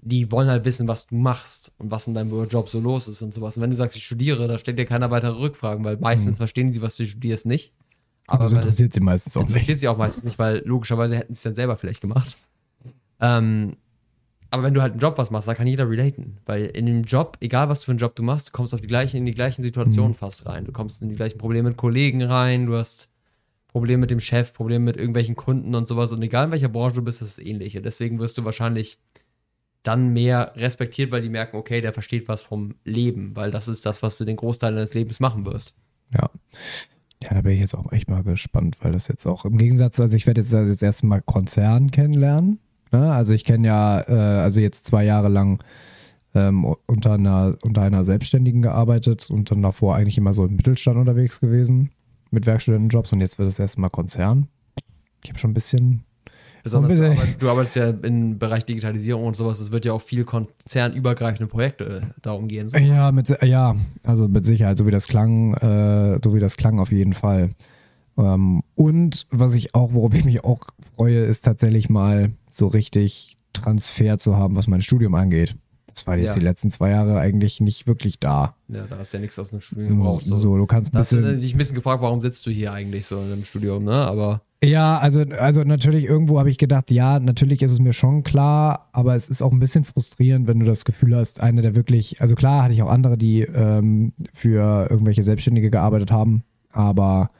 Die 0.00 0.30
wollen 0.30 0.48
halt 0.48 0.64
wissen, 0.64 0.88
was 0.88 1.06
du 1.08 1.16
machst 1.16 1.72
und 1.78 1.90
was 1.90 2.06
in 2.06 2.14
deinem 2.14 2.48
Job 2.48 2.68
so 2.68 2.80
los 2.80 3.08
ist 3.08 3.20
und 3.22 3.34
sowas. 3.34 3.56
Und 3.56 3.62
wenn 3.62 3.70
du 3.70 3.76
sagst, 3.76 3.96
ich 3.96 4.04
studiere, 4.06 4.46
da 4.48 4.56
stellt 4.58 4.78
dir 4.78 4.86
keiner 4.86 5.10
weitere 5.10 5.32
Rückfragen, 5.32 5.84
weil 5.84 5.96
meistens 5.96 6.36
verstehen 6.36 6.72
sie, 6.72 6.82
was 6.82 6.96
du 6.96 7.04
studierst, 7.06 7.46
nicht. 7.46 7.72
aber 8.26 8.44
das 8.44 8.52
interessiert 8.52 8.92
sie 8.92 9.00
meistens 9.00 9.36
auch 9.36 9.42
nicht. 9.42 9.50
Interessiert 9.50 9.78
sie 9.78 9.88
auch 9.88 9.96
meistens 9.98 10.24
nicht, 10.24 10.38
weil 10.38 10.62
logischerweise 10.64 11.16
hätten 11.16 11.34
sie 11.34 11.38
es 11.38 11.42
dann 11.42 11.54
selber 11.56 11.76
vielleicht 11.76 12.00
gemacht. 12.00 12.36
Ähm, 13.20 13.76
aber 14.50 14.62
wenn 14.62 14.74
du 14.74 14.80
halt 14.80 14.92
einen 14.92 15.00
Job 15.00 15.18
was 15.18 15.30
machst, 15.30 15.48
da 15.48 15.54
kann 15.54 15.66
jeder 15.66 15.88
relaten. 15.88 16.38
Weil 16.46 16.66
in 16.66 16.86
dem 16.86 17.02
Job, 17.02 17.36
egal 17.40 17.68
was 17.68 17.84
für 17.84 17.90
einen 17.90 17.98
Job 17.98 18.14
du 18.16 18.22
machst, 18.22 18.48
du 18.48 18.52
kommst 18.52 18.74
auf 18.74 18.80
die 18.80 18.86
gleichen, 18.86 19.18
in 19.18 19.26
die 19.26 19.34
gleichen 19.34 19.62
Situationen 19.62 20.14
fast 20.14 20.46
rein. 20.46 20.64
Du 20.64 20.72
kommst 20.72 21.02
in 21.02 21.10
die 21.10 21.16
gleichen 21.16 21.38
Probleme 21.38 21.68
mit 21.70 21.78
Kollegen 21.78 22.22
rein, 22.22 22.66
du 22.66 22.76
hast 22.76 23.10
Probleme 23.68 24.00
mit 24.00 24.10
dem 24.10 24.20
Chef, 24.20 24.54
Probleme 24.54 24.86
mit 24.86 24.96
irgendwelchen 24.96 25.36
Kunden 25.36 25.74
und 25.74 25.86
sowas. 25.86 26.12
Und 26.12 26.22
egal 26.22 26.46
in 26.46 26.50
welcher 26.50 26.70
Branche 26.70 26.96
du 26.96 27.02
bist, 27.02 27.20
das 27.20 27.38
ist 27.38 27.46
ähnlich. 27.46 27.76
Und 27.76 27.84
deswegen 27.84 28.18
wirst 28.18 28.38
du 28.38 28.44
wahrscheinlich 28.44 28.98
dann 29.82 30.12
mehr 30.12 30.52
respektiert, 30.56 31.12
weil 31.12 31.22
die 31.22 31.28
merken, 31.28 31.56
okay, 31.56 31.80
der 31.80 31.92
versteht 31.92 32.28
was 32.28 32.42
vom 32.42 32.74
Leben, 32.84 33.36
weil 33.36 33.50
das 33.50 33.68
ist 33.68 33.84
das, 33.86 34.02
was 34.02 34.18
du 34.18 34.24
den 34.24 34.36
Großteil 34.36 34.74
deines 34.74 34.94
Lebens 34.94 35.20
machen 35.20 35.44
wirst. 35.44 35.74
Ja. 36.12 36.30
Ja, 37.22 37.34
da 37.34 37.40
bin 37.40 37.52
ich 37.52 37.60
jetzt 37.60 37.74
auch 37.74 37.90
echt 37.92 38.08
mal 38.08 38.22
gespannt, 38.22 38.76
weil 38.80 38.92
das 38.92 39.08
jetzt 39.08 39.26
auch 39.26 39.44
im 39.44 39.58
Gegensatz, 39.58 39.98
also 39.98 40.16
ich 40.16 40.26
werde 40.26 40.40
jetzt 40.40 40.52
das 40.52 40.82
erste 40.82 41.06
Mal 41.06 41.20
Konzern 41.20 41.90
kennenlernen. 41.90 42.60
Ne? 42.92 43.12
Also 43.12 43.34
ich 43.34 43.44
kenne 43.44 43.66
ja, 43.68 44.00
äh, 44.08 44.12
also 44.42 44.60
jetzt 44.60 44.86
zwei 44.86 45.04
Jahre 45.04 45.28
lang 45.28 45.62
ähm, 46.34 46.64
unter, 46.86 47.12
einer, 47.14 47.56
unter 47.64 47.82
einer 47.82 48.04
Selbstständigen 48.04 48.62
gearbeitet 48.62 49.30
und 49.30 49.50
dann 49.50 49.62
davor 49.62 49.96
eigentlich 49.96 50.18
immer 50.18 50.34
so 50.34 50.44
im 50.44 50.56
Mittelstand 50.56 50.98
unterwegs 50.98 51.40
gewesen 51.40 51.90
mit 52.30 52.46
Werkstudentenjobs 52.46 53.12
und 53.12 53.20
jetzt 53.20 53.38
wird 53.38 53.48
das 53.48 53.58
erste 53.58 53.80
Mal 53.80 53.88
Konzern. 53.88 54.48
Ich 55.24 55.30
habe 55.30 55.38
schon 55.38 55.50
ein 55.50 55.54
bisschen, 55.54 56.04
Besonders 56.62 56.92
So 56.92 56.96
du, 56.98 57.02
ein 57.04 57.10
bisschen- 57.10 57.22
arbeit, 57.28 57.42
du 57.42 57.50
arbeitest 57.50 57.76
ja 57.76 57.88
im 57.90 58.38
Bereich 58.38 58.64
Digitalisierung 58.66 59.24
und 59.24 59.36
sowas. 59.36 59.60
Es 59.60 59.70
wird 59.70 59.84
ja 59.84 59.92
auch 59.92 60.02
viel 60.02 60.24
konzernübergreifende 60.24 61.46
Projekte 61.46 61.84
äh, 61.84 62.20
darum 62.20 62.48
gehen. 62.48 62.68
So. 62.68 62.76
ja, 62.76 63.10
mit, 63.12 63.34
ja, 63.42 63.76
also 64.04 64.28
mit 64.28 64.44
Sicherheit, 64.44 64.76
so 64.76 64.86
wie 64.86 64.90
das 64.90 65.08
klang, 65.08 65.54
äh, 65.54 66.18
so 66.22 66.34
wie 66.34 66.40
das 66.40 66.56
klang 66.56 66.78
auf 66.80 66.92
jeden 66.92 67.12
Fall. 67.14 67.50
Ähm, 68.18 68.62
und 68.74 69.26
was 69.30 69.54
ich 69.54 69.74
auch, 69.74 69.92
worauf 69.94 70.12
ich 70.14 70.24
mich 70.24 70.44
auch 70.44 70.60
freue, 70.96 71.24
ist 71.24 71.44
tatsächlich 71.44 71.88
mal 71.88 72.32
so 72.50 72.66
richtig 72.66 73.36
Transfer 73.52 74.18
zu 74.18 74.36
haben, 74.36 74.56
was 74.56 74.66
mein 74.66 74.82
Studium 74.82 75.14
angeht. 75.14 75.56
Das 75.86 76.06
war 76.06 76.16
jetzt 76.16 76.28
Ja. 76.28 76.34
die 76.34 76.40
letzten 76.44 76.70
zwei 76.70 76.90
Jahre 76.90 77.18
eigentlich 77.18 77.60
nicht 77.60 77.86
wirklich 77.88 78.20
da. 78.20 78.54
Ja, 78.68 78.84
da 78.88 78.98
hast 78.98 79.12
du 79.12 79.16
ja 79.16 79.20
nichts 79.22 79.38
aus 79.38 79.50
dem 79.50 79.60
Studium 79.60 79.98
gebraucht. 79.98 80.24
So, 80.24 80.36
So. 80.36 80.56
du 80.56 80.66
kannst 80.66 80.90
ein 80.90 80.92
Da 80.92 80.98
hast 81.00 81.12
du 81.12 81.16
bisschen. 81.16 81.40
dich 81.40 81.54
ein 81.54 81.58
bisschen 81.58 81.74
gefragt, 81.76 82.02
warum 82.02 82.20
sitzt 82.20 82.44
du 82.46 82.50
hier 82.50 82.72
eigentlich 82.72 83.06
so 83.06 83.16
in 83.18 83.32
einem 83.32 83.44
Studium, 83.44 83.82
ne? 83.84 83.92
Aber 84.06 84.42
Ja, 84.62 84.98
also, 84.98 85.22
also 85.22 85.62
natürlich 85.64 86.04
irgendwo 86.04 86.38
habe 86.38 86.50
ich 86.50 86.58
gedacht, 86.58 86.90
ja, 86.92 87.18
natürlich 87.18 87.62
ist 87.62 87.72
es 87.72 87.78
mir 87.80 87.92
schon 87.92 88.22
klar, 88.22 88.88
aber 88.92 89.14
es 89.16 89.28
ist 89.28 89.42
auch 89.42 89.50
ein 89.52 89.58
bisschen 89.60 89.82
frustrierend, 89.84 90.46
wenn 90.46 90.58
du 90.60 90.66
das 90.66 90.84
Gefühl 90.84 91.16
hast, 91.16 91.40
einer, 91.40 91.62
der 91.62 91.74
wirklich, 91.74 92.20
also 92.20 92.34
klar 92.36 92.62
hatte 92.64 92.74
ich 92.74 92.82
auch 92.82 92.90
andere, 92.90 93.16
die 93.16 93.42
ähm, 93.42 94.12
für 94.34 94.88
irgendwelche 94.90 95.22
Selbstständige 95.24 95.70
gearbeitet 95.70 96.10
haben, 96.12 96.42
aber 96.70 97.30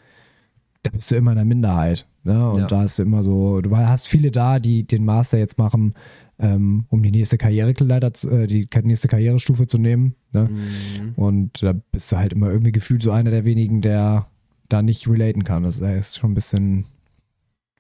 da 0.83 0.91
bist 0.91 1.11
du 1.11 1.17
immer 1.17 1.33
in 1.33 1.37
der 1.37 1.45
Minderheit. 1.45 2.07
Ne? 2.25 2.51
Und 2.51 2.61
Ja. 2.61 2.67
da 2.67 2.81
hast 2.81 2.99
du 2.99 3.03
immer 3.03 3.23
so, 3.23 3.61
du 3.61 3.77
hast 3.77 4.07
viele 4.09 4.31
da, 4.31 4.59
die 4.59 4.85
den 4.85 5.05
Master 5.05 5.39
jetzt 5.39 5.59
machen, 5.59 5.95
ähm, 6.39 6.85
um 6.89 7.03
die 7.03 7.11
nächste 7.11 7.37
Karriereleiter, 7.37 8.13
zu- 8.13 8.31
äh, 8.31 8.47
die 8.47 8.69
nächste 8.85 9.09
Karrierestufe 9.09 9.67
zu 9.67 9.79
nehmen. 9.79 10.15
Ne? 10.33 10.49
Mhm. 10.49 11.13
Und 11.17 11.63
da 11.63 11.73
bist 11.73 12.13
du 12.13 12.17
halt 12.17 12.33
immer 12.33 12.51
irgendwie 12.51 12.73
gefühlt 12.73 13.03
so 13.03 13.11
einer 13.11 13.31
der 13.31 13.45
wenigen, 13.45 13.81
der 13.81 14.29
da 14.69 14.83
nicht 14.83 15.09
relaten 15.09 15.43
kann. 15.45 15.63
Das 15.65 15.79
ist 15.79 16.19
schon 16.19 16.31
ein 16.33 16.35
bisschen 16.35 16.85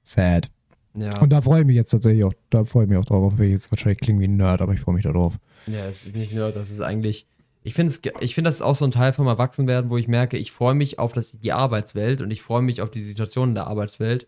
sad. 0.02 0.50
ja, 0.94 1.20
Und 1.20 1.30
da 1.30 1.40
freue 1.40 1.60
ich 1.60 1.66
mich 1.66 1.76
jetzt 1.76 1.90
tatsächlich 1.90 2.24
auch, 2.24 2.32
da 2.50 2.64
freue 2.64 2.84
ich 2.84 2.90
mich 2.90 2.98
auch 2.98 3.04
drauf, 3.04 3.32
auch 3.32 3.38
wenn 3.38 3.46
ich 3.46 3.52
jetzt 3.52 3.70
wahrscheinlich 3.70 4.00
klinge 4.00 4.20
wie 4.20 4.24
ein 4.28 4.36
Nerd, 4.36 4.62
aber 4.62 4.72
ich 4.72 4.80
freue 4.80 4.94
mich 4.94 5.04
da 5.04 5.12
drauf. 5.12 5.38
ja, 5.66 5.86
es 5.86 6.06
ist 6.06 6.16
nicht 6.16 6.34
nur, 6.34 6.50
das 6.50 6.70
ist 6.70 6.80
eigentlich. 6.80 7.26
Ich 7.62 7.74
finde, 7.74 7.92
es- 7.92 8.00
ich 8.20 8.34
finde, 8.34 8.48
das 8.48 8.56
ist 8.56 8.62
auch 8.62 8.74
so 8.76 8.84
ein 8.84 8.90
Teil 8.90 9.12
vom 9.12 9.26
Erwachsenwerden, 9.26 9.90
wo 9.90 9.98
ich 9.98 10.08
merke, 10.08 10.36
ich 10.38 10.52
freue 10.52 10.74
mich 10.74 10.98
auf 10.98 11.12
das, 11.12 11.38
die 11.40 11.52
Arbeitswelt 11.52 12.20
und 12.20 12.30
ich 12.30 12.42
freue 12.42 12.62
mich 12.62 12.80
auf 12.80 12.90
die 12.90 13.00
Situation 13.02 13.50
in 13.50 13.54
der 13.54 13.66
Arbeitswelt. 13.66 14.26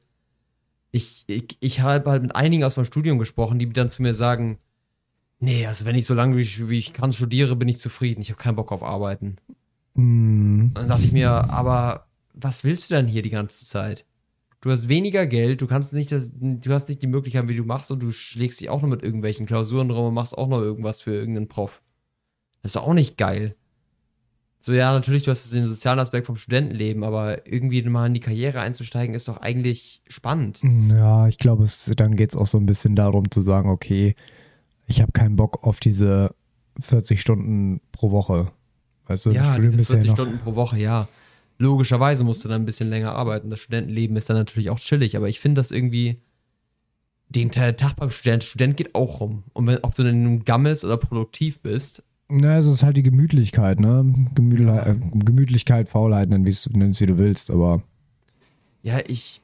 Ich, 0.92 1.24
ich, 1.28 1.56
ich 1.60 1.80
habe 1.80 2.10
halt 2.10 2.22
mit 2.22 2.34
einigen 2.34 2.64
aus 2.64 2.76
meinem 2.76 2.86
Studium 2.86 3.18
gesprochen, 3.18 3.58
die 3.58 3.70
dann 3.70 3.90
zu 3.90 4.02
mir 4.02 4.12
sagen, 4.14 4.58
nee, 5.38 5.64
also 5.66 5.84
wenn 5.84 5.94
ich 5.96 6.06
so 6.06 6.14
lange 6.14 6.36
wie 6.36 6.42
ich, 6.42 6.68
wie 6.68 6.78
ich 6.78 6.92
kann 6.92 7.12
studiere, 7.12 7.54
bin 7.56 7.68
ich 7.68 7.78
zufrieden. 7.78 8.20
Ich 8.20 8.30
habe 8.30 8.42
keinen 8.42 8.56
Bock 8.56 8.72
auf 8.72 8.82
Arbeiten. 8.82 9.36
Mm, 9.94 10.68
Dann 10.74 10.88
dachte 10.88 11.04
ich 11.04 11.12
mir, 11.12 11.30
aber 11.30 12.06
was 12.34 12.64
willst 12.64 12.90
du 12.90 12.94
denn 12.94 13.06
hier 13.06 13.22
die 13.22 13.30
ganze 13.30 13.64
Zeit? 13.64 14.04
Du 14.60 14.70
hast 14.70 14.88
weniger 14.88 15.26
Geld, 15.26 15.62
du 15.62 15.66
kannst 15.66 15.94
nicht 15.94 16.12
das, 16.12 16.32
du 16.34 16.72
hast 16.72 16.88
nicht 16.88 17.00
die 17.02 17.06
Möglichkeit, 17.06 17.48
wie 17.48 17.56
du 17.56 17.64
machst 17.64 17.90
und 17.90 18.02
du 18.02 18.12
schlägst 18.12 18.60
dich 18.60 18.68
auch 18.68 18.82
noch 18.82 18.88
mit 18.90 19.02
irgendwelchen 19.02 19.46
Klausuren 19.46 19.90
rum 19.90 20.06
und 20.08 20.14
machst 20.14 20.36
auch 20.36 20.48
noch 20.48 20.60
irgendwas 20.60 21.00
für 21.00 21.12
irgendeinen 21.14 21.48
Prof. 21.48 21.80
Das 22.62 22.70
ist 22.70 22.76
doch 22.76 22.86
auch 22.86 22.94
nicht 22.94 23.16
geil. 23.16 23.54
So, 24.62 24.74
ja, 24.74 24.92
natürlich, 24.92 25.22
du 25.22 25.30
hast 25.30 25.54
den 25.54 25.66
sozialen 25.66 25.98
Aspekt 25.98 26.26
vom 26.26 26.36
Studentenleben, 26.36 27.02
aber 27.02 27.46
irgendwie 27.46 27.82
mal 27.82 28.06
in 28.06 28.14
die 28.14 28.20
Karriere 28.20 28.60
einzusteigen, 28.60 29.14
ist 29.14 29.26
doch 29.26 29.38
eigentlich 29.38 30.02
spannend. 30.06 30.60
ja, 30.62 31.26
ich 31.28 31.38
glaube, 31.38 31.64
es, 31.64 31.90
dann 31.96 32.14
geht 32.14 32.30
es 32.30 32.36
auch 32.36 32.46
so 32.46 32.58
ein 32.58 32.66
bisschen 32.66 32.94
darum 32.94 33.30
zu 33.30 33.40
sagen, 33.40 33.70
okay, 33.70 34.14
ich 34.86 35.00
habe 35.00 35.12
keinen 35.12 35.36
Bock 35.36 35.64
auf 35.64 35.80
diese 35.80 36.34
40 36.78 37.22
Stunden 37.22 37.80
pro 37.92 38.10
Woche. 38.10 38.52
Weißt 39.06 39.26
du, 39.26 39.30
Ja, 39.30 39.58
diese 39.58 39.78
bist 39.78 39.90
du 39.90 39.94
ja 39.94 40.02
40 40.02 40.10
noch, 40.10 40.16
Stunden 40.16 40.38
pro 40.40 40.54
Woche, 40.54 40.78
ja. 40.78 41.08
Logischerweise 41.56 42.24
musst 42.24 42.44
du 42.44 42.48
dann 42.48 42.62
ein 42.62 42.66
bisschen 42.66 42.90
länger 42.90 43.14
arbeiten. 43.14 43.48
Das 43.48 43.60
Studentenleben 43.60 44.16
ist 44.16 44.28
dann 44.28 44.36
natürlich 44.36 44.68
auch 44.68 44.78
chillig, 44.78 45.16
aber 45.16 45.28
ich 45.28 45.40
finde 45.40 45.60
das 45.60 45.70
irgendwie. 45.70 46.20
Den 47.28 47.52
Tag 47.52 47.94
beim 47.94 48.10
Student, 48.10 48.42
Student 48.42 48.76
geht 48.76 48.96
auch 48.96 49.20
rum. 49.20 49.44
Und 49.52 49.68
wenn, 49.68 49.78
ob 49.84 49.94
du 49.94 50.02
dann 50.02 50.24
nun 50.24 50.44
gammelst 50.44 50.84
oder 50.84 50.96
produktiv 50.96 51.60
bist, 51.60 52.02
Na, 52.30 52.58
es 52.58 52.66
ist 52.66 52.82
halt 52.82 52.96
die 52.96 53.02
Gemütlichkeit, 53.02 53.80
ne? 53.80 54.04
Gemütli 54.34 54.64
äh, 54.68 54.96
Gemütlichkeit, 55.14 55.88
Faulheit, 55.88 56.28
nenn 56.28 56.46
es 56.46 56.68
wie 57.00 57.06
du 57.06 57.18
willst, 57.18 57.50
aber 57.50 57.82
ja, 58.82 58.98
ich, 59.06 59.42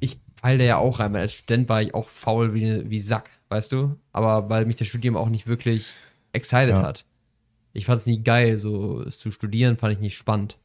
ich 0.00 0.18
fall 0.40 0.58
da 0.58 0.64
ja 0.64 0.76
auch 0.76 0.98
rein, 0.98 1.12
weil 1.12 1.22
als 1.22 1.32
Student 1.32 1.68
war 1.68 1.80
ich 1.80 1.94
auch 1.94 2.08
faul 2.08 2.52
wie, 2.52 2.90
wie 2.90 3.00
Sack, 3.00 3.30
weißt 3.48 3.72
du? 3.72 3.96
Aber 4.12 4.50
weil 4.50 4.66
mich 4.66 4.76
das 4.76 4.88
Studium 4.88 5.16
auch 5.16 5.28
nicht 5.28 5.46
wirklich 5.46 5.92
excited 6.32 6.76
Ja. 6.76 6.82
hat. 6.82 7.04
Ich 7.72 7.86
fand 7.86 8.00
es 8.00 8.06
nie 8.06 8.22
geil, 8.22 8.58
so 8.58 9.00
es 9.02 9.18
zu 9.18 9.30
studieren, 9.30 9.76
fand 9.76 9.94
ich 9.94 10.00
nicht 10.00 10.16
spannend. 10.16 10.58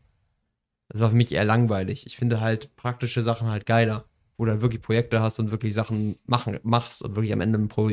Das 0.89 1.01
war 1.01 1.09
für 1.09 1.15
mich 1.15 1.31
eher 1.31 1.45
langweilig. 1.45 2.05
Ich 2.05 2.17
finde 2.17 2.41
halt 2.41 2.75
praktische 2.75 3.21
Sachen 3.21 3.47
halt 3.49 3.65
geiler, 3.65 4.05
wo 4.37 4.45
du 4.45 4.51
halt 4.51 4.61
wirklich 4.61 4.81
Projekte 4.81 5.21
hast 5.21 5.39
und 5.39 5.51
wirklich 5.51 5.73
Sachen 5.73 6.17
machen, 6.25 6.59
machst 6.63 7.01
und 7.03 7.15
wirklich 7.15 7.33
am 7.33 7.41
Ende 7.41 7.59
ein 7.59 7.67
Pro 7.67 7.91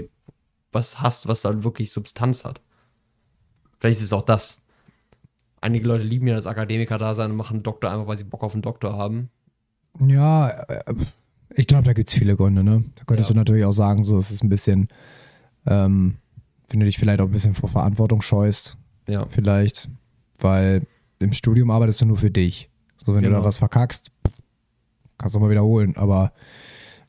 was 0.73 1.01
hast, 1.01 1.29
was 1.29 1.43
dann 1.43 1.65
wirklich 1.65 1.93
Substanz 1.93 2.45
hat. 2.45 2.61
Vielleicht 3.83 3.99
ist 3.99 4.05
es 4.07 4.13
auch 4.13 4.23
das. 4.23 4.61
Einige 5.61 5.89
Leute 5.89 6.05
lieben 6.05 6.29
ja 6.29 6.37
das 6.37 6.47
Akademiker-Dasein 6.47 7.33
und 7.33 7.37
machen 7.37 7.55
einen 7.55 7.63
Doktor 7.65 7.91
einfach, 7.91 8.07
weil 8.07 8.17
sie 8.17 8.23
Bock 8.23 8.45
auf 8.45 8.53
einen 8.53 8.63
Doktor 8.63 8.97
haben. 8.97 9.29
Ja, 10.07 10.51
äh, 10.51 10.95
ich 11.57 11.67
glaube, 11.67 11.83
da 11.83 11.93
gibt 11.93 12.07
es 12.09 12.15
viele 12.15 12.37
Gründe, 12.37 12.63
ne? 12.63 12.85
Da 12.95 13.03
könntest 13.07 13.31
Ja. 13.31 13.35
du 13.35 13.41
natürlich 13.41 13.65
auch 13.65 13.73
sagen, 13.73 14.05
so 14.05 14.17
es 14.19 14.31
ist 14.31 14.45
ein 14.45 14.49
bisschen, 14.49 14.87
ähm, 15.67 16.19
wenn 16.69 16.79
du 16.79 16.87
dich 16.87 16.97
vielleicht 16.97 17.21
auch 17.21 17.25
ein 17.27 17.33
bisschen 17.33 17.55
vor 17.55 17.69
Verantwortung 17.69 18.23
scheust, 18.23 18.77
Ja. 19.09 19.27
vielleicht, 19.27 19.89
weil 20.39 20.87
im 21.19 21.33
Studium 21.33 21.73
arbeitest 21.73 22.03
du 22.03 22.05
nur 22.07 22.19
für 22.19 22.31
dich. 22.31 22.71
So, 23.05 23.17
wenn 23.17 23.23
du 23.23 23.31
Genau. 23.31 23.41
da 23.41 23.45
was 23.47 23.59
verkackst, 23.59 24.13
kannst 25.19 25.35
du 25.35 25.41
mal 25.41 25.51
wiederholen. 25.51 25.97
Aber 25.97 26.33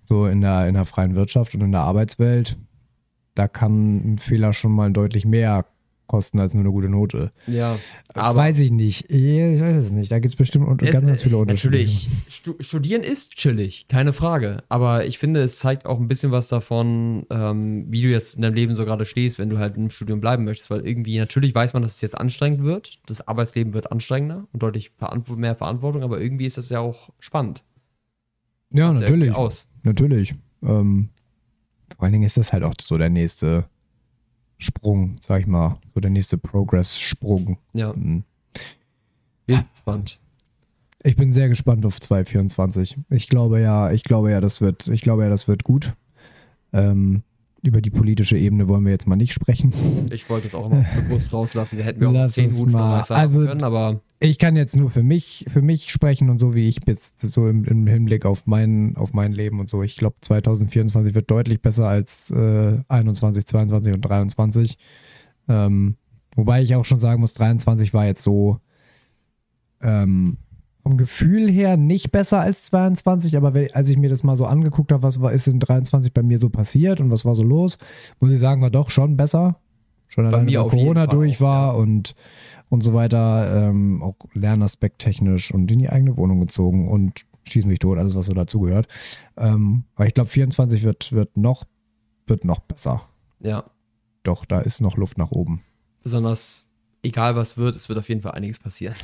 so 0.06 0.26
in 0.26 0.42
der, 0.42 0.68
in 0.68 0.74
der 0.74 0.86
freien 0.86 1.14
Wirtschaft 1.14 1.54
und 1.54 1.62
in 1.62 1.72
der 1.72 1.82
Arbeitswelt, 1.82 2.58
da 3.36 3.48
kann 3.48 4.14
ein 4.14 4.18
Fehler 4.18 4.54
schon 4.54 4.72
mal 4.72 4.92
deutlich 4.92 5.24
mehr 5.26 5.68
kosten 6.08 6.40
als 6.40 6.54
nur 6.54 6.62
eine 6.62 6.72
gute 6.72 6.90
Note. 6.90 7.32
Ja, 7.48 7.80
Aber 8.14 8.38
weiß 8.40 8.60
ich 8.60 8.72
nicht. 8.72 9.10
Ich 9.10 9.60
weiß 9.62 9.86
es 9.86 9.92
nicht. 9.92 10.12
Da 10.12 10.20
gibt 10.20 10.34
es 10.34 10.36
bestimmt 10.36 10.68
un- 10.68 10.78
Es- 10.80 10.92
ganz, 10.92 11.08
ganz 11.08 11.22
viele 11.24 11.38
Unterschiede. 11.38 11.72
Natürlich, 11.72 12.10
Stu 12.28 12.54
studieren 12.60 13.02
ist 13.04 13.32
chillig, 13.36 13.88
keine 13.88 14.14
Frage. 14.14 14.64
Aber 14.70 15.06
ich 15.06 15.18
finde, 15.18 15.42
es 15.42 15.60
zeigt 15.60 15.86
auch 15.86 16.00
ein 16.00 16.08
bisschen 16.08 16.32
was 16.32 16.48
davon, 16.50 17.26
ähm, 17.30 17.86
wie 17.90 18.02
du 18.02 18.10
jetzt 18.10 18.36
in 18.36 18.42
deinem 18.42 18.54
Leben 18.56 18.74
so 18.74 18.86
gerade 18.86 19.06
stehst, 19.06 19.40
wenn 19.40 19.50
du 19.50 19.58
halt 19.58 19.78
im 19.78 19.90
Studium 19.90 20.20
bleiben 20.20 20.44
möchtest. 20.44 20.70
Weil 20.70 20.86
irgendwie, 20.86 21.18
natürlich 21.18 21.56
weiß 21.56 21.74
man, 21.74 21.82
dass 21.84 21.96
es 21.96 22.02
jetzt 22.02 22.18
anstrengend 22.20 22.64
wird. 22.64 23.00
Das 23.08 23.28
Arbeitsleben 23.28 23.74
wird 23.74 23.92
anstrengender 23.92 24.48
und 24.52 24.62
deutlich 24.62 24.92
mehr 25.36 25.56
Verantwortung, 25.56 26.04
aber 26.04 26.20
irgendwie 26.22 26.46
ist 26.46 26.58
das 26.58 26.70
ja 26.70 26.80
auch 26.80 27.10
spannend. 27.20 27.64
Ja, 28.72 28.90
Sieht 28.92 29.00
sehr 29.00 29.10
natürlich. 29.10 29.34
Aus. 29.36 29.68
Natürlich. 29.84 30.36
Ähm, 30.62 31.10
vor 31.96 32.04
allen 32.04 32.14
Dingen 32.14 32.24
ist 32.26 32.38
das 32.38 32.52
halt 32.54 32.64
auch 32.64 32.74
so 32.82 32.98
der 32.98 33.10
nächste 33.10 33.66
Sprung, 34.58 35.18
sag 35.22 35.42
ich 35.42 35.48
mal. 35.48 35.78
So 35.94 36.00
der 36.00 36.12
nächste 36.12 36.38
Progress-Sprung. 36.38 37.58
Ja, 37.74 37.94
Mhm. 37.94 38.24
wir 39.46 39.58
sind 39.58 39.72
gespannt. 39.74 40.20
Ich 41.04 41.16
bin 41.18 41.34
sehr 41.34 41.50
gespannt 41.50 41.86
auf 41.86 42.00
2024. 42.00 42.96
Ich 43.10 43.28
glaube 43.28 43.60
ja, 43.60 43.92
ich 43.92 44.04
glaube 44.04 44.32
ja, 44.32 44.40
das 44.40 44.62
wird, 44.62 44.88
ich 44.88 45.02
glaube 45.02 45.24
ja, 45.24 45.30
das 45.30 45.48
wird 45.50 45.64
gut. 45.66 45.94
Ähm, 46.72 47.24
über 47.62 47.82
die 47.82 47.90
politische 47.90 48.38
Ebene 48.38 48.68
wollen 48.68 48.84
wir 48.86 48.92
jetzt 48.92 49.08
mal 49.08 49.16
nicht 49.18 49.34
sprechen. 49.34 50.10
Ich 50.12 50.30
wollte 50.30 50.48
es 50.48 50.56
auch 50.56 50.70
immer 50.72 50.86
bewusst 50.96 51.34
rauslassen. 51.34 51.78
Wir 51.78 51.86
hätten 51.86 52.00
wir 52.02 52.10
auch 52.10 52.14
Lass 52.14 52.34
zehn 52.34 52.46
es 52.46 52.54
Minuten 52.54 52.72
mal. 52.72 52.98
Also- 53.00 53.16
haben 53.16 53.48
können, 53.48 53.64
aber 53.64 54.02
Ich 54.26 54.40
kann 54.40 54.56
jetzt 54.56 54.78
nur 54.78 54.90
für 54.90 55.04
mich, 55.04 55.46
für 55.50 55.62
mich 55.62 55.92
sprechen 55.92 56.30
und 56.30 56.40
so 56.40 56.56
wie 56.56 56.70
ich 56.70 56.80
jetzt 56.86 57.20
so 57.20 57.46
im, 57.46 57.66
im 57.66 57.86
Hinblick 57.88 58.26
auf 58.26 58.48
mein, 58.48 58.96
auf 58.96 59.12
mein 59.12 59.34
Leben 59.34 59.60
und 59.60 59.70
so. 59.70 59.84
Ich 59.84 59.98
glaube, 59.98 60.16
2024 60.22 61.14
wird 61.14 61.30
deutlich 61.30 61.62
besser 61.62 61.90
als 61.90 62.32
äh, 62.32 62.78
21, 62.88 63.46
22 63.46 63.94
und 63.94 64.00
23. 64.00 64.78
Ähm, 65.50 65.98
wobei 66.38 66.62
ich 66.62 66.74
auch 66.74 66.86
schon 66.86 67.02
sagen 67.02 67.20
muss, 67.20 67.34
23 67.34 67.94
war 67.94 68.06
jetzt 68.06 68.24
so 68.24 68.60
ähm, 69.82 70.38
vom 70.84 70.96
Gefühl 70.96 71.52
her 71.52 71.76
nicht 71.76 72.14
besser 72.14 72.40
als 72.40 72.64
22, 72.68 73.36
aber 73.36 73.54
wenn, 73.54 73.74
als 73.74 73.90
ich 73.90 73.98
mir 73.98 74.10
das 74.10 74.24
mal 74.24 74.38
so 74.38 74.46
angeguckt 74.46 74.94
habe, 74.94 75.04
was 75.04 75.20
war, 75.20 75.34
ist 75.34 75.50
in 75.50 75.60
23 75.60 76.14
bei 76.14 76.24
mir 76.24 76.38
so 76.38 76.50
passiert 76.50 77.02
und 77.02 77.12
was 77.12 77.26
war 77.26 77.36
so 77.36 77.44
los, 77.44 77.78
muss 78.22 78.32
ich 78.32 78.40
sagen, 78.40 78.62
war 78.62 78.72
doch 78.72 78.90
schon 78.90 79.18
besser. 79.18 79.60
Schon 80.14 80.28
allein, 80.28 80.46
mir 80.46 80.62
weil 80.62 80.70
Corona 80.70 81.08
durch 81.08 81.38
auch, 81.38 81.42
war 81.42 81.74
ja. 81.74 81.80
und, 81.80 82.14
und 82.70 82.84
so 82.84 82.94
weiter, 82.94 83.70
ähm, 83.70 84.04
auch 84.04 84.16
Lernaspekt 84.34 85.00
technisch 85.00 85.52
und 85.52 85.72
in 85.72 85.80
die 85.80 85.90
eigene 85.90 86.18
Wohnung 86.18 86.40
gezogen 86.40 86.88
und 86.88 87.26
schieß 87.50 87.66
mich 87.66 87.80
tot, 87.80 87.98
alles 87.98 88.16
was 88.16 88.28
so 88.28 88.34
dazugehört. 88.34 88.88
Ähm, 89.38 89.86
aber 89.96 90.06
ich 90.06 90.14
glaube, 90.14 90.30
24 90.30 90.84
wird, 90.84 91.12
wird, 91.14 91.36
noch, 91.36 91.64
wird 92.28 92.46
noch 92.46 92.60
besser. 92.60 93.02
ja, 93.40 93.64
Doch, 94.22 94.46
da 94.46 94.60
ist 94.60 94.82
noch 94.82 94.98
Luft 94.98 95.18
nach 95.18 95.32
oben. 95.32 95.64
besonders 96.04 96.68
egal 97.02 97.36
was 97.36 97.58
wird, 97.58 97.76
es 97.76 97.90
wird 97.90 97.98
auf 97.98 98.08
jeden 98.08 98.22
Fall 98.22 98.34
einiges 98.34 98.60
passieren. 98.60 98.96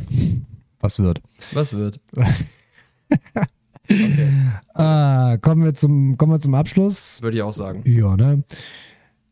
Was 0.79 0.99
wird? 0.99 1.21
Was 1.53 1.73
wird? 1.73 1.99
Ah, 4.75 5.37
kommen, 5.41 5.63
wir 5.63 5.73
zum, 5.73 6.15
kommen 6.15 6.33
wir 6.33 6.39
zum 6.39 6.53
Abschluss. 6.53 7.19
Würde 7.23 7.37
ich 7.37 7.41
auch 7.41 7.51
sagen. 7.51 7.81
Ja, 7.85 8.15
ne? 8.15 8.43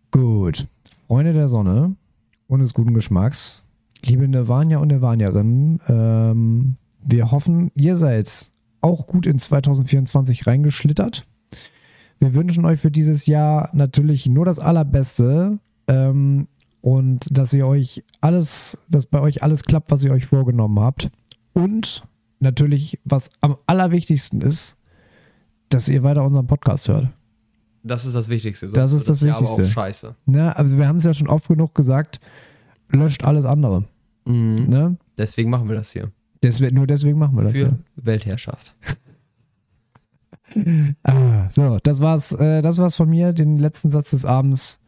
Gut. 0.10 0.66
Freunde 1.08 1.32
der 1.32 1.48
Sonne 1.48 1.96
und 2.48 2.60
des 2.60 2.74
guten 2.74 2.94
Geschmacks, 2.94 3.64
liebe 4.04 4.28
Nirvania 4.28 4.80
und 4.80 4.90
Nirvanierinnen, 4.90 5.80
ähm, 5.88 6.76
wir 7.02 7.32
hoffen, 7.32 7.72
ihr 7.76 7.96
seid 7.96 8.52
auch 8.82 9.08
gut 9.08 9.26
in 9.26 9.40
2024 9.40 10.46
reingeschlittert. 10.46 11.26
Wir 12.20 12.34
wünschen 12.34 12.66
euch 12.66 12.82
für 12.82 12.92
dieses 12.92 13.26
Jahr 13.26 13.70
natürlich 13.72 14.26
nur 14.26 14.44
das 14.44 14.60
Allerbeste 14.60 15.60
ähm, 15.88 16.50
und 16.82 17.26
dass 17.32 17.54
ihr 17.54 17.66
euch 17.66 18.04
alles, 18.20 18.78
dass 18.90 19.06
bei 19.06 19.22
euch 19.22 19.44
alles 19.44 19.64
klappt, 19.64 19.92
was 19.92 20.04
ihr 20.04 20.12
euch 20.12 20.26
vorgenommen 20.26 20.80
habt. 20.82 21.10
Und 21.54 22.04
natürlich, 22.40 23.00
was 23.06 23.30
am 23.40 23.56
allerwichtigsten 23.66 24.42
ist, 24.42 24.76
dass 25.70 25.88
ihr 25.88 26.04
weiter 26.04 26.26
unseren 26.26 26.48
Podcast 26.48 26.90
hört. 26.90 27.17
Das 27.88 28.06
ist 28.06 28.16
das 28.16 28.30
Wichtigste. 28.30 28.68
Das 28.70 28.94
ist 28.94 29.10
das 29.10 29.24
aber 29.24 29.32
Wichtigste. 29.32 29.64
auch 29.64 29.68
scheiße. 29.68 30.16
Ne, 30.26 30.56
also 30.56 30.78
wir 30.78 30.88
haben 30.88 30.98
es 30.98 31.04
ja 31.04 31.14
schon 31.14 31.28
oft 31.28 31.48
genug 31.48 31.74
gesagt, 31.76 32.20
löscht 32.90 33.24
alles 33.24 33.46
andere. 33.46 33.86
Ne? 34.26 34.98
Deswegen 35.18 35.50
machen 35.50 35.70
wir 35.70 35.76
das 35.76 35.92
hier. 35.92 36.12
Deswegen, 36.44 36.76
nur 36.76 36.86
deswegen 36.86 37.18
machen 37.18 37.36
wir 37.38 37.46
das 37.46 37.56
Für 37.58 37.64
ja. 37.64 37.78
Weltherrschaft. 37.96 38.76
Ah, 41.04 41.46
so, 41.52 41.78
das 41.84 42.00
war's, 42.00 42.32
äh, 42.32 42.62
das 42.62 42.78
war's 42.78 42.96
von 42.96 43.10
mir. 43.10 43.34
Den 43.34 43.58
letzten 43.58 43.90
Satz 43.90 44.12
des 44.12 44.24
Abends 44.24 44.80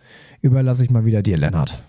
überlasse 0.42 0.86
ich 0.86 0.90
mal 0.90 1.04
wieder 1.04 1.22
dir, 1.22 1.38
Lennart. 1.38 1.84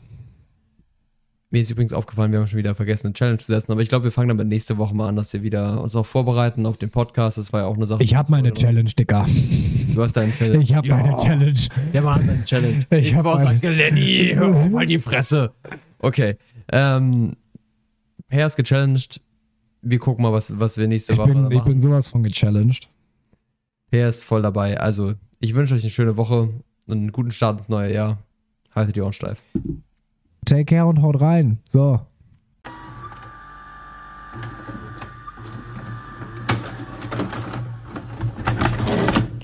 Mir 1.52 1.60
ist 1.62 1.70
übrigens 1.70 1.92
aufgefallen, 1.92 2.30
wir 2.30 2.38
haben 2.38 2.46
schon 2.46 2.60
wieder 2.60 2.76
vergessen, 2.76 3.08
eine 3.08 3.14
Challenge 3.14 3.38
zu 3.38 3.46
setzen, 3.46 3.72
aber 3.72 3.80
ich 3.82 3.88
glaube, 3.88 4.04
wir 4.04 4.12
fangen 4.12 4.28
damit 4.28 4.46
nächste 4.46 4.78
Woche 4.78 4.94
mal 4.94 5.08
an, 5.08 5.16
dass 5.16 5.32
wir 5.32 5.42
wieder 5.42 5.82
uns 5.82 5.96
auch 5.96 6.06
vorbereiten 6.06 6.64
auf 6.64 6.76
den 6.76 6.90
Podcast. 6.90 7.38
Das 7.38 7.52
war 7.52 7.62
ja 7.62 7.66
auch 7.66 7.74
eine 7.74 7.86
Sache. 7.86 8.04
Ich 8.04 8.14
habe 8.14 8.30
meine 8.30 8.52
Challenge, 8.52 8.88
Dicker. 8.88 9.26
Du 9.92 10.00
hast 10.00 10.16
deine 10.16 10.32
Challenge. 10.32 10.62
Ich 10.62 10.72
habe 10.72 10.86
meine 10.88 11.16
Challenge. 11.16 11.60
Der 11.92 12.04
war 12.04 12.16
eine 12.20 12.44
Challenge. 12.44 12.86
Ich 12.90 13.14
hab 13.16 13.24
war 13.24 13.40
eine- 13.40 13.58
Lenny, 13.68 14.30
hör 14.34 14.68
mal 14.68 14.86
die 14.86 15.00
Fresse. 15.00 15.52
Okay. 15.98 16.36
Ähm, 16.70 17.32
Per 18.28 18.46
ist 18.46 18.54
gechallenged. 18.54 19.20
Wir 19.82 19.98
gucken 19.98 20.22
mal, 20.22 20.32
was, 20.32 20.56
was 20.60 20.76
wir 20.78 20.86
nächste 20.86 21.14
Ich 21.14 21.18
Woche 21.18 21.32
bin, 21.32 21.46
ich 21.50 21.58
machen. 21.58 21.72
bin 21.72 21.80
sowas 21.80 22.06
von 22.06 22.22
gechallenged. 22.22 22.88
Per 23.90 24.08
ist 24.08 24.22
voll 24.22 24.42
dabei. 24.42 24.78
Also, 24.78 25.14
ich 25.40 25.54
wünsche 25.54 25.74
euch 25.74 25.82
eine 25.82 25.90
schöne 25.90 26.16
Woche 26.16 26.42
und 26.86 26.96
einen 26.96 27.10
guten 27.10 27.32
Start 27.32 27.58
ins 27.58 27.68
neue 27.68 27.92
Jahr. 27.92 28.18
Haltet 28.72 28.94
die 28.94 29.00
Ohren 29.00 29.12
steif. 29.12 29.42
Take 30.44 30.64
care 30.66 30.86
und 30.86 31.02
haut 31.02 31.20
rein. 31.20 31.58
So. 31.68 32.00